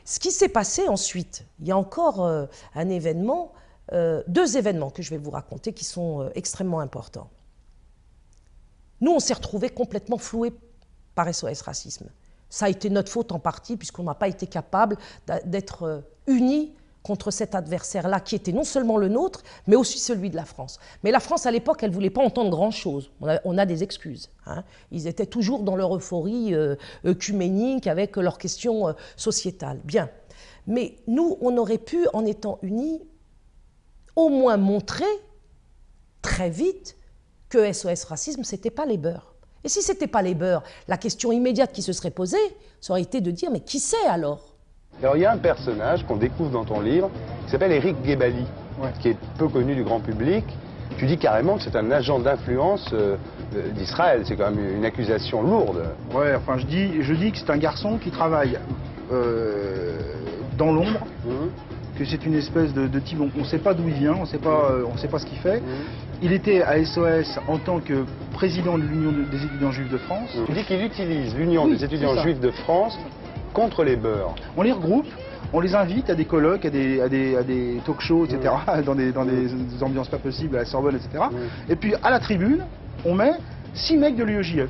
Ce 0.05 0.19
qui 0.19 0.31
s'est 0.31 0.49
passé 0.49 0.89
ensuite, 0.89 1.45
il 1.61 1.69
y 1.69 1.73
a 1.73 1.77
encore 1.77 2.25
euh, 2.25 2.47
un 2.75 2.89
événement, 2.89 3.53
euh, 3.93 4.23
deux 4.27 4.57
événements 4.57 4.91
que 4.91 5.03
je 5.03 5.11
vais 5.11 5.19
vous 5.19 5.31
raconter 5.31 5.73
qui 5.73 5.85
sont 5.85 6.23
euh, 6.23 6.31
extrêmement 6.35 6.81
importants. 6.81 7.31
Nous, 9.01 9.13
on 9.13 9.21
s'est 9.21 9.35
retrouvés 9.35 9.71
complètement 9.71 10.19
floués 10.19 10.53
par 11.15 11.33
SOS 11.33 11.63
Racisme. 11.63 12.09
Ça 12.49 12.67
a 12.67 12.69
été 12.69 12.89
notre 12.91 13.11
faute 13.11 13.33
en 13.33 13.39
partie 13.39 13.77
puisqu'on 13.77 14.05
n'a 14.05 14.15
pas 14.15 14.29
été 14.29 14.47
capable 14.47 14.97
d'être 15.45 16.05
unis 16.27 16.73
contre 17.05 17.31
cet 17.31 17.55
adversaire-là, 17.55 18.19
qui 18.19 18.35
était 18.35 18.51
non 18.51 18.65
seulement 18.65 18.97
le 18.97 19.09
nôtre, 19.09 19.43
mais 19.67 19.77
aussi 19.77 19.99
celui 19.99 20.31
de 20.31 20.37
la 20.37 20.47
France. 20.47 20.81
Mais 21.05 21.11
la 21.11 21.21
France, 21.21 21.45
à 21.45 21.51
l'époque, 21.51 21.83
elle 21.83 21.91
ne 21.91 21.95
voulait 21.95 22.11
pas 22.11 22.23
entendre 22.23 22.51
grand-chose. 22.51 23.13
On, 23.21 23.59
a, 23.59 23.67
des 23.67 23.83
excuses. 23.83 24.31
Hein. 24.47 24.65
Ils 24.91 25.07
étaient 25.07 25.27
toujours 25.27 25.63
dans 25.63 25.77
leur 25.77 25.95
euphorie 25.95 26.55
euh, 26.55 26.77
œcuménique 27.05 27.87
avec 27.87 28.17
leurs 28.17 28.39
questions 28.39 28.89
euh, 28.89 28.93
sociétales. 29.17 29.81
Bien. 29.85 30.09
Mais 30.67 30.97
nous, 31.07 31.37
on 31.43 31.59
aurait 31.59 31.79
pu, 31.79 32.09
en 32.15 32.25
étant 32.25 32.59
unis, 32.63 33.03
au 34.17 34.31
moins 34.31 34.57
montrer 34.57 35.05
très 36.23 36.49
vite 36.49 36.97
que 37.51 37.71
SOS 37.71 38.05
Racisme, 38.05 38.45
ce 38.45 38.57
n'était 38.57 38.71
pas 38.71 38.87
les 38.87 38.97
beurs. 38.97 39.35
Et 39.63 39.69
si 39.69 39.83
ce 39.83 39.93
n'était 39.93 40.07
pas 40.07 40.23
les 40.23 40.35
beurs, 40.35 40.63
la 40.89 40.97
question 40.97 41.33
immédiate 41.33 41.73
qui 41.73 41.83
se 41.83 41.93
serait 41.93 42.11
posée, 42.11 42.39
ça 42.81 42.95
aurait 42.95 43.03
été 43.03 43.21
de 43.21 43.31
dire, 43.31 43.51
mais 43.51 43.61
qui 43.61 43.79
c'est 43.79 44.07
alors? 44.07 44.54
Alors 45.03 45.17
il 45.17 45.23
y 45.23 45.27
a 45.27 45.33
un 45.33 45.39
personnage 45.39 46.05
qu'on 46.07 46.17
découvre 46.17 46.51
dans 46.51 46.65
ton 46.65 46.81
livre 46.81 47.11
qui 47.45 47.51
s'appelle 47.51 47.73
Eric 47.73 47.97
Gebali, 48.05 48.47
qui 49.01 49.09
est 49.09 49.17
peu 49.39 49.49
connu 49.49 49.75
du 49.75 49.83
grand 49.83 50.01
public. 50.01 50.45
Tu 50.99 51.07
dis 51.07 51.19
carrément 51.19 51.57
que 51.57 51.63
c'est 51.63 51.77
un 51.77 51.91
agent 51.91 52.21
d'influence 52.21 52.91
euh, 52.93 53.17
euh, 53.57 53.71
d'Israël. 53.73 54.23
C'est 54.25 54.37
quand 54.37 54.51
même 54.51 54.77
une 54.77 54.85
accusation 54.85 55.43
lourde. 55.43 55.83
Ouais, 56.15 56.35
enfin 56.37 56.57
je 56.59 56.67
dis, 56.67 57.03
je 57.03 57.15
dis 57.15 57.33
que 57.33 57.39
c'est 57.39 57.51
un 57.51 57.59
garçon 57.59 57.99
qui 57.99 58.11
travaille 58.11 58.59
euh, 59.13 59.99
dans 60.57 60.73
l'ombre, 60.73 61.01
mmh. 61.25 61.99
que 61.99 62.05
c'est 62.05 62.25
une 62.25 62.35
espèce 62.35 62.73
de, 62.73 62.87
type, 63.01 63.19
on 63.21 63.41
ne 63.41 63.45
sait 63.45 63.59
pas 63.59 63.75
d'où 63.75 63.89
il 63.89 63.95
vient, 63.95 64.15
on 64.15 64.21
ne 64.21 64.27
sait 64.27 64.39
pas, 64.39 64.71
on 64.87 64.97
sait 64.97 65.09
pas 65.09 65.19
ce 65.19 65.27
qu'il 65.27 65.39
fait. 65.39 65.59
Mmh. 65.59 65.65
Il 66.23 66.33
était 66.33 66.63
à 66.63 66.83
SOS 66.85 67.41
en 67.49 67.59
tant 67.59 67.81
que 67.81 68.05
président 68.33 68.79
de 68.79 68.85
l'Union 68.85 69.13
des 69.31 69.45
étudiants 69.45 69.73
juifs 69.73 69.91
de 69.91 69.99
France. 69.99 70.31
Tu 70.47 70.53
dis 70.53 70.65
qu'il 70.65 70.83
utilise 70.83 71.35
l'Union 71.35 71.67
des 71.67 71.83
étudiants 71.85 72.17
juifs 72.23 72.41
de 72.41 72.53
France 72.53 72.97
contre 73.55 73.85
les 73.85 73.97
beurs. 73.97 74.35
On 74.57 74.63
les 74.63 74.73
regroupe, 74.73 75.07
on 75.55 75.61
les 75.61 75.75
invite 75.75 76.11
à 76.11 76.15
des 76.15 76.27
colloques, 76.27 76.67
à 76.67 76.71
des, 76.71 77.01
à 77.01 77.09
des, 77.09 77.81
talk 77.87 78.01
shows, 78.01 78.27
etc., 78.27 78.53
dans, 78.85 78.95
des, 78.95 79.13
dans 79.13 79.25
des, 79.25 79.83
ambiances 79.83 80.09
pas 80.09 80.19
possibles, 80.19 80.57
à 80.57 80.61
la 80.61 80.65
Sorbonne, 80.67 80.97
etc. 80.97 81.25
Et 81.71 81.77
puis 81.77 81.95
à 82.03 82.11
la 82.11 82.21
tribune, 82.21 82.67
on 83.07 83.15
met 83.15 83.33
six 83.73 83.97
mecs 83.97 84.17
de 84.17 84.25
l'UEJF. 84.25 84.69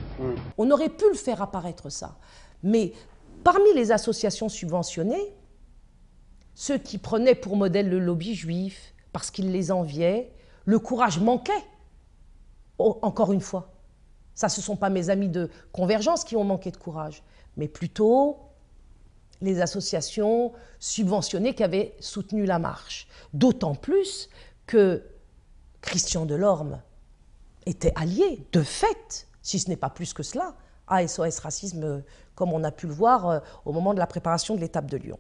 On 0.59 0.71
aurait 0.71 0.91
pu 0.91 1.05
le 1.11 1.17
faire 1.17 1.43
apparaître 1.43 1.91
ça. 1.91 2.17
Mais 2.63 2.93
parmi 3.43 3.75
les 3.75 3.91
associations 3.91 4.49
subventionnées, 4.49 5.35
ceux 6.55 6.79
qui 6.79 6.99
prenaient 6.99 7.35
pour 7.35 7.57
modèle 7.57 7.89
le 7.89 7.99
lobby 7.99 8.35
juif 8.35 8.95
parce 9.13 9.31
qu'ils 9.31 9.51
les 9.51 9.73
enviaient, 9.73 10.31
le 10.65 10.79
courage 10.79 11.19
manquait. 11.19 11.53
encore 12.79 13.33
une 13.33 13.41
fois, 13.41 13.71
ça, 14.35 14.49
ce 14.49 14.61
ne 14.61 14.65
sont 14.65 14.77
pas 14.77 14.91
mes 14.91 15.11
amis 15.11 15.29
de 15.29 15.49
convergence 15.73 16.25
qui 16.25 16.37
ont 16.37 16.45
manqué 16.45 16.71
de 16.71 16.77
courage, 16.77 17.23
mais 17.57 17.69
plutôt 17.69 18.39
les 19.45 19.61
associations 19.61 20.53
subventionnées 20.81 21.55
qui 21.55 21.63
avaient 21.63 21.95
soutenu 22.01 22.45
la 22.47 22.59
marche. 22.59 23.07
D'autant 23.33 23.75
plus 23.75 24.29
que 24.67 25.03
Christian 25.83 26.25
Delorme 26.25 26.81
était 27.67 27.93
allié, 27.95 28.47
de 28.53 28.63
fait, 28.63 29.29
si 29.43 29.59
ce 29.59 29.69
n'est 29.69 29.77
pas 29.77 29.91
plus 29.91 30.15
que 30.15 30.23
cela, 30.23 30.55
à 30.87 31.07
SOS 31.07 31.39
Racisme, 31.39 32.03
comme 32.35 32.53
on 32.53 32.65
a 32.65 32.71
pu 32.71 32.87
le 32.87 32.93
voir 32.93 33.29
euh, 33.29 33.41
au 33.65 33.73
moment 33.73 33.95
de 33.95 33.99
la 33.99 34.07
préparation 34.07 34.55
de 34.55 34.61
l'étape 34.61 34.91
de 34.91 34.97
Lyon. 34.97 35.19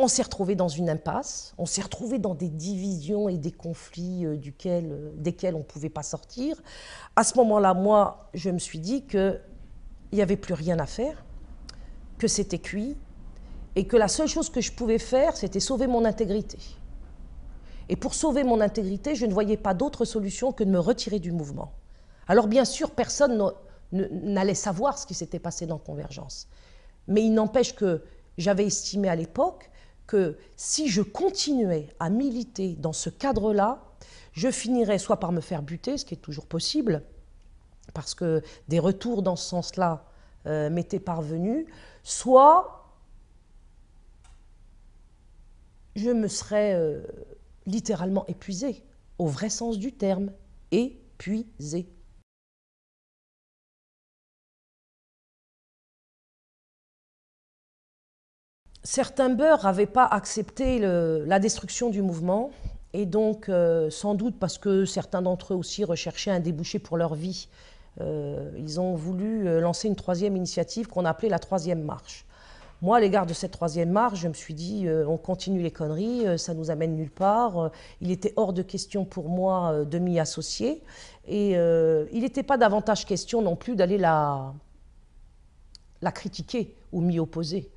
On 0.00 0.08
s'est 0.08 0.22
retrouvé 0.22 0.56
dans 0.56 0.68
une 0.68 0.90
impasse, 0.90 1.54
on 1.56 1.66
s'est 1.66 1.82
retrouvé 1.82 2.18
dans 2.18 2.34
des 2.34 2.48
divisions 2.48 3.28
et 3.28 3.38
des 3.38 3.52
conflits 3.52 4.26
euh, 4.26 4.36
euh, 4.66 5.12
desquels 5.16 5.54
on 5.54 5.58
ne 5.58 5.64
pouvait 5.64 5.88
pas 5.88 6.02
sortir. 6.02 6.60
À 7.14 7.22
ce 7.22 7.36
moment-là, 7.38 7.74
moi, 7.74 8.28
je 8.34 8.50
me 8.50 8.58
suis 8.58 8.80
dit 8.80 9.06
qu'il 9.06 9.40
n'y 10.12 10.22
avait 10.22 10.36
plus 10.36 10.54
rien 10.54 10.80
à 10.80 10.86
faire, 10.86 11.24
que 12.18 12.26
c'était 12.26 12.58
cuit, 12.58 12.96
et 13.76 13.86
que 13.86 13.96
la 13.96 14.08
seule 14.08 14.28
chose 14.28 14.50
que 14.50 14.60
je 14.60 14.72
pouvais 14.72 14.98
faire, 14.98 15.36
c'était 15.36 15.60
sauver 15.60 15.86
mon 15.86 16.04
intégrité. 16.04 16.58
Et 17.88 17.96
pour 17.96 18.14
sauver 18.14 18.44
mon 18.44 18.60
intégrité, 18.60 19.14
je 19.14 19.26
ne 19.26 19.32
voyais 19.32 19.56
pas 19.56 19.74
d'autre 19.74 20.04
solution 20.04 20.52
que 20.52 20.64
de 20.64 20.70
me 20.70 20.78
retirer 20.78 21.18
du 21.18 21.32
mouvement. 21.32 21.72
Alors 22.28 22.46
bien 22.46 22.64
sûr, 22.64 22.90
personne 22.92 23.52
n'allait 23.92 24.54
savoir 24.54 24.98
ce 24.98 25.06
qui 25.06 25.14
s'était 25.14 25.38
passé 25.38 25.66
dans 25.66 25.78
Convergence. 25.78 26.48
Mais 27.08 27.22
il 27.22 27.34
n'empêche 27.34 27.74
que 27.74 28.02
j'avais 28.38 28.66
estimé 28.66 29.08
à 29.08 29.16
l'époque 29.16 29.70
que 30.06 30.38
si 30.56 30.88
je 30.88 31.02
continuais 31.02 31.88
à 31.98 32.10
militer 32.10 32.76
dans 32.76 32.92
ce 32.92 33.10
cadre-là, 33.10 33.82
je 34.32 34.50
finirais 34.50 34.98
soit 34.98 35.18
par 35.18 35.32
me 35.32 35.40
faire 35.40 35.62
buter, 35.62 35.96
ce 35.96 36.04
qui 36.04 36.14
est 36.14 36.18
toujours 36.18 36.46
possible, 36.46 37.02
parce 37.92 38.14
que 38.14 38.42
des 38.68 38.78
retours 38.78 39.22
dans 39.22 39.36
ce 39.36 39.48
sens-là 39.48 40.06
euh, 40.46 40.70
m'étaient 40.70 40.98
parvenus, 40.98 41.66
soit 42.02 42.83
je 45.96 46.10
me 46.10 46.28
serais 46.28 46.74
euh, 46.74 47.02
littéralement 47.66 48.26
épuisé, 48.26 48.82
au 49.18 49.26
vrai 49.26 49.48
sens 49.48 49.78
du 49.78 49.92
terme, 49.92 50.32
épuisé. 50.70 51.88
Certains 58.82 59.30
beurs 59.30 59.64
n'avaient 59.64 59.86
pas 59.86 60.04
accepté 60.04 60.78
la 60.78 61.38
destruction 61.38 61.88
du 61.88 62.02
mouvement, 62.02 62.50
et 62.92 63.06
donc 63.06 63.48
euh, 63.48 63.88
sans 63.88 64.14
doute 64.14 64.38
parce 64.38 64.58
que 64.58 64.84
certains 64.84 65.22
d'entre 65.22 65.54
eux 65.54 65.56
aussi 65.56 65.84
recherchaient 65.84 66.30
un 66.30 66.40
débouché 66.40 66.78
pour 66.78 66.98
leur 66.98 67.14
vie, 67.14 67.48
euh, 68.00 68.50
ils 68.58 68.80
ont 68.80 68.94
voulu 68.94 69.60
lancer 69.60 69.88
une 69.88 69.96
troisième 69.96 70.36
initiative 70.36 70.86
qu'on 70.88 71.04
appelait 71.04 71.30
la 71.30 71.38
troisième 71.38 71.82
marche. 71.82 72.26
Moi, 72.82 72.98
à 72.98 73.00
l'égard 73.00 73.26
de 73.26 73.32
cette 73.32 73.52
troisième 73.52 73.90
marche, 73.90 74.20
je 74.20 74.28
me 74.28 74.34
suis 74.34 74.54
dit, 74.54 74.86
euh, 74.86 75.06
on 75.06 75.16
continue 75.16 75.62
les 75.62 75.70
conneries, 75.70 76.26
euh, 76.26 76.36
ça 76.36 76.54
nous 76.54 76.70
amène 76.70 76.96
nulle 76.96 77.10
part. 77.10 77.58
Euh, 77.58 77.68
il 78.00 78.10
était 78.10 78.32
hors 78.36 78.52
de 78.52 78.62
question 78.62 79.04
pour 79.04 79.28
moi 79.28 79.84
de 79.84 79.98
m'y 79.98 80.18
associer. 80.18 80.82
Et 81.26 81.52
il 81.52 82.20
n'était 82.20 82.42
pas 82.42 82.58
davantage 82.58 83.06
question 83.06 83.40
non 83.40 83.56
plus 83.56 83.76
d'aller 83.76 83.96
la, 83.96 84.52
la 86.02 86.12
critiquer 86.12 86.74
ou 86.92 87.00
m'y 87.00 87.18
opposer. 87.18 87.70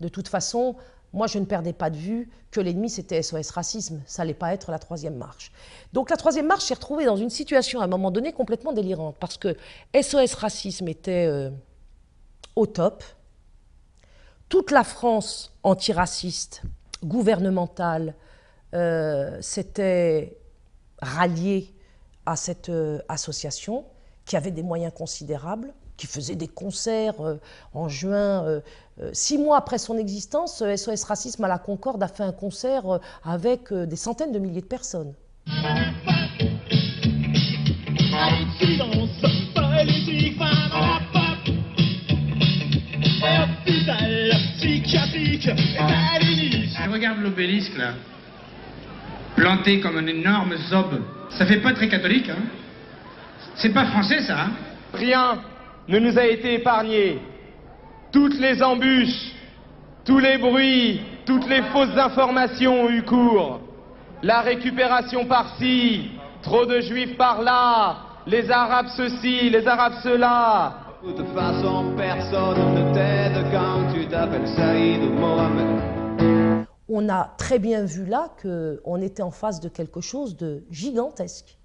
De 0.00 0.08
toute 0.08 0.28
façon, 0.28 0.76
moi, 1.12 1.26
je 1.26 1.38
ne 1.38 1.44
perdais 1.44 1.74
pas 1.74 1.90
de 1.90 1.96
vue 1.96 2.30
que 2.50 2.60
l'ennemi, 2.60 2.88
c'était 2.88 3.20
SOS 3.22 3.50
Racisme. 3.50 4.00
Ça 4.06 4.22
n'allait 4.22 4.32
pas 4.32 4.54
être 4.54 4.70
la 4.70 4.78
troisième 4.78 5.16
marche. 5.16 5.52
Donc 5.92 6.08
la 6.08 6.16
troisième 6.16 6.46
marche 6.46 6.64
s'est 6.64 6.74
retrouvée 6.74 7.04
dans 7.04 7.16
une 7.16 7.28
situation, 7.28 7.80
à 7.82 7.84
un 7.84 7.88
moment 7.88 8.10
donné, 8.10 8.32
complètement 8.32 8.72
délirante. 8.72 9.16
Parce 9.20 9.36
que 9.36 9.54
SOS 9.94 10.32
Racisme 10.32 10.88
était 10.88 11.50
au 12.54 12.64
top 12.64 13.04
toute 14.48 14.70
la 14.70 14.84
France 14.84 15.52
antiraciste, 15.62 16.62
gouvernementale, 17.04 18.14
euh, 18.74 19.38
s'était 19.40 20.36
ralliée 21.00 21.74
à 22.24 22.36
cette 22.36 22.68
euh, 22.68 22.98
association 23.08 23.84
qui 24.24 24.36
avait 24.36 24.50
des 24.50 24.62
moyens 24.62 24.92
considérables, 24.94 25.72
qui 25.96 26.06
faisait 26.06 26.34
des 26.34 26.48
concerts 26.48 27.20
euh, 27.20 27.40
en 27.74 27.88
juin. 27.88 28.60
six 29.12 29.38
mois 29.38 29.58
après 29.58 29.78
son 29.78 29.96
existence, 29.98 30.62
SOS 30.76 31.04
Racisme 31.04 31.44
à 31.44 31.48
la 31.48 31.58
Concorde 31.58 32.02
a 32.02 32.08
fait 32.08 32.24
un 32.24 32.32
concert 32.32 33.00
avec 33.24 33.72
des 33.72 33.96
centaines 33.96 34.32
de 34.32 34.38
milliers 34.38 34.62
de 34.62 34.66
personnes. 34.66 35.14
Je 46.86 46.90
regarde 46.90 47.20
l'obélisque 47.20 47.76
là, 47.76 47.94
planté 49.34 49.80
comme 49.80 49.98
un 49.98 50.06
énorme 50.06 50.56
zob. 50.56 51.02
Ça 51.30 51.46
fait 51.46 51.60
pas 51.60 51.72
très 51.72 51.88
catholique, 51.88 52.30
hein 52.30 52.44
C'est 53.56 53.74
pas 53.74 53.86
français 53.86 54.20
ça, 54.20 54.40
hein 54.40 54.50
Rien 54.94 55.40
ne 55.88 55.98
nous 55.98 56.16
a 56.18 56.26
été 56.26 56.54
épargné. 56.54 57.18
Toutes 58.12 58.38
les 58.38 58.62
embûches, 58.62 59.32
tous 60.04 60.20
les 60.20 60.38
bruits, 60.38 61.00
toutes 61.26 61.48
les 61.48 61.62
fausses 61.64 61.98
informations 61.98 62.84
ont 62.84 62.90
eu 62.90 63.02
cours. 63.02 63.60
La 64.22 64.42
récupération 64.42 65.26
par-ci, 65.26 66.12
trop 66.42 66.66
de 66.66 66.80
juifs 66.80 67.16
par-là, 67.16 67.96
les 68.26 68.50
arabes 68.50 68.88
ceci, 68.96 69.50
les 69.50 69.66
arabes 69.66 69.94
cela. 70.02 70.85
De 71.04 71.12
toute 71.12 71.26
façon, 71.34 71.92
personne 71.96 72.74
ne 72.74 72.94
t'aide 72.94 73.52
quand 73.52 73.92
tu 73.92 74.08
t'appelles 74.08 74.48
Saïd 74.48 75.02
ou 75.02 75.12
Mohamed. 75.12 76.66
On 76.88 77.08
a 77.10 77.34
très 77.36 77.58
bien 77.58 77.84
vu 77.84 78.06
là 78.06 78.30
qu'on 78.40 79.00
était 79.02 79.22
en 79.22 79.30
face 79.30 79.60
de 79.60 79.68
quelque 79.68 80.00
chose 80.00 80.36
de 80.36 80.64
gigantesque. 80.70 81.58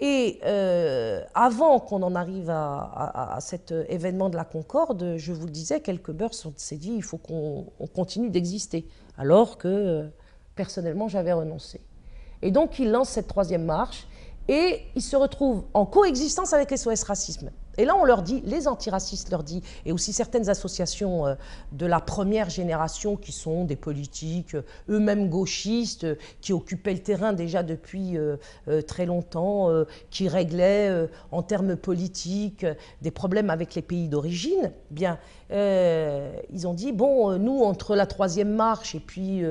Et 0.00 0.40
euh, 0.44 1.22
avant 1.34 1.78
qu'on 1.78 2.02
en 2.02 2.14
arrive 2.14 2.50
à, 2.50 3.38
cet 3.40 3.72
événement 3.88 4.28
de 4.28 4.36
la 4.36 4.44
Concorde, 4.44 5.14
je 5.16 5.32
vous 5.32 5.46
le 5.46 5.52
disais, 5.52 5.80
quelques 5.80 6.12
beurs 6.12 6.34
s'est 6.34 6.76
dit 6.76 6.92
il 6.92 7.02
faut 7.02 7.18
qu'on 7.18 7.66
continue 7.94 8.28
d'exister, 8.28 8.88
alors 9.16 9.58
que 9.58 10.08
personnellement 10.56 11.08
j'avais 11.08 11.32
renoncé. 11.32 11.80
Et 12.42 12.50
donc 12.50 12.78
il 12.78 12.90
lance 12.90 13.10
cette 13.10 13.28
troisième 13.28 13.64
marche 13.64 14.06
et 14.48 14.82
il 14.94 15.02
se 15.02 15.16
retrouve 15.16 15.64
en 15.74 15.86
coexistence 15.86 16.52
avec 16.52 16.76
SOS 16.76 17.04
Racisme. 17.04 17.50
Et 17.78 17.84
là, 17.84 17.96
on 17.96 18.04
leur 18.04 18.22
dit, 18.22 18.42
les 18.44 18.66
antiracistes 18.66 19.30
leur 19.30 19.44
dit, 19.44 19.62
et 19.86 19.92
aussi 19.92 20.12
certaines 20.12 20.48
associations 20.48 21.26
euh, 21.26 21.34
de 21.70 21.86
la 21.86 22.00
première 22.00 22.50
génération 22.50 23.16
qui 23.16 23.30
sont 23.30 23.64
des 23.64 23.76
politiques 23.76 24.56
euh, 24.56 24.62
eux-mêmes 24.90 25.28
gauchistes, 25.28 26.02
euh, 26.02 26.16
qui 26.40 26.52
occupaient 26.52 26.92
le 26.92 26.98
terrain 26.98 27.32
déjà 27.32 27.62
depuis 27.62 28.16
très 28.86 29.06
longtemps, 29.06 29.68
qui 30.10 30.28
réglaient 30.28 31.08
en 31.30 31.42
termes 31.42 31.76
politiques 31.76 32.66
des 33.02 33.10
problèmes 33.10 33.50
avec 33.50 33.74
les 33.74 33.82
pays 33.82 34.08
d'origine, 34.08 34.72
bien, 34.90 35.18
ils 35.50 36.66
ont 36.66 36.74
dit, 36.74 36.92
bon, 36.92 37.38
nous, 37.38 37.62
entre 37.62 37.94
la 37.94 38.06
troisième 38.06 38.54
marche 38.54 38.94
et 38.94 39.00
puis 39.00 39.42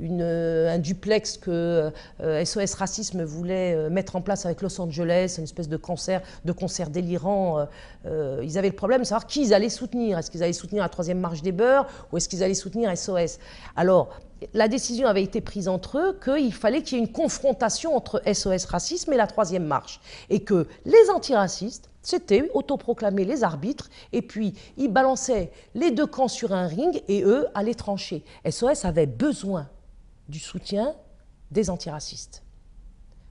un 0.00 0.78
duplex 0.78 1.36
que 1.36 1.92
SOS 2.20 2.74
Racisme 2.74 3.22
voulait 3.22 3.88
mettre 3.90 4.16
en 4.16 4.22
place 4.22 4.46
avec 4.46 4.62
Los 4.62 4.80
Angeles, 4.80 5.36
une 5.38 5.44
espèce 5.44 5.68
de 5.68 5.76
concert, 5.76 6.22
de 6.44 6.52
concert 6.52 6.90
délirant 6.90 7.66
euh, 8.06 8.40
ils 8.42 8.58
avaient 8.58 8.68
le 8.68 8.76
problème 8.76 9.00
de 9.00 9.06
savoir 9.06 9.26
qui 9.26 9.42
ils 9.42 9.54
allaient 9.54 9.68
soutenir. 9.68 10.18
Est-ce 10.18 10.30
qu'ils 10.30 10.42
allaient 10.42 10.52
soutenir 10.52 10.82
la 10.82 10.88
troisième 10.88 11.18
marche 11.18 11.42
des 11.42 11.52
beurs 11.52 11.86
ou 12.12 12.16
est-ce 12.16 12.28
qu'ils 12.28 12.42
allaient 12.42 12.54
soutenir 12.54 12.96
SOS 12.96 13.38
Alors, 13.76 14.10
la 14.52 14.68
décision 14.68 15.08
avait 15.08 15.22
été 15.22 15.40
prise 15.40 15.68
entre 15.68 15.98
eux 15.98 16.20
qu'il 16.22 16.52
fallait 16.52 16.82
qu'il 16.82 16.98
y 16.98 17.00
ait 17.00 17.04
une 17.04 17.12
confrontation 17.12 17.96
entre 17.96 18.22
SOS 18.30 18.66
Racisme 18.66 19.12
et 19.12 19.16
la 19.16 19.26
troisième 19.26 19.64
marche. 19.64 20.00
Et 20.28 20.40
que 20.40 20.66
les 20.84 21.10
antiracistes, 21.10 21.88
c'était 22.02 22.50
autoproclamer 22.54 23.24
les 23.24 23.42
arbitres, 23.42 23.90
et 24.12 24.22
puis 24.22 24.54
ils 24.76 24.92
balançaient 24.92 25.50
les 25.74 25.90
deux 25.90 26.06
camps 26.06 26.28
sur 26.28 26.52
un 26.52 26.66
ring, 26.66 27.02
et 27.08 27.24
eux 27.24 27.46
allaient 27.54 27.74
trancher. 27.74 28.24
SOS 28.48 28.84
avait 28.84 29.06
besoin 29.06 29.68
du 30.28 30.38
soutien 30.38 30.94
des 31.50 31.70
antiracistes. 31.70 32.42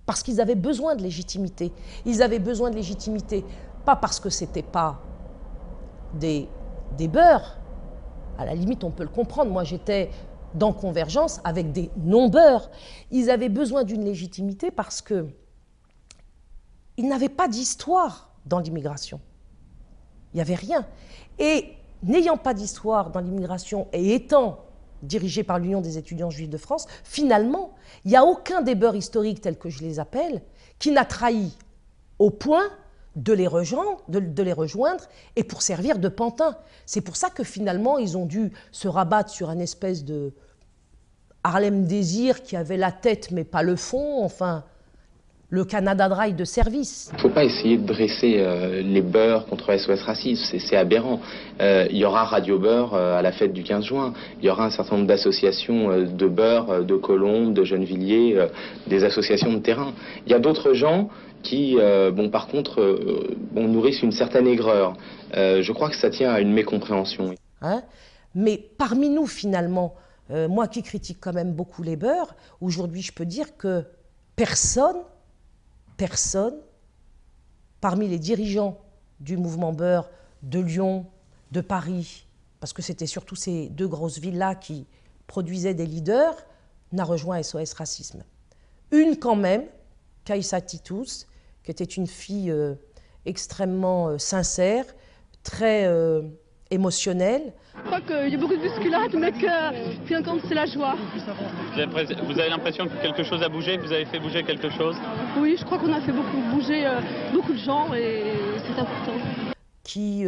Parce 0.05 0.23
qu'ils 0.23 0.41
avaient 0.41 0.55
besoin 0.55 0.95
de 0.95 1.01
légitimité. 1.01 1.71
Ils 2.05 2.21
avaient 2.21 2.39
besoin 2.39 2.69
de 2.69 2.75
légitimité 2.75 3.43
pas 3.85 3.95
parce 3.95 4.19
que 4.19 4.29
ce 4.29 4.43
n'était 4.43 4.63
pas 4.63 4.99
des, 6.13 6.49
des 6.97 7.07
beurs. 7.07 7.57
À 8.37 8.45
la 8.45 8.55
limite, 8.55 8.83
on 8.83 8.91
peut 8.91 9.03
le 9.03 9.09
comprendre. 9.09 9.51
Moi, 9.51 9.63
j'étais 9.63 10.09
dans 10.55 10.73
Convergence 10.73 11.39
avec 11.43 11.71
des 11.71 11.89
non-beurs. 11.97 12.69
Ils 13.11 13.29
avaient 13.29 13.49
besoin 13.49 13.83
d'une 13.83 14.03
légitimité 14.03 14.71
parce 14.71 15.01
que 15.01 15.27
ils 16.97 17.07
n'avaient 17.07 17.29
pas 17.29 17.47
d'histoire 17.47 18.31
dans 18.45 18.59
l'immigration. 18.59 19.19
Il 20.33 20.37
n'y 20.37 20.41
avait 20.41 20.55
rien. 20.55 20.85
Et 21.39 21.73
n'ayant 22.03 22.37
pas 22.37 22.53
d'histoire 22.53 23.09
dans 23.09 23.19
l'immigration 23.19 23.87
et 23.91 24.13
étant 24.15 24.59
dirigé 25.01 25.43
par 25.43 25.59
l'Union 25.59 25.81
des 25.81 25.97
étudiants 25.97 26.29
juifs 26.29 26.49
de 26.49 26.57
France, 26.57 26.87
finalement, 27.03 27.75
il 28.05 28.11
n'y 28.11 28.17
a 28.17 28.23
aucun 28.23 28.61
des 28.61 28.75
beurs 28.75 28.95
historiques 28.95 29.41
tels 29.41 29.57
que 29.57 29.69
je 29.69 29.83
les 29.83 29.99
appelle 29.99 30.41
qui 30.79 30.91
n'a 30.91 31.05
trahi 31.05 31.51
au 32.17 32.29
point 32.29 32.69
de 33.15 33.33
les, 33.33 33.47
rejoindre, 33.47 35.03
et 35.35 35.43
pour 35.43 35.61
servir 35.61 35.99
de 35.99 36.09
pantin. 36.09 36.57
C'est 36.85 37.01
pour 37.01 37.15
ça 37.15 37.29
que 37.29 37.43
finalement, 37.43 37.97
ils 37.97 38.17
ont 38.17 38.25
dû 38.25 38.51
se 38.71 38.87
rabattre 38.87 39.29
sur 39.29 39.49
un 39.49 39.59
espèce 39.59 40.03
de 40.03 40.33
Harlem 41.43 41.85
Désir 41.85 42.43
qui 42.43 42.55
avait 42.55 42.77
la 42.77 42.91
tête 42.91 43.29
mais 43.31 43.43
pas 43.43 43.63
le 43.63 43.75
fond, 43.75 44.23
enfin, 44.23 44.63
le 45.49 45.63
Canada 45.63 46.09
Dry 46.09 46.33
de 46.33 46.43
service. 46.43 47.09
Il 47.11 47.17
ne 47.17 47.21
faut 47.21 47.29
pas 47.29 47.43
essayer 47.43 47.77
de 47.77 47.85
dresser 47.85 48.37
euh, 48.39 48.81
les 48.81 49.01
beurs 49.01 49.45
contre 49.45 49.77
SOS 49.77 50.01
Racisme, 50.01 50.57
c'est 50.57 50.75
aberrant. 50.75 51.21
Euh, 51.61 51.87
il 51.91 51.97
y 51.97 52.05
aura 52.05 52.23
Radio 52.25 52.57
Beurre 52.57 52.93
euh, 52.95 53.17
à 53.17 53.21
la 53.21 53.31
fête 53.31 53.53
du 53.53 53.63
15 53.63 53.85
juin, 53.85 54.13
il 54.39 54.45
y 54.45 54.49
aura 54.49 54.65
un 54.65 54.71
certain 54.71 54.95
nombre 54.95 55.07
d'associations 55.07 55.89
de 56.01 56.27
beurre, 56.27 56.83
de 56.83 56.95
Colombes, 56.95 57.53
de 57.53 57.63
Gennevilliers, 57.63 58.47
des 58.87 59.03
associations 59.03 59.53
de 59.53 59.59
terrain. 59.59 59.93
Il 60.25 60.31
y 60.31 60.35
a 60.35 60.39
d'autres 60.39 60.73
gens 60.73 61.09
qui, 61.45 61.75
euh, 61.79 62.11
bon, 62.11 62.29
par 62.29 62.47
contre, 62.47 62.81
euh, 62.81 63.37
nourrissent 63.53 64.01
une 64.01 64.11
certaine 64.11 64.47
aigreur. 64.47 64.97
Euh, 65.35 65.61
je 65.61 65.71
crois 65.71 65.89
que 65.89 65.95
ça 65.95 66.09
tient 66.09 66.31
à 66.31 66.39
une 66.39 66.51
mécompréhension. 66.51 67.35
Hein? 67.61 67.83
Mais 68.33 68.57
parmi 68.57 69.09
nous, 69.09 69.27
finalement, 69.27 69.95
moi 70.29 70.67
qui 70.67 70.81
critique 70.81 71.19
quand 71.21 71.33
même 71.33 71.53
beaucoup 71.53 71.83
les 71.83 71.95
beurs, 71.95 72.35
aujourd'hui, 72.59 73.03
je 73.03 73.13
peux 73.13 73.27
dire 73.27 73.55
que 73.57 73.85
personne, 74.35 74.97
personne, 75.97 76.55
parmi 77.79 78.07
les 78.07 78.17
dirigeants 78.17 78.79
du 79.19 79.37
mouvement 79.37 79.71
beurre 79.71 80.09
de 80.41 80.59
Lyon, 80.59 81.05
de 81.51 81.61
Paris, 81.61 82.25
parce 82.59 82.73
que 82.73 82.81
c'était 82.81 83.05
surtout 83.05 83.35
ces 83.35 83.69
deux 83.69 83.87
grosses 83.87 84.17
villes-là 84.17 84.55
qui 84.55 84.87
produisaient 85.27 85.75
des 85.75 85.85
leaders, 85.85 86.35
n'a 86.91 87.03
rejoint 87.03 87.41
SOS 87.41 87.73
Racisme. 87.73 88.23
Une 88.91 89.17
quand 89.17 89.35
même, 89.35 89.65
Kaïsa 90.25 90.59
Titus, 90.59 91.27
qui 91.65 91.71
était 91.71 91.83
une 91.83 92.07
fille 92.07 92.51
euh, 92.51 92.75
extrêmement 93.25 94.09
euh, 94.09 94.17
sincère, 94.19 94.85
très 95.43 95.85
euh, 95.85 96.21
émotionnelle. 96.69 97.53
Je 97.75 97.81
crois 97.87 98.01
qu'il 98.01 98.29
y 98.29 98.35
a 98.35 98.37
beaucoup 98.37 98.55
de 98.55 98.61
bousculades, 98.61 99.13
mais 99.15 99.31
que 99.31 99.47
fin 100.07 100.39
c'est 100.47 100.53
la 100.53 100.65
joie. 100.67 100.95
Vous 101.75 102.39
avez 102.39 102.49
l'impression 102.49 102.87
que 102.87 103.01
quelque 103.01 103.23
chose 103.23 103.41
a 103.43 103.49
bougé, 103.49 103.77
que 103.77 103.81
vous 103.81 103.91
avez 103.91 104.05
fait 104.05 104.19
bouger 104.19 104.43
quelque 104.43 104.69
chose? 104.69 104.95
Oui, 105.37 105.57
je 105.59 105.65
crois 105.65 105.79
qu'on 105.79 105.91
a 105.91 106.01
fait 106.01 106.13
beaucoup 106.13 106.37
bouger 106.53 106.87
beaucoup 107.33 107.53
de 107.53 107.57
gens 107.57 107.93
et 107.93 108.23
c'est 108.65 108.79
important. 108.79 109.13
Qui 109.83 110.25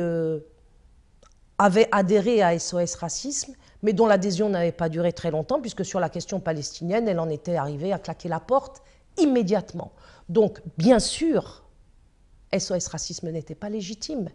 avait 1.58 1.88
adhéré 1.92 2.42
à 2.42 2.60
SOS 2.60 2.96
Racisme, 2.96 3.54
mais 3.82 3.94
dont 3.94 4.08
l'adhésion 4.08 4.50
n'avait 4.50 4.74
pas 4.74 4.90
duré 4.90 5.14
très 5.14 5.32
longtemps, 5.32 5.62
puisque 5.62 5.86
sur 5.86 6.02
la 6.02 6.10
question 6.10 6.42
palestinienne, 6.42 7.08
elle 7.08 7.20
en 7.20 7.30
était 7.30 7.56
arrivée 7.56 7.94
à 7.94 8.00
claquer 8.00 8.28
la 8.28 8.42
porte 8.42 8.84
immédiatement. 9.18 9.92
Donc, 10.30 10.62
bien 10.78 11.00
sûr, 11.00 11.64
SOS 12.58 12.88
Racisme 12.88 13.30
n'était 13.32 13.56
pas 13.56 13.70
légitime. 13.70 14.30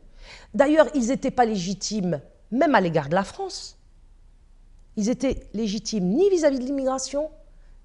D'ailleurs, 0.54 0.86
ils 0.94 1.08
n'étaient 1.08 1.30
pas 1.30 1.44
légitimes 1.44 2.20
même 2.52 2.74
à 2.74 2.80
l'égard 2.80 3.08
de 3.08 3.14
la 3.14 3.24
France. 3.24 3.78
Ils 4.96 5.08
étaient 5.08 5.48
légitimes 5.54 6.04
ni 6.04 6.28
vis-à-vis 6.28 6.58
de 6.58 6.64
l'immigration, 6.64 7.30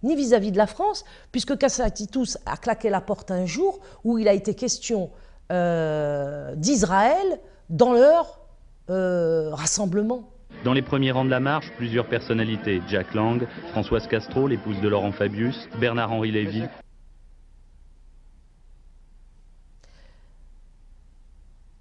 ni 0.04 0.16
vis-à-vis 0.16 0.52
de 0.52 0.58
la 0.58 0.68
France, 0.68 1.06
puisque 1.32 1.58
Cassatitus 1.58 2.38
a 2.46 2.58
claqué 2.58 2.90
la 2.90 3.02
porte 3.02 3.32
un 3.32 3.46
jour 3.46 3.80
où 4.04 4.18
il 4.18 4.28
a 4.28 4.34
été 4.34 4.54
question 4.54 5.10
euh, 5.52 6.54
d'Israël 6.56 7.40
dans 7.70 7.94
leur 7.94 8.42
euh, 8.90 9.50
rassemblement. 9.54 10.30
Dans 10.64 10.74
les 10.74 10.82
premiers 10.82 11.12
rangs 11.12 11.26
de 11.26 11.30
la 11.30 11.40
marche, 11.40 11.72
plusieurs 11.78 12.08
personnalités. 12.08 12.82
Jack 12.90 13.14
Lang, 13.14 13.48
Françoise 13.72 14.08
Castro, 14.08 14.48
l'épouse 14.48 14.80
de 14.82 14.88
Laurent 14.88 15.12
Fabius, 15.12 15.70
Bernard-Henri 15.80 16.32
Lévy. 16.32 16.64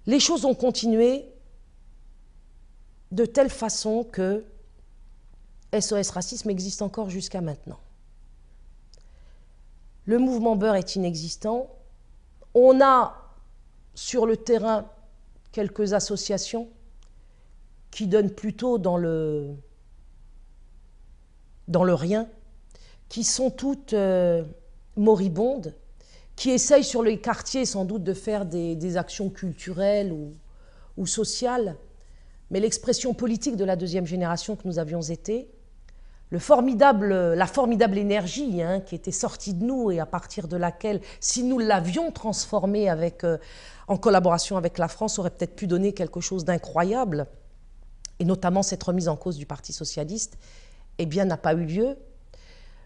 Les 0.07 0.19
choses 0.21 0.45
ont 0.45 0.55
continué 0.55 1.25
de 3.11 3.25
telle 3.25 3.49
façon 3.49 4.05
que 4.05 4.45
SOS 5.77 6.09
Racisme 6.11 6.49
existe 6.49 6.81
encore 6.81 7.09
jusqu'à 7.09 7.41
maintenant. 7.41 7.79
Le 10.05 10.17
mouvement 10.17 10.55
Beurre 10.55 10.75
est 10.75 10.95
inexistant. 10.95 11.69
On 12.53 12.81
a 12.81 13.35
sur 13.93 14.25
le 14.25 14.37
terrain 14.37 14.89
quelques 15.51 15.93
associations 15.93 16.69
qui 17.91 18.07
donnent 18.07 18.31
plutôt 18.31 18.77
dans 18.77 18.95
le, 18.95 19.55
dans 21.67 21.83
le 21.83 21.93
rien, 21.93 22.29
qui 23.09 23.25
sont 23.25 23.49
toutes 23.49 23.93
euh, 23.93 24.43
moribondes 24.95 25.73
qui 26.37 26.51
essayent 26.51 26.83
sur 26.83 27.03
les 27.03 27.19
quartiers 27.19 27.65
sans 27.65 27.83
doute 27.83 28.03
de 28.03 28.13
faire 28.13 28.45
des, 28.45 28.95
actions 28.95 29.29
culturelles 29.29 30.13
ou, 30.13 31.05
sociales. 31.05 31.75
mais 32.51 32.59
l'expression 32.59 33.13
politique 33.13 33.57
de 33.57 33.65
la 33.65 33.75
deuxième 33.75 34.05
génération 34.05 34.55
que 34.55 34.67
nous 34.67 34.79
avions 34.79 35.01
été, 35.01 35.49
la 36.31 36.39
formidable 36.39 37.97
énergie 37.97 38.61
hein, 38.61 38.81
qui 38.81 38.95
était 38.95 39.11
sortie 39.11 39.55
de 39.55 39.63
nous 39.63 39.91
et 39.91 39.99
à 39.99 40.05
partir 40.05 40.47
de 40.47 40.57
laquelle, 40.57 41.01
si 41.19 41.43
nous 41.43 41.57
l'avions 41.57 42.11
transformée 42.11 42.87
avec, 42.87 43.23
euh, 43.23 43.37
en 43.87 43.97
collaboration 43.97 44.57
avec 44.57 44.77
la 44.77 44.87
France, 44.87 45.17
aurait 45.19 45.31
peut-être 45.31 45.55
pu 45.55 45.65
donner 45.65 45.93
quelque 45.93 46.19
chose 46.19 46.45
d'incroyable, 46.45 47.27
et 48.19 48.25
notamment 48.25 48.61
cette 48.61 48.83
remise 48.83 49.07
en 49.07 49.15
cause 49.15 49.37
du 49.37 49.45
Parti 49.45 49.73
socialiste, 49.73 50.37
eh 50.99 51.05
bien, 51.05 51.25
n'a 51.25 51.37
pas 51.37 51.53
eu 51.53 51.65
lieu. 51.65 51.97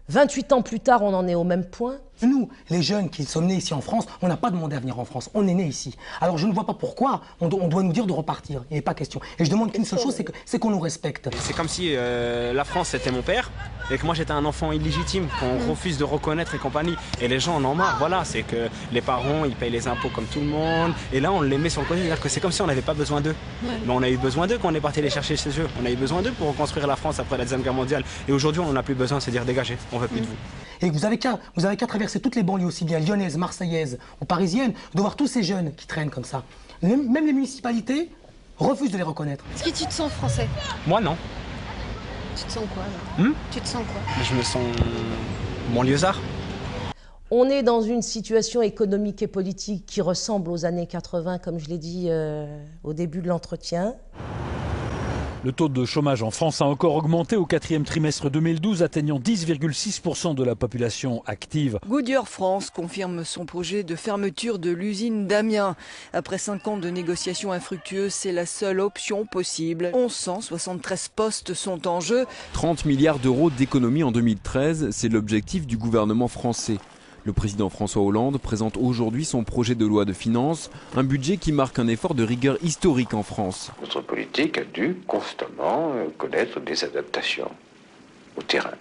28 0.08 0.52
ans 0.52 0.62
plus 0.62 0.80
tard, 0.80 1.02
on 1.02 1.14
en 1.14 1.26
est 1.26 1.34
au 1.34 1.44
même 1.44 1.64
point. 1.64 1.98
Nous, 2.22 2.48
les 2.70 2.82
jeunes 2.82 3.10
qui 3.10 3.24
sommes 3.24 3.46
nés 3.46 3.56
ici 3.56 3.74
en 3.74 3.80
France, 3.80 4.06
on 4.20 4.28
n'a 4.28 4.36
pas 4.36 4.50
demandé 4.50 4.76
à 4.76 4.80
venir 4.80 4.98
en 4.98 5.04
France. 5.04 5.30
On 5.34 5.46
est 5.48 5.54
nés 5.54 5.66
ici. 5.66 5.96
Alors 6.20 6.38
je 6.38 6.46
ne 6.46 6.52
vois 6.52 6.66
pas 6.66 6.74
pourquoi 6.74 7.22
on, 7.40 7.48
doit 7.48 7.82
nous 7.82 7.92
dire 7.92 8.06
de 8.06 8.12
repartir. 8.12 8.62
Il 8.70 8.74
n'est 8.74 8.82
pas 8.82 8.94
question. 8.94 9.20
Et 9.38 9.44
je 9.44 9.50
demande 9.50 9.72
qu'une 9.72 9.84
seule 9.84 9.98
chose, 9.98 10.16
c'est 10.44 10.58
qu'on 10.58 10.70
nous 10.70 10.80
respecte. 10.80 11.28
C'est 11.40 11.54
comme 11.54 11.68
si 11.68 11.94
euh, 11.94 12.52
la 12.52 12.64
France 12.64 12.94
était 12.94 13.10
mon 13.10 13.22
père 13.22 13.50
et 13.90 13.98
que 13.98 14.06
moi 14.06 14.14
j'étais 14.14 14.32
un 14.32 14.44
enfant 14.44 14.72
illégitime 14.72 15.26
qu'on 15.40 15.58
mm. 15.58 15.70
refuse 15.70 15.98
de 15.98 16.04
reconnaître 16.04 16.54
et 16.54 16.58
compagnie. 16.58 16.94
Et 17.20 17.28
les 17.28 17.40
gens 17.40 17.56
en 17.56 17.64
ont 17.64 17.74
marre. 17.74 17.96
Voilà, 17.98 18.24
c'est 18.24 18.42
que 18.42 18.68
les 18.92 19.00
parents 19.00 19.44
ils 19.44 19.56
payent 19.56 19.70
les 19.70 19.88
impôts 19.88 20.10
comme 20.14 20.26
tout 20.26 20.40
le 20.40 20.46
monde. 20.46 20.92
Et 21.12 21.20
là 21.20 21.32
on 21.32 21.40
les 21.40 21.58
met 21.58 21.70
sur 21.70 21.82
le 21.82 21.88
côté. 21.88 22.00
C'est-à-dire 22.00 22.22
que 22.22 22.28
c'est 22.28 22.40
comme 22.40 22.52
si 22.52 22.62
on 22.62 22.66
n'avait 22.66 22.82
pas 22.82 22.94
besoin 22.94 23.20
d'eux. 23.20 23.34
Mais 23.62 23.92
on 23.92 24.02
a 24.02 24.08
eu 24.08 24.16
besoin 24.16 24.46
d'eux 24.46 24.58
quand 24.58 24.70
on 24.70 24.74
est 24.74 24.80
parti 24.80 25.02
les 25.02 25.10
chercher 25.10 25.36
chez 25.36 25.50
eux. 25.50 25.68
On 25.82 25.86
a 25.86 25.90
eu 25.90 25.96
besoin 25.96 26.22
d'eux 26.22 26.32
pour 26.32 26.48
reconstruire 26.48 26.86
la 26.86 26.96
France 26.96 27.18
après 27.18 27.36
la 27.36 27.44
Deuxième 27.44 27.62
Guerre 27.62 27.74
mondiale. 27.74 28.04
Et 28.28 28.32
aujourd'hui 28.32 28.60
on 28.60 28.66
n'en 28.66 28.76
a 28.76 28.82
plus 28.82 28.94
besoin, 28.94 29.18
c'est 29.18 29.30
dire 29.30 29.44
dégagez, 29.44 29.76
on 29.92 29.98
veut 29.98 30.08
plus 30.08 30.20
de 30.20 30.26
mm. 30.26 30.28
vous. 30.28 30.62
Et 30.82 30.90
vous 30.90 31.04
avez 31.04 31.76
qu'à 31.76 31.86
traverser 31.86 32.11
toutes 32.20 32.36
les 32.36 32.42
banlieues, 32.42 32.66
aussi 32.66 32.84
bien 32.84 32.98
lyonnaises, 32.98 33.36
marseillaises 33.36 33.98
ou 34.20 34.24
parisiennes, 34.24 34.72
de 34.94 35.00
voir 35.00 35.16
tous 35.16 35.26
ces 35.26 35.42
jeunes 35.42 35.72
qui 35.74 35.86
traînent 35.86 36.10
comme 36.10 36.24
ça. 36.24 36.44
Même 36.82 37.26
les 37.26 37.32
municipalités 37.32 38.10
refusent 38.58 38.90
de 38.90 38.96
les 38.96 39.02
reconnaître. 39.02 39.44
Est-ce 39.54 39.64
que 39.64 39.70
tu 39.70 39.86
te 39.86 39.92
sens 39.92 40.10
français? 40.12 40.48
Moi, 40.86 41.00
non. 41.00 41.16
Tu 42.36 42.44
te 42.44 42.52
sens 42.52 42.64
quoi 42.74 42.82
là 42.82 43.24
hmm? 43.24 43.34
Tu 43.50 43.60
te 43.60 43.68
sens 43.68 43.82
quoi? 43.92 44.00
Je 44.22 44.34
me 44.34 44.42
sens 44.42 44.62
banlieusard. 45.74 46.18
On 47.30 47.48
est 47.48 47.62
dans 47.62 47.80
une 47.80 48.02
situation 48.02 48.60
économique 48.60 49.22
et 49.22 49.26
politique 49.26 49.86
qui 49.86 50.02
ressemble 50.02 50.50
aux 50.50 50.66
années 50.66 50.86
80, 50.86 51.38
comme 51.38 51.58
je 51.58 51.68
l'ai 51.68 51.78
dit 51.78 52.08
euh, 52.08 52.46
au 52.84 52.92
début 52.92 53.22
de 53.22 53.28
l'entretien. 53.28 53.94
Le 55.44 55.50
taux 55.50 55.68
de 55.68 55.84
chômage 55.84 56.22
en 56.22 56.30
France 56.30 56.62
a 56.62 56.66
encore 56.66 56.94
augmenté 56.94 57.34
au 57.34 57.46
quatrième 57.46 57.82
trimestre 57.82 58.30
2012, 58.30 58.84
atteignant 58.84 59.18
10,6% 59.18 60.36
de 60.36 60.44
la 60.44 60.54
population 60.54 61.24
active. 61.26 61.80
Goodyear 61.88 62.28
France 62.28 62.70
confirme 62.70 63.24
son 63.24 63.44
projet 63.44 63.82
de 63.82 63.96
fermeture 63.96 64.60
de 64.60 64.70
l'usine 64.70 65.26
d'Amiens. 65.26 65.74
Après 66.12 66.38
cinq 66.38 66.68
ans 66.68 66.76
de 66.76 66.88
négociations 66.88 67.50
infructueuses, 67.50 68.14
c'est 68.14 68.30
la 68.30 68.46
seule 68.46 68.78
option 68.78 69.26
possible. 69.26 69.90
1173 69.92 71.08
postes 71.08 71.54
sont 71.54 71.88
en 71.88 71.98
jeu. 71.98 72.24
30 72.52 72.84
milliards 72.84 73.18
d'euros 73.18 73.50
d'économie 73.50 74.04
en 74.04 74.12
2013, 74.12 74.90
c'est 74.92 75.08
l'objectif 75.08 75.66
du 75.66 75.76
gouvernement 75.76 76.28
français. 76.28 76.78
Le 77.24 77.32
président 77.32 77.68
François 77.68 78.02
Hollande 78.02 78.38
présente 78.38 78.76
aujourd'hui 78.76 79.24
son 79.24 79.44
projet 79.44 79.76
de 79.76 79.86
loi 79.86 80.04
de 80.04 80.12
finances, 80.12 80.70
un 80.96 81.04
budget 81.04 81.36
qui 81.36 81.52
marque 81.52 81.78
un 81.78 81.86
effort 81.86 82.14
de 82.14 82.24
rigueur 82.24 82.58
historique 82.64 83.14
en 83.14 83.22
France. 83.22 83.70
Notre 83.80 84.00
politique 84.00 84.58
a 84.58 84.64
dû 84.64 84.96
constamment 85.06 85.92
euh, 85.94 86.08
connaître 86.18 86.58
des 86.58 86.82
adaptations 86.82 87.50
au 88.36 88.42
terrain, 88.42 88.74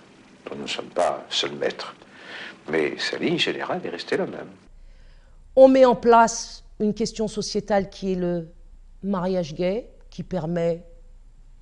dont 0.50 0.56
nous 0.56 0.64
ne 0.64 0.68
sommes 0.68 0.90
pas 0.90 1.24
seuls 1.30 1.54
maîtres. 1.54 1.94
Mais 2.72 2.98
sa 2.98 3.20
ligne 3.20 3.38
générale 3.38 3.82
est 3.84 3.90
restée 3.90 4.18
la 4.18 4.26
même. 4.26 4.50
On 5.56 5.68
met 5.68 5.86
en 5.86 5.96
place 5.96 6.64
une 6.80 6.96
question 6.96 7.28
sociétale 7.28 7.92
qui 7.92 8.14
est 8.14 8.16
le 8.16 8.48
mariage 9.04 9.54
gay, 9.54 9.88
qui 10.10 10.24
permet 10.24 10.84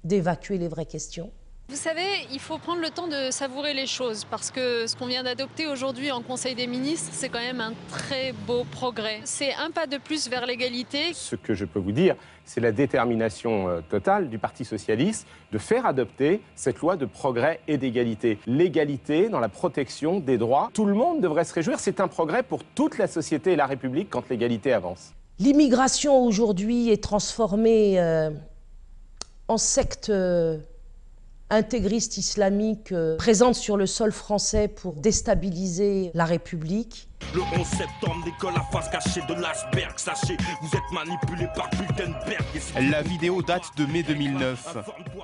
d'évacuer 0.06 0.58
les 0.58 0.70
vraies 0.70 0.86
questions. 0.86 1.30
Vous 1.70 1.76
savez, 1.76 2.26
il 2.32 2.40
faut 2.40 2.58
prendre 2.58 2.82
le 2.82 2.90
temps 2.90 3.08
de 3.08 3.30
savourer 3.30 3.76
les 3.76 3.86
choses 3.86 4.26
parce 4.26 4.50
que 4.50 4.88
ce 4.88 4.96
qu'on 4.96 5.06
vient 5.06 5.22
d'adopter 5.22 5.68
aujourd'hui 5.68 6.12
en 6.12 6.24
Conseil 6.24 6.56
des 6.56 6.66
ministres, 6.66 7.12
c'est 7.14 7.30
quand 7.30 7.40
même 7.40 7.62
un 7.62 7.74
très 7.92 8.34
beau 8.48 8.64
progrès. 8.72 9.20
C'est 9.24 9.54
un 9.54 9.70
pas 9.70 9.86
de 9.86 9.98
plus 9.98 10.30
vers 10.30 10.48
l'égalité. 10.48 11.14
Ce 11.14 11.36
que 11.36 11.54
je 11.54 11.66
peux 11.66 11.78
vous 11.78 11.92
dire, 11.92 12.16
c'est 12.44 12.60
la 12.60 12.72
détermination 12.72 13.70
euh, 13.70 13.82
totale 13.88 14.30
du 14.30 14.40
Parti 14.40 14.66
socialiste 14.66 15.28
de 15.52 15.60
faire 15.60 15.86
adopter 15.86 16.42
cette 16.56 16.80
loi 16.80 16.98
de 16.98 17.06
progrès 17.06 17.60
et 17.68 17.78
d'égalité. 17.78 18.40
L'égalité 18.48 19.30
dans 19.30 19.40
la 19.40 19.50
protection 19.50 20.20
des 20.20 20.40
droits, 20.40 20.72
tout 20.74 20.86
le 20.86 20.96
monde 20.96 21.22
devrait 21.22 21.46
se 21.46 21.54
réjouir. 21.54 21.80
C'est 21.80 22.00
un 22.00 22.08
progrès 22.08 22.42
pour 22.42 22.64
toute 22.64 22.98
la 22.98 23.06
société 23.06 23.52
et 23.52 23.56
la 23.56 23.68
République 23.68 24.10
quand 24.10 24.28
l'égalité 24.28 24.74
avance. 24.74 25.14
L'immigration 25.38 26.20
aujourd'hui 26.20 26.90
est 26.90 27.04
transformée 27.04 28.00
euh, 28.00 28.32
en 29.48 29.58
secte. 29.58 30.10
Euh, 30.10 30.58
intégriste 31.50 32.18
islamique 32.18 32.92
euh, 32.92 33.18
présente 33.18 33.56
sur 33.56 33.76
le 33.76 33.86
sol 33.86 34.12
français 34.12 34.68
pour 34.68 34.94
déstabiliser 34.94 36.12
la 36.14 36.26
République. 36.26 37.10
Le 37.34 37.42
11 37.42 37.66
septembre, 37.66 38.26
la 38.44 38.62
face 38.72 38.90
cachée 38.90 39.22
de 39.28 39.34
l'iceberg. 39.34 39.98
Sachez, 39.98 40.38
vous 40.62 40.70
êtes 40.70 40.92
manipulé 40.94 41.48
par 41.56 41.70
La 42.90 43.02
vidéo 43.02 43.42
date 43.42 43.66
de 43.78 43.86
mai 43.86 44.04
2009. 44.04 44.78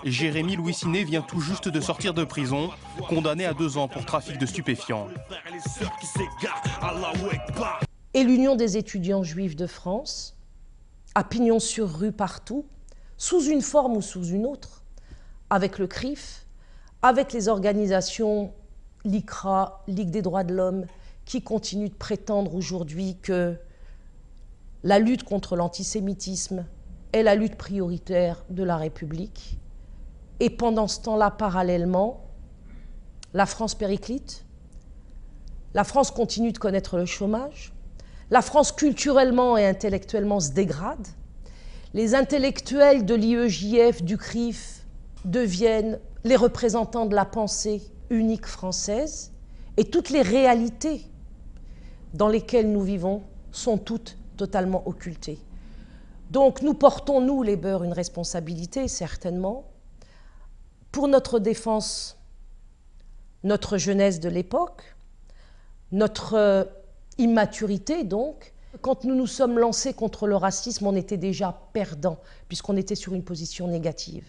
Jérémy 0.03 0.55
Louis 0.55 0.73
Ciné 0.73 1.03
vient 1.03 1.21
tout 1.21 1.39
juste 1.39 1.69
de 1.69 1.79
sortir 1.79 2.13
de 2.13 2.23
prison, 2.23 2.69
condamné 3.07 3.45
à 3.45 3.53
deux 3.53 3.77
ans 3.77 3.87
pour 3.87 4.05
trafic 4.05 4.37
de 4.37 4.45
stupéfiants. 4.45 5.07
Et 8.13 8.23
l'Union 8.23 8.55
des 8.55 8.77
étudiants 8.77 9.23
juifs 9.23 9.55
de 9.55 9.67
France, 9.67 10.35
à 11.15 11.23
pignon 11.23 11.59
sur 11.59 11.89
rue 11.89 12.11
partout, 12.11 12.65
sous 13.17 13.45
une 13.45 13.61
forme 13.61 13.97
ou 13.97 14.01
sous 14.01 14.25
une 14.25 14.45
autre, 14.45 14.84
avec 15.49 15.79
le 15.79 15.87
CRIF, 15.87 16.45
avec 17.01 17.33
les 17.33 17.47
organisations 17.47 18.53
l'ICRA, 19.03 19.83
Ligue 19.87 20.09
des 20.09 20.21
droits 20.21 20.43
de 20.43 20.53
l'homme, 20.53 20.85
qui 21.25 21.41
continuent 21.41 21.89
de 21.89 21.95
prétendre 21.95 22.55
aujourd'hui 22.55 23.17
que 23.21 23.55
la 24.83 24.99
lutte 24.99 25.23
contre 25.23 25.55
l'antisémitisme 25.55 26.65
est 27.13 27.23
la 27.23 27.35
lutte 27.35 27.55
prioritaire 27.55 28.43
de 28.49 28.63
la 28.63 28.77
République. 28.77 29.57
Et 30.39 30.49
pendant 30.49 30.87
ce 30.87 31.01
temps-là, 31.01 31.31
parallèlement, 31.31 32.25
la 33.33 33.45
France 33.45 33.75
périclite, 33.75 34.45
la 35.73 35.83
France 35.83 36.11
continue 36.11 36.51
de 36.51 36.57
connaître 36.57 36.97
le 36.97 37.05
chômage, 37.05 37.73
la 38.31 38.41
France 38.41 38.71
culturellement 38.71 39.57
et 39.57 39.65
intellectuellement 39.65 40.39
se 40.39 40.51
dégrade, 40.51 41.07
les 41.93 42.15
intellectuels 42.15 43.05
de 43.05 43.15
l'IEJF, 43.15 44.03
du 44.03 44.17
CRIF, 44.17 44.74
deviennent 45.25 45.99
les 46.23 46.35
représentants 46.35 47.05
de 47.05 47.15
la 47.15 47.25
pensée 47.25 47.81
unique 48.09 48.45
française 48.45 49.33
et 49.77 49.85
toutes 49.85 50.09
les 50.09 50.21
réalités 50.21 51.05
dans 52.13 52.27
lesquelles 52.27 52.71
nous 52.71 52.81
vivons 52.81 53.23
sont 53.51 53.77
toutes 53.77 54.17
totalement 54.37 54.87
occultées. 54.87 55.39
Donc 56.31 56.61
nous 56.61 56.73
portons, 56.73 57.21
nous 57.21 57.43
les 57.43 57.55
beurs, 57.55 57.83
une 57.83 57.93
responsabilité, 57.93 58.87
certainement, 58.87 59.65
pour 60.91 61.07
notre 61.07 61.39
défense, 61.39 62.17
notre 63.43 63.77
jeunesse 63.77 64.19
de 64.19 64.29
l'époque, 64.29 64.95
notre 65.91 66.35
euh, 66.35 66.63
immaturité 67.17 68.03
donc. 68.03 68.53
Quand 68.81 69.05
nous 69.05 69.15
nous 69.15 69.27
sommes 69.27 69.57
lancés 69.57 69.93
contre 69.93 70.27
le 70.27 70.35
racisme, 70.35 70.85
on 70.85 70.95
était 70.95 71.17
déjà 71.17 71.61
perdants, 71.71 72.19
puisqu'on 72.49 72.75
était 72.75 72.95
sur 72.95 73.13
une 73.13 73.23
position 73.23 73.67
négative 73.67 74.25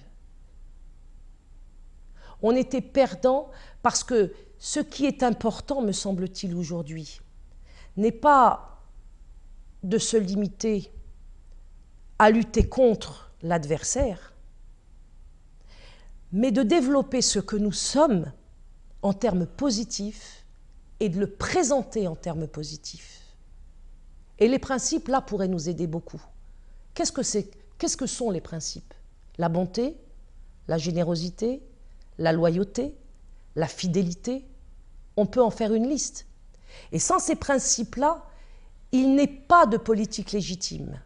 on 2.42 2.54
était 2.54 2.80
perdant 2.80 3.50
parce 3.82 4.04
que 4.04 4.32
ce 4.58 4.80
qui 4.80 5.06
est 5.06 5.22
important, 5.22 5.82
me 5.82 5.92
semble-t-il 5.92 6.54
aujourd'hui, 6.54 7.20
n'est 7.96 8.12
pas 8.12 8.82
de 9.82 9.98
se 9.98 10.16
limiter 10.16 10.92
à 12.18 12.30
lutter 12.30 12.68
contre 12.68 13.30
l'adversaire, 13.42 14.32
mais 16.32 16.50
de 16.50 16.62
développer 16.62 17.22
ce 17.22 17.38
que 17.38 17.56
nous 17.56 17.72
sommes 17.72 18.32
en 19.02 19.12
termes 19.12 19.46
positifs 19.46 20.44
et 21.00 21.08
de 21.08 21.20
le 21.20 21.30
présenter 21.30 22.08
en 22.08 22.16
termes 22.16 22.48
positifs. 22.48 23.22
Et 24.38 24.48
les 24.48 24.58
principes, 24.58 25.08
là, 25.08 25.20
pourraient 25.20 25.48
nous 25.48 25.68
aider 25.68 25.86
beaucoup. 25.86 26.22
Qu'est-ce 26.94 27.12
que, 27.12 27.22
qu'est-ce 27.78 27.96
que 27.96 28.06
sont 28.06 28.30
les 28.30 28.40
principes? 28.40 28.94
La 29.38 29.48
bonté, 29.48 29.96
la 30.68 30.78
générosité, 30.78 31.62
la 32.18 32.32
loyauté, 32.32 32.96
la 33.54 33.66
fidélité, 33.66 34.46
on 35.16 35.26
peut 35.26 35.42
en 35.42 35.50
faire 35.50 35.72
une 35.72 35.88
liste. 35.88 36.26
Et 36.92 36.98
sans 36.98 37.18
ces 37.18 37.36
principes-là, 37.36 38.24
il 38.92 39.14
n'est 39.14 39.26
pas 39.26 39.66
de 39.66 39.76
politique 39.76 40.32
légitime. 40.32 41.00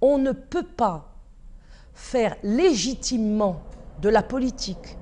On 0.00 0.18
ne 0.18 0.32
peut 0.32 0.66
pas 0.66 1.14
faire 1.94 2.36
légitimement 2.42 3.62
de 4.00 4.08
la 4.08 4.22
politique 4.22 4.98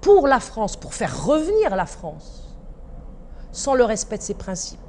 pour 0.00 0.28
la 0.28 0.40
France, 0.40 0.76
pour 0.76 0.92
faire 0.92 1.24
revenir 1.24 1.74
la 1.74 1.86
France, 1.86 2.58
sans 3.52 3.74
le 3.74 3.84
respect 3.84 4.18
de 4.18 4.22
ces 4.22 4.34
principes. 4.34 4.80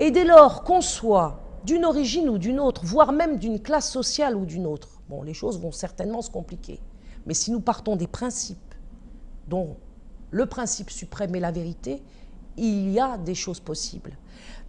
Et 0.00 0.10
dès 0.10 0.24
lors 0.24 0.62
qu'on 0.62 0.80
soit 0.80 1.42
d'une 1.64 1.84
origine 1.84 2.28
ou 2.28 2.38
d'une 2.38 2.60
autre, 2.60 2.82
voire 2.84 3.12
même 3.12 3.38
d'une 3.38 3.60
classe 3.60 3.90
sociale 3.90 4.36
ou 4.36 4.46
d'une 4.46 4.66
autre, 4.66 5.02
bon, 5.08 5.22
les 5.22 5.34
choses 5.34 5.60
vont 5.60 5.72
certainement 5.72 6.22
se 6.22 6.30
compliquer. 6.30 6.80
Mais 7.26 7.34
si 7.34 7.50
nous 7.50 7.60
partons 7.60 7.96
des 7.96 8.06
principes, 8.06 8.74
dont 9.48 9.76
le 10.30 10.46
principe 10.46 10.90
suprême 10.90 11.34
est 11.34 11.40
la 11.40 11.50
vérité, 11.50 12.02
il 12.56 12.90
y 12.90 13.00
a 13.00 13.18
des 13.18 13.34
choses 13.34 13.60
possibles. 13.60 14.16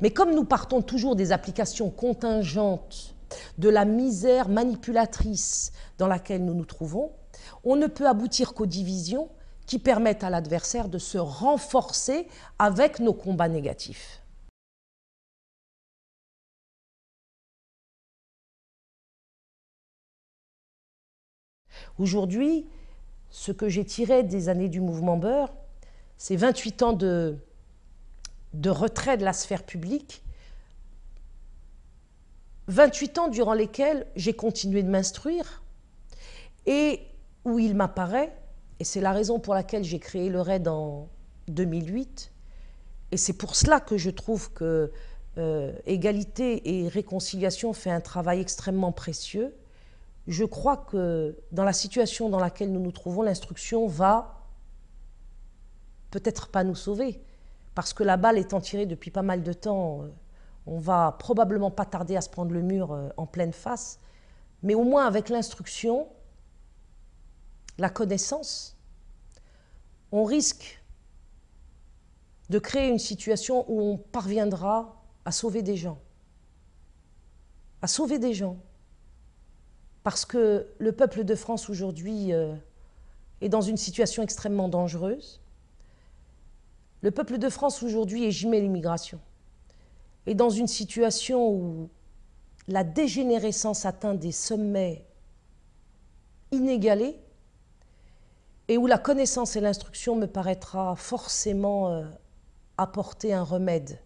Mais 0.01 0.11
comme 0.11 0.33
nous 0.33 0.43
partons 0.43 0.81
toujours 0.81 1.15
des 1.15 1.31
applications 1.31 1.89
contingentes 1.89 3.15
de 3.57 3.69
la 3.69 3.85
misère 3.85 4.49
manipulatrice 4.49 5.71
dans 5.97 6.07
laquelle 6.07 6.45
nous 6.45 6.53
nous 6.53 6.65
trouvons, 6.65 7.11
on 7.63 7.75
ne 7.75 7.87
peut 7.87 8.07
aboutir 8.07 8.53
qu'aux 8.53 8.65
divisions 8.65 9.29
qui 9.65 9.79
permettent 9.79 10.23
à 10.23 10.29
l'adversaire 10.29 10.87
de 10.87 10.97
se 10.97 11.17
renforcer 11.17 12.27
avec 12.57 12.99
nos 12.99 13.13
combats 13.13 13.49
négatifs. 13.49 14.23
Aujourd'hui, 21.99 22.67
ce 23.29 23.51
que 23.51 23.69
j'ai 23.69 23.85
tiré 23.85 24.23
des 24.23 24.49
années 24.49 24.69
du 24.69 24.81
mouvement 24.81 25.17
Beurre, 25.17 25.53
c'est 26.17 26.35
28 26.35 26.83
ans 26.83 26.93
de, 26.93 27.37
de 28.53 28.69
retrait 28.69 29.17
de 29.17 29.23
la 29.23 29.33
sphère 29.33 29.63
publique, 29.63 30.23
28 32.67 33.17
ans 33.17 33.27
durant 33.29 33.53
lesquels 33.53 34.05
j'ai 34.15 34.33
continué 34.33 34.83
de 34.83 34.89
m'instruire 34.89 35.63
et 36.65 37.01
où 37.45 37.59
il 37.59 37.75
m'apparaît, 37.75 38.35
et 38.79 38.83
c'est 38.83 38.99
la 38.99 39.13
raison 39.13 39.39
pour 39.39 39.53
laquelle 39.53 39.83
j'ai 39.83 39.99
créé 39.99 40.29
le 40.29 40.41
RAID 40.41 40.67
en 40.67 41.07
2008, 41.47 42.31
et 43.11 43.17
c'est 43.17 43.33
pour 43.33 43.55
cela 43.55 43.79
que 43.79 43.97
je 43.97 44.09
trouve 44.09 44.51
que 44.51 44.91
euh, 45.37 45.71
égalité 45.85 46.79
et 46.79 46.87
réconciliation 46.87 47.71
fait 47.71 47.91
un 47.91 48.01
travail 48.01 48.41
extrêmement 48.41 48.91
précieux. 48.91 49.55
Je 50.27 50.43
crois 50.43 50.77
que 50.77 51.37
dans 51.51 51.63
la 51.63 51.73
situation 51.73 52.29
dans 52.29 52.39
laquelle 52.39 52.71
nous 52.71 52.81
nous 52.81 52.91
trouvons, 52.91 53.21
l'instruction 53.21 53.87
va 53.87 54.43
peut-être 56.11 56.49
pas 56.49 56.63
nous 56.63 56.75
sauver, 56.75 57.21
parce 57.75 57.93
que 57.93 58.03
la 58.03 58.17
balle 58.17 58.37
étant 58.37 58.59
tirée 58.59 58.85
depuis 58.85 59.11
pas 59.11 59.21
mal 59.21 59.43
de 59.43 59.53
temps, 59.53 60.03
euh, 60.03 60.07
on 60.65 60.79
va 60.79 61.15
probablement 61.19 61.71
pas 61.71 61.85
tarder 61.85 62.17
à 62.17 62.21
se 62.21 62.29
prendre 62.29 62.51
le 62.51 62.61
mur 62.61 62.91
euh, 62.91 63.09
en 63.17 63.25
pleine 63.25 63.53
face, 63.53 63.99
mais 64.63 64.73
au 64.73 64.83
moins 64.83 65.05
avec 65.05 65.29
l'instruction, 65.29 66.07
la 67.77 67.89
connaissance, 67.89 68.77
on 70.11 70.23
risque 70.23 70.83
de 72.49 72.59
créer 72.59 72.89
une 72.89 72.99
situation 72.99 73.65
où 73.69 73.79
on 73.81 73.97
parviendra 73.97 75.03
à 75.25 75.31
sauver 75.31 75.61
des 75.61 75.77
gens. 75.77 75.99
À 77.81 77.87
sauver 77.87 78.19
des 78.19 78.33
gens. 78.33 78.57
Parce 80.07 80.23
que 80.23 80.65
le 80.77 80.93
peuple 80.93 81.25
de 81.25 81.35
France 81.35 81.69
aujourd'hui 81.69 82.31
euh, 82.31 82.55
est 83.41 83.49
dans 83.49 83.59
une 83.59 83.75
situation 83.75 84.23
extrêmement 84.23 84.69
dangereuse. 84.69 85.41
Le 87.01 87.11
peuple 87.11 87.37
de 87.37 87.49
France 87.49 87.83
aujourd'hui, 87.83 88.23
et 88.23 88.31
j'y 88.31 88.47
mets 88.47 88.61
l'immigration, 88.61 89.19
est 90.25 90.33
dans 90.33 90.49
une 90.49 90.67
situation 90.67 91.49
où 91.49 91.89
la 92.69 92.85
dégénérescence 92.85 93.85
atteint 93.85 94.13
des 94.13 94.31
sommets 94.31 95.05
inégalés 96.53 97.19
et 98.69 98.77
où 98.77 98.87
la 98.87 98.99
connaissance 98.99 99.57
et 99.57 99.59
l'instruction 99.59 100.15
me 100.15 100.27
paraîtra 100.27 100.95
forcément 100.95 101.91
euh, 101.91 102.05
apporter 102.77 103.33
un 103.33 103.43
remède 103.43 103.99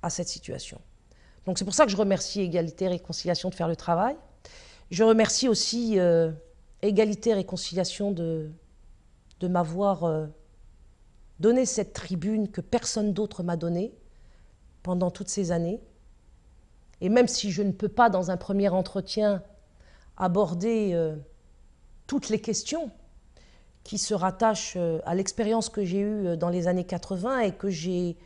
à 0.00 0.08
cette 0.08 0.28
situation. 0.28 0.80
Donc 1.44 1.58
c'est 1.58 1.66
pour 1.66 1.74
ça 1.74 1.84
que 1.84 1.90
je 1.90 1.98
remercie 1.98 2.40
Égalité 2.40 2.86
et 2.86 2.88
Réconciliation 2.88 3.50
de 3.50 3.54
faire 3.54 3.68
le 3.68 3.76
travail. 3.76 4.16
Je 4.90 5.04
remercie 5.04 5.48
aussi 5.48 5.98
euh, 5.98 6.32
Égalité 6.82 7.30
et 7.30 7.34
Réconciliation 7.34 8.10
de, 8.10 8.50
m'avoir 9.42 10.04
euh, 10.04 10.26
donné 11.40 11.66
cette 11.66 11.92
tribune 11.92 12.50
que 12.50 12.60
personne 12.60 13.12
d'autre 13.12 13.42
m'a 13.42 13.56
donnée 13.56 13.92
pendant 14.82 15.10
toutes 15.10 15.28
ces 15.28 15.52
années. 15.52 15.80
Et 17.00 17.08
même 17.08 17.28
si 17.28 17.50
je 17.50 17.62
ne 17.62 17.72
peux 17.72 17.88
pas, 17.88 18.10
dans 18.10 18.30
un 18.30 18.36
premier 18.36 18.68
entretien, 18.70 19.42
aborder 20.16 21.14
toutes 22.08 22.28
les 22.28 22.40
questions 22.40 22.90
qui 23.88 23.96
se 23.96 24.12
rattache 24.12 24.74
euh, 24.76 24.98
à 25.06 25.14
l'expérience 25.14 25.70
que 25.70 25.82
j'ai 25.82 26.00
eue 26.00 26.26
euh, 26.26 26.36
dans 26.36 26.50
les 26.50 26.68
années 26.68 26.84
80 26.84 27.40
et 27.40 27.52
que 27.52 27.70
j'ai 27.70 28.18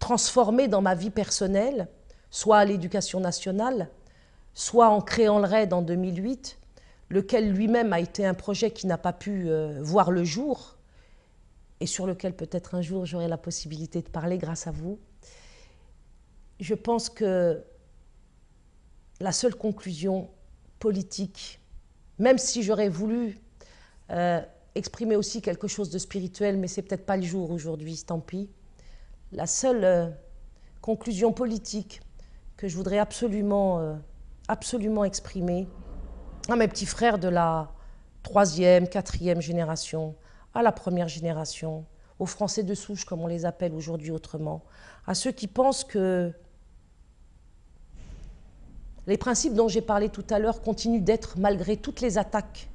transformée 0.00 0.66
dans 0.66 0.82
ma 0.82 0.96
vie 0.96 1.10
personnelle, 1.10 1.86
soit 2.30 2.58
à 2.58 2.64
l'éducation 2.64 3.20
nationale, 3.20 3.88
soit 4.56 4.88
en 4.88 5.00
créant 5.00 5.38
le 5.38 5.46
RAID 5.46 5.72
en 5.72 5.82
2008, 5.82 6.58
lequel 7.10 7.52
lui-même 7.52 7.92
a 7.92 8.00
été 8.00 8.26
un 8.26 8.34
projet 8.34 8.72
qui 8.72 8.88
n'a 8.88 8.98
pas 8.98 9.12
pu 9.12 9.48
euh, 9.48 9.78
voir 9.80 10.10
le 10.10 10.24
jour 10.24 10.76
et 11.78 11.86
sur 11.86 12.08
lequel 12.08 12.34
peut-être 12.34 12.74
un 12.74 12.82
jour 12.82 13.06
j'aurai 13.06 13.28
la 13.28 13.36
possibilité 13.36 14.02
de 14.02 14.08
parler 14.08 14.38
grâce 14.38 14.66
à 14.66 14.72
vous. 14.72 14.98
Je 16.58 16.74
pense 16.74 17.08
que 17.08 17.62
la 19.20 19.30
seule 19.30 19.54
conclusion 19.54 20.28
politique, 20.80 21.60
même 22.18 22.38
si 22.38 22.64
j'aurais 22.64 22.88
voulu 22.88 23.38
exprimer 24.76 25.16
aussi 25.16 25.42
quelque 25.42 25.68
chose 25.68 25.90
de 25.90 25.98
spirituel, 25.98 26.56
mais 26.56 26.68
c'est 26.68 26.82
peut-être 26.82 27.06
pas 27.06 27.16
le 27.16 27.22
jour 27.22 27.50
aujourd'hui, 27.50 28.02
tant 28.06 28.20
pis. 28.20 28.48
La 29.32 29.46
seule 29.46 29.84
euh, 29.84 30.08
conclusion 30.80 31.32
politique 31.32 32.00
que 32.56 32.68
je 32.68 32.76
voudrais 32.76 32.98
absolument, 32.98 33.80
euh, 33.80 33.94
absolument 34.48 35.04
exprimer 35.04 35.68
à 36.48 36.56
mes 36.56 36.68
petits 36.68 36.86
frères 36.86 37.18
de 37.18 37.28
la 37.28 37.72
troisième, 38.22 38.88
quatrième 38.88 39.40
génération, 39.40 40.14
à 40.54 40.62
la 40.62 40.72
première 40.72 41.08
génération, 41.08 41.84
aux 42.18 42.26
Français 42.26 42.62
de 42.62 42.74
souche, 42.74 43.04
comme 43.04 43.20
on 43.20 43.26
les 43.26 43.44
appelle 43.44 43.74
aujourd'hui 43.74 44.10
autrement, 44.10 44.62
à 45.06 45.14
ceux 45.14 45.32
qui 45.32 45.48
pensent 45.48 45.84
que 45.84 46.32
les 49.06 49.18
principes 49.18 49.54
dont 49.54 49.68
j'ai 49.68 49.82
parlé 49.82 50.08
tout 50.08 50.24
à 50.30 50.38
l'heure 50.38 50.62
continuent 50.62 51.02
d'être, 51.02 51.38
malgré 51.38 51.76
toutes 51.76 52.00
les 52.00 52.18
attaques 52.18 52.68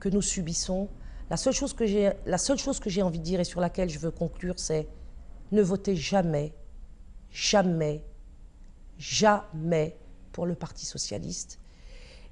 que 0.00 0.08
nous 0.08 0.22
subissons, 0.22 0.88
la 1.28 1.36
seule 1.36 1.52
chose 1.52 1.74
que 1.74 1.86
j'ai 1.86 3.02
envie 3.02 3.18
de 3.18 3.24
dire 3.24 3.40
et 3.40 3.44
sur 3.44 3.60
laquelle 3.60 3.90
je 3.90 3.98
veux 3.98 4.10
conclure, 4.10 4.58
c'est 4.58 4.88
ne 5.52 5.60
votez 5.60 5.96
jamais, 5.96 6.54
jamais, 7.30 8.02
jamais 8.98 9.96
pour 10.38 10.46
le 10.46 10.54
Parti 10.54 10.86
socialiste. 10.86 11.58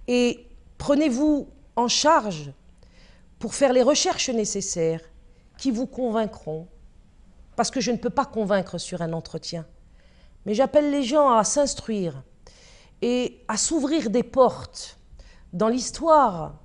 Et 0.07 0.47
prenez-vous 0.79 1.49
en 1.75 1.89
charge 1.89 2.53
pour 3.41 3.53
faire 3.53 3.73
les 3.73 3.83
recherches 3.83 4.31
nécessaires 4.31 5.01
qui 5.59 5.73
vous 5.73 5.89
convaincront, 5.89 6.69
parce 7.57 7.73
que 7.73 7.81
je 7.81 7.91
ne 7.91 7.97
peux 7.97 8.11
pas 8.11 8.25
convaincre 8.25 8.79
sur 8.79 9.03
un 9.03 9.13
entretien. 9.13 9.67
Mais 10.45 10.55
j'appelle 10.55 10.93
les 10.93 11.03
gens 11.03 11.37
à 11.37 11.43
s'instruire 11.43 12.23
et 13.03 13.43
à 13.49 13.57
s'ouvrir 13.57 14.09
des 14.09 14.23
portes 14.23 15.01
dans 15.53 15.67
l'histoire 15.67 16.61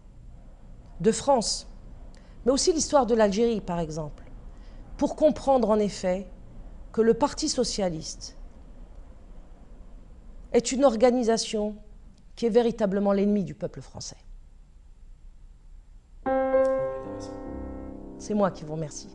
de 0.99 1.11
France 1.11 1.65
mais 2.45 2.51
aussi 2.51 2.71
l'histoire 2.71 3.07
de 3.07 3.15
l'Algérie, 3.15 3.61
par 3.61 3.79
exemple, 3.79 4.25
pour 4.95 5.15
comprendre 5.15 5.71
en 5.71 5.79
effet 5.79 6.27
que 6.91 7.01
le 7.01 7.15
Parti 7.15 7.49
socialiste 7.49 8.37
est 10.51 10.71
une 10.71 10.83
organisation 10.85 11.75
qui 12.35 12.45
est 12.45 12.49
véritablement 12.49 13.13
l'ennemi 13.13 13.43
du 13.43 13.53
peuple 13.53 13.81
français. 13.81 14.17
C'est 18.17 18.33
moi 18.33 18.51
qui 18.51 18.63
vous 18.63 18.73
remercie. 18.73 19.09